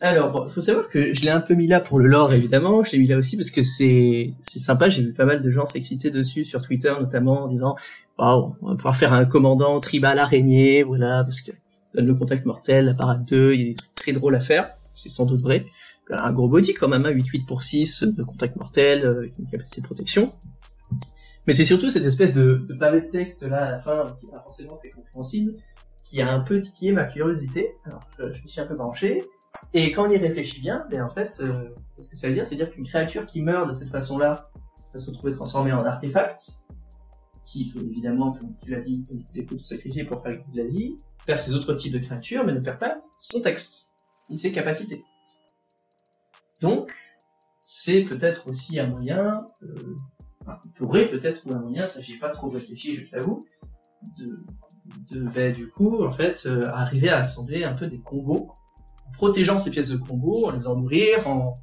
Alors, 0.00 0.44
il 0.46 0.52
faut 0.52 0.60
savoir 0.60 0.88
que 0.88 1.14
je 1.14 1.22
l'ai 1.22 1.30
un 1.30 1.40
peu 1.40 1.54
mis 1.54 1.66
là 1.66 1.80
pour 1.80 1.98
le 1.98 2.06
lore, 2.06 2.34
évidemment. 2.34 2.84
Je 2.84 2.92
l'ai 2.92 2.98
mis 2.98 3.06
là 3.06 3.16
aussi 3.16 3.36
parce 3.36 3.50
que 3.50 3.62
c'est 3.62 4.28
c'est 4.42 4.58
sympa. 4.58 4.90
J'ai 4.90 5.02
vu 5.02 5.14
pas 5.14 5.24
mal 5.24 5.40
de 5.40 5.50
gens 5.50 5.64
s'exciter 5.64 6.10
dessus 6.10 6.44
sur 6.44 6.60
Twitter, 6.60 6.92
notamment 7.00 7.44
en 7.44 7.48
disant 7.48 7.76
waouh, 8.18 8.56
on 8.60 8.68
va 8.68 8.74
pouvoir 8.74 8.96
faire 8.96 9.14
un 9.14 9.24
commandant 9.24 9.80
tribal 9.80 10.18
araignée, 10.18 10.82
voilà, 10.82 11.24
parce 11.24 11.40
que 11.40 11.52
le 11.94 12.14
contact 12.14 12.44
mortel, 12.44 12.86
la 12.86 12.94
parade 12.94 13.24
2, 13.24 13.54
il 13.54 13.60
y 13.60 13.64
a 13.64 13.66
des 13.68 13.74
trucs 13.74 13.94
très 13.94 14.12
drôles 14.12 14.34
à 14.34 14.40
faire. 14.40 14.74
C'est 14.92 15.08
sans 15.08 15.24
doute 15.24 15.40
vrai. 15.40 15.64
Un 16.10 16.32
gros 16.32 16.48
body 16.48 16.74
quand 16.74 16.88
même, 16.88 17.02
8-8 17.02 17.40
hein, 17.40 17.44
pour 17.48 17.62
6 17.62 18.04
de 18.04 18.22
contact 18.22 18.56
mortel 18.56 19.04
euh, 19.04 19.18
avec 19.18 19.38
une 19.38 19.46
capacité 19.46 19.80
de 19.80 19.86
protection. 19.86 20.32
Mais 21.46 21.52
c'est 21.52 21.64
surtout 21.64 21.88
cette 21.88 22.04
espèce 22.04 22.34
de, 22.34 22.64
de 22.68 22.74
pavé 22.74 23.00
de 23.00 23.06
texte 23.06 23.42
là 23.44 23.64
à 23.64 23.70
la 23.70 23.78
fin 23.78 24.04
qui 24.18 24.26
est 24.26 24.30
pas 24.30 24.40
forcément 24.40 24.76
très 24.76 24.90
compréhensible, 24.90 25.52
qui 26.04 26.20
a 26.20 26.30
un 26.30 26.40
peu 26.40 26.60
titillé 26.60 26.92
ma 26.92 27.04
curiosité. 27.04 27.72
Alors 27.86 28.02
je, 28.18 28.32
je 28.32 28.42
me 28.42 28.46
suis 28.46 28.60
un 28.60 28.66
peu 28.66 28.74
branché. 28.74 29.22
Et 29.72 29.92
quand 29.92 30.08
on 30.08 30.10
y 30.10 30.16
réfléchit 30.16 30.60
bien, 30.60 30.86
ben 30.90 31.02
en 31.02 31.10
fait, 31.10 31.38
euh, 31.40 31.70
ce 32.00 32.08
que 32.08 32.16
ça 32.16 32.28
veut 32.28 32.34
dire, 32.34 32.46
c'est 32.46 32.56
dire 32.56 32.70
qu'une 32.70 32.86
créature 32.86 33.26
qui 33.26 33.42
meurt 33.42 33.68
de 33.68 33.74
cette 33.74 33.90
façon-là 33.90 34.50
va 34.92 35.00
se 35.00 35.10
retrouver 35.10 35.32
transformée 35.32 35.72
en 35.72 35.84
artefact, 35.84 36.64
qui 37.44 37.72
évidemment, 37.76 38.32
comme 38.32 38.54
tu 38.62 38.70
l'as 38.70 38.80
dit, 38.80 39.04
il 39.34 39.46
faut 39.46 39.56
tout 39.56 39.64
sacrifier 39.64 40.04
pour 40.04 40.22
faire 40.22 40.36
de 40.52 40.56
la 40.56 40.66
vie, 40.66 40.96
perd 41.26 41.38
ses 41.38 41.54
autres 41.54 41.74
types 41.74 41.92
de 41.92 41.98
créatures, 41.98 42.44
mais 42.44 42.52
ne 42.52 42.60
perd 42.60 42.78
pas 42.78 43.00
son 43.20 43.40
texte, 43.40 43.92
ni 44.30 44.38
ses 44.38 44.52
capacités. 44.52 45.04
Donc, 46.60 46.94
c'est 47.64 48.02
peut-être 48.02 48.48
aussi 48.48 48.78
un 48.78 48.86
moyen, 48.86 49.40
euh, 49.62 49.96
enfin, 50.40 50.58
il 50.64 50.70
pourrait 50.72 51.08
peut-être 51.08 51.40
trouver 51.40 51.56
un 51.56 51.60
moyen, 51.60 51.86
ça 51.86 52.00
j'ai 52.00 52.18
pas 52.18 52.30
trop 52.30 52.48
réfléchi, 52.48 52.94
je 52.94 53.10
t'avoue, 53.10 53.44
de, 54.18 54.44
de 55.10 55.20
ben, 55.28 55.52
du 55.52 55.68
coup, 55.68 56.04
en 56.04 56.12
fait, 56.12 56.46
euh, 56.46 56.68
arriver 56.68 57.08
à 57.08 57.18
assembler 57.18 57.64
un 57.64 57.74
peu 57.74 57.88
des 57.88 57.98
combos 57.98 58.52
protégeant 59.14 59.58
ces 59.58 59.70
pièces 59.70 59.88
de 59.88 59.96
combo, 59.96 60.46
en 60.46 60.50
les 60.50 60.58
faisant 60.58 60.76
mourir, 60.76 61.26
en, 61.28 61.54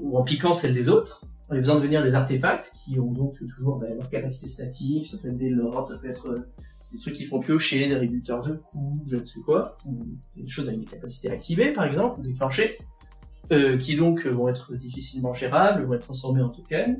ou 0.00 0.18
en 0.18 0.24
piquant 0.24 0.54
celles 0.54 0.74
des 0.74 0.88
autres, 0.88 1.24
en 1.48 1.54
les 1.54 1.60
faisant 1.60 1.76
devenir 1.76 2.02
des 2.02 2.14
artefacts 2.14 2.72
qui 2.84 2.98
ont 2.98 3.12
donc 3.12 3.36
toujours 3.38 3.78
bah, 3.78 3.86
leur 3.88 4.08
capacité 4.10 4.48
statique, 4.48 5.06
ça 5.06 5.18
peut 5.18 5.28
être 5.28 5.36
des 5.36 5.50
lords, 5.50 5.88
ça 5.88 5.98
peut 5.98 6.08
être 6.08 6.28
euh, 6.28 6.48
des 6.92 6.98
trucs 6.98 7.14
qui 7.14 7.24
font 7.24 7.40
piocher, 7.40 7.88
des 7.88 7.94
réducteurs 7.94 8.42
de 8.42 8.54
coups, 8.54 9.00
je 9.06 9.16
ne 9.16 9.24
sais 9.24 9.40
quoi, 9.40 9.76
ou 9.86 9.98
des 10.36 10.48
choses 10.48 10.68
avec 10.68 10.80
des 10.80 10.86
capacités 10.86 11.30
activées 11.30 11.72
par 11.72 11.84
exemple, 11.84 12.20
déclenchées, 12.22 12.78
euh, 13.52 13.76
qui 13.76 13.96
donc 13.96 14.26
euh, 14.26 14.30
vont 14.30 14.48
être 14.48 14.74
difficilement 14.74 15.34
gérables, 15.34 15.84
vont 15.84 15.94
être 15.94 16.06
transformés 16.06 16.42
en 16.42 16.48
tokens, 16.48 16.98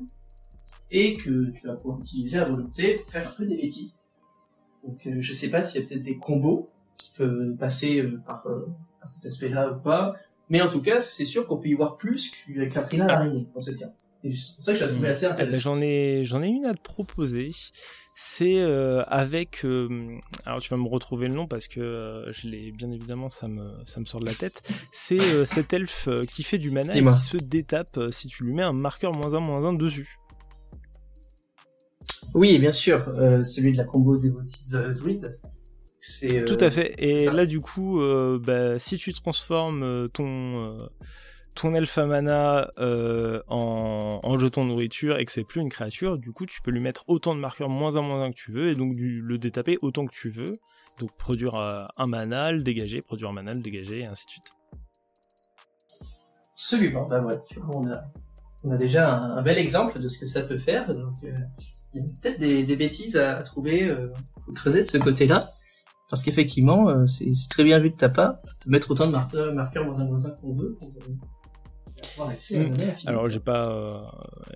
et 0.93 1.17
que 1.17 1.51
tu 1.51 1.67
vas 1.67 1.75
pouvoir 1.75 1.99
utiliser 2.01 2.39
à 2.39 2.45
volonté 2.45 2.95
pour 2.95 3.11
faire 3.11 3.29
un 3.29 3.33
peu 3.33 3.47
des 3.47 3.57
bêtises. 3.57 4.01
Donc 4.87 5.09
je 5.19 5.33
sais 5.33 5.51
pas 5.51 5.65
s'il 5.65 5.81
y 5.81 5.85
a 5.85 5.89
peut-être 5.89 6.03
des 6.03 6.17
combos 6.17 6.71
qui 6.97 7.13
peut 7.17 7.57
passer 7.59 8.05
par, 8.25 8.47
par 9.07 9.13
cet 9.13 9.27
aspect-là 9.27 9.73
ou 9.73 9.81
pas. 9.81 10.15
Mais 10.49 10.61
en 10.61 10.69
tout 10.69 10.81
cas, 10.81 11.01
c'est 11.01 11.25
sûr 11.25 11.47
qu'on 11.47 11.57
peut 11.57 11.69
y 11.69 11.75
voir 11.75 11.97
plus 11.97 12.31
qu'avec 12.31 12.73
Katrina 12.73 13.07
l'araignée 13.07 13.47
dans 13.55 13.61
cette 13.61 13.79
carte. 13.79 13.95
c'est 14.23 14.29
pour 14.57 14.65
ça 14.65 14.73
que 14.73 14.79
je 14.79 14.85
la 14.85 14.91
trouvais 14.93 15.09
assez 15.09 15.25
Eh 15.27 15.29
ben, 15.29 15.33
intéressante. 15.35 15.61
j'en 15.63 15.81
ai, 15.81 16.23
j'en 16.25 16.43
ai 16.43 16.49
une 16.49 16.67
à 16.67 16.75
te 16.75 16.81
proposer. 16.83 17.51
C'est 18.19 18.61
euh, 18.61 19.03
avec. 19.09 19.65
euh, 19.65 19.89
alors 20.47 20.61
tu 20.61 20.71
vas 20.71 20.77
me 20.79 20.89
retrouver 20.89 21.29
le 21.29 21.35
nom 21.35 21.47
parce 21.47 21.67
que 21.69 21.81
euh, 21.81 22.33
je 22.33 22.49
l'ai 22.49 22.71
bien 22.73 22.91
évidemment, 22.91 23.29
ça 23.29 23.47
me, 23.49 23.65
ça 23.87 24.01
me 24.01 24.05
sort 24.07 24.21
de 24.21 24.27
la 24.27 24.33
tête. 24.35 24.63
C'est 24.93 25.19
cet 25.47 25.73
elfe 25.73 26.09
qui 26.33 26.43
fait 26.45 26.59
du 26.59 26.71
mana 26.71 26.97
et 26.97 27.05
qui 27.05 27.21
se 27.21 27.37
détape 27.37 27.99
si 28.13 28.29
tu 28.29 28.45
lui 28.45 28.55
mets 28.55 28.63
un 28.63 28.73
marqueur 28.73 29.13
moins 29.13 29.35
1 29.35 29.41
moins 29.41 29.65
1 29.65 29.75
dessus. 29.75 30.17
Oui, 32.35 32.59
bien 32.59 32.73
sûr, 32.73 33.05
celui 33.45 33.73
de 33.73 33.77
la 33.79 33.85
combo 33.85 34.15
euh, 34.15 34.95
Druid. 34.95 35.37
C'est, 36.09 36.39
euh, 36.39 36.45
Tout 36.45 36.59
à 36.61 36.71
fait. 36.71 36.95
Et 36.99 37.25
ça. 37.25 37.33
là, 37.33 37.47
du 37.47 37.61
coup, 37.61 38.01
euh, 38.01 38.39
bah, 38.41 38.79
si 38.79 38.97
tu 38.97 39.13
transformes 39.13 39.83
euh, 39.83 40.07
ton 40.09 40.79
ton 41.57 41.75
elfe 41.75 41.97
à 41.99 42.05
mana 42.07 42.71
euh, 42.79 43.41
en, 43.49 44.21
en 44.23 44.39
jeton 44.39 44.67
nourriture 44.67 45.19
et 45.19 45.25
que 45.25 45.33
c'est 45.33 45.43
plus 45.43 45.63
une 45.63 45.71
créature, 45.71 46.19
du 46.19 46.31
coup, 46.31 46.47
tu 46.47 46.61
peux 46.63 46.71
lui 46.71 46.81
mettre 46.81 47.03
autant 47.09 47.35
de 47.35 47.41
marqueurs 47.41 47.71
moins 47.71 47.97
un 47.97 48.03
moins 48.03 48.23
un 48.23 48.31
que 48.31 48.37
tu 48.37 48.53
veux 48.53 48.69
et 48.69 48.75
donc 48.77 48.95
du, 48.95 49.21
le 49.21 49.39
détaper 49.39 49.79
autant 49.83 50.07
que 50.07 50.13
tu 50.13 50.29
veux. 50.29 50.59
Donc 51.01 51.17
produire 51.17 51.57
euh, 51.57 51.85
un 51.97 52.07
mana, 52.07 52.53
le 52.53 52.63
dégager, 52.63 53.01
produire 53.01 53.31
un 53.31 53.33
mana, 53.33 53.55
le 53.55 53.63
dégager, 53.63 54.01
et 54.01 54.07
ainsi 54.07 54.27
de 54.27 54.31
suite. 54.31 54.51
Absolument, 56.53 57.07
bah 57.07 57.21
ouais, 57.21 57.39
on 57.73 57.91
a, 57.91 58.05
on 58.63 58.71
a 58.71 58.77
déjà 58.77 59.13
un, 59.13 59.39
un 59.39 59.43
bel 59.43 59.59
exemple 59.59 59.99
de 59.99 60.09
ce 60.09 60.19
que 60.21 60.27
ça 60.27 60.43
peut 60.43 60.59
faire, 60.59 60.95
donc 60.95 61.15
euh, 61.25 61.33
il 61.95 62.03
y 62.03 62.05
a 62.05 62.09
peut-être 62.21 62.39
des, 62.39 62.63
des 62.63 62.77
bêtises 62.77 63.17
à, 63.17 63.39
à 63.39 63.43
trouver, 63.43 63.93
faut 64.45 64.53
creuser 64.53 64.83
de 64.83 64.89
ce 64.89 64.99
côté-là, 64.99 65.51
parce 66.09 66.23
qu'effectivement, 66.23 66.89
euh, 66.89 67.07
c'est 67.07 67.33
très 67.51 67.65
bien 67.65 67.79
vu 67.79 67.91
de 67.91 67.97
ta 67.97 68.09
part, 68.09 68.37
de 68.65 68.71
mettre 68.71 68.91
autant 68.91 69.07
de 69.07 69.13
marqueurs, 69.13 69.55
marqueurs 69.55 69.85
moins 69.85 69.99
un 69.99 70.05
moins 70.05 70.25
un 70.25 70.31
qu'on 70.31 70.55
veut 70.55 70.77
pour 70.79 70.89
euh, 70.89 71.13
avoir 72.15 72.31
accès 72.31 72.59
à 72.59 72.63
la 72.63 72.69
Mm. 72.69 72.95
Alors 73.07 73.29
j'ai 73.29 73.41
pas, 73.41 74.01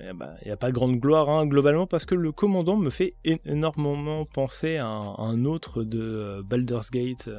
il 0.00 0.46
n'y 0.46 0.52
a 0.52 0.56
pas 0.56 0.70
grande 0.70 0.96
gloire 0.96 1.28
hein, 1.28 1.46
globalement 1.46 1.86
parce 1.86 2.04
que 2.04 2.14
le 2.14 2.32
commandant 2.32 2.76
me 2.76 2.90
fait 2.90 3.14
énormément 3.44 4.24
penser 4.24 4.76
à 4.76 4.86
un, 4.86 5.14
à 5.14 5.22
un 5.22 5.44
autre 5.44 5.82
de 5.82 6.00
euh, 6.00 6.42
Baldur's 6.42 6.90
Gate, 6.90 7.28
euh, 7.28 7.38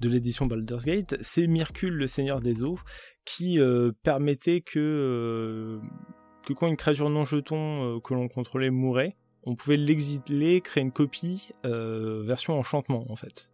de 0.00 0.08
l'édition 0.08 0.46
Baldur's 0.46 0.84
Gate, 0.84 1.16
c'est 1.20 1.46
Myrcule 1.46 1.94
le 1.94 2.06
Seigneur 2.06 2.40
des 2.40 2.62
Eaux, 2.62 2.78
qui 3.24 3.60
euh, 3.60 3.92
permettait 4.02 4.60
que 4.60 4.78
euh, 4.78 5.80
que 6.46 6.52
quand 6.52 6.68
une 6.68 6.76
créature 6.76 7.10
non 7.10 7.24
jeton 7.24 7.96
euh, 7.96 8.00
que 8.00 8.14
l'on 8.14 8.28
contrôlait 8.28 8.70
mourait, 8.70 9.16
on 9.46 9.54
pouvait 9.54 9.76
l'exiler, 9.76 10.60
créer 10.60 10.82
une 10.82 10.92
copie 10.92 11.50
euh, 11.64 12.22
version 12.24 12.58
enchantement 12.58 13.06
en 13.08 13.16
fait. 13.16 13.50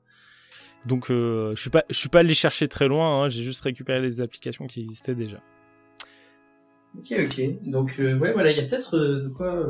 Donc 0.87 1.11
euh, 1.11 1.55
je 1.55 1.61
suis 1.61 1.71
pas 1.71 1.85
suis 1.91 2.09
pas 2.09 2.21
allé 2.21 2.35
chercher 2.35 2.67
très 2.67 2.89
loin, 2.89 3.23
hein, 3.23 3.29
j'ai 3.29 3.43
juste 3.43 3.63
récupéré 3.63 4.01
les 4.01 4.21
applications 4.21 4.67
qui 4.67 4.81
existaient 4.81 5.15
déjà. 5.15 5.39
Ok, 6.99 7.15
ok. 7.19 7.71
Donc, 7.71 7.97
euh, 8.01 8.19
ouais, 8.19 8.35
voilà, 8.35 8.51
il 8.51 8.59
y 8.59 8.61
a 8.61 8.65
peut-être 8.65 8.99
de 8.99 9.29
quoi, 9.29 9.65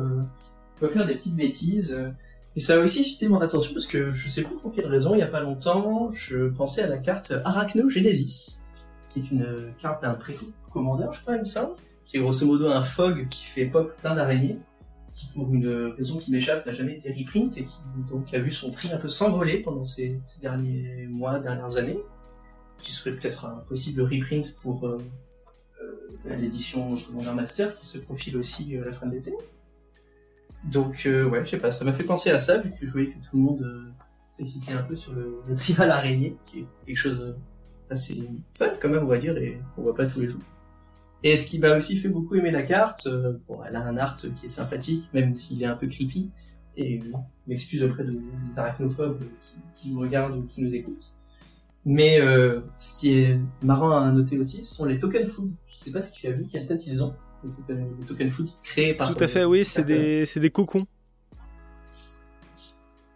faire 0.91 1.05
des 1.05 1.15
petites 1.15 1.37
bêtises. 1.37 1.97
Et 2.57 2.59
ça 2.59 2.75
a 2.75 2.79
aussi 2.79 3.01
suscité 3.01 3.29
mon 3.29 3.39
attention 3.39 3.71
parce 3.73 3.87
que 3.87 4.09
je 4.09 4.29
sais 4.29 4.43
plus 4.43 4.57
pour 4.57 4.73
quelle 4.73 4.87
raison, 4.87 5.15
il 5.15 5.19
y 5.19 5.23
a 5.23 5.27
pas 5.27 5.39
longtemps, 5.39 6.11
je 6.11 6.49
pensais 6.49 6.83
à 6.83 6.87
la 6.87 6.97
carte 6.97 7.33
Arachnogenesis, 7.45 8.59
qui 9.09 9.19
est 9.19 9.31
une 9.31 9.73
carte 9.81 10.03
d'un 10.03 10.15
précommandeur, 10.15 11.13
je 11.13 11.21
crois, 11.21 11.35
il 11.35 11.39
me 11.39 11.45
semble, 11.45 11.75
qui 12.05 12.17
est 12.17 12.19
grosso 12.19 12.45
modo 12.45 12.67
un 12.67 12.83
fog 12.83 13.27
qui 13.29 13.45
fait 13.45 13.65
pop 13.65 13.95
plein 13.95 14.15
d'araignées, 14.15 14.59
qui 15.13 15.27
pour 15.27 15.53
une 15.53 15.93
raison 15.97 16.17
qui 16.17 16.31
m'échappe 16.31 16.65
n'a 16.65 16.71
jamais 16.71 16.93
été 16.93 17.11
reprint 17.13 17.55
et 17.57 17.65
qui 17.65 17.77
donc 18.09 18.33
a 18.33 18.39
vu 18.39 18.51
son 18.51 18.71
prix 18.71 18.91
un 18.91 18.97
peu 18.97 19.09
s'envoler 19.09 19.59
pendant 19.59 19.85
ces, 19.85 20.19
derniers 20.41 21.07
mois, 21.07 21.39
dernières 21.39 21.77
années, 21.77 21.99
qui 22.79 22.91
serait 22.91 23.11
peut-être 23.11 23.45
un 23.45 23.63
possible 23.67 24.01
reprint 24.01 24.55
pour 24.61 24.87
euh, 24.87 24.97
euh, 25.81 26.35
l'édition 26.35 26.95
Commander 26.95 27.33
Master 27.33 27.75
qui 27.75 27.85
se 27.85 27.99
profile 27.99 28.37
aussi 28.37 28.75
euh, 28.75 28.85
la 28.85 28.91
fin 28.91 29.05
de 29.05 29.13
l'été. 29.13 29.33
Donc 30.63 31.03
ouais, 31.05 31.43
je 31.43 31.49
sais 31.49 31.57
pas, 31.57 31.71
ça 31.71 31.83
m'a 31.83 31.91
fait 31.91 32.05
penser 32.05 32.29
à 32.29 32.39
ça 32.39 32.57
vu 32.57 32.71
que 32.71 32.87
je 32.87 32.91
voyais 32.91 33.09
que 33.09 33.15
tout 33.15 33.35
le 33.35 33.43
monde 33.43 33.93
s'excitait 34.35 34.73
un 34.73 34.83
peu 34.83 34.95
sur 34.95 35.13
le, 35.13 35.41
le 35.47 35.55
tribal 35.55 35.91
araignée, 35.91 36.35
qui 36.45 36.59
est 36.59 36.67
quelque 36.85 36.97
chose 36.97 37.21
euh, 37.21 37.35
assez 37.89 38.27
fun 38.57 38.73
quand 38.81 38.89
même 38.89 39.03
on 39.03 39.07
va 39.07 39.17
dire 39.17 39.37
et 39.37 39.59
qu'on 39.75 39.83
voit 39.83 39.95
pas 39.95 40.05
tous 40.05 40.21
les 40.21 40.27
jours. 40.27 40.41
Et 41.23 41.37
ce 41.37 41.47
qui 41.47 41.59
m'a 41.59 41.77
aussi 41.77 41.95
fait 41.95 42.09
beaucoup 42.09 42.35
aimer 42.35 42.51
la 42.51 42.63
carte, 42.63 43.07
euh, 43.07 43.37
bon, 43.47 43.59
elle 43.65 43.77
a 43.77 43.81
un 43.81 43.97
art 43.97 44.17
qui 44.17 44.45
est 44.45 44.49
sympathique, 44.49 45.09
même 45.13 45.37
s'il 45.37 45.63
est 45.63 45.65
un 45.65 45.75
peu 45.75 45.87
creepy, 45.87 46.29
et 46.75 46.99
euh, 46.99 47.01
je 47.03 47.49
m'excuse 47.49 47.81
auprès 47.83 48.03
de, 48.03 48.11
des 48.11 48.59
arachnophobes 48.59 49.23
qui, 49.41 49.55
qui 49.75 49.91
nous 49.91 50.01
regardent 50.01 50.37
ou 50.37 50.43
qui 50.43 50.61
nous 50.61 50.75
écoutent. 50.75 51.13
Mais 51.85 52.19
euh, 52.19 52.59
ce 52.77 52.99
qui 52.99 53.17
est 53.17 53.39
marrant 53.61 53.91
à 53.91 54.11
noter 54.11 54.37
aussi, 54.37 54.63
ce 54.63 54.75
sont 54.75 54.85
les 54.85 54.99
token 54.99 55.25
food. 55.25 55.51
Je 55.67 55.77
sais 55.77 55.91
pas 55.91 56.01
si 56.01 56.11
tu 56.11 56.27
as 56.27 56.31
vu 56.31 56.45
quelle 56.51 56.65
tête 56.65 56.85
ils 56.87 57.01
ont, 57.03 57.13
les 57.43 58.05
token, 58.05 58.25
les 58.25 58.29
food 58.29 58.49
créés 58.61 58.93
par... 58.93 59.13
Tout 59.13 59.23
à 59.23 59.27
fait, 59.27 59.45
oui, 59.45 59.63
c'est 59.63 59.83
des 59.83 60.25
des 60.35 60.49
cocons. 60.49 60.85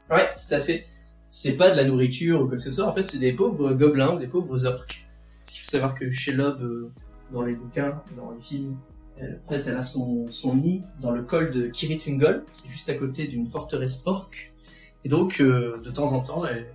Ouais, 0.09 0.29
tout 0.35 0.53
à 0.53 0.61
fait. 0.61 0.85
C'est 1.29 1.57
pas 1.57 1.71
de 1.71 1.75
la 1.75 1.83
nourriture 1.83 2.41
ou 2.41 2.47
quoi 2.47 2.55
que 2.55 2.63
ce 2.63 2.71
soit, 2.71 2.87
en 2.87 2.93
fait 2.93 3.03
c'est 3.03 3.19
des 3.19 3.33
pauvres 3.33 3.73
gobelins 3.73 4.15
des 4.15 4.27
pauvres 4.27 4.65
orques. 4.65 5.05
Parce 5.41 5.53
qu'il 5.53 5.61
faut 5.61 5.71
savoir 5.71 5.93
que 5.93 6.09
chez 6.11 6.31
Lob, 6.31 6.91
dans 7.31 7.43
les 7.43 7.53
bouquins, 7.53 7.99
dans 8.15 8.31
les 8.31 8.41
films, 8.41 8.77
euh, 9.21 9.33
en 9.47 9.53
fait, 9.53 9.69
elle 9.69 9.77
a 9.77 9.83
son, 9.83 10.25
son 10.29 10.55
nid 10.55 10.83
dans 11.01 11.11
le 11.11 11.23
col 11.23 11.51
de 11.51 11.67
Kiritungol, 11.67 12.43
qui 12.53 12.67
est 12.67 12.71
juste 12.71 12.89
à 12.89 12.93
côté 12.93 13.27
d'une 13.27 13.47
forteresse 13.47 14.03
orque. 14.05 14.53
Et 15.03 15.09
donc, 15.09 15.39
euh, 15.39 15.77
de 15.83 15.89
temps 15.89 16.13
en 16.13 16.19
temps, 16.21 16.45
elle, 16.45 16.67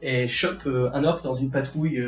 elle 0.00 0.28
chope 0.28 0.66
euh, 0.66 0.90
un 0.92 1.04
orque 1.04 1.24
dans 1.24 1.34
une 1.34 1.50
patrouille 1.50 2.04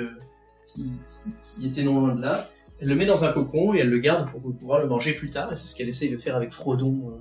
qui, 0.66 0.92
qui, 1.08 1.30
qui 1.42 1.66
était 1.66 1.82
non 1.82 2.00
loin 2.00 2.14
de 2.14 2.22
là. 2.22 2.48
Elle 2.80 2.88
le 2.88 2.94
met 2.94 3.06
dans 3.06 3.24
un 3.24 3.32
cocon 3.32 3.74
et 3.74 3.78
elle 3.78 3.90
le 3.90 3.98
garde 3.98 4.30
pour 4.30 4.40
pouvoir 4.40 4.80
le 4.80 4.86
manger 4.86 5.14
plus 5.14 5.30
tard. 5.30 5.52
Et 5.52 5.56
c'est 5.56 5.68
ce 5.68 5.76
qu'elle 5.76 5.88
essaye 5.88 6.10
de 6.10 6.16
faire 6.16 6.36
avec 6.36 6.52
Frodon 6.52 7.20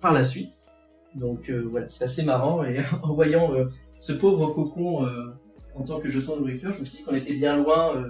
par 0.00 0.12
la 0.12 0.24
suite. 0.24 0.66
Donc 1.14 1.50
voilà, 1.50 1.88
c'est 1.88 2.04
assez 2.04 2.22
marrant. 2.22 2.62
Et 2.62 2.78
en 3.02 3.14
voyant 3.14 3.52
ce 3.98 4.12
pauvre 4.12 4.52
cocon 4.52 5.08
en 5.74 5.82
tant 5.82 6.00
que 6.00 6.10
jeton 6.10 6.36
de 6.36 6.40
nourriture, 6.40 6.72
je 6.74 6.80
me 6.80 6.84
suis 6.84 6.98
dit 6.98 7.04
qu'on 7.04 7.14
était 7.14 7.34
bien 7.34 7.56
loin 7.56 8.04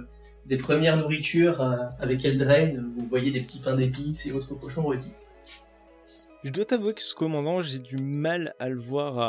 des 0.47 0.57
premières 0.57 0.97
nourritures 0.97 1.61
euh, 1.61 1.75
avec 1.99 2.23
Eldraine, 2.23 2.93
vous 2.97 3.05
voyez 3.07 3.31
des 3.31 3.41
petits 3.41 3.59
pains 3.59 3.75
d'épices 3.75 4.25
et 4.25 4.31
autres 4.31 4.55
cochons 4.55 4.83
rôtis. 4.83 5.11
Je 6.43 6.51
dois 6.51 6.65
t'avouer 6.65 6.93
que 6.93 7.01
ce 7.01 7.13
commandant, 7.13 7.61
j'ai 7.61 7.79
du 7.79 7.97
mal 7.97 8.53
à 8.59 8.69
le 8.69 8.79
voir 8.79 9.19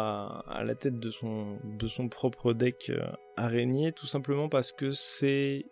à, 0.46 0.62
la 0.62 0.74
tête 0.74 1.00
de 1.00 1.10
son, 1.10 2.08
propre 2.08 2.52
deck 2.52 2.90
euh, 2.90 3.00
araignée, 3.36 3.92
tout 3.92 4.06
simplement 4.06 4.48
parce 4.48 4.70
que 4.72 4.92
c'est 4.92 5.64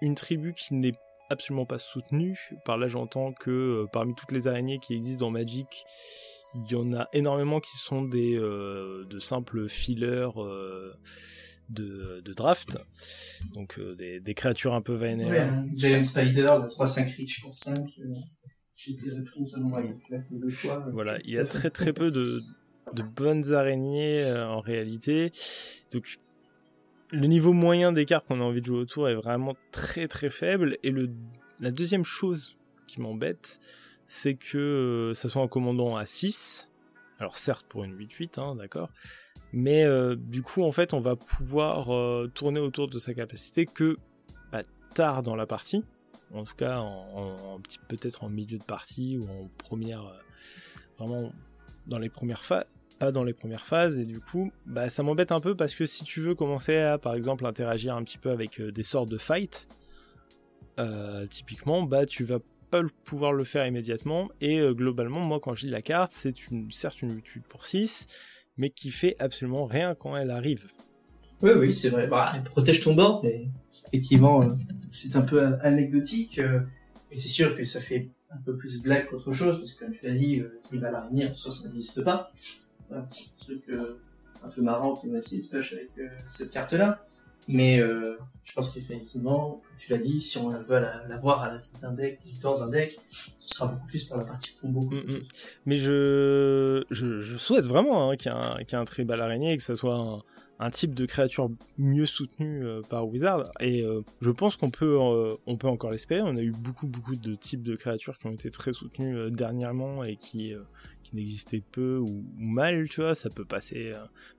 une 0.00 0.16
tribu 0.16 0.54
qui 0.54 0.74
n'est 0.74 0.94
absolument 1.28 1.66
pas 1.66 1.78
soutenue. 1.78 2.50
Par 2.64 2.76
là, 2.76 2.88
j'entends 2.88 3.32
que 3.32 3.50
euh, 3.50 3.86
parmi 3.92 4.14
toutes 4.16 4.32
les 4.32 4.48
araignées 4.48 4.80
qui 4.80 4.94
existent 4.94 5.26
dans 5.26 5.30
Magic, 5.30 5.84
il 6.54 6.72
y 6.72 6.74
en 6.74 6.92
a 6.94 7.08
énormément 7.12 7.60
qui 7.60 7.76
sont 7.76 8.02
des 8.02 8.36
de 8.36 9.18
simples 9.20 9.68
fillers 9.68 10.30
euh, 10.36 10.92
de, 11.70 12.20
de 12.24 12.32
draft, 12.32 12.78
donc 13.54 13.78
euh, 13.78 13.94
des, 13.94 14.20
des 14.20 14.34
créatures 14.34 14.74
un 14.74 14.82
peu 14.82 14.94
vénères. 14.94 15.30
Ouais, 15.30 15.38
un 15.38 15.66
Giant 15.76 16.04
Spider, 16.04 16.46
la 16.48 16.66
3-5 16.66 17.16
Reach 17.16 17.40
pour 17.40 17.56
5, 17.56 17.78
euh, 17.78 18.14
euh, 20.64 20.90
Voilà, 20.92 21.18
il 21.24 21.30
y 21.30 21.38
a 21.38 21.44
très 21.44 21.70
très 21.70 21.92
peu 21.92 22.10
de, 22.10 22.42
de 22.94 23.02
bonnes 23.02 23.52
araignées 23.52 24.22
euh, 24.22 24.48
en 24.48 24.60
réalité. 24.60 25.32
Donc 25.92 26.18
le 27.10 27.26
niveau 27.26 27.52
moyen 27.52 27.92
des 27.92 28.04
cartes 28.04 28.26
qu'on 28.26 28.40
a 28.40 28.44
envie 28.44 28.60
de 28.60 28.66
jouer 28.66 28.78
autour 28.78 29.08
est 29.08 29.14
vraiment 29.14 29.56
très 29.72 30.08
très 30.08 30.30
faible. 30.30 30.78
Et 30.82 30.90
le, 30.90 31.10
la 31.60 31.70
deuxième 31.70 32.04
chose 32.04 32.56
qui 32.86 33.00
m'embête, 33.00 33.60
c'est 34.06 34.34
que 34.34 34.58
euh, 34.58 35.14
ça 35.14 35.28
soit 35.28 35.42
un 35.42 35.48
commandant 35.48 35.96
à 35.96 36.06
6. 36.06 36.68
Alors 37.18 37.36
certes 37.36 37.66
pour 37.68 37.84
une 37.84 37.96
8-8, 37.96 38.40
hein, 38.40 38.56
d'accord. 38.56 38.90
Mais 39.52 39.84
euh, 39.84 40.14
du 40.16 40.42
coup 40.42 40.62
en 40.62 40.72
fait 40.72 40.94
on 40.94 41.00
va 41.00 41.16
pouvoir 41.16 41.92
euh, 41.94 42.30
tourner 42.32 42.60
autour 42.60 42.88
de 42.88 42.98
sa 42.98 43.14
capacité 43.14 43.66
que 43.66 43.96
bah, 44.52 44.62
tard 44.94 45.22
dans 45.22 45.36
la 45.36 45.46
partie. 45.46 45.84
En 46.32 46.44
tout 46.44 46.54
cas, 46.54 46.80
peut-être 47.88 48.22
en 48.22 48.28
milieu 48.28 48.58
de 48.58 48.64
partie 48.64 49.18
ou 49.18 49.24
en 49.24 49.50
première, 49.58 50.06
euh, 50.06 50.12
vraiment 50.96 51.32
dans 51.88 51.98
les 51.98 52.08
premières 52.08 52.44
phases, 52.44 52.66
pas 53.00 53.10
dans 53.10 53.24
les 53.24 53.32
premières 53.32 53.66
phases, 53.66 53.98
et 53.98 54.04
du 54.04 54.20
coup, 54.20 54.52
bah 54.64 54.88
ça 54.90 55.02
m'embête 55.02 55.32
un 55.32 55.40
peu 55.40 55.56
parce 55.56 55.74
que 55.74 55.86
si 55.86 56.04
tu 56.04 56.20
veux 56.20 56.36
commencer 56.36 56.76
à, 56.76 56.98
par 56.98 57.16
exemple, 57.16 57.44
interagir 57.46 57.96
un 57.96 58.04
petit 58.04 58.18
peu 58.18 58.30
avec 58.30 58.62
des 58.62 58.82
sortes 58.84 59.08
de 59.08 59.18
fight, 59.18 59.66
typiquement, 61.28 61.82
bah 61.82 62.06
tu 62.06 62.22
vas 62.22 62.38
pas 62.70 62.82
pouvoir 63.02 63.32
le 63.32 63.42
faire 63.42 63.66
immédiatement, 63.66 64.28
et 64.40 64.60
globalement, 64.70 65.18
moi 65.18 65.40
quand 65.40 65.54
je 65.54 65.66
lis 65.66 65.72
la 65.72 65.82
carte, 65.82 66.12
c'est 66.14 66.46
une, 66.46 66.70
certes 66.70 67.02
une 67.02 67.16
8 67.16 67.42
pour 67.48 67.66
6, 67.66 68.06
mais 68.60 68.68
qui 68.68 68.90
fait 68.90 69.16
absolument 69.18 69.64
rien 69.64 69.94
quand 69.94 70.14
elle 70.16 70.30
arrive. 70.30 70.66
Oui, 71.40 71.52
oui, 71.56 71.72
c'est 71.72 71.88
vrai. 71.88 72.06
Bah, 72.06 72.30
elle 72.34 72.42
protège 72.42 72.82
ton 72.82 72.94
board, 72.94 73.24
mais 73.24 73.48
effectivement, 73.88 74.42
euh, 74.42 74.54
c'est 74.90 75.16
un 75.16 75.22
peu 75.22 75.42
anecdotique. 75.62 76.38
euh, 76.38 76.60
et 77.10 77.18
c'est 77.18 77.28
sûr 77.28 77.54
que 77.54 77.64
ça 77.64 77.80
fait 77.80 78.10
un 78.30 78.36
peu 78.44 78.56
plus 78.58 78.82
blague 78.82 79.06
qu'autre 79.08 79.32
chose, 79.32 79.58
parce 79.58 79.72
que 79.72 79.84
comme 79.84 79.94
tu 79.94 80.06
l'as 80.06 80.14
dit, 80.14 80.40
euh, 80.40 80.60
tribal 80.62 80.94
araignée, 80.94 81.26
en 81.28 81.34
soi, 81.34 81.50
ça 81.50 81.70
n'existe 81.70 82.04
pas. 82.04 82.30
C'est 82.88 82.94
un 82.94 83.06
truc 83.38 83.62
euh, 83.70 83.98
un 84.44 84.48
peu 84.50 84.60
marrants 84.60 84.94
qui 84.94 85.08
vont 85.08 85.16
essayer 85.16 85.40
de 85.42 85.48
push 85.48 85.72
avec 85.72 85.88
cette 86.28 86.50
carte-là. 86.50 87.02
Mais 87.48 87.80
je 88.50 88.54
pense 88.54 88.70
qu'effectivement, 88.70 89.62
tu 89.78 89.92
l'as 89.92 89.98
dit, 89.98 90.20
si 90.20 90.38
on 90.38 90.48
veut 90.50 90.80
la, 90.80 91.18
voir 91.18 91.42
à 91.42 91.52
la 91.52 91.58
tête 91.58 91.80
d'un 91.80 91.92
deck, 91.92 92.18
dans 92.42 92.62
un 92.62 92.68
deck, 92.68 92.98
ce 93.10 93.54
sera 93.54 93.68
beaucoup 93.68 93.86
plus 93.86 94.04
pour 94.04 94.16
la 94.16 94.24
partie 94.24 94.52
combo. 94.60 94.82
Mm, 94.82 94.96
mm. 94.96 95.22
Mais 95.66 95.76
je, 95.76 97.36
souhaite 97.38 97.66
vraiment 97.66 98.10
hein, 98.10 98.16
qu'il 98.16 98.32
y, 98.32 98.34
ait 98.34 98.74
un, 98.74 98.84
tribal 98.84 99.20
araignée 99.20 99.56
que 99.56 99.62
ça 99.62 99.76
soit 99.76 99.94
un, 99.94 100.22
un 100.60 100.70
type 100.70 100.94
de 100.94 101.06
créature 101.06 101.50
mieux 101.78 102.04
soutenue 102.04 102.64
euh, 102.66 102.82
par 102.82 103.08
Wizard. 103.08 103.50
Et 103.60 103.82
euh, 103.82 104.02
je 104.20 104.30
pense 104.30 104.56
qu'on 104.56 104.70
peut 104.70 104.98
euh, 105.00 105.34
on 105.46 105.56
peut 105.56 105.68
encore 105.68 105.90
l'espérer. 105.90 106.20
On 106.20 106.36
a 106.36 106.42
eu 106.42 106.52
beaucoup 106.52 106.86
beaucoup 106.86 107.16
de 107.16 107.34
types 107.34 107.62
de 107.62 107.74
créatures 107.74 108.18
qui 108.18 108.26
ont 108.26 108.32
été 108.32 108.50
très 108.50 108.74
soutenues 108.74 109.30
dernièrement 109.30 110.04
et 110.04 110.16
qui 110.16 110.54
qui 111.02 111.16
n'existaient 111.16 111.62
peu 111.72 111.96
ou, 111.96 112.24
mal 112.38 112.88
tu 112.90 113.00
vois. 113.00 113.14
Ça 113.14 113.30
peut 113.30 113.46
passer 113.46 113.92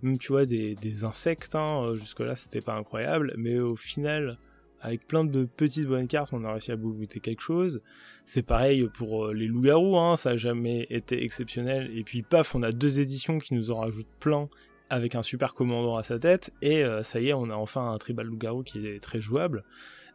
même 0.03 0.19
tu 0.19 0.31
vois 0.31 0.45
des, 0.45 1.03
insectes 1.05 1.55
hein, 1.55 1.95
jusque 1.95 2.19
là 2.19 2.35
c'était 2.35 2.61
pas 2.61 2.75
incroyable. 2.75 3.33
Mais 3.37 3.59
au 3.59 3.75
final 3.75 4.37
avec 4.83 5.05
plein 5.05 5.23
de 5.23 5.45
petites 5.45 5.87
bonnes 5.87 6.07
cartes, 6.07 6.33
on 6.33 6.43
a 6.43 6.51
réussi 6.53 6.71
à 6.71 6.75
bouter 6.75 7.19
quelque 7.19 7.41
chose. 7.41 7.81
C'est 8.25 8.41
pareil 8.41 8.87
pour 8.95 9.27
les 9.27 9.45
loups-garous, 9.45 9.95
hein, 9.97 10.15
ça 10.15 10.31
a 10.31 10.37
jamais 10.37 10.87
été 10.89 11.23
exceptionnel. 11.23 11.91
Et 11.95 12.03
puis 12.03 12.23
paf, 12.23 12.55
on 12.55 12.63
a 12.63 12.71
deux 12.71 12.99
éditions 12.99 13.37
qui 13.37 13.53
nous 13.53 13.69
en 13.69 13.79
rajoutent 13.79 14.07
plein 14.19 14.49
avec 14.91 15.15
un 15.15 15.23
super 15.23 15.53
commandant 15.53 15.95
à 15.95 16.03
sa 16.03 16.19
tête, 16.19 16.51
et 16.61 16.83
euh, 16.83 17.01
ça 17.01 17.21
y 17.21 17.29
est, 17.29 17.33
on 17.33 17.49
a 17.49 17.55
enfin 17.55 17.93
un 17.93 17.97
tribal 17.97 18.27
loup-garou 18.27 18.61
qui 18.61 18.85
est 18.85 19.01
très 19.01 19.21
jouable. 19.21 19.63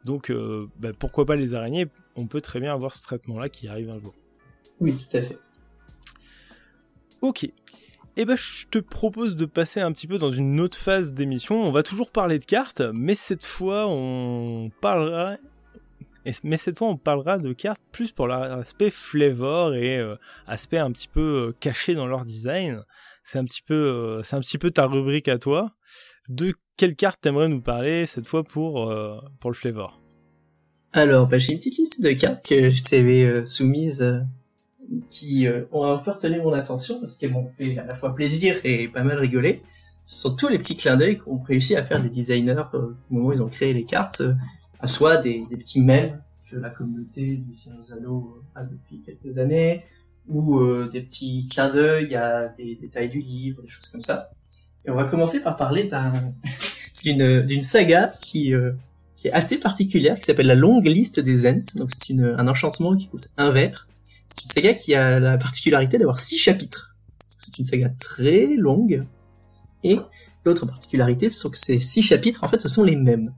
Donc 0.05 0.31
euh, 0.31 0.69
bah, 0.78 0.90
pourquoi 0.97 1.24
pas 1.24 1.35
les 1.35 1.55
araignées? 1.55 1.86
On 2.15 2.27
peut 2.27 2.43
très 2.43 2.61
bien 2.61 2.74
avoir 2.74 2.94
ce 2.94 3.03
traitement-là 3.03 3.48
qui 3.48 3.69
arrive 3.69 3.89
un 3.89 3.98
jour. 3.98 4.15
Oui, 4.81 4.94
tout 4.97 5.16
à 5.16 5.23
fait. 5.23 5.39
Ok. 7.23 7.44
Et 7.44 7.53
eh 8.23 8.24
ben, 8.24 8.36
je 8.36 8.66
te 8.66 8.78
propose 8.78 9.36
de 9.36 9.47
passer 9.47 9.81
un 9.81 9.93
petit 9.93 10.07
peu 10.07 10.19
dans 10.19 10.31
une 10.31 10.61
autre 10.61 10.77
phase 10.77 11.12
d'émission. 11.12 11.62
On 11.62 11.73
va 11.73 11.82
toujours 11.82 12.11
parler 12.11 12.39
de 12.39 12.44
cartes, 12.44 12.82
mais 12.93 13.15
cette 13.15 13.44
fois, 13.44 13.86
on 13.89 14.70
parlera 14.81 15.36
mais 16.43 16.57
cette 16.57 16.78
fois 16.78 16.89
on 16.89 16.97
parlera 16.97 17.39
de 17.39 17.53
cartes 17.53 17.82
plus 17.93 18.11
pour 18.11 18.27
l'aspect 18.27 18.90
flavor 18.90 19.74
et 19.74 20.01
euh, 20.01 20.16
aspect 20.48 20.78
un 20.78 20.90
petit 20.90 21.07
peu 21.07 21.55
caché 21.61 21.94
dans 21.94 22.09
leur 22.09 22.24
design 22.24 22.82
c'est 23.27 23.39
un 23.39 23.44
petit 23.44 23.62
peu, 23.62 23.74
euh, 23.74 24.23
c'est 24.23 24.36
un 24.36 24.40
petit 24.40 24.57
peu 24.57 24.70
ta 24.70 24.86
rubrique 24.86 25.27
à 25.27 25.36
toi. 25.36 25.73
De 26.28 26.55
quelle 26.77 26.94
carte 26.94 27.20
t'aimerais 27.20 27.48
nous 27.48 27.61
parler 27.61 28.07
cette 28.07 28.27
fois 28.27 28.44
pour 28.44 28.89
euh, 28.89 29.19
pour 29.40 29.51
le 29.51 29.57
flavor? 29.57 30.01
Alors, 30.93 31.27
bah, 31.27 31.36
j'ai 31.36 31.53
une 31.53 31.59
petite 31.59 31.77
liste 31.77 32.01
de 32.01 32.12
cartes 32.12 32.47
que 32.47 32.69
je 32.69 32.82
t'avais 32.85 33.24
euh, 33.24 33.44
soumises 33.44 34.24
qui 35.11 35.48
ont 35.73 35.82
un 35.82 35.98
peu 35.98 36.12
retenu 36.12 36.40
mon 36.40 36.53
attention 36.53 37.01
parce 37.01 37.16
qu'elles 37.16 37.32
m'ont 37.32 37.51
fait 37.59 37.77
à 37.77 37.85
la 37.85 37.94
fois 37.94 38.15
plaisir 38.15 38.61
et 38.62 38.86
pas 38.86 39.03
mal 39.03 39.19
rigoler. 39.19 39.62
Ce 40.05 40.23
sont 40.23 40.36
tous 40.36 40.47
les 40.47 40.59
petits 40.59 40.77
clins 40.77 40.97
d'œil 40.97 41.16
qu'ont 41.16 41.43
réussi 41.43 41.74
à 41.74 41.82
faire 41.82 42.01
les 42.01 42.09
designers 42.09 42.62
au 42.73 42.93
moment 43.11 43.28
où 43.28 43.32
ils 43.32 43.43
ont 43.43 43.48
créé 43.48 43.74
les 43.74 43.85
cartes, 43.85 44.23
à 44.78 44.86
soit 44.86 45.16
des, 45.16 45.44
petits 45.51 45.81
mèmes 45.81 46.23
que 46.48 46.55
la 46.55 46.70
communauté 46.70 47.39
du 47.39 47.57
Seigneur 47.57 47.82
a 48.55 48.62
depuis 48.62 49.01
quelques 49.05 49.36
années, 49.39 49.82
ou 50.28 50.59
euh, 50.59 50.89
des 50.93 51.03
petits 51.03 51.48
clins 51.48 51.69
d'œil 51.69 52.15
à 52.15 52.48
des 52.48 52.74
détails 52.74 53.09
du 53.09 53.20
livre, 53.20 53.62
des 53.62 53.69
choses 53.69 53.89
comme 53.89 54.01
ça. 54.01 54.31
Et 54.85 54.90
on 54.90 54.94
va 54.94 55.05
commencer 55.05 55.40
par 55.43 55.57
parler 55.57 55.89
d'une 57.05 57.62
saga 57.62 58.12
qui 58.20 58.55
euh, 58.55 58.73
qui 59.16 59.28
est 59.28 59.32
assez 59.32 59.59
particulière, 59.59 60.16
qui 60.16 60.24
s'appelle 60.24 60.47
la 60.47 60.55
longue 60.55 60.86
liste 60.86 61.20
des 61.20 61.51
Ents. 61.51 61.74
Donc 61.77 61.90
c'est 61.90 62.15
un 62.15 62.48
enchantement 62.48 62.94
qui 62.94 63.09
coûte 63.09 63.28
un 63.36 63.51
verre. 63.51 63.89
C'est 64.28 64.44
une 64.44 64.51
saga 64.51 64.74
qui 64.74 64.94
a 64.94 65.19
la 65.19 65.39
particularité 65.39 65.98
d'avoir 65.98 66.19
six 66.19 66.36
chapitres. 66.36 66.94
C'est 67.39 67.59
une 67.59 67.65
saga 67.65 67.89
très 67.98 68.47
longue. 68.57 69.05
Et 69.85 69.98
l'autre 70.44 70.66
particularité, 70.66 71.31
c'est 71.31 71.51
que 71.51 71.57
ces 71.57 71.81
six 71.81 72.03
chapitres, 72.03 72.44
en 72.44 72.48
fait, 72.48 72.61
ce 72.61 72.69
sont 72.69 72.82
les 72.82 72.97
mêmes. 72.97 73.32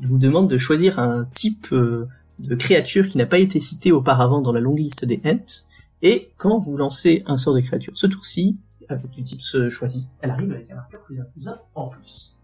Il 0.00 0.06
vous 0.06 0.18
demande 0.18 0.48
de 0.48 0.58
choisir 0.58 0.98
un 0.98 1.24
type 1.24 1.68
euh, 1.72 2.06
de 2.38 2.54
créature 2.54 3.08
qui 3.08 3.18
n'a 3.18 3.26
pas 3.26 3.38
été 3.38 3.60
cité 3.60 3.92
auparavant 3.92 4.40
dans 4.40 4.52
la 4.52 4.60
longue 4.60 4.78
liste 4.78 5.04
des 5.04 5.20
Ents 5.24 5.66
et 6.02 6.32
quand 6.36 6.58
vous 6.58 6.76
lancez 6.76 7.22
un 7.26 7.36
sort 7.36 7.54
de 7.54 7.60
créature, 7.60 7.96
ce 7.96 8.06
tour-ci, 8.06 8.58
avec 8.88 9.10
du 9.10 9.22
type 9.22 9.40
choisi, 9.68 10.08
elle 10.20 10.30
arrive 10.30 10.50
avec 10.52 10.70
un 10.70 10.76
marqueur 10.76 11.02
plus 11.02 11.20
1 11.20 11.24
plus 11.24 11.48
1 11.48 11.60
en 11.74 11.88
plus. 11.88 12.36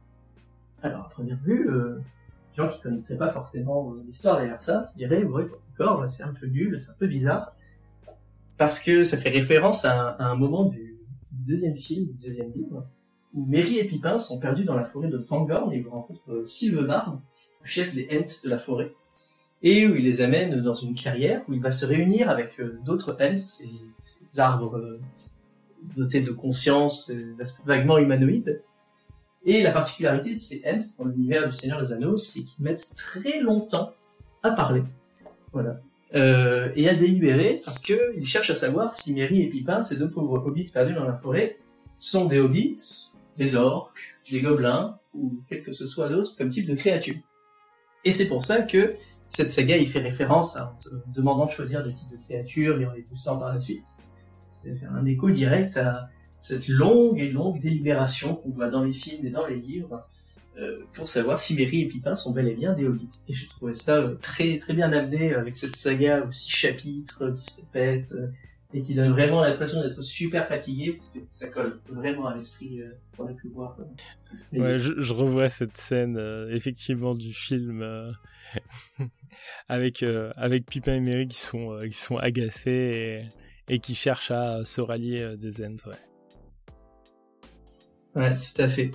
Alors, 0.83 1.07
à 1.07 1.09
première 1.09 1.39
vue, 1.39 1.69
euh, 1.69 2.01
gens 2.57 2.69
qui 2.69 2.81
connaîtraient 2.81 3.17
pas 3.17 3.33
forcément 3.33 3.93
euh, 3.93 4.03
l'histoire 4.05 4.39
derrière 4.39 4.61
ça 4.61 4.85
se 4.85 4.97
diraient, 4.97 5.25
ouais, 5.25 5.47
d'accord, 5.71 6.09
c'est 6.09 6.23
un 6.23 6.33
peu 6.33 6.47
nul, 6.47 6.79
c'est 6.79 6.91
un 6.91 6.97
peu 6.99 7.07
bizarre, 7.07 7.55
parce 8.57 8.81
que 8.81 9.05
ça 9.05 9.17
fait 9.17 9.31
référence 9.31 9.85
à 9.85 10.17
un, 10.19 10.35
moment 10.37 10.65
du, 10.65 10.99
deuxième 11.33 11.77
film, 11.77 12.07
du 12.07 12.27
deuxième 12.27 12.53
livre, 12.53 12.87
où 13.35 13.45
Mary 13.47 13.79
et 13.79 13.85
Pipin 13.85 14.19
sont 14.19 14.41
perdus 14.41 14.65
dans 14.65 14.77
la 14.77 14.85
forêt 14.85 15.09
de 15.09 15.19
Fangorn 15.19 15.73
et 15.73 15.79
ils 15.79 15.89
rencontrent 15.89 16.33
euh, 16.33 16.47
Sylvenar, 16.47 17.21
chef 17.65 17.95
des 17.95 18.09
Ents 18.13 18.43
de 18.45 18.51
la 18.51 18.59
forêt, 18.59 18.95
et 19.63 19.87
où 19.87 19.97
il 19.97 20.05
les 20.05 20.21
amène 20.21 20.61
dans 20.61 20.75
une 20.75 20.95
clairière 20.95 21.43
où 21.49 21.55
il 21.55 21.61
va 21.61 21.71
se 21.71 21.87
réunir 21.87 22.29
avec 22.29 22.61
euh, 22.61 22.79
d'autres 22.85 23.17
Ents, 23.21 23.37
ces, 23.37 23.71
arbres 24.39 24.77
euh, 24.77 25.01
dotés 25.97 26.21
de 26.21 26.31
conscience, 26.31 27.11
vaguement 27.65 27.99
humanoïdes. 27.99 28.63
Et 29.45 29.63
la 29.63 29.71
particularité 29.71 30.35
de 30.35 30.39
ces 30.39 30.63
Ents 30.67 30.85
dans 30.99 31.05
l'univers 31.05 31.49
du 31.49 31.55
Seigneur 31.55 31.81
des 31.81 31.93
Anneaux, 31.93 32.17
c'est 32.17 32.43
qu'ils 32.43 32.65
mettent 32.65 32.91
très 32.97 33.41
longtemps 33.41 33.93
à 34.43 34.51
parler. 34.51 34.83
Voilà. 35.53 35.81
Euh, 36.15 36.71
et 36.77 36.89
à 36.89 36.95
délibérer 36.95 37.61
parce 37.65 37.81
qu'ils 37.81 38.25
cherchent 38.25 38.51
à 38.51 38.55
savoir 38.55 38.95
si 38.95 39.13
Merry 39.13 39.43
et 39.43 39.49
Pipin, 39.49 39.83
ces 39.83 39.97
deux 39.97 40.09
pauvres 40.09 40.47
hobbits 40.47 40.71
perdus 40.73 40.95
dans 40.95 41.05
la 41.05 41.15
forêt, 41.15 41.59
sont 41.99 42.27
des 42.27 42.39
hobbits, 42.39 43.11
des 43.37 43.57
orques, 43.57 44.17
des 44.31 44.41
gobelins 44.41 44.99
ou 45.15 45.41
quel 45.49 45.63
que 45.63 45.73
ce 45.73 45.87
soit 45.87 46.09
d'autre 46.09 46.37
comme 46.37 46.49
type 46.49 46.67
de 46.67 46.75
créature. 46.75 47.17
Et 48.05 48.13
c'est 48.13 48.29
pour 48.29 48.45
ça 48.45 48.63
que 48.63 48.95
cette 49.29 49.49
saga, 49.49 49.77
il 49.77 49.89
fait 49.89 50.01
référence 50.01 50.57
à, 50.57 50.67
en 50.67 51.13
demandant 51.13 51.47
de 51.47 51.51
choisir 51.51 51.83
des 51.83 51.93
types 51.93 52.11
de 52.11 52.17
créatures 52.17 52.81
et 52.81 52.87
en 52.87 52.93
les 52.93 53.03
poussant 53.03 53.39
par 53.39 53.55
la 53.55 53.61
suite. 53.61 53.87
C'est 54.63 54.87
un 54.87 55.05
écho 55.05 55.31
direct 55.31 55.77
à 55.77 56.09
cette 56.41 56.69
longue 56.69 57.21
et 57.21 57.31
longue 57.31 57.61
délibération 57.61 58.35
qu'on 58.37 58.51
voit 58.51 58.69
dans 58.69 58.83
les 58.83 58.93
films 58.93 59.27
et 59.27 59.31
dans 59.31 59.47
les 59.47 59.57
livres 59.57 60.07
euh, 60.59 60.79
pour 60.95 61.09
savoir 61.09 61.39
si 61.39 61.55
Merry 61.55 61.83
et 61.83 61.87
Pipin 61.87 62.15
sont 62.15 62.33
bel 62.33 62.49
et 62.49 62.55
bien 62.55 62.73
des 62.73 62.87
hobbits. 62.87 63.11
Et 63.29 63.35
j'ai 63.35 63.47
trouvé 63.47 63.75
ça 63.75 63.97
euh, 63.99 64.15
très 64.15 64.59
très 64.59 64.73
bien 64.73 64.91
amené 64.91 65.35
avec 65.35 65.57
cette 65.57 65.77
saga 65.77 66.25
aux 66.25 66.33
six 66.33 66.51
chapitres 66.51 67.35
qui 67.37 67.45
se 67.45 67.61
répètent 67.61 68.13
euh, 68.13 68.29
et 68.73 68.81
qui 68.81 68.95
donne 68.95 69.13
vraiment 69.13 69.43
l'impression 69.43 69.83
d'être 69.83 70.01
super 70.03 70.47
fatigué 70.47 70.95
parce 70.99 71.11
que 71.11 71.19
ça 71.31 71.49
colle 71.49 71.79
vraiment 71.91 72.27
à 72.27 72.37
l'esprit 72.37 72.81
qu'on 73.17 73.27
a 73.27 73.33
pu 73.33 73.49
voir. 73.49 73.77
Je, 74.53 75.13
revois 75.13 75.49
cette 75.49 75.77
scène 75.77 76.19
effectivement 76.51 77.15
du 77.15 77.33
film 77.33 77.85
avec 79.69 80.03
euh, 80.03 80.33
avec 80.37 80.67
Pipin 80.67 80.95
et 80.95 81.01
Mary 81.01 81.29
qui 81.29 81.41
sont 81.41 81.73
euh, 81.73 82.19
agacés 82.19 83.27
et, 83.69 83.79
qui 83.81 83.95
cherchent 83.95 84.31
à 84.31 84.65
se 84.65 84.81
rallier 84.81 85.23
euh, 85.23 85.37
des 85.37 85.65
Ents. 85.65 85.91
Ouais. 88.15 88.35
tout 88.35 88.63
à 88.63 88.69
fait. 88.69 88.91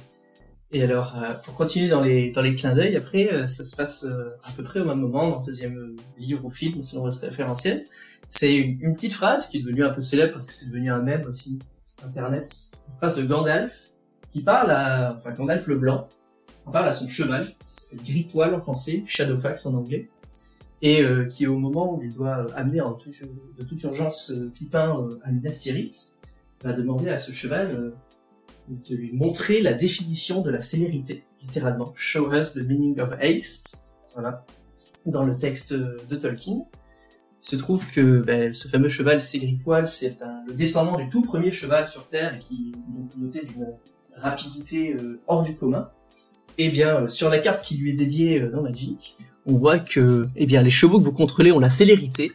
Et 0.73 0.83
alors, 0.83 1.17
pour 1.43 1.55
continuer 1.55 1.89
dans 1.89 2.01
les 2.01 2.55
clins 2.55 2.73
d'œil, 2.73 2.95
après, 2.95 3.45
ça 3.45 3.65
se 3.65 3.75
passe 3.75 4.05
à 4.05 4.51
peu 4.55 4.63
près 4.63 4.79
au 4.79 4.85
même 4.85 4.99
moment 4.99 5.29
dans 5.29 5.39
le 5.41 5.45
deuxième 5.45 5.97
livre 6.17 6.45
ou 6.45 6.49
film, 6.49 6.81
selon 6.81 7.03
votre 7.03 7.19
référentiel. 7.19 7.83
C'est 8.29 8.55
une, 8.55 8.95
petite 8.95 9.11
phrase 9.11 9.49
qui 9.49 9.57
est 9.57 9.61
devenue 9.61 9.83
un 9.83 9.89
peu 9.89 10.01
célèbre 10.01 10.31
parce 10.31 10.45
que 10.45 10.53
c'est 10.53 10.67
devenu 10.67 10.89
un 10.89 11.01
mème 11.01 11.23
aussi, 11.27 11.59
Internet. 12.05 12.55
Une 12.87 12.95
phrase 12.95 13.17
de 13.17 13.23
Gandalf 13.23 13.91
qui 14.29 14.41
parle 14.41 14.71
à, 14.71 15.17
enfin 15.17 15.31
Gandalf 15.31 15.67
le 15.67 15.77
Blanc, 15.77 16.07
qui 16.63 16.71
parle 16.71 16.87
à 16.87 16.93
son 16.93 17.09
cheval, 17.09 17.45
qui 17.45 17.53
s'appelle 17.81 17.99
Gritoile 18.03 18.55
en 18.55 18.61
français, 18.61 19.03
Shadowfax 19.05 19.65
en 19.65 19.73
anglais, 19.73 20.09
et 20.81 21.03
euh, 21.03 21.25
qui 21.25 21.47
au 21.47 21.57
moment 21.57 21.95
où 21.95 22.01
il 22.01 22.13
doit 22.13 22.47
amener 22.55 22.81
en 22.81 22.91
de 22.91 23.63
toute 23.63 23.83
urgence 23.83 24.31
euh, 24.31 24.51
Pipin 24.53 24.99
euh, 24.99 25.19
à 25.23 25.31
Minas 25.31 25.51
Tirith, 25.51 26.17
va 26.63 26.73
demander 26.73 27.09
à 27.09 27.17
ce 27.17 27.31
cheval 27.31 27.93
de 28.67 28.95
lui 28.95 29.11
montrer 29.13 29.61
la 29.61 29.73
définition 29.73 30.41
de 30.41 30.51
la 30.51 30.61
célérité, 30.61 31.23
littéralement. 31.41 31.91
Show 31.95 32.31
us 32.33 32.53
the 32.53 32.67
meaning 32.67 32.99
of 32.99 33.09
haste. 33.19 33.83
Voilà. 34.13 34.45
Dans 35.07 35.23
le 35.23 35.35
texte 35.35 35.73
de 35.73 36.15
Tolkien. 36.15 36.65
Il 37.43 37.47
se 37.47 37.55
trouve 37.55 37.87
que 37.89 38.21
ben, 38.21 38.53
ce 38.53 38.67
fameux 38.67 38.89
cheval 38.89 39.23
Ségripoil, 39.23 39.87
c'est 39.87 40.17
le 40.47 40.53
descendant 40.53 40.97
du 40.97 41.09
tout 41.09 41.23
premier 41.23 41.51
cheval 41.51 41.89
sur 41.89 42.07
Terre 42.07 42.37
qui 42.37 42.73
est 42.75 43.19
doté 43.19 43.43
d'une 43.43 43.65
rapidité 44.15 44.95
hors 45.25 45.41
du 45.41 45.55
commun. 45.55 45.89
Et 46.59 46.65
eh 46.65 46.69
bien, 46.69 47.07
sur 47.07 47.29
la 47.29 47.39
carte 47.39 47.65
qui 47.65 47.77
lui 47.77 47.89
est 47.89 47.95
dédiée 47.95 48.39
dans 48.41 48.61
Magic, 48.61 49.17
on 49.45 49.55
voit 49.55 49.79
que 49.79 50.27
eh 50.35 50.45
bien, 50.45 50.61
les 50.61 50.69
chevaux 50.69 50.99
que 50.99 51.03
vous 51.03 51.11
contrôlez 51.11 51.51
ont 51.51 51.59
la 51.59 51.69
célérité, 51.69 52.31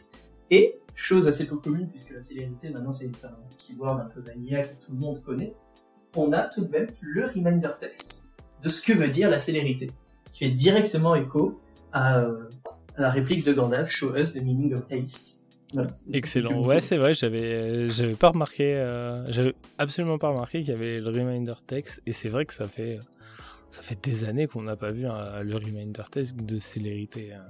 et, 0.50 0.76
chose 0.94 1.28
assez 1.28 1.46
peu 1.46 1.56
commune, 1.56 1.88
puisque 1.88 2.12
la 2.12 2.22
célérité, 2.22 2.70
maintenant, 2.70 2.92
c'est 2.92 3.06
un 3.24 3.36
keyword 3.58 4.00
un 4.00 4.06
peu 4.06 4.20
vanilla 4.20 4.62
que 4.62 4.84
tout 4.84 4.92
le 4.92 4.98
monde 4.98 5.22
connaît, 5.22 5.54
on 6.16 6.32
a 6.32 6.42
tout 6.42 6.64
de 6.64 6.70
même 6.70 6.86
le 7.00 7.26
reminder 7.26 7.70
text 7.78 8.28
de 8.62 8.68
ce 8.68 8.80
que 8.80 8.92
veut 8.92 9.08
dire 9.08 9.28
la 9.28 9.38
célérité, 9.38 9.90
qui 10.32 10.44
fait 10.44 10.50
directement 10.50 11.14
écho 11.14 11.60
à, 11.92 12.18
euh, 12.18 12.48
la 12.96 13.10
réplique 13.10 13.44
de 13.44 13.52
Gandalf, 13.52 13.90
Show 13.90 14.16
us 14.16 14.32
the 14.32 14.42
meaning 14.42 14.74
of 14.74 14.82
haste. 14.90 15.44
Excellent. 16.12 16.64
Ouais, 16.64 16.80
c'est 16.80 16.96
vrai, 16.96 17.12
j'avais, 17.12 17.90
j'avais 17.90 18.14
pas 18.14 18.30
remarqué, 18.30 18.74
euh, 18.74 19.24
j'avais 19.30 19.54
absolument 19.78 20.16
pas 20.16 20.30
remarqué 20.30 20.60
qu'il 20.60 20.70
y 20.70 20.76
avait 20.76 21.00
le 21.00 21.10
reminder 21.10 21.54
text, 21.66 22.00
et 22.06 22.12
c'est 22.12 22.28
vrai 22.28 22.46
que 22.46 22.54
ça 22.54 22.66
fait, 22.66 22.98
ça 23.70 23.82
fait 23.82 23.98
des 24.02 24.24
années 24.24 24.46
qu'on 24.46 24.62
n'a 24.62 24.76
pas 24.76 24.92
vu 24.92 25.02
le 25.02 25.54
reminder 25.54 26.02
text 26.10 26.36
de 26.36 26.58
célérité. 26.58 27.32
Hein. 27.32 27.44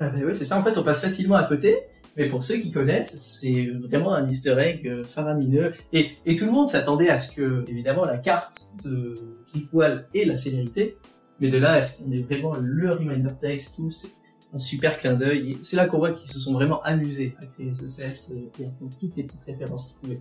Ah 0.00 0.08
ben 0.10 0.24
oui, 0.24 0.34
c'est 0.34 0.44
ça. 0.44 0.58
En 0.58 0.62
fait, 0.62 0.76
on 0.78 0.82
passe 0.82 1.02
facilement 1.02 1.36
à 1.36 1.44
côté. 1.44 1.78
Mais 2.16 2.28
pour 2.28 2.42
ceux 2.42 2.56
qui 2.56 2.70
connaissent, 2.70 3.16
c'est 3.18 3.66
vraiment 3.66 4.14
un 4.14 4.26
easter 4.26 4.56
egg 4.58 4.88
euh, 4.88 5.04
faramineux. 5.04 5.74
Et, 5.92 6.12
et 6.24 6.34
tout 6.34 6.46
le 6.46 6.50
monde 6.50 6.68
s'attendait 6.68 7.10
à 7.10 7.18
ce 7.18 7.34
que, 7.34 7.64
évidemment, 7.68 8.06
la 8.06 8.16
carte 8.16 8.70
de 8.82 9.18
Tripwell 9.48 10.06
ait 10.14 10.24
la 10.24 10.36
célérité. 10.36 10.96
Mais 11.40 11.50
de 11.50 11.58
là 11.58 11.72
à 11.74 11.82
ce 11.82 12.02
qu'on 12.02 12.10
ait 12.12 12.22
vraiment 12.22 12.54
le 12.58 12.90
reminder 12.90 13.34
text, 13.38 13.74
tout, 13.76 13.90
c'est 13.90 14.08
un 14.54 14.58
super 14.58 14.96
clin 14.96 15.12
d'œil. 15.12 15.58
C'est 15.62 15.76
là 15.76 15.84
qu'on 15.86 15.98
voit 15.98 16.12
qu'ils 16.12 16.30
se 16.30 16.40
sont 16.40 16.54
vraiment 16.54 16.80
amusés 16.82 17.36
à 17.42 17.44
créer 17.44 17.74
ce 17.74 17.86
set 17.86 18.30
euh, 18.30 18.62
et 18.62 18.64
à 18.64 18.70
toutes 18.98 19.14
les 19.16 19.24
petites 19.24 19.44
références 19.44 19.88
qu'ils 19.88 19.96
pouvaient. 19.96 20.20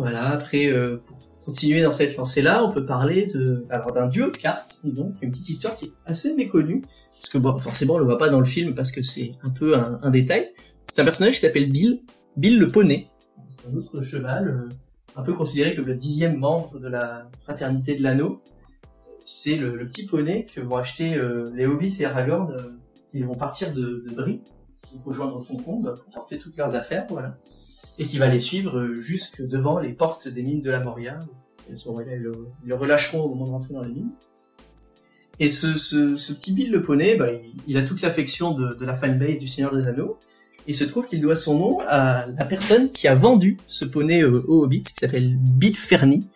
Voilà, 0.00 0.30
après, 0.30 0.72
euh, 0.72 0.96
pour 1.04 1.18
continuer 1.44 1.82
dans 1.82 1.92
cette 1.92 2.16
lancée-là, 2.16 2.64
on 2.64 2.72
peut 2.72 2.86
parler 2.86 3.26
d'un 3.26 4.06
duo 4.06 4.30
de 4.30 4.36
cartes, 4.36 4.80
disons, 4.82 5.12
une 5.20 5.30
petite 5.30 5.50
histoire 5.50 5.74
qui 5.74 5.84
est 5.84 5.92
assez 6.06 6.34
méconnue, 6.34 6.80
parce 7.12 7.28
que 7.28 7.38
forcément 7.60 7.96
on 7.96 7.98
le 7.98 8.06
voit 8.06 8.16
pas 8.16 8.30
dans 8.30 8.38
le 8.38 8.46
film 8.46 8.74
parce 8.74 8.92
que 8.92 9.02
c'est 9.02 9.32
un 9.42 9.50
peu 9.50 9.76
un, 9.76 10.08
détail. 10.08 10.48
C'est 10.86 11.02
un 11.02 11.04
personnage 11.04 11.34
qui 11.34 11.40
s'appelle 11.40 11.68
Bill, 11.68 12.00
Bill 12.38 12.58
le 12.58 12.68
poney. 12.70 13.08
C'est 13.50 13.68
un 13.68 13.76
autre 13.76 14.00
cheval, 14.00 14.48
euh, 14.48 14.68
un 15.16 15.22
peu 15.22 15.34
considéré 15.34 15.74
comme 15.74 15.84
le 15.84 15.96
dixième 15.96 16.38
membre 16.38 16.78
de 16.78 16.88
la 16.88 17.28
fraternité 17.42 17.94
de 17.94 18.02
l'anneau 18.02 18.40
c'est 19.26 19.56
le, 19.56 19.86
petit 19.86 20.06
poney 20.06 20.46
que 20.46 20.62
vont 20.62 20.76
acheter 20.76 21.14
euh, 21.14 21.50
les 21.54 21.66
Hobbits 21.66 21.96
et 22.00 22.06
Aragorn 22.06 22.56
qui 23.08 23.22
vont 23.22 23.34
partir 23.34 23.72
de, 23.74 24.02
de 24.08 24.14
Brie 24.14 24.40
pour 24.90 25.04
rejoindre 25.04 25.42
Foncombe 25.42 25.94
pour 25.94 26.14
porter 26.14 26.38
toutes 26.38 26.56
leurs 26.56 26.74
affaires, 26.74 27.06
voilà. 27.10 27.36
Et 28.00 28.06
qui 28.06 28.18
va 28.18 28.26
les 28.26 28.40
suivre 28.40 28.78
euh, 28.78 29.00
jusque 29.00 29.46
devant 29.46 29.78
les 29.78 29.92
portes 29.92 30.26
des 30.26 30.42
mines 30.42 30.62
de 30.62 30.70
la 30.70 30.80
Moria. 30.80 31.20
Et 31.68 31.74
à 31.74 31.76
ce 31.76 31.88
moment-là, 31.90 32.16
ils, 32.16 32.22
le, 32.22 32.74
relâcheront 32.74 33.20
au 33.20 33.28
moment 33.28 33.44
de 33.44 33.50
rentrer 33.50 33.74
dans 33.74 33.82
les 33.82 33.92
mines. 33.92 34.10
Et 35.38 35.48
ce, 35.48 35.68
petit 36.32 36.52
Bill 36.52 36.72
le 36.72 36.82
poney, 36.82 37.14
bah, 37.14 37.28
il, 37.68 37.76
a 37.76 37.82
toute 37.82 38.02
l'affection 38.02 38.52
de, 38.52 38.74
de 38.74 38.84
la 38.84 38.94
fanbase 38.94 39.38
du 39.38 39.46
Seigneur 39.46 39.74
des 39.74 39.86
Anneaux. 39.86 40.18
Il 40.66 40.74
se 40.74 40.84
trouve 40.84 41.06
qu'il 41.06 41.20
doit 41.20 41.36
son 41.36 41.58
nom 41.58 41.78
à 41.86 42.26
la 42.26 42.44
personne 42.44 42.90
qui 42.90 43.06
a 43.06 43.14
vendu 43.14 43.56
ce 43.66 43.84
poney 43.84 44.24
au 44.24 44.62
Hobbit, 44.62 44.82
qui 44.82 44.94
s'appelle 44.94 45.36
Bill 45.38 45.76
Ferny, 45.76 46.26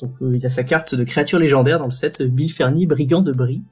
donc 0.00 0.12
euh, 0.22 0.32
il 0.34 0.44
a 0.46 0.50
sa 0.50 0.64
carte 0.64 0.94
de 0.94 1.04
créature 1.04 1.38
légendaire 1.38 1.78
dans 1.78 1.86
le 1.86 1.90
set 1.90 2.22
Bill 2.22 2.50
Ferny, 2.50 2.86
brigand 2.86 3.22
de 3.22 3.32
Brie. 3.32 3.62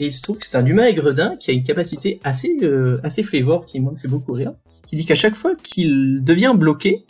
Et 0.00 0.06
il 0.06 0.12
se 0.14 0.22
trouve 0.22 0.38
que 0.38 0.46
c'est 0.46 0.56
un 0.56 0.64
humain 0.64 0.84
aigredin 0.84 1.36
qui 1.36 1.50
a 1.50 1.54
une 1.54 1.62
capacité 1.62 2.20
assez 2.24 2.56
euh, 2.62 2.98
assez 3.04 3.22
flavor 3.22 3.66
qui 3.66 3.80
moi 3.80 3.92
me 3.92 3.98
fait 3.98 4.08
beaucoup 4.08 4.32
rire, 4.32 4.54
qui 4.86 4.96
dit 4.96 5.04
qu'à 5.04 5.14
chaque 5.14 5.34
fois 5.34 5.52
qu'il 5.54 6.24
devient 6.24 6.54
bloqué, 6.56 7.04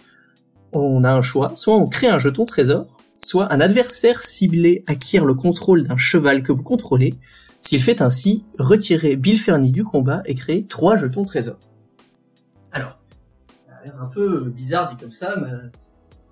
on 0.72 1.04
a 1.04 1.12
un 1.12 1.22
choix, 1.22 1.52
soit 1.54 1.76
on 1.76 1.86
crée 1.86 2.08
un 2.08 2.18
jeton 2.18 2.44
trésor, 2.44 2.98
soit 3.20 3.52
un 3.52 3.60
adversaire 3.60 4.22
ciblé 4.22 4.82
acquiert 4.88 5.24
le 5.24 5.34
contrôle 5.34 5.84
d'un 5.84 5.96
cheval 5.96 6.42
que 6.42 6.50
vous 6.50 6.64
contrôlez. 6.64 7.14
S'il 7.60 7.80
fait 7.80 8.02
ainsi, 8.02 8.44
retirer 8.58 9.14
Bill 9.14 9.38
Ferny 9.38 9.70
du 9.70 9.84
combat 9.84 10.22
et 10.26 10.34
créer 10.34 10.66
trois 10.66 10.96
jetons 10.96 11.24
trésor. 11.24 11.58
Alors, 12.72 12.98
ça 13.68 13.74
a 13.80 13.84
l'air 13.84 14.02
un 14.02 14.06
peu 14.06 14.50
bizarre 14.50 14.90
dit 14.90 15.00
comme 15.00 15.12
ça, 15.12 15.36
mais 15.40 15.52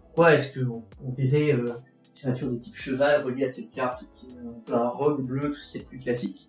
pourquoi 0.02 0.34
est-ce 0.34 0.58
qu'on 0.58 0.82
on 1.04 1.12
verrait 1.12 1.52
euh, 1.52 1.74
créature 2.18 2.50
de 2.50 2.56
type 2.56 2.76
cheval 2.76 3.22
reliée 3.24 3.44
à 3.44 3.50
cette 3.50 3.70
carte, 3.70 4.04
qui 4.14 4.26
est 4.26 4.38
un 4.38 4.60
peu 4.64 4.74
un 4.74 4.88
rogue 4.88 5.22
bleu, 5.22 5.50
tout 5.50 5.58
ce 5.58 5.70
qui 5.70 5.78
est 5.78 5.86
plus 5.86 5.98
classique. 5.98 6.48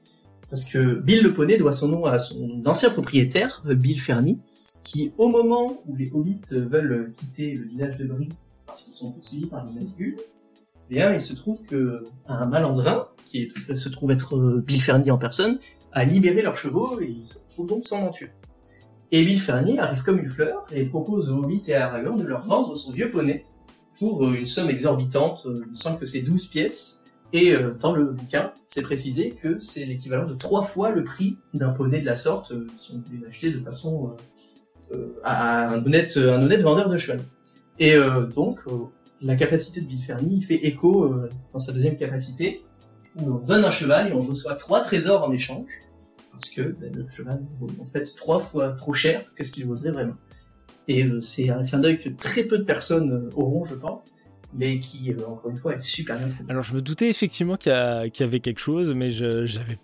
Parce 0.50 0.66
que 0.66 0.96
Bill 0.96 1.22
le 1.22 1.34
poney 1.34 1.58
doit 1.58 1.72
son 1.72 1.90
nom 1.90 2.06
à 2.06 2.18
son 2.18 2.64
ancien 2.66 2.90
propriétaire, 2.90 3.64
euh, 3.68 3.76
Bill 3.76 4.00
Ferny, 4.00 4.40
qui, 4.84 5.14
au 5.18 5.30
moment 5.30 5.82
où 5.86 5.96
les 5.96 6.10
hobbits 6.12 6.42
veulent 6.52 7.14
quitter 7.16 7.54
le 7.54 7.66
village 7.68 7.98
de 7.98 8.06
Brie, 8.06 8.30
parce 8.66 8.84
qu'ils 8.84 8.94
sont 8.94 9.12
poursuivis 9.12 9.46
par 9.46 9.66
les 9.66 9.74
Nazgûl, 9.74 10.16
eh 10.18 10.94
bien, 10.94 11.14
il 11.14 11.22
se 11.22 11.34
trouve 11.34 11.64
que 11.64 12.04
un 12.28 12.48
malandrin, 12.48 13.08
qui 13.26 13.48
se 13.76 13.90
trouve 13.90 14.10
être 14.10 14.38
euh, 14.38 14.64
Bill 14.66 14.82
Ferny 14.82 15.12
en 15.12 15.20
personne, 15.20 15.60
a 15.92 16.04
libéré 16.04 16.42
leurs 16.42 16.58
chevaux 16.58 17.00
et 17.00 17.08
ils 17.08 17.28
se 17.28 17.62
donc 17.64 17.86
sans 17.86 18.02
monture. 18.02 18.30
Et 19.12 19.26
Bill 19.26 19.40
Ferny 19.40 19.80
arrive 19.80 20.02
comme 20.04 20.20
une 20.20 20.30
fleur 20.30 20.66
et 20.72 20.86
propose 20.86 21.30
aux 21.30 21.44
hobbits 21.44 21.64
et 21.68 21.74
à 21.74 21.88
Aragorn 21.88 22.18
de 22.18 22.24
leur 22.24 22.46
vendre 22.46 22.76
son 22.76 22.92
vieux 22.92 23.12
poney 23.12 23.44
pour 23.98 24.26
euh, 24.26 24.36
une 24.36 24.46
somme 24.46 24.70
exorbitante, 24.70 25.44
euh, 25.46 25.64
il 25.66 25.72
me 25.72 25.76
semble 25.76 26.00
que 26.00 26.06
c'est 26.06 26.22
12 26.22 26.48
pièces, 26.48 27.02
et 27.32 27.54
euh, 27.54 27.74
dans 27.80 27.94
le 27.94 28.06
bouquin, 28.06 28.54
c'est 28.68 28.82
précisé 28.82 29.32
que 29.32 29.60
c'est 29.60 29.86
l'équivalent 29.86 30.26
de 30.26 30.34
trois 30.34 30.64
fois 30.64 30.92
le 30.92 31.04
prix 31.04 31.38
d'un 31.54 31.70
poney 31.70 32.02
de 32.02 32.06
la 32.06 32.16
sorte, 32.16 32.54
si 32.78 32.94
on 32.96 33.00
pouvait 33.00 33.20
l'acheter 33.24 33.52
de 33.52 33.60
façon 33.60 34.16
à 35.24 35.70
un 35.70 35.86
honnête, 35.86 36.18
vendeur 36.18 36.90
de 36.90 36.98
cheval. 36.98 37.20
Et 37.78 37.96
donc, 38.34 38.62
la 39.22 39.36
capacité 39.36 39.82
de 39.82 39.86
Bill 39.86 40.44
fait 40.44 40.56
écho 40.56 41.14
dans 41.54 41.60
sa 41.60 41.72
deuxième 41.72 41.96
capacité, 41.96 42.64
où 43.18 43.34
on 43.34 43.46
donne 43.46 43.64
un 43.64 43.72
cheval 43.72 44.08
et 44.08 44.14
on 44.14 44.22
reçoit 44.22 44.56
trois 44.56 44.82
trésors 44.82 45.24
en 45.24 45.32
échange, 45.32 45.70
parce 46.32 46.50
que 46.50 46.62
ben, 46.62 46.92
le 46.96 47.06
cheval 47.16 47.46
vaut 47.60 47.68
en 47.80 47.86
fait 47.86 48.16
trois 48.16 48.40
fois 48.40 48.72
trop 48.72 48.94
cher 48.94 49.34
que 49.36 49.44
ce 49.44 49.52
qu'il 49.52 49.68
vaudrait 49.68 49.92
vraiment. 49.92 50.16
Et 50.90 51.04
euh, 51.04 51.22
c'est 51.22 51.50
un 51.52 51.64
clin 51.64 51.78
d'œil 51.78 52.00
que 52.00 52.10
très 52.10 52.44
peu 52.44 52.58
de 52.58 52.64
personnes 52.64 53.12
euh, 53.12 53.40
auront, 53.40 53.64
je 53.64 53.76
pense 53.76 54.04
mais 54.52 54.80
qui, 54.80 55.14
euh, 55.14 55.28
encore 55.28 55.52
une 55.52 55.58
fois, 55.58 55.76
est 55.76 55.82
super 55.84 56.18
bien 56.18 56.28
Alors, 56.48 56.64
je 56.64 56.74
me 56.74 56.82
doutais 56.82 57.08
effectivement 57.08 57.56
qu'il 57.56 57.72
y, 57.72 58.24
avait 58.24 58.40
quelque 58.40 58.60
chose, 58.60 58.96
mais 58.96 59.12
je 59.12 59.46
j'avais 59.46 59.78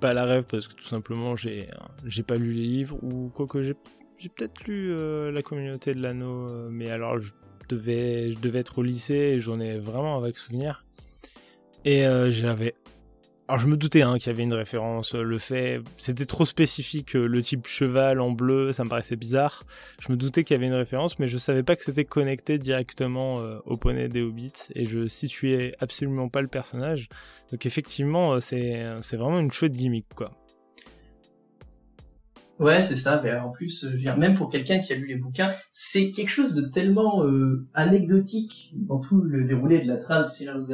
pas 0.00 0.14
la 0.14 0.24
rêve 0.24 0.44
parce 0.50 0.68
que 0.68 0.74
tout 0.74 0.86
simplement, 0.86 1.36
j'ai 1.36 1.68
j'ai 2.06 2.22
pas 2.22 2.36
lu 2.36 2.54
les 2.54 2.66
livres, 2.66 2.96
ou 3.02 3.28
quoi 3.28 3.46
que 3.46 3.62
j'ai 3.62 3.74
peut-être 3.74 4.64
lu 4.64 4.96
La 5.30 5.42
communauté 5.42 5.92
de 5.92 6.00
l'anneau, 6.00 6.46
mais 6.70 6.88
alors 6.88 7.20
je 7.20 7.32
devais, 7.68 8.32
je 8.32 8.40
devais 8.40 8.60
être 8.60 8.78
au 8.78 8.82
lycée 8.82 9.34
et 9.34 9.38
j'en 9.38 9.60
ai 9.60 9.76
vraiment 9.76 10.16
avec 10.16 10.38
souvenir. 10.38 10.86
Et 11.84 12.04
j'avais 12.30 12.74
alors 13.48 13.60
je 13.60 13.68
me 13.68 13.76
doutais 13.76 14.02
hein, 14.02 14.18
qu'il 14.18 14.26
y 14.26 14.30
avait 14.30 14.42
une 14.42 14.54
référence. 14.54 15.14
Euh, 15.14 15.22
le 15.22 15.38
fait, 15.38 15.80
c'était 15.98 16.26
trop 16.26 16.44
spécifique. 16.44 17.14
Euh, 17.14 17.26
le 17.26 17.42
type 17.42 17.66
cheval 17.68 18.20
en 18.20 18.32
bleu, 18.32 18.72
ça 18.72 18.82
me 18.82 18.88
paraissait 18.88 19.14
bizarre. 19.14 19.62
Je 20.00 20.10
me 20.10 20.16
doutais 20.16 20.42
qu'il 20.42 20.54
y 20.54 20.58
avait 20.58 20.66
une 20.66 20.74
référence, 20.74 21.18
mais 21.20 21.28
je 21.28 21.38
savais 21.38 21.62
pas 21.62 21.76
que 21.76 21.84
c'était 21.84 22.04
connecté 22.04 22.58
directement 22.58 23.38
euh, 23.38 23.58
au 23.64 23.76
poney 23.76 24.08
des 24.08 24.22
Hobbits 24.22 24.68
et 24.74 24.84
je 24.84 25.06
situais 25.06 25.72
absolument 25.78 26.28
pas 26.28 26.42
le 26.42 26.48
personnage. 26.48 27.08
Donc 27.52 27.66
effectivement, 27.66 28.40
c'est 28.40 28.82
vraiment 29.12 29.38
une 29.38 29.52
chouette 29.52 29.72
gimmick 29.72 30.06
quoi. 30.16 30.32
Ouais, 32.58 32.82
c'est 32.82 32.96
ça. 32.96 33.20
Mais 33.22 33.36
en 33.36 33.50
plus, 33.50 33.84
même 34.18 34.34
pour 34.34 34.48
quelqu'un 34.48 34.80
qui 34.80 34.92
a 34.92 34.96
lu 34.96 35.06
les 35.06 35.16
bouquins, 35.16 35.52
c'est 35.70 36.10
quelque 36.10 36.30
chose 36.30 36.54
de 36.54 36.62
tellement 36.62 37.24
anecdotique 37.74 38.72
dans 38.74 38.98
tout 38.98 39.20
le 39.20 39.44
déroulé 39.44 39.80
de 39.80 39.86
la 39.86 39.98
trame 39.98 40.26
de 40.26 40.30
Seigneur 40.30 40.58
des 40.58 40.72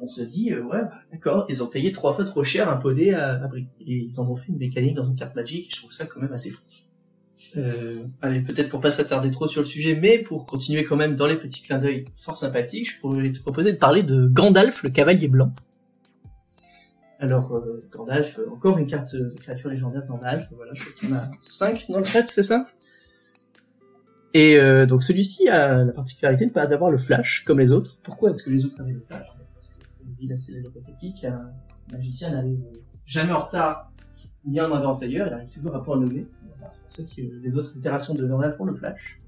on 0.00 0.08
se 0.08 0.22
dit, 0.22 0.52
euh, 0.52 0.62
ouais, 0.62 0.82
bah, 0.82 0.92
d'accord, 1.12 1.46
ils 1.48 1.62
ont 1.62 1.66
payé 1.66 1.92
trois 1.92 2.14
fois 2.14 2.24
trop 2.24 2.44
cher 2.44 2.68
un 2.68 2.76
podé 2.76 3.12
à, 3.12 3.34
à 3.34 3.48
Et 3.80 3.96
ils 3.96 4.20
en 4.20 4.30
ont 4.30 4.36
fait 4.36 4.48
une 4.48 4.58
mécanique 4.58 4.94
dans 4.94 5.04
une 5.04 5.14
carte 5.14 5.34
magique, 5.34 5.72
je 5.74 5.80
trouve 5.80 5.92
ça 5.92 6.06
quand 6.06 6.20
même 6.20 6.32
assez 6.32 6.50
fou. 6.50 6.62
Euh, 7.56 8.04
allez, 8.20 8.40
peut-être 8.40 8.68
pour 8.68 8.80
pas 8.80 8.90
s'attarder 8.90 9.30
trop 9.30 9.48
sur 9.48 9.62
le 9.62 9.66
sujet, 9.66 9.94
mais 9.94 10.18
pour 10.18 10.46
continuer 10.46 10.84
quand 10.84 10.96
même 10.96 11.14
dans 11.14 11.26
les 11.26 11.36
petits 11.36 11.62
clins 11.62 11.78
d'œil 11.78 12.04
fort 12.16 12.36
sympathiques, 12.36 12.92
je 12.92 13.00
pourrais 13.00 13.32
te 13.32 13.40
proposer 13.40 13.72
de 13.72 13.78
parler 13.78 14.02
de 14.02 14.28
Gandalf, 14.28 14.82
le 14.82 14.90
cavalier 14.90 15.28
blanc. 15.28 15.52
Alors, 17.18 17.54
euh, 17.54 17.86
Gandalf, 17.90 18.38
encore 18.50 18.78
une 18.78 18.86
carte 18.86 19.14
de 19.14 19.34
créature 19.38 19.68
légendaire 19.68 20.06
Gandalf, 20.06 20.48
voilà, 20.54 20.72
je 20.74 20.82
crois 20.82 20.92
qu'il 20.94 21.10
y 21.10 21.12
en 21.12 21.16
a 21.16 21.30
5 21.38 21.86
dans 21.90 21.98
le 21.98 22.04
chat, 22.04 22.26
c'est 22.28 22.42
ça? 22.42 22.66
Et 24.32 24.56
euh, 24.58 24.86
donc 24.86 25.02
celui-ci 25.02 25.48
a 25.48 25.84
la 25.84 25.92
particularité 25.92 26.44
de 26.44 26.50
ne 26.50 26.54
pas 26.54 26.72
avoir 26.72 26.90
le 26.90 26.98
flash, 26.98 27.42
comme 27.44 27.58
les 27.58 27.72
autres. 27.72 27.98
Pourquoi 28.02 28.30
est-ce 28.30 28.42
que 28.42 28.50
les 28.50 28.64
autres 28.64 28.80
avaient 28.80 28.92
le 28.92 29.02
flash? 29.06 29.26
Dit 30.20 30.28
la 30.28 30.36
célèbre 30.36 30.70
épique, 30.88 31.24
un 31.24 31.50
magicien 31.92 32.30
n'arrive 32.30 32.60
jamais 33.06 33.32
en 33.32 33.40
retard, 33.40 33.90
ni 34.44 34.60
en 34.60 34.72
avance 34.72 35.00
d'ailleurs, 35.00 35.26
il 35.28 35.32
arrive 35.32 35.48
toujours 35.48 35.74
à 35.74 35.82
point 35.82 35.98
nommé. 35.98 36.26
C'est 36.70 36.82
pour 36.82 36.92
ça 36.92 37.02
que 37.16 37.22
les 37.42 37.56
autres 37.56 37.76
itérations 37.76 38.14
de 38.14 38.26
Gandalf 38.26 38.56
font 38.56 38.64
le 38.64 38.74
flash. 38.74 39.20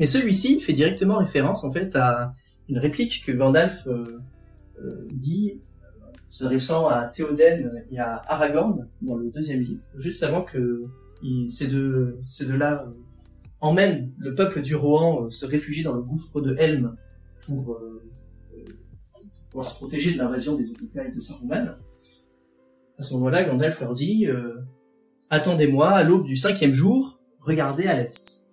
Mais 0.00 0.06
celui-ci 0.06 0.60
fait 0.60 0.72
directement 0.72 1.18
référence 1.18 1.62
en 1.64 1.70
fait 1.70 1.94
à 1.94 2.34
une 2.68 2.78
réplique 2.78 3.24
que 3.24 3.32
Gandalf 3.32 3.86
euh, 3.86 4.20
euh, 4.80 5.06
dit 5.12 5.60
s'adressant 6.28 6.88
à 6.88 7.04
Théoden 7.04 7.84
et 7.92 7.98
à 7.98 8.20
Aragorn 8.26 8.88
dans 9.02 9.14
le 9.14 9.30
deuxième 9.30 9.60
livre, 9.60 9.82
juste 9.94 10.22
avant 10.24 10.42
que 10.42 10.84
ces 11.48 11.68
deux, 11.68 12.18
ces 12.26 12.46
deux-là 12.46 12.84
euh, 12.86 12.90
emmènent 13.60 14.10
le 14.18 14.34
peuple 14.34 14.62
du 14.62 14.74
Rohan 14.74 15.30
se 15.30 15.46
réfugier 15.46 15.84
dans 15.84 15.92
le 15.92 16.02
gouffre 16.02 16.40
de 16.40 16.56
Helm 16.58 16.96
pour 17.46 17.78
pour 19.54 19.64
se 19.64 19.76
protéger 19.76 20.12
de 20.12 20.18
l'invasion 20.18 20.56
des 20.56 20.68
Uruk-hai 20.68 21.12
de 21.12 21.20
Saruman. 21.20 21.76
À 22.98 23.02
ce 23.02 23.14
moment-là, 23.14 23.44
Gandalf 23.44 23.80
leur 23.80 23.92
dit 23.92 24.26
euh, 24.26 24.56
Attendez-moi 25.30 25.90
à 25.90 26.02
l'aube 26.02 26.26
du 26.26 26.36
cinquième 26.36 26.72
jour, 26.72 27.20
regardez 27.38 27.86
à 27.86 27.96
l'est. 27.96 28.48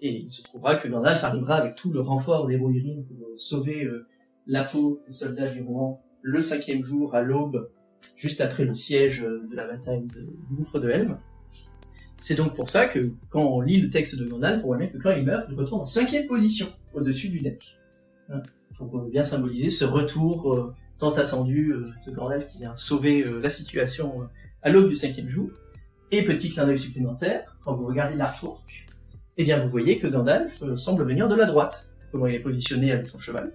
Et 0.00 0.22
il 0.22 0.30
se 0.30 0.42
trouvera 0.42 0.74
que 0.74 0.88
Gandalf 0.88 1.22
arrivera 1.22 1.56
avec 1.56 1.76
tout 1.76 1.92
le 1.92 2.00
renfort 2.00 2.48
des 2.48 2.56
Rohirrim 2.56 3.04
pour 3.04 3.28
sauver 3.36 3.84
euh, 3.84 4.08
la 4.48 4.64
peau 4.64 5.00
des 5.06 5.12
soldats 5.12 5.48
du 5.48 5.62
Rohan 5.62 6.02
le 6.22 6.42
cinquième 6.42 6.82
jour 6.82 7.14
à 7.14 7.22
l'aube 7.22 7.70
juste 8.16 8.40
après 8.40 8.64
le 8.64 8.74
siège 8.74 9.20
de 9.20 9.54
la 9.54 9.66
bataille 9.66 10.08
du 10.48 10.56
gouffre 10.56 10.80
de 10.80 10.90
Helm. 10.90 11.18
C'est 12.18 12.34
donc 12.34 12.56
pour 12.56 12.68
ça 12.68 12.86
que 12.86 13.12
quand 13.30 13.44
on 13.44 13.60
lit 13.60 13.80
le 13.80 13.90
texte 13.90 14.18
de 14.18 14.26
Gandalf, 14.26 14.62
on 14.64 14.66
voit 14.66 14.76
bien 14.76 14.88
que 14.88 14.98
quand 14.98 15.12
il 15.12 15.24
meurt, 15.24 15.46
il 15.48 15.54
retourne 15.54 15.82
en 15.82 15.86
cinquième 15.86 16.26
position 16.26 16.66
au-dessus 16.94 17.28
du 17.28 17.40
deck. 17.40 17.78
Hein, 18.28 18.42
pour 18.86 19.02
bien 19.04 19.24
symboliser 19.24 19.70
ce 19.70 19.84
retour 19.84 20.54
euh, 20.54 20.74
tant 20.98 21.12
attendu 21.12 21.72
euh, 21.72 21.90
de 22.06 22.12
Gandalf 22.12 22.46
qui 22.46 22.58
vient 22.58 22.76
sauver 22.76 23.22
euh, 23.22 23.40
la 23.40 23.50
situation 23.50 24.28
à 24.62 24.70
l'aube 24.70 24.88
du 24.88 24.94
cinquième 24.94 25.28
jour. 25.28 25.50
Et 26.12 26.24
petit 26.24 26.50
clin 26.50 26.66
d'œil 26.66 26.78
supplémentaire, 26.78 27.56
quand 27.64 27.74
vous 27.74 27.86
regardez 27.86 28.16
l'artwork, 28.16 28.86
eh 29.36 29.44
bien 29.44 29.62
vous 29.62 29.68
voyez 29.68 29.98
que 29.98 30.08
Gandalf 30.08 30.62
semble 30.74 31.04
venir 31.04 31.28
de 31.28 31.36
la 31.36 31.46
droite, 31.46 31.88
comment 32.10 32.26
il 32.26 32.34
est 32.34 32.40
positionné 32.40 32.90
avec 32.90 33.06
son 33.06 33.18
cheval. 33.18 33.52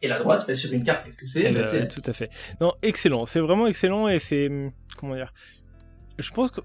Et 0.00 0.08
la 0.08 0.18
droite, 0.18 0.44
bah, 0.46 0.54
sur 0.54 0.72
une 0.72 0.84
carte, 0.84 1.04
qu'est-ce 1.04 1.18
que 1.18 1.26
c'est 1.26 1.88
Tout 1.88 2.10
à 2.10 2.12
fait. 2.12 2.30
Non, 2.60 2.74
excellent. 2.82 3.26
C'est 3.26 3.40
vraiment 3.40 3.66
excellent 3.66 4.06
et 4.06 4.18
c'est 4.18 4.48
hum, 4.48 4.70
comment 4.96 5.14
dire. 5.14 5.32
Je 6.18 6.30
pense 6.30 6.50
que 6.50 6.60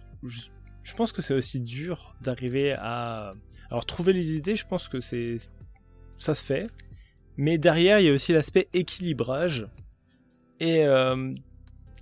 je 0.89 0.95
pense 0.95 1.11
que 1.11 1.21
c'est 1.21 1.33
aussi 1.33 1.59
dur 1.59 2.15
d'arriver 2.21 2.73
à. 2.73 3.31
Alors, 3.69 3.85
trouver 3.85 4.13
les 4.13 4.35
idées, 4.35 4.55
je 4.55 4.65
pense 4.65 4.87
que 4.87 4.99
c'est. 4.99 5.37
Ça 6.17 6.33
se 6.33 6.43
fait. 6.43 6.67
Mais 7.39 7.57
derrière, 7.57 8.01
il 8.01 8.05
y 8.05 8.09
a 8.09 8.13
aussi 8.13 8.33
l'aspect 8.33 8.67
équilibrage. 8.73 9.65
Et. 10.59 10.85
Euh, 10.85 11.33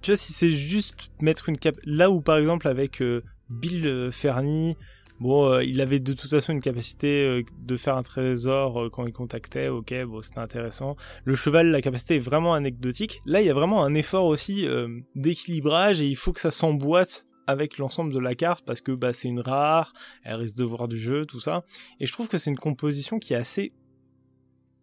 tu 0.01 0.11
vois, 0.11 0.17
si 0.17 0.33
c'est 0.33 0.51
juste 0.51 1.11
mettre 1.21 1.49
une 1.49 1.57
cap. 1.57 1.75
Là 1.83 2.09
où, 2.09 2.21
par 2.21 2.37
exemple, 2.37 2.67
avec 2.67 3.01
euh, 3.03 3.23
Bill 3.49 4.09
Ferny, 4.11 4.75
bon, 5.19 5.45
euh, 5.45 5.63
il 5.63 5.79
avait 5.81 5.99
de 5.99 6.13
toute 6.13 6.29
façon 6.29 6.53
une 6.53 6.61
capacité 6.61 7.45
de 7.59 7.75
faire 7.75 7.97
un 7.97 8.01
trésor 8.01 8.89
quand 8.91 9.05
il 9.05 9.13
contactait, 9.13 9.67
ok, 9.67 9.93
bon, 10.05 10.23
c'était 10.23 10.39
intéressant. 10.39 10.95
Le 11.23 11.35
cheval, 11.35 11.69
la 11.69 11.81
capacité 11.81 12.15
est 12.15 12.19
vraiment 12.19 12.55
anecdotique. 12.55 13.21
Là, 13.27 13.41
il 13.41 13.45
y 13.45 13.51
a 13.51 13.55
vraiment 13.55 13.83
un 13.83 13.93
effort 13.93 14.25
aussi 14.25 14.65
d'équilibrage 15.13 16.01
et 16.01 16.07
il 16.07 16.15
faut 16.15 16.33
que 16.33 16.41
ça 16.41 16.51
s'emboîte 16.51 17.27
avec 17.45 17.77
l'ensemble 17.77 18.11
de 18.11 18.19
la 18.19 18.33
carte 18.33 18.65
parce 18.65 18.81
que 18.81 18.91
bah, 18.91 19.13
c'est 19.13 19.27
une 19.27 19.39
rare, 19.39 19.93
elle 20.23 20.35
risque 20.35 20.57
de 20.57 20.63
voir 20.63 20.87
du 20.87 20.97
jeu, 20.97 21.25
tout 21.25 21.39
ça. 21.39 21.63
Et 21.99 22.07
je 22.07 22.11
trouve 22.11 22.27
que 22.27 22.37
c'est 22.37 22.49
une 22.49 22.59
composition 22.59 23.19
qui 23.19 23.33
est 23.33 23.37
assez 23.37 23.71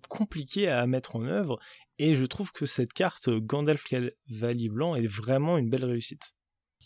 compliquée 0.09 0.69
à 0.69 0.87
mettre 0.87 1.17
en 1.17 1.25
œuvre. 1.25 1.59
Et 1.99 2.15
je 2.15 2.25
trouve 2.25 2.53
que 2.53 2.67
cette 2.67 2.93
carte 2.93 3.31
Gandalf 3.31 3.85
Cavalier 3.85 4.69
Blanc 4.69 4.97
est 4.97 5.07
vraiment 5.07 5.59
une 5.59 5.71
belle 5.71 5.85
réussite. 5.85 6.35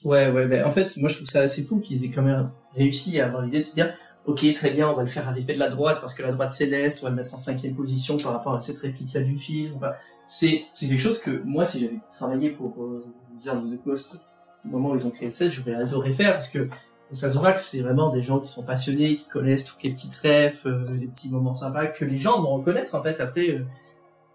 Ouais, 0.04 0.30
ouais, 0.30 0.46
ben 0.46 0.64
en 0.64 0.70
fait, 0.70 0.96
moi 0.96 1.08
je 1.08 1.16
trouve 1.16 1.26
ça 1.26 1.40
assez 1.40 1.64
fou 1.64 1.80
qu'ils 1.80 2.04
aient 2.04 2.10
quand 2.10 2.22
même 2.22 2.50
réussi 2.74 3.18
à 3.20 3.26
avoir 3.26 3.42
l'idée 3.42 3.58
de 3.58 3.64
se 3.64 3.74
dire 3.74 3.94
Ok, 4.26 4.44
très 4.54 4.70
bien, 4.70 4.88
on 4.88 4.94
va 4.94 5.02
le 5.02 5.08
faire 5.08 5.26
arriver 5.26 5.54
de 5.54 5.58
la 5.58 5.70
droite 5.70 6.00
parce 6.00 6.14
que 6.14 6.22
la 6.22 6.32
droite 6.32 6.52
céleste, 6.52 6.98
on 7.00 7.06
va 7.06 7.10
le 7.10 7.16
mettre 7.16 7.32
en 7.32 7.38
cinquième 7.38 7.74
position 7.74 8.16
par 8.18 8.32
rapport 8.32 8.54
à 8.54 8.60
cette 8.60 8.78
réplique-là 8.78 9.22
du 9.22 9.38
film. 9.38 9.80
c'est 10.26 10.66
quelque 10.78 11.00
chose 11.00 11.18
que 11.18 11.42
moi, 11.44 11.64
si 11.64 11.80
j'avais 11.80 11.98
travaillé 12.10 12.50
pour 12.50 12.84
euh, 12.84 13.04
dire 13.40 13.54
The 13.54 13.82
Coast 13.82 14.20
au 14.64 14.68
moment 14.68 14.90
où 14.90 14.96
ils 14.96 15.06
ont 15.06 15.10
créé 15.10 15.28
le 15.28 15.32
set, 15.32 15.50
j'aurais 15.50 15.74
adoré 15.74 16.12
faire 16.12 16.34
parce 16.34 16.50
que 16.50 16.68
ça 17.12 17.30
se 17.30 17.38
voit 17.38 17.52
que 17.52 17.60
c'est 17.60 17.80
vraiment 17.80 18.10
des 18.10 18.22
gens 18.22 18.38
qui 18.38 18.48
sont 18.48 18.62
passionnés, 18.62 19.16
qui 19.16 19.28
connaissent 19.28 19.64
tous 19.64 19.76
les 19.82 19.90
petits 19.90 20.10
trèfles, 20.10 20.68
euh, 20.68 20.96
les 20.98 21.06
petits 21.06 21.30
moments 21.30 21.54
sympas 21.54 21.86
que 21.86 22.04
les 22.04 22.18
gens 22.18 22.42
vont 22.42 22.56
reconnaître 22.56 22.94
en 22.94 23.02
fait 23.02 23.20
après, 23.20 23.50
euh, 23.50 23.64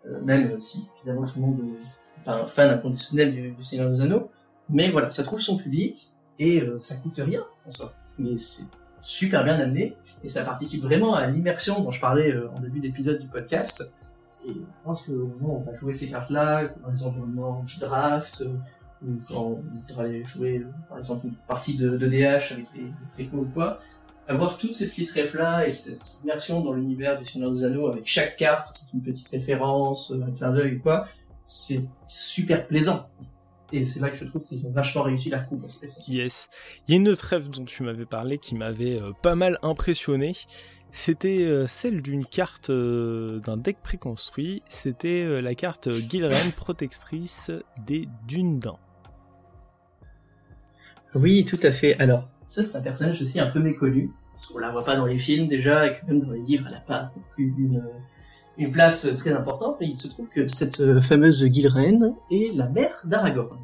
euh, 0.07 0.23
même 0.23 0.59
si 0.59 0.89
évidemment 0.97 1.27
tout 1.27 1.39
le 1.39 1.41
monde 1.41 1.59
est 1.59 2.29
un 2.29 2.45
fan 2.45 2.71
inconditionnel 2.71 3.33
du, 3.33 3.51
du, 3.51 3.63
Seigneur 3.63 3.89
des 3.91 4.01
Anneaux, 4.01 4.31
mais 4.69 4.89
voilà, 4.89 5.09
ça 5.11 5.23
trouve 5.23 5.39
son 5.39 5.57
public 5.57 6.11
et 6.39 6.63
ça 6.79 6.95
coûte 6.95 7.21
rien 7.23 7.43
en 7.67 7.71
soi, 7.71 7.93
mais 8.17 8.37
c'est 8.37 8.65
super 9.01 9.43
bien 9.43 9.59
amené 9.59 9.95
et 10.23 10.29
ça 10.29 10.43
participe 10.43 10.81
vraiment 10.81 11.13
à 11.13 11.27
l'immersion 11.27 11.81
dont 11.81 11.91
je 11.91 12.01
parlais 12.01 12.33
en 12.55 12.59
début 12.59 12.79
d'épisode 12.79 13.19
du 13.19 13.27
podcast. 13.27 13.93
Et 14.45 14.53
je 14.53 14.83
pense 14.83 15.03
que 15.03 15.11
on 15.11 15.59
va 15.59 15.75
jouer 15.75 15.93
ces 15.93 16.09
cartes-là 16.09 16.69
dans 16.81 16.89
les 16.89 17.03
environnements 17.03 17.63
du 17.63 17.77
draft, 17.79 18.43
ou 19.05 19.19
quand 19.27 19.41
on 19.41 19.63
voudrait 19.77 20.23
jouer, 20.23 20.65
par 20.89 20.97
exemple, 20.97 21.27
une 21.27 21.35
partie 21.47 21.75
de, 21.75 21.97
DH 21.97 22.53
avec 22.53 22.65
les, 22.75 22.91
préco 23.13 23.37
ou 23.37 23.49
quoi, 23.53 23.79
avoir 24.27 24.57
toutes 24.57 24.73
ces 24.73 24.89
petites 24.89 25.11
refs 25.11 25.33
là 25.33 25.67
et 25.67 25.73
cette 25.73 26.19
immersion 26.23 26.61
dans 26.61 26.73
l'univers 26.73 27.19
du 27.19 27.25
Seigneur 27.25 27.51
des 27.51 27.63
Anneaux 27.63 27.87
avec 27.87 28.07
chaque 28.07 28.37
carte 28.37 28.73
qui 28.73 28.85
est 28.85 28.93
une 28.93 29.03
petite 29.03 29.27
référence, 29.29 30.11
un 30.11 30.31
clin 30.31 30.51
d'œil 30.51 30.75
ou 30.75 30.79
quoi, 30.79 31.07
c'est 31.45 31.81
super 32.07 32.67
plaisant. 32.67 33.07
Et 33.73 33.85
c'est 33.85 33.99
là 33.99 34.11
que 34.11 34.15
je 34.15 34.25
trouve 34.25 34.43
qu'ils 34.43 34.67
ont 34.67 34.71
vachement 34.71 35.01
réussi 35.01 35.31
leur 35.31 35.47
coup. 35.47 35.59
Yes. 36.07 36.47
Il 36.87 36.91
y 36.91 36.93
a 36.93 36.97
une 36.97 37.09
autre 37.09 37.25
rêve 37.25 37.49
dont 37.49 37.65
tu 37.65 37.81
m'avais 37.81 38.05
parlé 38.05 38.37
qui 38.37 38.53
m'avait 38.53 39.01
euh, 39.01 39.13
pas 39.23 39.33
mal 39.33 39.57
impressionné. 39.63 40.33
C'était 40.91 41.43
euh, 41.43 41.65
celle 41.65 42.03
d'une 42.03 42.23
carte 42.23 42.69
euh, 42.69 43.39
d'un 43.39 43.57
deck 43.57 43.77
préconstruit. 43.81 44.61
C'était 44.67 45.41
la 45.41 45.55
carte 45.55 45.91
Gilren, 45.91 46.51
protectrice 46.51 47.49
des 47.83 48.07
dunes 48.27 48.59
d'un. 48.59 48.77
Oui, 51.15 51.45
tout 51.45 51.59
à 51.63 51.71
fait. 51.71 51.97
Alors, 51.99 52.27
ça, 52.45 52.63
c'est 52.63 52.77
un 52.77 52.81
personnage 52.81 53.21
aussi 53.21 53.39
un 53.39 53.47
peu 53.47 53.59
méconnu. 53.59 54.11
Parce 54.33 54.47
qu'on 54.47 54.59
la 54.59 54.71
voit 54.71 54.83
pas 54.83 54.95
dans 54.95 55.05
les 55.05 55.17
films 55.17 55.47
déjà, 55.47 55.87
et 55.87 55.93
que 55.93 56.05
même 56.07 56.19
dans 56.19 56.31
les 56.31 56.41
livres, 56.41 56.65
elle 56.67 56.73
n'a 56.73 56.79
pas 56.79 57.11
une, 57.37 57.83
une 58.57 58.71
place 58.71 59.07
très 59.17 59.31
importante, 59.31 59.77
mais 59.79 59.87
il 59.87 59.97
se 59.97 60.07
trouve 60.07 60.29
que 60.29 60.47
cette 60.47 60.79
euh, 60.79 61.01
fameuse 61.01 61.45
Gilraine 61.51 62.13
est 62.31 62.55
la 62.55 62.67
mère 62.67 63.01
d'Aragorn. 63.05 63.59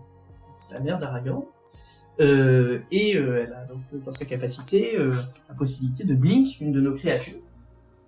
C'est 0.55 0.73
la 0.73 0.79
mère 0.79 0.99
d'Aragorn. 0.99 1.43
Euh, 2.19 2.79
et 2.91 3.15
euh, 3.15 3.45
elle 3.45 3.53
a 3.53 3.65
donc 3.65 3.81
dans 4.03 4.11
sa 4.11 4.25
capacité 4.25 4.97
la 4.97 5.55
possibilité 5.55 6.03
de 6.03 6.13
blink 6.13 6.59
une 6.59 6.71
de 6.71 6.81
nos 6.81 6.93
créatures, 6.93 7.39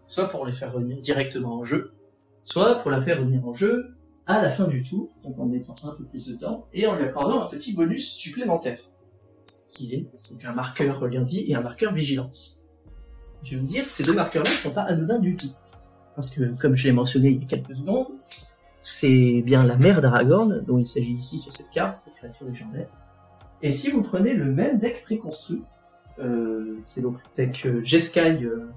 soit 0.08 0.30
pour 0.30 0.46
les 0.46 0.52
faire 0.52 0.74
revenir 0.74 1.00
directement 1.00 1.60
en 1.60 1.64
jeu, 1.64 1.94
soit 2.44 2.76
pour 2.76 2.92
la 2.92 3.02
faire 3.02 3.20
revenir 3.20 3.48
en 3.48 3.54
jeu 3.54 3.96
à 4.28 4.42
la 4.42 4.50
fin 4.50 4.68
du 4.68 4.84
tour, 4.84 5.10
donc 5.24 5.40
en 5.40 5.46
mettant 5.46 5.76
un 5.86 5.96
peu 5.96 6.04
plus 6.04 6.28
de 6.28 6.36
temps, 6.36 6.68
et 6.74 6.88
en 6.88 6.96
lui 6.96 7.06
accordant 7.06 7.44
un 7.44 7.48
petit 7.48 7.74
bonus 7.74 8.12
supplémentaire 8.12 8.91
qui 9.72 9.96
est 9.96 10.08
donc 10.30 10.46
un 10.46 10.54
marqueur 10.54 11.08
vie 11.08 11.46
et 11.48 11.56
un 11.56 11.62
marqueur 11.62 11.94
vigilance. 11.94 12.62
Je 13.44 13.58
veux 13.58 13.64
dire, 13.64 13.90
ces 13.90 14.04
deux 14.04 14.14
marqueurs-là 14.14 14.52
ne 14.52 14.56
sont 14.56 14.72
pas 14.72 14.84
anodins 14.84 15.18
du 15.18 15.36
tout. 15.36 15.50
Parce 16.16 16.30
que, 16.30 16.44
comme 16.60 16.76
je 16.76 16.88
l'ai 16.88 16.94
mentionné 16.94 17.30
il 17.30 17.42
y 17.42 17.44
a 17.44 17.48
quelques 17.48 17.76
secondes, 17.76 18.08
c'est 18.82 19.42
bien 19.44 19.64
la 19.64 19.78
mère 19.78 20.02
d'Aragorn 20.02 20.64
dont 20.68 20.78
il 20.78 20.86
s'agit 20.86 21.14
ici 21.14 21.40
sur 21.40 21.54
cette 21.54 21.72
carte, 21.72 22.02
cette 22.04 22.14
créature 22.16 22.48
légendaire. 22.48 22.90
Et 23.64 23.74
si 23.74 23.90
vous 23.90 24.04
prenez 24.04 24.34
le 24.34 24.46
même 24.46 24.78
deck 24.80 25.04
préconstruit, 25.04 25.64
euh, 26.20 26.80
c'est 26.84 27.02
donc 27.02 27.18
le 27.18 27.46
deck 27.46 27.66
euh, 27.66 27.84
Jeskai 27.84 28.44
euh, 28.44 28.70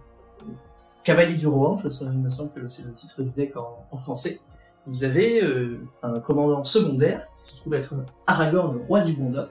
Cavalier 1.03 1.35
du 1.35 1.47
Rohan, 1.47 1.79
je 1.79 2.05
il 2.05 2.19
me 2.19 2.31
semble 2.31 2.51
que 2.53 2.66
c'est 2.69 2.87
le 2.87 2.95
titre 2.95 3.23
du 3.23 3.31
deck 3.31 3.55
en, 3.57 3.97
français, 3.97 4.41
vous 4.87 5.05
avez 5.05 5.43
euh, 5.43 5.79
un 6.03 6.19
commandant 6.21 6.65
secondaire 6.65 7.27
qui 7.43 7.51
se 7.51 7.57
trouve 7.57 7.75
être 7.75 7.95
Aragorn, 8.27 8.79
roi 8.89 9.01
du 9.03 9.12
Gondor, 9.12 9.49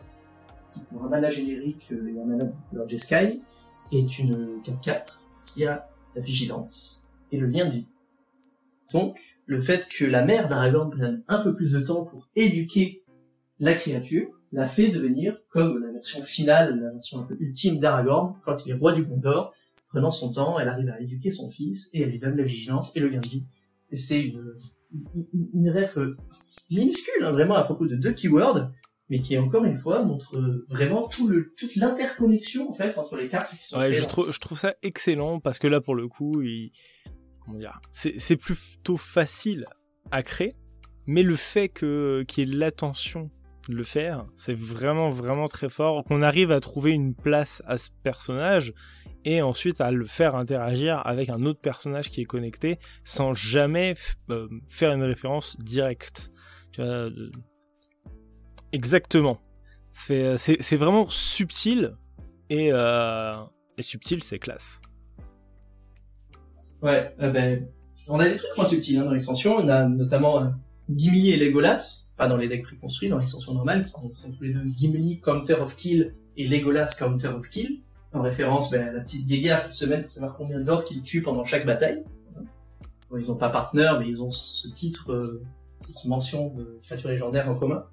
qui 0.74 0.80
pour 0.82 1.04
un 1.04 1.10
mana 1.10 1.30
générique 1.30 1.92
euh, 1.92 2.14
et 2.14 2.20
un 2.20 2.26
mana 2.26 2.46
de 2.46 2.88
Jeskai 2.88 3.40
est 3.92 4.20
une 4.20 4.62
4-4 4.64 5.20
qui 5.46 5.66
a 5.66 5.88
la 6.16 6.22
vigilance 6.22 7.06
et 7.32 7.38
le 7.38 7.48
lien 7.48 7.66
de 7.66 7.72
vie. 7.72 7.88
Donc, 8.92 9.20
le 9.46 9.60
fait 9.60 9.88
que 9.88 10.06
la 10.06 10.24
mère 10.24 10.48
d'Aragorn 10.48 10.90
prenne 10.92 11.24
un 11.28 11.40
peu 11.42 11.56
plus 11.56 11.72
de 11.72 11.80
temps 11.80 12.06
pour 12.06 12.28
éduquer 12.36 13.04
la 13.60 13.74
créature 13.74 14.28
l'a 14.52 14.68
fait 14.68 14.90
devenir 14.90 15.38
comme 15.50 15.80
la 15.80 15.92
version 15.92 16.22
finale, 16.22 16.80
la 16.80 16.92
version 16.92 17.20
un 17.20 17.24
peu 17.24 17.36
ultime 17.40 17.80
d'Aragorn, 17.80 18.36
quand 18.44 18.66
il 18.66 18.72
est 18.72 18.76
roi 18.76 18.94
du 18.94 19.04
Gondor, 19.04 19.52
prenant 19.90 20.12
son 20.12 20.32
temps, 20.32 20.60
elle 20.60 20.70
arrive 20.70 20.90
à 20.90 21.02
éduquer 21.02 21.32
son 21.32 21.50
fils 21.50 21.90
et 21.94 22.02
elle 22.02 22.12
lui 22.12 22.20
donne 22.20 22.38
la 22.38 22.44
vigilance 22.44 22.96
et 22.96 23.00
le 23.00 23.10
lien 23.10 23.20
de 23.20 23.28
vie. 23.28 23.48
Et 23.90 23.96
c'est 23.96 24.22
une, 24.22 24.54
une, 25.16 25.50
une 25.54 25.70
ref 25.72 25.98
minuscule, 26.70 27.24
hein, 27.24 27.32
vraiment 27.32 27.56
à 27.56 27.64
propos 27.64 27.88
de 27.88 27.96
deux 27.96 28.14
keywords, 28.14 28.70
mais 29.10 29.20
qui 29.20 29.38
encore 29.38 29.66
une 29.66 29.78
fois 29.78 30.04
montre 30.04 30.40
vraiment 30.70 31.08
tout 31.08 31.28
le, 31.28 31.54
toute 31.58 31.76
l'interconnexion 31.76 32.70
en 32.70 32.74
fait 32.74 32.98
entre 32.98 33.18
les 33.18 33.28
cartes 33.28 33.56
qui 33.58 33.68
sont 33.68 33.80
ouais, 33.80 33.94
je 33.94 34.06
trouve, 34.06 34.32
je 34.32 34.40
trouve 34.40 34.58
ça 34.58 34.76
excellent 34.82 35.40
parce 35.40 35.60
que 35.60 35.68
là 35.68 35.82
pour 35.82 35.96
le 35.96 36.08
coup, 36.08 36.42
il, 36.42 36.72
comment 37.42 37.58
dire, 37.58 37.80
c'est 37.92 38.38
plutôt 38.38 38.98
facile 38.98 39.66
à 40.12 40.24
créer, 40.24 40.56
mais 41.06 41.24
le 41.24 41.36
fait 41.36 41.70
que 41.70 42.24
qu'il 42.28 42.48
y 42.48 42.52
ait 42.52 42.56
l'attention 42.56 43.30
de 43.70 43.76
le 43.76 43.84
faire, 43.84 44.26
c'est 44.36 44.56
vraiment 44.56 45.10
vraiment 45.10 45.48
très 45.48 45.70
fort. 45.70 46.04
Qu'on 46.04 46.22
arrive 46.22 46.52
à 46.52 46.60
trouver 46.60 46.92
une 46.92 47.16
place 47.16 47.64
à 47.66 47.78
ce 47.78 47.90
personnage 48.04 48.74
et 49.26 49.42
ensuite 49.42 49.80
à 49.80 49.92
le 49.92 50.06
faire 50.06 50.36
interagir 50.36 51.02
avec 51.06 51.30
un 51.30 51.46
autre 51.46 51.62
personnage 51.62 52.10
qui 52.10 52.22
est 52.22 52.26
connecté 52.26 52.78
sans 53.04 53.34
jamais 53.34 53.96
euh, 54.30 54.48
faire 54.70 54.92
une 54.92 55.04
référence 55.04 55.58
directe. 55.60 56.30
Tu 56.74 56.82
vois, 56.82 57.10
Exactement. 58.74 59.40
C'est 59.92 60.76
vraiment 60.76 61.08
subtil 61.08 61.96
et, 62.50 62.70
euh, 62.74 63.36
et 63.78 63.82
subtil, 63.82 64.24
c'est 64.24 64.40
classe. 64.40 64.82
Ouais, 66.82 67.16
euh, 67.22 67.32
ben, 67.32 67.66
on 68.10 68.20
a 68.20 68.28
des 68.28 68.36
trucs 68.36 68.58
moins 68.58 68.66
subtils 68.66 68.98
hein, 68.98 69.06
dans 69.06 69.12
l'extension. 69.12 69.56
On 69.56 69.68
a 69.70 69.86
notamment 69.86 70.42
euh, 70.44 70.50
Gimli 70.90 71.30
et 71.30 71.38
Legolas, 71.38 72.10
pas 72.18 72.28
dans 72.28 72.36
les 72.36 72.50
decks 72.50 72.64
préconstruits, 72.64 73.08
dans 73.08 73.18
l'extension 73.18 73.54
normale, 73.54 73.86
qui 73.86 73.92
sont, 73.92 74.32
tous 74.32 74.44
les 74.44 74.54
deux 74.54 74.66
Gimli 74.66 75.22
Counter 75.22 75.54
of 75.54 75.76
Kill 75.76 76.14
et 76.36 76.48
Legolas 76.48 76.96
Counter 76.98 77.30
of 77.30 77.48
Kill, 77.50 77.82
en 78.12 78.22
référence 78.22 78.72
ben, 78.72 78.90
à 78.90 78.92
la 78.92 79.00
petite 79.00 79.28
guéguerre 79.28 79.70
qui 79.70 79.78
se 79.78 79.86
mène 79.86 80.02
pour 80.02 80.12
savoir 80.12 80.36
combien 80.36 80.60
d'or 80.60 80.84
qu'ils 80.84 81.04
tuent 81.04 81.22
pendant 81.22 81.46
chaque 81.46 81.66
bataille. 81.66 82.04
Ils 83.16 83.32
ont 83.32 83.38
pas 83.38 83.50
partenaire, 83.50 84.00
mais 84.00 84.08
ils 84.08 84.24
ont 84.24 84.32
ce 84.32 84.68
titre, 84.68 85.14
euh, 85.14 85.44
cette 85.80 86.04
mention 86.06 86.50
de 86.50 86.80
créature 86.82 87.10
légendaire 87.10 87.48
en 87.48 87.56
commun. 87.56 87.86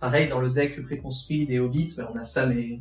Pareil, 0.00 0.28
dans 0.28 0.40
le 0.40 0.50
deck 0.50 0.82
préconstruit 0.84 1.46
des 1.46 1.58
Hobbits, 1.58 1.94
ben, 1.96 2.08
on 2.12 2.18
a 2.18 2.24
Sam 2.24 2.52
et, 2.52 2.78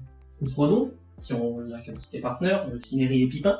Frodo, 0.47 0.93
qui 1.21 1.33
ont 1.33 1.59
la 1.59 1.79
capacité 1.79 2.19
partner, 2.19 2.57
mais 2.93 3.19
et 3.19 3.27
Pipin. 3.27 3.59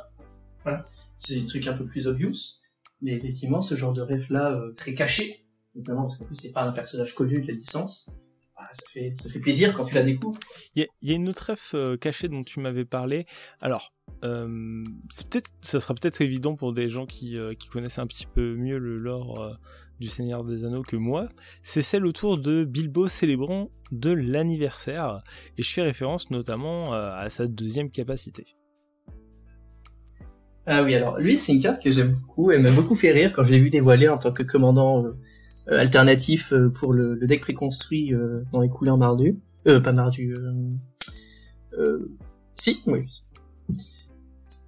C'est 1.18 1.36
des 1.40 1.46
trucs 1.46 1.68
un 1.68 1.74
peu 1.74 1.86
plus 1.86 2.08
obvious. 2.08 2.60
Mais 3.02 3.14
effectivement, 3.14 3.62
ce 3.62 3.76
genre 3.76 3.94
de 3.94 4.02
ref-là, 4.02 4.54
euh, 4.54 4.72
très 4.74 4.94
caché, 4.94 5.46
notamment 5.76 6.04
parce 6.04 6.18
qu'en 6.18 6.26
plus 6.26 6.36
c'est 6.36 6.52
pas 6.52 6.68
un 6.68 6.72
personnage 6.72 7.14
connu 7.14 7.42
de 7.42 7.48
la 7.48 7.54
licence, 7.54 8.08
bah, 8.56 8.64
ça, 8.72 8.86
fait, 8.90 9.12
ça 9.14 9.30
fait 9.30 9.40
plaisir 9.40 9.74
quand 9.74 9.86
tu 9.86 9.96
la 9.96 10.04
découvres. 10.04 10.40
Il 10.76 10.88
y, 11.02 11.12
a 11.12 11.16
une 11.16 11.30
autre 11.30 11.52
ref 11.52 11.72
euh, 11.76 11.98
cachée 11.98 12.30
dont 12.30 12.44
tu 12.44 12.60
m'avais 12.60 12.86
parlé. 12.86 13.26
Alors, 13.62 13.94
euh, 14.24 14.84
ça 15.62 15.80
sera 15.80 15.94
peut-être 15.94 16.22
évident 16.22 16.56
pour 16.56 16.74
des 16.74 16.90
gens 16.90 17.06
qui, 17.06 17.38
qui 17.60 17.70
connaissent 17.70 18.00
un 18.00 18.08
petit 18.08 18.26
peu 18.26 18.56
mieux 18.56 18.80
le 18.80 18.98
lore 18.98 19.58
du 20.00 20.08
Seigneur 20.08 20.44
des 20.44 20.66
Anneaux 20.66 20.84
que 20.84 20.96
moi, 20.96 21.30
c'est 21.64 21.82
celle 21.82 22.06
autour 22.06 22.38
de 22.38 22.64
Bilbo 22.64 23.08
célébrant 23.08 23.70
de 23.92 24.12
l'anniversaire, 24.12 25.24
et 25.58 25.64
je 25.64 25.72
fais 25.72 25.82
référence 25.82 26.32
notamment 26.32 26.94
à 26.94 27.30
sa 27.30 27.46
deuxième 27.46 27.90
capacité. 27.92 28.46
Ah 30.68 30.84
oui, 30.84 30.96
alors 30.96 31.20
lui, 31.20 31.38
c'est 31.38 31.54
une 31.54 31.62
carte 31.62 31.82
que 31.82 31.92
j'aime 31.92 32.14
beaucoup. 32.14 32.52
Elle 32.52 32.64
m'a 32.64 32.72
beaucoup 32.72 32.96
fait 32.96 33.12
rire 33.12 33.32
quand 33.34 33.44
je 33.44 33.52
l'ai 33.52 33.60
vu 33.60 33.70
dévoiler 33.70 34.10
en 34.10 34.18
tant 34.18 34.32
que 34.32 34.42
commandant 34.42 35.06
euh, 35.06 35.10
euh, 35.70 35.80
alternatif 35.80 36.54
euh, 36.54 36.70
pour 36.70 36.94
le, 36.94 37.18
deck 37.28 37.42
préconstruit 37.42 38.14
dans 38.52 38.62
les 38.62 38.70
couleurs 38.70 38.98
mardu. 38.98 39.38
Euh, 39.68 39.80
pas 39.80 39.92
mardu. 39.92 40.36
Euh, 41.78 42.00
si, 42.56 42.82
oui. 42.86 43.06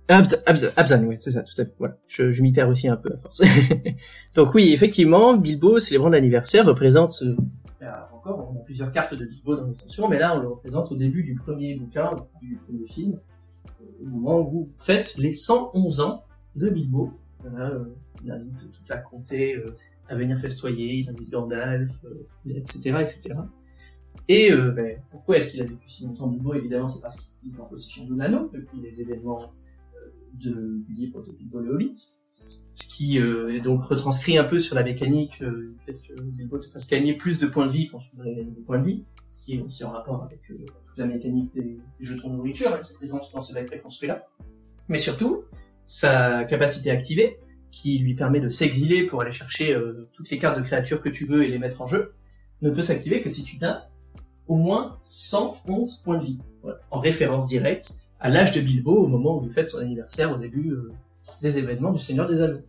Abzan, 0.09 1.03
ouais, 1.03 1.17
c'est 1.19 1.31
ça, 1.31 1.43
tout 1.43 1.53
à 1.57 1.65
fait. 1.65 1.73
Voilà, 1.79 1.97
je, 2.07 2.41
m'y 2.41 2.53
perds 2.53 2.69
aussi 2.69 2.87
un 2.87 2.95
peu 2.95 3.11
à 3.13 3.17
force. 3.17 3.41
Donc 4.35 4.53
oui, 4.53 4.71
effectivement, 4.73 5.35
Bilbo, 5.35 5.79
célébrant 5.79 6.09
l'anniversaire, 6.09 6.65
représente 6.65 7.23
encore, 8.27 8.51
on 8.53 8.59
a 8.59 8.63
plusieurs 8.63 8.91
cartes 8.91 9.13
de 9.13 9.25
Bilbo 9.25 9.55
dans 9.55 9.65
l'extension, 9.65 10.07
mais 10.07 10.19
là, 10.19 10.37
on 10.37 10.41
le 10.41 10.47
représente 10.49 10.91
au 10.91 10.95
début 10.95 11.23
du 11.23 11.35
premier 11.35 11.75
bouquin, 11.75 12.11
du 12.41 12.55
premier 12.57 12.87
film, 12.87 13.19
au 14.01 14.05
moment 14.05 14.39
où 14.41 14.49
vous 14.49 14.69
faites 14.79 15.17
les 15.17 15.33
111 15.33 16.01
ans 16.01 16.23
de 16.55 16.69
Bilbo. 16.69 17.13
Euh, 17.45 17.85
il 18.23 18.31
invite 18.31 18.71
toute 18.71 18.89
la 18.89 18.97
comté 18.97 19.55
euh, 19.55 19.75
à 20.09 20.15
venir 20.15 20.39
festoyer, 20.39 20.95
il 20.95 21.09
invite 21.09 21.29
Gandalf, 21.29 21.91
etc., 22.45 22.91
euh, 22.93 22.99
etc. 22.99 23.35
Et 24.29 24.51
ben, 24.51 24.99
pourquoi 25.09 25.37
est-ce 25.37 25.51
qu'il 25.51 25.61
a 25.61 25.65
vécu 25.65 25.87
si 25.87 26.05
longtemps 26.05 26.27
Bilbo? 26.27 26.53
Évidemment, 26.53 26.89
c'est 26.89 27.01
parce 27.01 27.37
qu'il 27.39 27.55
est 27.55 27.61
en 27.61 27.65
possession 27.65 28.05
de 28.05 28.17
l'anneau 28.17 28.49
depuis 28.53 28.81
les 28.81 28.99
événements 28.99 29.53
du 30.39 30.93
livre 30.93 31.21
de 31.21 31.31
Bilbo 31.31 31.59
le 31.59 31.73
Hobbit. 31.73 31.95
Ce 32.75 32.87
qui 32.87 33.17
est 33.17 33.59
donc 33.59 33.81
retranscrit 33.81 34.37
un 34.37 34.43
peu 34.43 34.59
sur 34.59 34.75
la 34.75 34.83
mécanique 34.83 35.43
du 35.43 35.75
fait 35.85 35.93
que 35.93 36.21
Bilbo 36.21 36.59
te 36.59 36.67
fasse 36.67 36.87
gagner 36.87 37.15
plus 37.15 37.41
de 37.41 37.47
points 37.47 37.65
de 37.65 37.71
vie 37.71 37.89
quand 37.89 37.97
tu 37.97 38.11
voudrais 38.15 38.35
gagner 38.35 38.51
des 38.51 38.61
points 38.61 38.79
de 38.79 38.85
vie, 38.85 39.03
ce 39.31 39.41
qui 39.41 39.55
est 39.55 39.61
aussi 39.61 39.83
en 39.83 39.91
rapport 39.91 40.23
avec 40.23 40.41
la 40.95 41.05
mécanique 41.05 41.53
des, 41.53 41.79
jetons 41.99 42.29
de 42.29 42.35
nourriture 42.35 42.73
hein, 42.73 42.79
qui 42.83 42.93
est 42.93 42.95
présente 42.95 43.23
dans 43.33 43.41
ce 43.41 43.53
deck 43.53 43.65
préconstruit-là. 43.65 44.27
Mais 44.87 44.97
surtout, 44.97 45.43
sa 45.85 46.43
capacité 46.45 46.91
activée, 46.91 47.39
qui 47.71 47.99
lui 47.99 48.15
permet 48.15 48.39
de 48.39 48.49
s'exiler 48.49 49.05
pour 49.05 49.21
aller 49.21 49.31
chercher 49.31 49.73
euh, 49.73 50.09
toutes 50.13 50.29
les 50.29 50.37
cartes 50.37 50.57
de 50.57 50.63
créatures 50.63 51.01
que 51.01 51.09
tu 51.09 51.25
veux 51.25 51.43
et 51.43 51.47
les 51.47 51.59
mettre 51.59 51.81
en 51.81 51.87
jeu, 51.87 52.13
ne 52.61 52.69
peut 52.69 52.81
s'activer 52.81 53.21
que 53.21 53.29
si 53.29 53.43
tu 53.43 53.63
as 53.63 53.89
au 54.47 54.55
moins 54.55 54.97
111 55.05 56.01
points 56.03 56.17
de 56.17 56.23
vie, 56.23 56.39
en 56.91 56.99
référence 56.99 57.45
directe 57.45 57.99
à 58.19 58.29
l'âge 58.29 58.51
de 58.51 58.61
Bilbo 58.61 58.95
au 58.95 59.07
moment 59.07 59.39
où 59.39 59.45
il 59.45 59.51
fête 59.51 59.69
son 59.69 59.79
anniversaire 59.79 60.31
au 60.31 60.37
début 60.37 60.71
euh, 60.71 60.91
des 61.41 61.57
événements 61.57 61.91
du 61.91 61.99
Seigneur 61.99 62.27
des 62.27 62.41
Anneaux. 62.41 62.61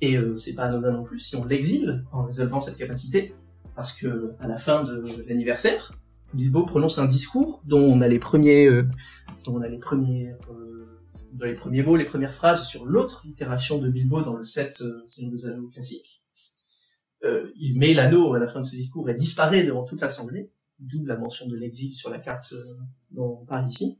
Et 0.00 0.16
euh, 0.16 0.36
c'est 0.36 0.54
pas 0.54 0.64
anodin 0.64 0.92
non 0.92 1.04
plus 1.04 1.18
si 1.18 1.36
on 1.36 1.44
l'exile 1.44 2.04
en 2.12 2.24
résolvant 2.24 2.60
cette 2.60 2.76
capacité, 2.76 3.34
parce 3.74 3.94
que 3.94 4.32
à 4.40 4.48
la 4.48 4.58
fin 4.58 4.84
de 4.84 5.02
l'anniversaire, 5.28 5.92
Bilbo 6.34 6.64
prononce 6.64 6.98
un 6.98 7.06
discours 7.06 7.62
dont 7.66 7.82
on 7.82 8.00
a 8.00 8.08
les 8.08 8.18
premiers, 8.18 8.66
euh, 8.66 8.88
dont 9.44 9.56
on 9.56 9.60
a 9.60 9.68
les 9.68 9.78
premiers, 9.78 10.30
euh, 10.50 10.86
dans 11.32 11.46
les 11.46 11.54
premiers 11.54 11.82
mots, 11.82 11.96
les 11.96 12.04
premières 12.04 12.34
phrases 12.34 12.66
sur 12.66 12.86
l'autre 12.86 13.24
itération 13.26 13.78
de 13.78 13.88
Bilbo 13.90 14.22
dans 14.22 14.34
le 14.34 14.44
set 14.44 14.80
euh, 14.80 15.04
Seigneur 15.08 15.32
des 15.32 15.46
Anneaux 15.46 15.68
classique. 15.68 16.20
Il 17.54 17.78
met 17.78 17.94
l'anneau 17.94 18.34
à 18.34 18.40
la 18.40 18.48
fin 18.48 18.58
de 18.58 18.64
ce 18.64 18.74
discours 18.74 19.08
et 19.08 19.14
disparaît 19.14 19.62
devant 19.62 19.84
toute 19.84 20.00
l'assemblée, 20.00 20.50
d'où 20.80 21.06
la 21.06 21.16
mention 21.16 21.46
de 21.46 21.54
l'exil 21.54 21.94
sur 21.94 22.10
la 22.10 22.18
carte 22.18 22.52
dont 23.12 23.38
on 23.42 23.44
parle 23.44 23.68
ici. 23.68 23.96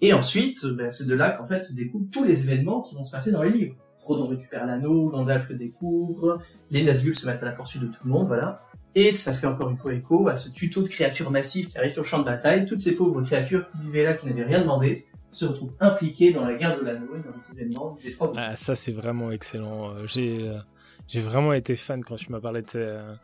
Et 0.00 0.12
ensuite, 0.12 0.64
ben, 0.66 0.90
c'est 0.90 1.06
de 1.06 1.14
là 1.14 1.30
qu'en 1.30 1.44
fait 1.44 1.72
découlent 1.72 2.08
tous 2.10 2.24
les 2.24 2.44
événements 2.44 2.82
qui 2.82 2.94
vont 2.94 3.04
se 3.04 3.12
passer 3.12 3.30
dans 3.30 3.42
les 3.42 3.50
livres. 3.50 3.76
Frodon 3.98 4.26
récupère 4.26 4.66
l'anneau, 4.66 5.08
Gandalf 5.08 5.48
le 5.48 5.56
découvre, 5.56 6.38
les 6.70 6.84
Nazgûl 6.84 7.14
se 7.14 7.26
mettent 7.26 7.42
à 7.42 7.46
la 7.46 7.52
poursuite 7.52 7.82
de 7.82 7.88
tout 7.88 8.04
le 8.04 8.10
monde, 8.10 8.28
voilà. 8.28 8.62
Et 8.94 9.12
ça 9.12 9.32
fait 9.32 9.46
encore 9.46 9.68
une 9.68 9.76
fois 9.76 9.92
écho 9.92 10.28
à 10.28 10.36
ce 10.36 10.48
tuto 10.50 10.82
de 10.82 10.88
créatures 10.88 11.30
massives 11.30 11.66
qui 11.66 11.76
arrivent 11.76 11.92
sur 11.92 12.02
le 12.02 12.08
champ 12.08 12.20
de 12.20 12.24
bataille. 12.24 12.64
Toutes 12.64 12.80
ces 12.80 12.96
pauvres 12.96 13.20
créatures 13.22 13.66
qui 13.66 13.78
vivaient 13.78 14.04
là, 14.04 14.14
qui 14.14 14.26
n'avaient 14.26 14.44
rien 14.44 14.60
demandé, 14.60 15.06
se 15.32 15.44
retrouvent 15.44 15.74
impliquées 15.80 16.32
dans 16.32 16.44
la 16.44 16.54
guerre 16.54 16.78
de 16.78 16.84
l'anneau 16.84 17.14
et 17.14 17.20
dans 17.20 17.36
les 17.36 17.60
événements 17.60 17.98
des 18.02 18.12
trois 18.12 18.32
ah, 18.36 18.56
Ça, 18.56 18.74
c'est 18.74 18.92
vraiment 18.92 19.30
excellent. 19.30 19.90
Euh, 19.90 20.06
j'ai, 20.06 20.48
euh, 20.48 21.20
vraiment 21.20 21.52
été 21.52 21.76
fan 21.76 22.02
quand 22.02 22.16
tu 22.16 22.32
m'as 22.32 22.40
parlé 22.40 22.62
de 22.62 22.68
euh, 22.76 23.14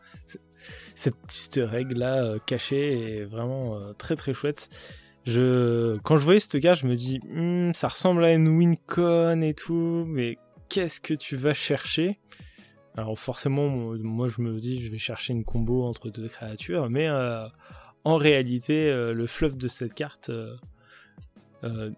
cette 0.93 1.15
easter 1.27 1.67
egg 1.73 1.91
là 1.91 2.35
cachée 2.45 3.17
et 3.17 3.25
vraiment 3.25 3.79
très 3.97 4.15
très 4.15 4.33
chouette. 4.33 4.69
Je, 5.25 5.97
quand 5.99 6.17
je 6.17 6.23
voyais 6.23 6.39
ce 6.39 6.57
gars, 6.57 6.73
je 6.73 6.85
me 6.85 6.95
dis, 6.95 7.19
hmm, 7.29 7.73
ça 7.73 7.87
ressemble 7.87 8.25
à 8.25 8.33
une 8.33 8.49
Wincon 8.49 9.41
et 9.41 9.53
tout, 9.53 10.05
mais 10.07 10.37
qu'est-ce 10.69 10.99
que 10.99 11.13
tu 11.13 11.37
vas 11.37 11.53
chercher? 11.53 12.19
Alors 12.95 13.17
forcément, 13.17 13.69
moi 13.69 14.27
je 14.27 14.41
me 14.41 14.59
dis 14.59 14.79
je 14.79 14.91
vais 14.91 14.99
chercher 14.99 15.33
une 15.33 15.43
combo 15.43 15.83
entre 15.83 16.09
deux 16.09 16.27
créatures, 16.27 16.89
mais 16.89 17.07
euh, 17.07 17.47
en 18.03 18.17
réalité, 18.17 18.89
euh, 18.89 19.13
le 19.13 19.25
fluff 19.25 19.57
de 19.57 19.67
cette 19.67 19.95
carte 19.95 20.29
euh, 21.63 21.89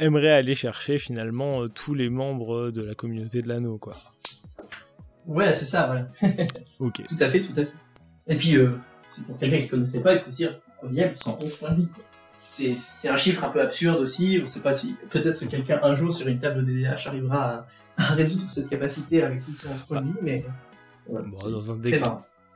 aimerait 0.00 0.32
aller 0.32 0.54
chercher 0.54 0.98
finalement 0.98 1.68
tous 1.68 1.94
les 1.94 2.08
membres 2.08 2.70
de 2.70 2.82
la 2.82 2.94
communauté 2.94 3.42
de 3.42 3.48
l'anneau, 3.48 3.78
quoi. 3.78 3.94
Ouais, 5.26 5.52
c'est 5.52 5.66
ça, 5.66 5.86
voilà. 5.86 6.08
ok. 6.80 7.02
Tout 7.06 7.16
à 7.20 7.28
fait, 7.28 7.40
tout 7.40 7.52
à 7.52 7.64
fait. 7.64 7.72
Et 8.26 8.36
puis, 8.36 8.56
c'est 9.08 9.24
pour 9.26 9.38
quelqu'un 9.38 9.58
qui 9.58 9.64
ne 9.64 9.68
connaissait 9.68 10.00
pas, 10.00 10.14
il 10.14 10.20
faut 10.20 10.30
dire 10.30 10.60
combien 10.80 11.12
111 11.14 11.56
points 11.56 11.70
de 11.70 11.82
vie. 11.82 11.88
C'est 12.54 13.08
un 13.08 13.16
chiffre 13.16 13.44
un 13.44 13.48
peu 13.48 13.60
absurde 13.60 13.98
aussi, 14.00 14.36
on 14.38 14.42
ne 14.42 14.46
sait 14.46 14.60
pas 14.60 14.74
si 14.74 14.94
peut-être 15.10 15.44
quelqu'un 15.46 15.80
un 15.82 15.94
jour 15.96 16.12
sur 16.14 16.28
une 16.28 16.38
table 16.38 16.62
de 16.62 16.70
DDH 16.70 17.08
arrivera 17.08 17.54
à 17.54 17.66
à 17.96 18.14
résoudre 18.14 18.50
cette 18.50 18.68
capacité 18.68 19.22
avec 19.22 19.44
toute 19.44 19.58
son 19.58 19.70
points 19.86 20.02
de 20.02 20.08
vie, 20.08 20.18
mais 20.22 20.44
dans 21.08 21.72
un 21.72 21.76
deck, 21.76 22.02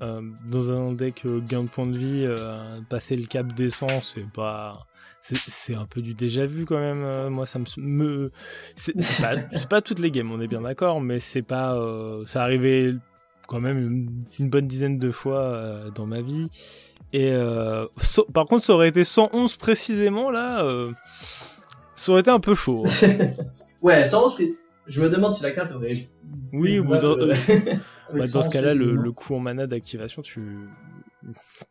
euh, 0.00 0.20
dans 0.46 0.70
un 0.70 0.92
deck 0.92 1.24
euh, 1.26 1.40
gain 1.40 1.64
de 1.64 1.68
points 1.68 1.86
de 1.86 1.96
vie, 1.96 2.24
euh, 2.26 2.80
passer 2.88 3.16
le 3.16 3.26
cap 3.26 3.52
d'essence, 3.52 4.14
c'est 4.14 4.30
pas 4.32 4.86
c'est 5.20 5.74
un 5.74 5.84
peu 5.84 6.00
du 6.00 6.14
déjà 6.14 6.46
vu 6.46 6.64
quand 6.64 6.78
même. 6.78 7.28
moi, 7.28 7.44
ça 7.44 7.58
me, 7.76 8.30
c'est 8.76 9.20
pas, 9.20 9.36
pas 9.68 9.82
toutes 9.82 9.98
les 9.98 10.10
games, 10.10 10.30
on 10.30 10.40
est 10.40 10.46
bien 10.46 10.62
d'accord, 10.62 11.00
mais 11.00 11.20
c'est 11.20 11.42
pas, 11.42 11.76
ça 12.24 12.42
arrivé 12.42 12.94
quand 13.48 13.60
même 13.60 14.22
une, 14.38 14.48
bonne 14.48 14.68
dizaine 14.68 14.98
de 14.98 15.10
fois 15.10 15.90
dans 15.96 16.06
ma 16.06 16.22
vie. 16.22 16.48
Et 17.12 17.32
par 18.32 18.46
contre, 18.46 18.64
ça 18.64 18.74
aurait 18.74 18.88
été 18.88 19.02
111 19.02 19.56
précisément 19.56 20.30
là, 20.30 20.64
ça 21.96 22.12
aurait 22.12 22.20
été 22.20 22.30
un 22.30 22.38
peu 22.38 22.54
chaud. 22.54 22.84
Hein. 22.86 23.30
ouais, 23.82 24.06
111 24.06 24.34
précisément 24.34 24.68
je 24.88 25.02
me 25.02 25.10
demande 25.10 25.32
si 25.32 25.42
la 25.42 25.50
carte 25.50 25.72
aurait. 25.72 26.08
Oui, 26.52 26.78
ou 26.78 26.84
dans, 26.96 27.18
euh, 27.18 27.34
bah, 28.14 28.26
dans 28.26 28.42
ce 28.42 28.50
cas-là, 28.50 28.74
le, 28.74 28.96
le 28.96 29.12
coût 29.12 29.34
en 29.36 29.38
mana 29.38 29.66
d'activation, 29.66 30.22
tu, 30.22 30.40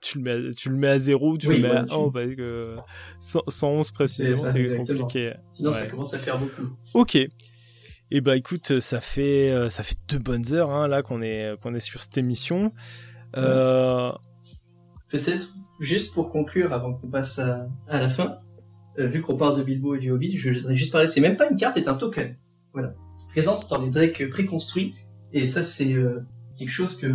tu, 0.01 0.19
le 0.19 0.23
mets 0.23 0.31
à, 0.31 0.53
tu 0.53 0.69
le 0.69 0.75
mets 0.77 0.87
à 0.87 0.99
0, 0.99 1.37
tu 1.37 1.47
le 1.51 1.57
mets 1.59 1.69
à 1.69 1.81
1 1.81 1.85
parce 2.11 2.35
que 2.35 2.75
111 3.19 3.91
précisément, 3.91 4.45
c'est 4.45 4.77
compliqué. 4.77 5.33
Sinon, 5.51 5.71
ça 5.71 5.87
commence 5.87 6.13
à 6.13 6.19
faire 6.19 6.37
beaucoup. 6.37 6.69
Ok. 6.93 7.17
Eh 8.09 8.21
bah 8.21 8.37
écoute, 8.37 8.79
ça 8.79 9.01
fait 9.01 9.51
euh, 9.51 9.69
ça 9.69 9.83
fait 9.83 9.97
deux 10.07 10.19
bonnes 10.19 10.53
heures 10.53 10.71
hein, 10.71 10.87
là 10.87 11.01
qu'on 11.01 11.21
est 11.21 11.59
qu'on 11.61 11.73
est 11.73 11.81
sur 11.81 12.01
cette 12.01 12.17
émission. 12.17 12.71
Euh... 13.35 14.11
Peut-être 15.09 15.53
juste 15.81 16.13
pour 16.13 16.29
conclure 16.29 16.73
avant 16.73 16.93
qu'on 16.93 17.07
passe 17.07 17.39
à, 17.39 17.67
la 17.89 18.09
fin, 18.09 18.37
euh, 18.97 19.07
vu 19.07 19.21
qu'on 19.21 19.35
parle 19.35 19.57
de 19.57 19.63
Bilbo 19.63 19.95
et 19.95 19.99
du 19.99 20.11
Hobbit, 20.11 20.37
je 20.37 20.51
voudrais 20.51 20.75
juste 20.75 20.91
parler. 20.91 21.07
C'est 21.07 21.21
même 21.21 21.35
pas 21.35 21.49
une 21.49 21.57
carte, 21.57 21.73
c'est 21.73 21.87
un 21.87 21.95
token. 21.95 22.35
Voilà 22.73 22.93
présente 23.29 23.69
dans 23.69 23.81
les 23.81 23.89
decks 23.89 24.29
préconstruits. 24.29 24.95
Et 25.31 25.45
ça, 25.45 25.61
c'est 25.61 25.93
quelque 26.57 26.71
chose 26.71 26.97
que 26.97 27.07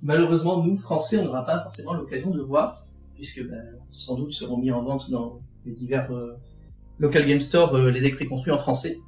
malheureusement, 0.00 0.64
nous, 0.64 0.78
Français, 0.78 1.18
on 1.18 1.24
n'aura 1.24 1.44
pas 1.44 1.60
forcément 1.60 1.92
l'occasion 1.92 2.30
de 2.30 2.40
voir, 2.40 2.86
puisque 3.14 3.46
bah, 3.46 3.56
sans 3.90 4.16
doute 4.16 4.32
seront 4.32 4.56
mis 4.56 4.70
en 4.70 4.82
vente 4.82 5.10
dans 5.10 5.40
les 5.66 5.72
divers 5.72 6.08
local 6.98 7.26
game 7.26 7.40
store 7.40 7.76
les 7.76 8.00
decks 8.00 8.14
préconstruits 8.14 8.52
en 8.52 8.58
français. 8.58 9.00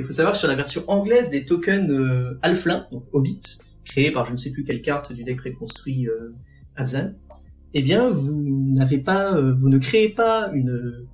Il 0.00 0.06
faut 0.06 0.12
savoir 0.12 0.32
que 0.32 0.38
sur 0.38 0.48
la 0.48 0.56
version 0.56 0.82
anglaise 0.88 1.30
des 1.30 1.44
tokens 1.44 2.38
Alflin, 2.42 2.86
donc 2.90 3.04
Hobbit, 3.12 3.40
créés 3.84 4.10
par 4.10 4.26
je 4.26 4.32
ne 4.32 4.36
sais 4.36 4.50
plus 4.50 4.64
quelle 4.64 4.82
carte 4.82 5.12
du 5.12 5.24
deck 5.24 5.36
préconstruit 5.36 6.08
Abzan, 6.76 7.12
eh 7.74 7.82
bien, 7.82 8.08
vous 8.08 8.34
n'avez 8.74 8.98
pas, 8.98 9.40
vous 9.40 9.68
ne 9.68 9.78
créez 9.78 10.08
pas 10.08 10.50
une 10.54 11.06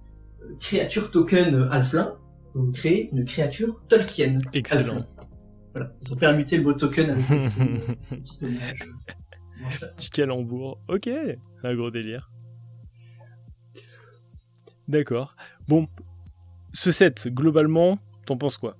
créature 0.60 1.10
token 1.10 1.68
Alflin, 1.70 2.14
vous 2.54 2.72
créez 2.72 3.10
une 3.12 3.24
créature 3.24 3.82
Tolkien. 3.88 4.36
Excellent. 4.52 5.06
Voilà, 5.74 5.92
ils 6.00 6.12
ont 6.14 6.16
permuté 6.16 6.56
le 6.56 6.62
beau 6.62 6.72
token 6.72 7.10
avec 7.10 7.30
un 7.30 8.16
petit 8.16 8.46
Petit 9.96 10.10
calembour. 10.10 10.80
Ok, 10.88 11.04
c'est 11.04 11.38
un 11.64 11.74
gros 11.74 11.90
délire. 11.90 12.30
D'accord. 14.88 15.34
Bon, 15.68 15.88
ce 16.72 16.92
set, 16.92 17.28
globalement, 17.28 17.98
t'en 18.26 18.36
penses 18.36 18.58
quoi? 18.58 18.76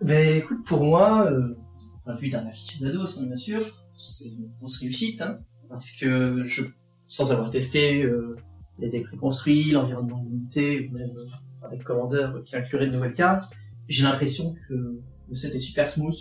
Ben 0.00 0.38
écoute, 0.38 0.64
pour 0.64 0.84
moi, 0.84 1.30
euh, 1.30 1.56
point 2.04 2.14
d'un 2.28 2.38
hein, 2.38 3.26
bien 3.26 3.36
sûr, 3.36 3.60
c'est 3.96 4.28
une 4.28 4.50
grosse 4.58 4.78
réussite, 4.78 5.20
hein, 5.22 5.40
parce 5.68 5.92
que 5.92 6.44
je, 6.44 6.62
sans 7.08 7.32
avoir 7.32 7.50
testé 7.50 8.02
euh, 8.02 8.36
les 8.78 8.88
decks 8.88 9.06
préconstruits, 9.06 9.72
l'environnement 9.72 10.22
limité, 10.22 10.88
ou 10.88 10.96
même 10.96 11.10
euh, 11.16 11.66
avec 11.66 11.82
Commander 11.82 12.28
qui 12.44 12.56
inclurait 12.56 12.86
de 12.86 12.92
nouvelles 12.92 13.14
cartes, 13.14 13.52
j'ai 13.88 14.02
l'impression 14.02 14.54
que 14.68 15.00
le 15.28 15.34
set 15.34 15.54
est 15.54 15.60
super 15.60 15.88
smooth, 15.88 16.18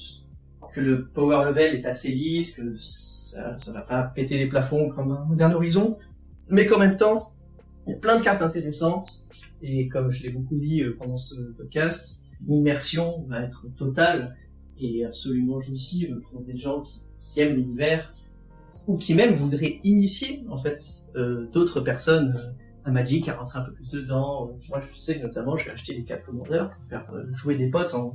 que 0.74 0.82
le 0.82 1.08
power 1.08 1.46
level 1.46 1.76
est 1.76 1.86
assez 1.86 2.10
lisse, 2.10 2.56
que 2.56 2.76
ça, 2.76 3.58
ça 3.58 3.72
va 3.72 3.82
pas 3.82 4.04
péter 4.04 4.38
les 4.38 4.48
plafonds 4.48 4.90
comme 4.90 5.12
un 5.12 5.26
moderne 5.26 5.54
horizon, 5.54 5.98
mais 6.50 6.66
qu'en 6.66 6.80
même 6.80 6.96
temps, 6.96 7.32
il 7.86 7.92
y 7.92 7.94
a 7.94 7.98
plein 7.98 8.18
de 8.18 8.24
cartes 8.24 8.42
intéressantes, 8.42 9.25
et 9.62 9.88
comme 9.88 10.12
je 10.12 10.24
l'ai 10.24 10.30
beaucoup 10.30 10.58
dit 10.58 10.84
euh, 10.84 10.96
pendant 10.98 11.18
ce 11.18 11.36
podcast, 11.58 12.24
l'immersion 12.48 13.26
va 13.28 13.42
être 13.42 13.68
totale 13.76 14.36
et 14.80 15.06
absolument 15.06 15.60
jouissive 15.60 16.20
pour 16.30 16.42
des 16.42 16.58
gens 16.58 16.84
qui, 17.20 17.40
aiment 17.40 17.56
l'univers 17.56 18.14
ou 18.88 18.98
qui 18.98 19.16
même 19.16 19.34
voudraient 19.34 19.80
initier 19.84 20.46
en 20.50 20.58
fait 20.58 20.80
euh, 21.16 21.48
d'autres 21.52 21.82
personnes 21.82 22.36
euh, 22.38 22.52
à 22.84 22.92
Magic, 22.92 23.28
à 23.30 23.36
rentrer 23.36 23.60
un 23.60 23.64
peu 23.64 23.74
plus 23.74 23.92
dedans. 23.92 24.52
Moi, 24.70 24.80
je 24.80 25.00
sais 25.00 25.18
que 25.18 25.24
notamment, 25.24 25.58
je 25.58 25.66
vais 25.66 25.72
acheter 25.72 25.96
les 25.96 26.04
quatre 26.04 26.24
commandeurs 26.24 26.70
pour 26.70 26.86
faire 26.86 27.12
jouer 27.32 27.56
des 27.56 27.70
potes 27.70 27.96
en 27.96 28.14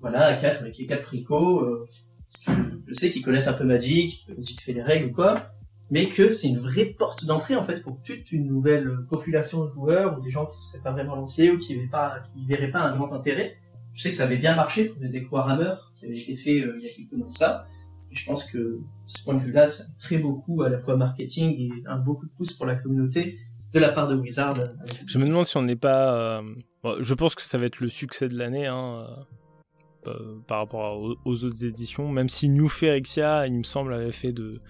voilà 0.00 0.24
à 0.24 0.34
quatre 0.34 0.62
avec 0.62 0.76
les 0.76 0.86
quatre 0.86 1.04
pricots. 1.04 1.86
parce 2.28 2.44
que 2.44 2.52
je 2.88 2.94
sais 2.94 3.10
qu'ils 3.10 3.22
connaissent 3.22 3.46
un 3.46 3.52
peu 3.52 3.64
Magic, 3.64 4.10
qu'ils 4.10 4.26
connaissent 4.26 4.48
vite 4.48 4.60
fait 4.60 4.72
les 4.72 4.82
règles 4.82 5.10
ou 5.10 5.12
quoi, 5.12 5.52
mais 5.90 6.06
que 6.08 6.28
c'est 6.28 6.48
une 6.48 6.58
vraie 6.58 6.86
porte 6.86 7.24
d'entrée 7.26 7.54
en 7.56 7.62
fait 7.62 7.80
pour 7.82 8.00
toute 8.02 8.32
une 8.32 8.46
nouvelle 8.46 8.90
population 9.08 9.64
de 9.64 9.68
joueurs 9.68 10.18
ou 10.18 10.22
des 10.22 10.30
gens 10.30 10.46
qui 10.46 10.60
seraient 10.60 10.82
pas 10.82 10.90
vraiment 10.92 11.14
lancés 11.14 11.50
ou 11.50 11.58
qui 11.58 11.74
qui 11.78 12.46
verraient 12.46 12.70
pas 12.70 12.80
un 12.82 12.96
grand 12.96 13.12
intérêt. 13.12 13.56
Je 13.94 14.02
sais 14.02 14.10
que 14.10 14.16
ça 14.16 14.24
avait 14.24 14.36
bien 14.36 14.54
marché 14.56 14.86
pour 14.86 15.00
les 15.00 15.08
decks 15.08 15.30
Warhammer 15.30 15.74
qui 15.96 16.06
avaient 16.06 16.18
été 16.18 16.36
faits 16.36 16.64
euh, 16.64 16.74
il 16.78 16.84
y 16.84 16.86
a 16.86 16.92
quelques 16.94 17.12
mois 17.12 17.28
de 17.28 17.32
ça. 17.32 17.66
Et 18.10 18.14
je 18.14 18.26
pense 18.26 18.50
que 18.50 18.80
ce 19.06 19.24
point 19.24 19.34
de 19.34 19.40
vue-là, 19.40 19.68
c'est 19.68 19.84
très 19.98 20.18
beau 20.18 20.34
coup 20.34 20.62
à 20.62 20.68
la 20.68 20.78
fois 20.78 20.96
marketing 20.96 21.56
et 21.58 21.70
un 21.86 21.96
beaucoup 21.96 22.26
de 22.26 22.30
pouce 22.32 22.52
pour 22.52 22.66
la 22.66 22.74
communauté 22.74 23.38
de 23.72 23.78
la 23.78 23.88
part 23.90 24.06
de 24.06 24.14
Wizard. 24.14 24.58
euh, 24.58 24.66
Je 25.06 25.18
me 25.18 25.24
demande 25.24 25.46
si 25.46 25.56
on 25.56 25.62
n'est 25.62 25.76
pas. 25.76 26.38
euh, 26.38 26.42
je 27.00 27.14
pense 27.14 27.34
que 27.34 27.42
ça 27.42 27.58
va 27.58 27.66
être 27.66 27.80
le 27.80 27.88
succès 27.88 28.28
de 28.28 28.36
l'année 28.36 28.66
hein, 28.66 29.06
par 30.46 30.58
rapport 30.58 31.16
aux 31.24 31.44
autres 31.44 31.64
éditions. 31.64 32.08
Même 32.08 32.28
si 32.28 32.48
New 32.48 32.68
Phyrexia, 32.68 33.46
il 33.46 33.54
me 33.54 33.62
semble, 33.64 33.92
avait 33.94 34.12
fait 34.12 34.32
de, 34.32 34.60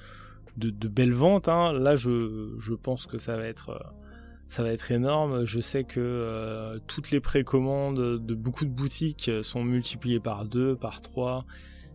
de, 0.57 0.89
belles 0.89 1.13
ventes. 1.13 1.49
hein, 1.49 1.73
là, 1.73 1.97
je, 1.97 2.55
je 2.59 2.75
pense 2.75 3.07
que 3.07 3.19
ça 3.19 3.37
va 3.37 3.47
être. 3.47 3.71
euh, 3.71 4.07
ça 4.49 4.63
va 4.63 4.71
être 4.71 4.93
énorme. 4.93 5.45
Je 5.45 5.61
sais 5.61 5.83
que 5.83 5.99
euh, 5.99 6.79
toutes 6.87 7.11
les 7.11 7.19
précommandes 7.19 8.25
de 8.25 8.35
beaucoup 8.35 8.65
de 8.65 8.71
boutiques 8.71 9.29
sont 9.43 9.65
multipliées 9.65 10.21
par 10.21 10.45
deux, 10.45 10.77
par 10.77 11.01
trois, 11.01 11.45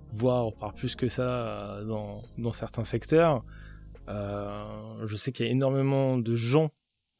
voire 0.09 0.53
par 0.59 0.73
plus 0.73 0.97
que 0.97 1.07
ça 1.07 1.77
euh, 1.79 1.85
dans, 1.85 2.53
certains 2.53 2.83
secteurs. 2.83 3.45
Je 4.07 5.15
sais 5.15 5.31
qu'il 5.31 5.45
y 5.45 5.49
a 5.49 5.51
énormément 5.51 6.17
de 6.17 6.35
gens 6.35 6.71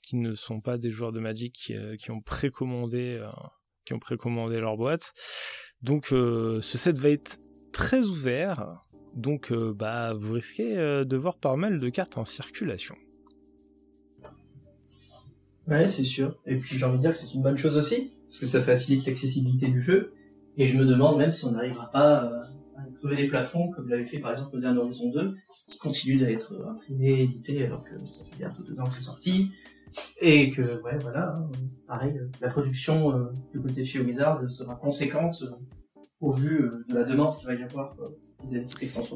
qui 0.02 0.18
ne 0.18 0.36
sont 0.36 0.60
pas 0.60 0.78
des 0.78 0.90
joueurs 0.90 1.14
de 1.14 1.22
Magic 1.22 1.72
qui, 1.98 2.12
ont 2.12 2.22
précommandé 2.22 3.26
qui 3.86 3.94
ont 3.94 4.00
précommandé 4.00 4.60
leur 4.60 4.76
boîte. 4.76 5.14
Donc 5.82 6.08
ce 6.08 6.60
set 6.62 6.98
va 6.98 7.08
être 7.08 7.40
très 7.72 8.06
ouvert. 8.06 8.82
Donc 9.16 9.52
euh, 9.52 9.74
bah 9.74 10.14
vous 10.14 10.34
risquez 10.34 10.78
euh, 10.78 11.04
de 11.04 11.18
voir 11.18 11.36
pas 11.36 11.56
mal 11.56 11.80
de 11.80 11.90
cartes 11.90 12.18
en 12.18 12.26
circulation. 12.26 12.96
Ouais, 15.68 15.88
c'est 15.88 16.04
sûr. 16.04 16.38
Et 16.46 16.58
puis 16.58 16.78
j'ai 16.78 16.86
envie 16.86 16.98
de 16.98 17.02
dire 17.02 17.12
que 17.12 17.18
c'est 17.18 17.34
une 17.34 17.42
bonne 17.42 17.58
chose 17.58 17.78
aussi, 17.78 18.14
parce 18.28 18.40
que 18.40 18.46
ça 18.46 18.62
facilite 18.62 19.06
l'accessibilité 19.06 19.68
du 19.68 19.82
jeu. 19.82 20.14
Et 20.58 20.68
je 20.68 20.78
me 20.78 20.86
demande 20.86 21.18
même 21.18 21.32
si 21.32 21.46
on 21.46 21.52
n'arrivera 21.52 21.92
pas 21.92 22.26
euh, 22.26 22.40
à 22.78 22.84
crever 22.98 23.16
les 23.16 23.28
plafonds, 23.28 23.70
comme 23.70 23.90
l'avait 23.90 24.06
fait 24.06 24.20
par 24.20 24.32
exemple 24.32 24.56
Modern 24.56 24.78
Horizon 24.78 25.10
2, 25.12 25.36
qui 25.68 25.78
continue 25.78 26.18
d'être 26.18 26.54
imprimé, 26.68 27.22
édité, 27.22 27.66
alors 27.66 27.84
que 27.84 27.98
ça 28.06 28.24
fait 28.26 28.38
bientôt 28.38 28.64
deux 28.64 28.80
ans 28.80 28.86
que 28.86 28.94
c'est 28.94 29.02
sorti. 29.02 29.52
Et 30.22 30.50
que, 30.50 30.82
ouais, 30.84 30.98
voilà, 31.02 31.34
hein, 31.38 31.52
pareil, 31.86 32.18
la 32.40 32.48
production 32.48 33.30
du 33.52 33.60
côté 33.60 33.82
de 33.82 33.86
chez 33.86 34.00
Wizard 34.00 34.50
sera 34.50 34.76
conséquente 34.76 35.44
au 36.22 36.32
vu 36.32 36.70
de 36.88 36.96
la 36.96 37.04
demande 37.04 37.36
qu'il 37.36 37.46
va 37.46 37.56
y 37.56 37.64
avoir 37.64 37.94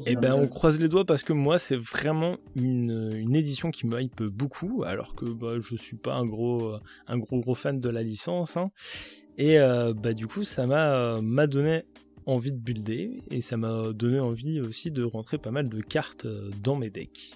Et 0.06 0.16
ben 0.16 0.34
on 0.34 0.48
croise 0.48 0.80
les 0.80 0.88
doigts 0.88 1.04
parce 1.04 1.22
que 1.22 1.32
moi 1.32 1.58
c'est 1.58 1.76
vraiment 1.76 2.36
une, 2.54 3.12
une 3.14 3.34
édition 3.34 3.70
qui 3.70 3.86
me 3.86 4.00
hype 4.00 4.22
beaucoup 4.22 4.82
alors 4.84 5.14
que 5.14 5.24
bah, 5.26 5.58
je 5.60 5.76
suis 5.76 5.96
pas 5.96 6.14
un 6.14 6.24
gros 6.24 6.74
euh, 6.74 6.80
un 7.06 7.18
gros 7.18 7.40
gros 7.40 7.54
fan 7.54 7.80
de 7.80 7.88
la 7.88 8.02
licence 8.02 8.56
hein. 8.56 8.70
et 9.36 9.58
euh, 9.58 9.92
bah 9.94 10.14
du 10.14 10.26
coup 10.26 10.42
ça 10.42 10.66
m'a 10.66 10.98
euh, 10.98 11.20
m'a 11.22 11.46
donné 11.46 11.84
envie 12.24 12.52
de 12.52 12.58
builder 12.58 13.22
et 13.30 13.40
ça 13.40 13.56
m'a 13.56 13.92
donné 13.92 14.20
envie 14.20 14.60
aussi 14.60 14.90
de 14.90 15.04
rentrer 15.04 15.38
pas 15.38 15.50
mal 15.50 15.68
de 15.68 15.80
cartes 15.80 16.26
dans 16.62 16.76
mes 16.76 16.90
decks. 16.90 17.34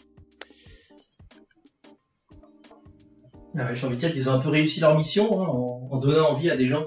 Ah 3.57 3.75
J'ai 3.75 3.87
envie 3.87 3.97
de 3.97 4.01
dire 4.01 4.12
qu'ils 4.12 4.29
ont 4.29 4.33
un 4.33 4.39
peu 4.39 4.49
réussi 4.49 4.81
leur 4.81 4.97
mission 4.97 5.43
hein, 5.43 5.47
en, 5.47 5.89
en 5.91 5.99
donnant 5.99 6.31
envie 6.31 6.51
à 6.51 6.57
des 6.57 6.67
gens 6.67 6.85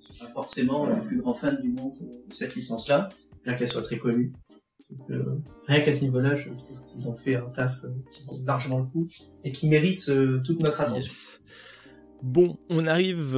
qui 0.00 0.12
sont 0.12 0.24
pas 0.24 0.30
forcément 0.30 0.86
les 0.86 1.00
plus 1.00 1.18
grands 1.18 1.34
fans 1.34 1.52
du 1.60 1.70
monde 1.70 1.92
de 2.00 2.34
cette 2.34 2.54
licence-là, 2.54 3.10
bien 3.44 3.54
qu'elle 3.54 3.68
soit 3.68 3.82
très 3.82 3.98
connue. 3.98 4.32
Donc, 4.90 5.10
euh, 5.10 5.38
rien 5.66 5.80
qu'à 5.80 5.94
ce 5.94 6.02
niveau-là, 6.02 6.34
je 6.34 6.50
trouve 6.50 6.84
qu'ils 6.84 7.08
ont 7.08 7.14
fait 7.14 7.36
un 7.36 7.48
taf 7.48 7.82
euh, 7.84 7.88
qui 8.10 8.24
vaut 8.24 8.38
largement 8.46 8.80
le 8.80 8.84
coup 8.84 9.08
et 9.44 9.52
qui 9.52 9.68
mérite 9.68 10.08
euh, 10.08 10.40
toute 10.44 10.62
notre 10.62 10.80
attention. 10.80 11.00
Yes. 11.00 11.40
Bon, 12.22 12.56
on 12.68 12.86
arrive 12.86 13.36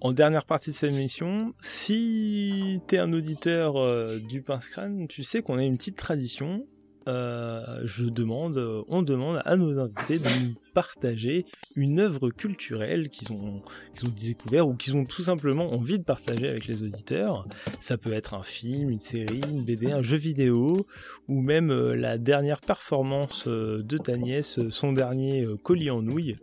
en 0.00 0.12
dernière 0.12 0.46
partie 0.46 0.70
de 0.70 0.74
cette 0.74 0.92
émission. 0.92 1.52
Si 1.60 2.80
t'es 2.86 2.98
un 2.98 3.12
auditeur 3.12 3.74
du 4.20 4.40
Pince 4.40 4.68
Crâne, 4.68 5.06
tu 5.06 5.22
sais 5.22 5.42
qu'on 5.42 5.58
a 5.58 5.64
une 5.64 5.76
petite 5.76 5.96
tradition. 5.96 6.66
Euh, 7.08 7.80
je 7.84 8.04
demande, 8.04 8.58
euh, 8.58 8.82
on 8.88 9.00
demande 9.00 9.40
à 9.46 9.56
nos 9.56 9.78
invités 9.78 10.18
de 10.18 10.28
nous 10.44 10.54
partager 10.74 11.46
une 11.74 12.00
œuvre 12.00 12.28
culturelle 12.28 13.08
qu'ils 13.08 13.32
ont, 13.32 13.62
ont 14.04 14.08
découvert 14.14 14.68
ou 14.68 14.74
qu'ils 14.74 14.94
ont 14.94 15.06
tout 15.06 15.22
simplement 15.22 15.72
envie 15.72 15.98
de 15.98 16.04
partager 16.04 16.48
avec 16.48 16.66
les 16.66 16.82
auditeurs. 16.82 17.46
Ça 17.80 17.96
peut 17.96 18.12
être 18.12 18.34
un 18.34 18.42
film, 18.42 18.90
une 18.90 19.00
série, 19.00 19.40
une 19.48 19.62
BD, 19.62 19.90
un 19.90 20.02
jeu 20.02 20.18
vidéo, 20.18 20.86
ou 21.28 21.40
même 21.40 21.70
euh, 21.70 21.96
la 21.96 22.18
dernière 22.18 22.60
performance 22.60 23.48
de 23.48 23.96
ta 23.96 24.18
nièce, 24.18 24.60
son 24.68 24.92
dernier 24.92 25.46
colis 25.62 25.90
en 25.90 26.02
nouilles. 26.02 26.36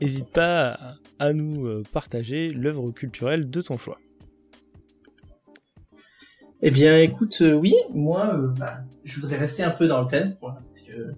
N'hésite 0.00 0.30
pas 0.30 0.78
à, 1.18 1.32
nous 1.32 1.82
partager 1.92 2.50
l'œuvre 2.50 2.90
culturelle 2.90 3.50
de 3.50 3.60
ton 3.60 3.78
choix. 3.78 3.98
Eh 6.66 6.70
bien, 6.70 6.98
écoute, 6.98 7.36
euh, 7.42 7.58
oui, 7.58 7.74
moi, 7.92 8.34
euh, 8.34 8.48
bah, 8.58 8.78
je 9.04 9.20
voudrais 9.20 9.36
rester 9.36 9.62
un 9.62 9.70
peu 9.70 9.86
dans 9.86 10.00
le 10.00 10.06
thème, 10.06 10.34
parce 10.40 10.80
que 10.80 11.12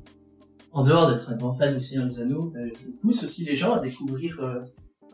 en 0.72 0.82
dehors 0.82 1.08
d'être 1.08 1.30
un 1.30 1.36
grand 1.36 1.54
fan 1.54 1.72
du 1.72 1.80
Seigneur 1.80 2.04
des 2.04 2.18
Anneaux, 2.18 2.52
euh, 2.56 2.68
je 2.74 2.90
pousse 3.00 3.22
aussi 3.22 3.44
les 3.44 3.56
gens 3.56 3.74
à 3.74 3.78
découvrir 3.78 4.40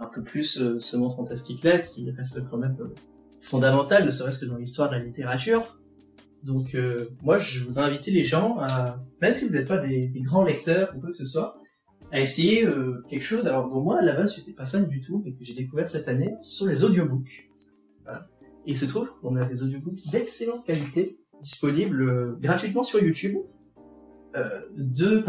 un 0.01 0.07
peu 0.07 0.23
plus 0.23 0.79
ce 0.79 0.97
monde 0.97 1.13
fantastique-là, 1.13 1.81
qui 1.81 2.11
reste 2.13 2.49
quand 2.49 2.57
même 2.57 2.79
fondamental, 3.43 4.07
ne 4.07 4.11
serait-ce 4.11 4.39
que 4.39 4.47
dans 4.47 4.57
l'histoire 4.57 4.89
de 4.89 4.95
la 4.95 5.03
littérature. 5.03 5.79
Donc, 6.43 6.75
moi, 7.23 7.37
je 7.37 7.61
voudrais 7.61 7.83
inviter 7.83 8.11
les 8.11 8.25
gens 8.25 8.57
à, 8.59 9.05
même 9.21 9.35
si 9.35 9.47
vous 9.47 9.53
n'êtes 9.53 9.69
pas 9.69 9.87
des, 9.87 10.07
des 10.07 10.21
grands 10.23 10.45
lecteurs 10.45 10.95
ou 10.97 11.01
quoi 11.01 11.11
que 11.11 11.19
ce 11.19 11.27
soit, 11.27 11.59
à 12.11 12.21
essayer 12.21 12.67
quelque 13.11 13.25
chose. 13.25 13.47
Alors, 13.47 13.69
bon, 13.69 13.83
moi, 13.83 13.99
à 14.01 14.03
la 14.03 14.15
base, 14.15 14.35
j'étais 14.35 14.55
pas 14.55 14.65
fan 14.65 14.87
du 14.89 15.03
tout, 15.03 15.21
mais 15.27 15.33
que 15.35 15.45
j'ai 15.45 15.55
découvert 15.55 15.91
cette 15.91 16.09
année, 16.09 16.33
sont 16.41 16.65
les 16.65 16.85
audiobooks. 16.85 17.52
Il 18.67 18.77
se 18.77 18.85
trouve 18.85 19.11
qu'on 19.21 19.37
a 19.37 19.45
des 19.45 19.63
audiobooks 19.63 20.09
d'excellente 20.11 20.65
qualité, 20.65 21.19
disponibles 21.43 22.03
euh, 22.03 22.39
gratuitement 22.41 22.83
sur 22.83 23.03
YouTube, 23.03 23.39
euh, 24.37 24.61
de, 24.77 25.25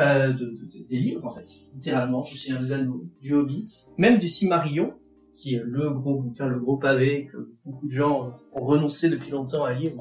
des 0.90 0.98
livres, 0.98 1.26
en 1.26 1.32
fait, 1.32 1.50
littéralement, 1.74 2.22
du 2.22 2.38
Seigneur 2.38 2.62
des 2.62 2.74
Anneaux, 2.74 3.06
du 3.22 3.34
Hobbit, 3.34 3.66
même 3.98 4.20
du 4.20 4.28
Silmarillion, 4.28 4.94
qui 5.36 5.56
est 5.56 5.64
le 5.64 5.90
gros 5.90 6.22
bouquin, 6.22 6.48
le 6.48 6.60
gros 6.60 6.78
pavé 6.78 7.26
que 7.26 7.50
beaucoup 7.66 7.88
de 7.88 7.92
gens 7.92 8.38
ont 8.54 8.66
renoncé 8.66 9.10
depuis 9.10 9.32
longtemps 9.32 9.66
à 9.66 9.74
lire. 9.74 9.94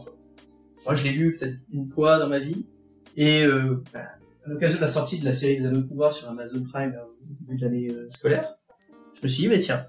Moi, 0.85 0.95
je 0.95 1.05
l'ai 1.05 1.13
lu 1.13 1.37
peut-être 1.37 1.57
une 1.73 1.87
fois 1.87 2.19
dans 2.19 2.29
ma 2.29 2.39
vie, 2.39 2.67
et 3.17 3.45
euh, 3.45 3.83
bah, 3.93 4.01
à 4.45 4.51
l'occasion 4.51 4.77
de 4.77 4.83
la 4.83 4.89
sortie 4.89 5.19
de 5.19 5.25
la 5.25 5.33
série 5.33 5.59
des 5.59 5.67
Anneaux 5.67 5.81
de 5.81 5.87
Pouvoir 5.87 6.13
sur 6.13 6.29
Amazon 6.29 6.63
Prime 6.71 6.95
au 7.01 7.35
début 7.35 7.57
de 7.57 7.65
l'année 7.65 7.91
scolaire, 8.11 8.57
je 9.15 9.23
me 9.23 9.29
suis 9.29 9.45
dit, 9.45 9.49
mais 9.49 9.59
tiens, 9.59 9.87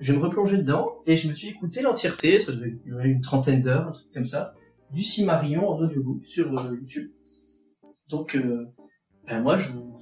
je 0.00 0.12
vais 0.12 0.18
me 0.18 0.24
replonger 0.24 0.56
dedans, 0.58 1.02
et 1.06 1.16
je 1.16 1.28
me 1.28 1.32
suis 1.32 1.48
écouté 1.48 1.82
l'entièreté, 1.82 2.40
ça 2.40 2.52
devait 2.52 2.70
durer 2.84 3.08
une 3.08 3.20
trentaine 3.20 3.62
d'heures, 3.62 3.88
un 3.88 3.92
truc 3.92 4.12
comme 4.12 4.26
ça, 4.26 4.54
du 4.90 5.02
Silmarillion 5.02 5.68
en 5.68 5.78
audiobook 5.78 6.24
sur 6.26 6.56
euh, 6.58 6.74
YouTube. 6.74 7.10
Donc, 8.08 8.36
euh, 8.36 8.66
ben 9.26 9.40
moi, 9.40 9.58
je 9.58 9.70
vous, 9.70 9.94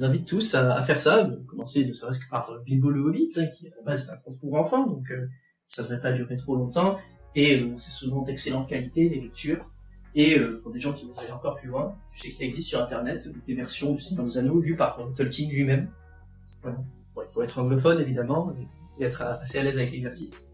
invite 0.00 0.26
tous 0.26 0.54
à, 0.54 0.82
faire 0.82 1.00
ça, 1.00 1.24
de 1.24 1.36
commencer 1.44 1.84
ne 1.86 1.92
serait-ce 1.92 2.18
que 2.18 2.28
par 2.28 2.50
euh, 2.50 2.60
Bilbo 2.64 2.90
le 2.90 3.00
Hobbit, 3.00 3.30
hein, 3.36 3.46
qui 3.46 3.68
à 3.68 3.70
la 3.76 3.82
base 3.82 4.06
est 4.06 4.10
un 4.10 4.16
conte 4.16 4.38
pour 4.40 4.54
enfants, 4.54 4.86
donc 4.86 5.10
euh, 5.10 5.28
ça 5.66 5.82
devrait 5.82 6.00
pas 6.00 6.12
durer 6.12 6.36
trop 6.36 6.56
longtemps, 6.56 6.98
et 7.34 7.60
euh, 7.60 7.74
c'est 7.78 7.92
souvent 7.92 8.22
d'excellente 8.22 8.68
qualité, 8.68 9.08
les 9.08 9.20
lectures, 9.20 9.64
Et 10.14 10.38
euh, 10.38 10.60
pour 10.62 10.72
des 10.72 10.80
gens 10.80 10.92
qui 10.92 11.06
vont 11.06 11.16
aller 11.18 11.32
encore 11.32 11.56
plus 11.56 11.68
loin, 11.68 11.96
je 12.12 12.22
sais 12.22 12.30
qu'il 12.30 12.44
existe 12.44 12.68
sur 12.68 12.80
Internet 12.80 13.28
des 13.46 13.54
versions 13.54 13.92
du 13.92 14.00
Seigneur 14.00 14.24
des 14.24 14.38
Anneaux 14.38 14.60
lues 14.60 14.76
par 14.76 15.00
Tolkien 15.16 15.48
lui-même. 15.50 15.90
Voilà. 16.62 16.78
Bon, 17.14 17.22
il 17.22 17.32
faut 17.32 17.42
être 17.42 17.58
anglophone 17.58 18.00
évidemment 18.00 18.52
et 18.98 19.04
être 19.04 19.22
assez 19.22 19.58
à 19.58 19.62
l'aise 19.62 19.76
avec 19.76 19.92
l'exercice. 19.92 20.50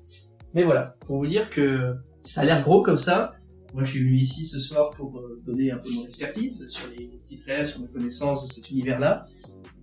Mais 0.54 0.64
voilà, 0.64 0.94
pour 1.06 1.18
vous 1.18 1.26
dire 1.26 1.48
que 1.50 1.94
ça 2.22 2.42
a 2.42 2.44
l'air 2.44 2.62
gros 2.62 2.82
comme 2.82 2.96
ça. 2.96 3.34
Moi, 3.72 3.84
je 3.84 3.90
suis 3.90 4.00
venu 4.00 4.16
ici 4.16 4.46
ce 4.46 4.58
soir 4.58 4.90
pour 4.90 5.18
euh, 5.18 5.40
donner 5.44 5.70
un 5.70 5.76
peu 5.76 5.88
mon 5.94 6.04
expertise 6.04 6.66
sur 6.68 6.88
les 6.88 7.06
petites 7.06 7.44
rêves, 7.44 7.66
sur 7.66 7.80
mes 7.80 7.86
connaissances 7.86 8.46
de 8.46 8.52
cet 8.52 8.68
univers-là. 8.70 9.26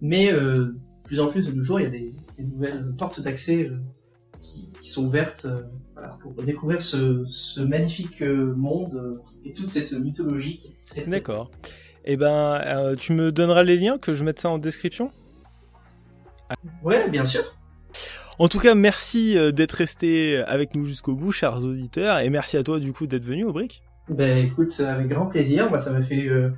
Mais 0.01 0.31
euh, 0.31 0.75
plus 1.03 1.19
en 1.19 1.27
plus 1.27 1.47
de 1.47 1.51
nos 1.51 1.63
jours, 1.63 1.79
il 1.79 1.83
y 1.83 1.87
a 1.87 1.89
des, 1.89 2.13
des 2.37 2.43
nouvelles 2.43 2.93
portes 2.97 3.21
d'accès 3.21 3.69
euh, 3.69 3.77
qui, 4.41 4.71
qui, 4.79 4.89
sont 4.89 5.05
ouvertes 5.05 5.45
euh, 5.45 5.63
voilà, 5.93 6.17
pour 6.21 6.33
découvrir 6.33 6.81
ce, 6.81 7.23
ce 7.25 7.61
magnifique 7.61 8.21
monde 8.21 9.21
et 9.45 9.53
toute 9.53 9.69
cette 9.69 9.91
mythologie. 9.93 10.75
D'accord. 11.07 11.49
Eh 12.05 12.15
ben, 12.15 12.95
tu 12.97 13.13
me 13.13 13.31
donneras 13.33 13.63
les 13.63 13.77
liens, 13.77 13.97
que 13.97 14.13
je 14.13 14.23
mette 14.23 14.39
ça 14.39 14.49
en 14.49 14.59
description? 14.59 15.11
Ouais, 16.81 17.09
bien 17.09 17.25
sûr. 17.25 17.56
En 18.39 18.47
tout 18.47 18.59
cas, 18.59 18.75
merci 18.75 19.35
d'être 19.53 19.71
resté 19.73 20.37
avec 20.37 20.75
nous 20.75 20.85
jusqu'au 20.85 21.15
bout, 21.15 21.31
chers 21.31 21.63
auditeurs, 21.65 22.19
et 22.19 22.29
merci 22.29 22.57
à 22.57 22.63
toi 22.63 22.79
du 22.79 22.93
coup 22.93 23.07
d'être 23.07 23.25
venu 23.25 23.45
au 23.45 23.51
brick. 23.51 23.81
Ben 24.09 24.45
écoute, 24.45 24.79
avec 24.79 25.09
grand 25.09 25.25
plaisir. 25.25 25.69
Moi, 25.69 25.79
ça 25.79 25.91
m'a 25.91 26.01
fait 26.01 26.27
euh, 26.29 26.49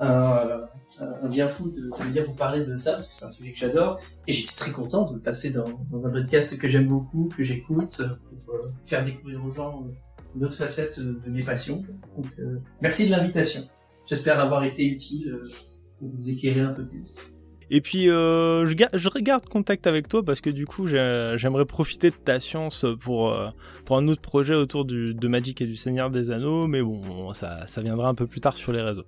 un, 0.00 1.28
bien 1.28 1.48
fou 1.48 1.68
de, 1.68 1.82
venir 2.02 2.24
vous 2.26 2.34
parler 2.34 2.64
de 2.64 2.76
ça 2.76 2.92
parce 2.92 3.08
que 3.08 3.14
c'est 3.14 3.24
un 3.26 3.30
sujet 3.30 3.52
que 3.52 3.58
j'adore 3.58 4.00
et 4.26 4.32
j'étais 4.32 4.54
très 4.54 4.70
content 4.70 5.10
de 5.10 5.18
passer 5.18 5.50
dans, 5.50 5.66
un 5.66 6.10
podcast 6.10 6.56
que 6.56 6.66
j'aime 6.66 6.88
beaucoup, 6.88 7.28
que 7.36 7.42
j'écoute 7.42 8.00
pour 8.44 8.54
euh, 8.54 8.68
faire 8.84 9.04
découvrir 9.04 9.44
aux 9.44 9.52
gens 9.52 9.86
d'autres 10.34 10.56
facettes 10.56 10.98
de 10.98 11.30
mes 11.30 11.42
passions. 11.42 11.84
Donc, 12.16 12.26
euh, 12.38 12.58
merci 12.80 13.06
de 13.06 13.10
l'invitation. 13.10 13.62
J'espère 14.06 14.40
avoir 14.40 14.64
été 14.64 14.86
utile 14.86 15.38
pour 15.98 16.08
vous 16.08 16.28
éclairer 16.28 16.60
un 16.60 16.72
peu 16.72 16.86
plus. 16.86 17.14
Et 17.70 17.80
puis, 17.80 18.10
euh, 18.10 18.66
je, 18.66 19.08
regarde 19.08 19.46
contact 19.46 19.86
avec 19.86 20.08
toi 20.08 20.22
parce 20.22 20.40
que 20.40 20.50
du 20.50 20.66
coup, 20.66 20.86
j'aimerais 20.86 21.64
profiter 21.64 22.10
de 22.10 22.16
ta 22.16 22.40
science 22.40 22.86
pour, 23.00 23.32
euh, 23.32 23.48
un 23.90 24.08
autre 24.08 24.20
projet 24.20 24.54
autour 24.54 24.84
de 24.84 25.28
Magic 25.28 25.60
et 25.60 25.66
du 25.66 25.76
Seigneur 25.76 26.10
des 26.10 26.30
Anneaux, 26.30 26.66
mais 26.66 26.82
bon, 26.82 27.32
ça, 27.32 27.66
ça 27.66 27.82
viendra 27.82 28.08
un 28.08 28.14
peu 28.14 28.26
plus 28.26 28.40
tard 28.40 28.56
sur 28.56 28.72
les 28.72 28.82
réseaux. 28.82 29.04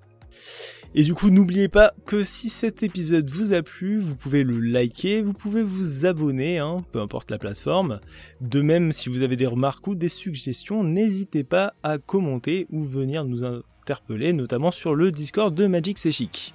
Et 0.94 1.02
du 1.02 1.12
coup, 1.12 1.30
n'oubliez 1.30 1.68
pas 1.68 1.92
que 2.06 2.24
si 2.24 2.48
cet 2.48 2.82
épisode 2.82 3.28
vous 3.28 3.52
a 3.52 3.62
plu, 3.62 3.98
vous 3.98 4.16
pouvez 4.16 4.44
le 4.44 4.58
liker, 4.60 5.20
vous 5.20 5.32
pouvez 5.32 5.62
vous 5.62 6.06
abonner, 6.06 6.58
hein, 6.58 6.84
peu 6.92 7.00
importe 7.00 7.30
la 7.30 7.38
plateforme. 7.38 8.00
De 8.40 8.62
même, 8.62 8.92
si 8.92 9.08
vous 9.08 9.22
avez 9.22 9.36
des 9.36 9.46
remarques 9.46 9.86
ou 9.86 9.94
des 9.94 10.08
suggestions, 10.08 10.84
n'hésitez 10.84 11.44
pas 11.44 11.74
à 11.82 11.98
commenter 11.98 12.66
ou 12.70 12.82
venir 12.82 13.24
nous 13.24 13.44
interpeller, 13.44 14.32
notamment 14.32 14.70
sur 14.70 14.94
le 14.94 15.10
Discord 15.10 15.54
de 15.54 15.66
Magic 15.66 15.98
C'est 15.98 16.12
Chic. 16.12 16.54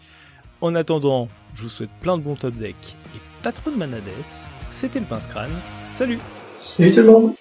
En 0.62 0.76
attendant, 0.76 1.28
je 1.56 1.64
vous 1.64 1.70
souhaite 1.70 1.90
plein 2.02 2.20
de 2.20 2.24
bons 2.24 2.36
top 2.36 2.54
decks 2.54 2.96
et 3.16 3.20
pas 3.42 3.52
trop 3.52 3.72
de 3.72 3.76
manades. 3.76 4.04
C'était 4.70 5.00
le 5.00 5.08
pince 5.08 5.26
crâne. 5.26 5.52
Salut 5.92 6.20
Salut 6.60 6.92
tout 6.92 7.02
le 7.02 7.06
monde 7.08 7.34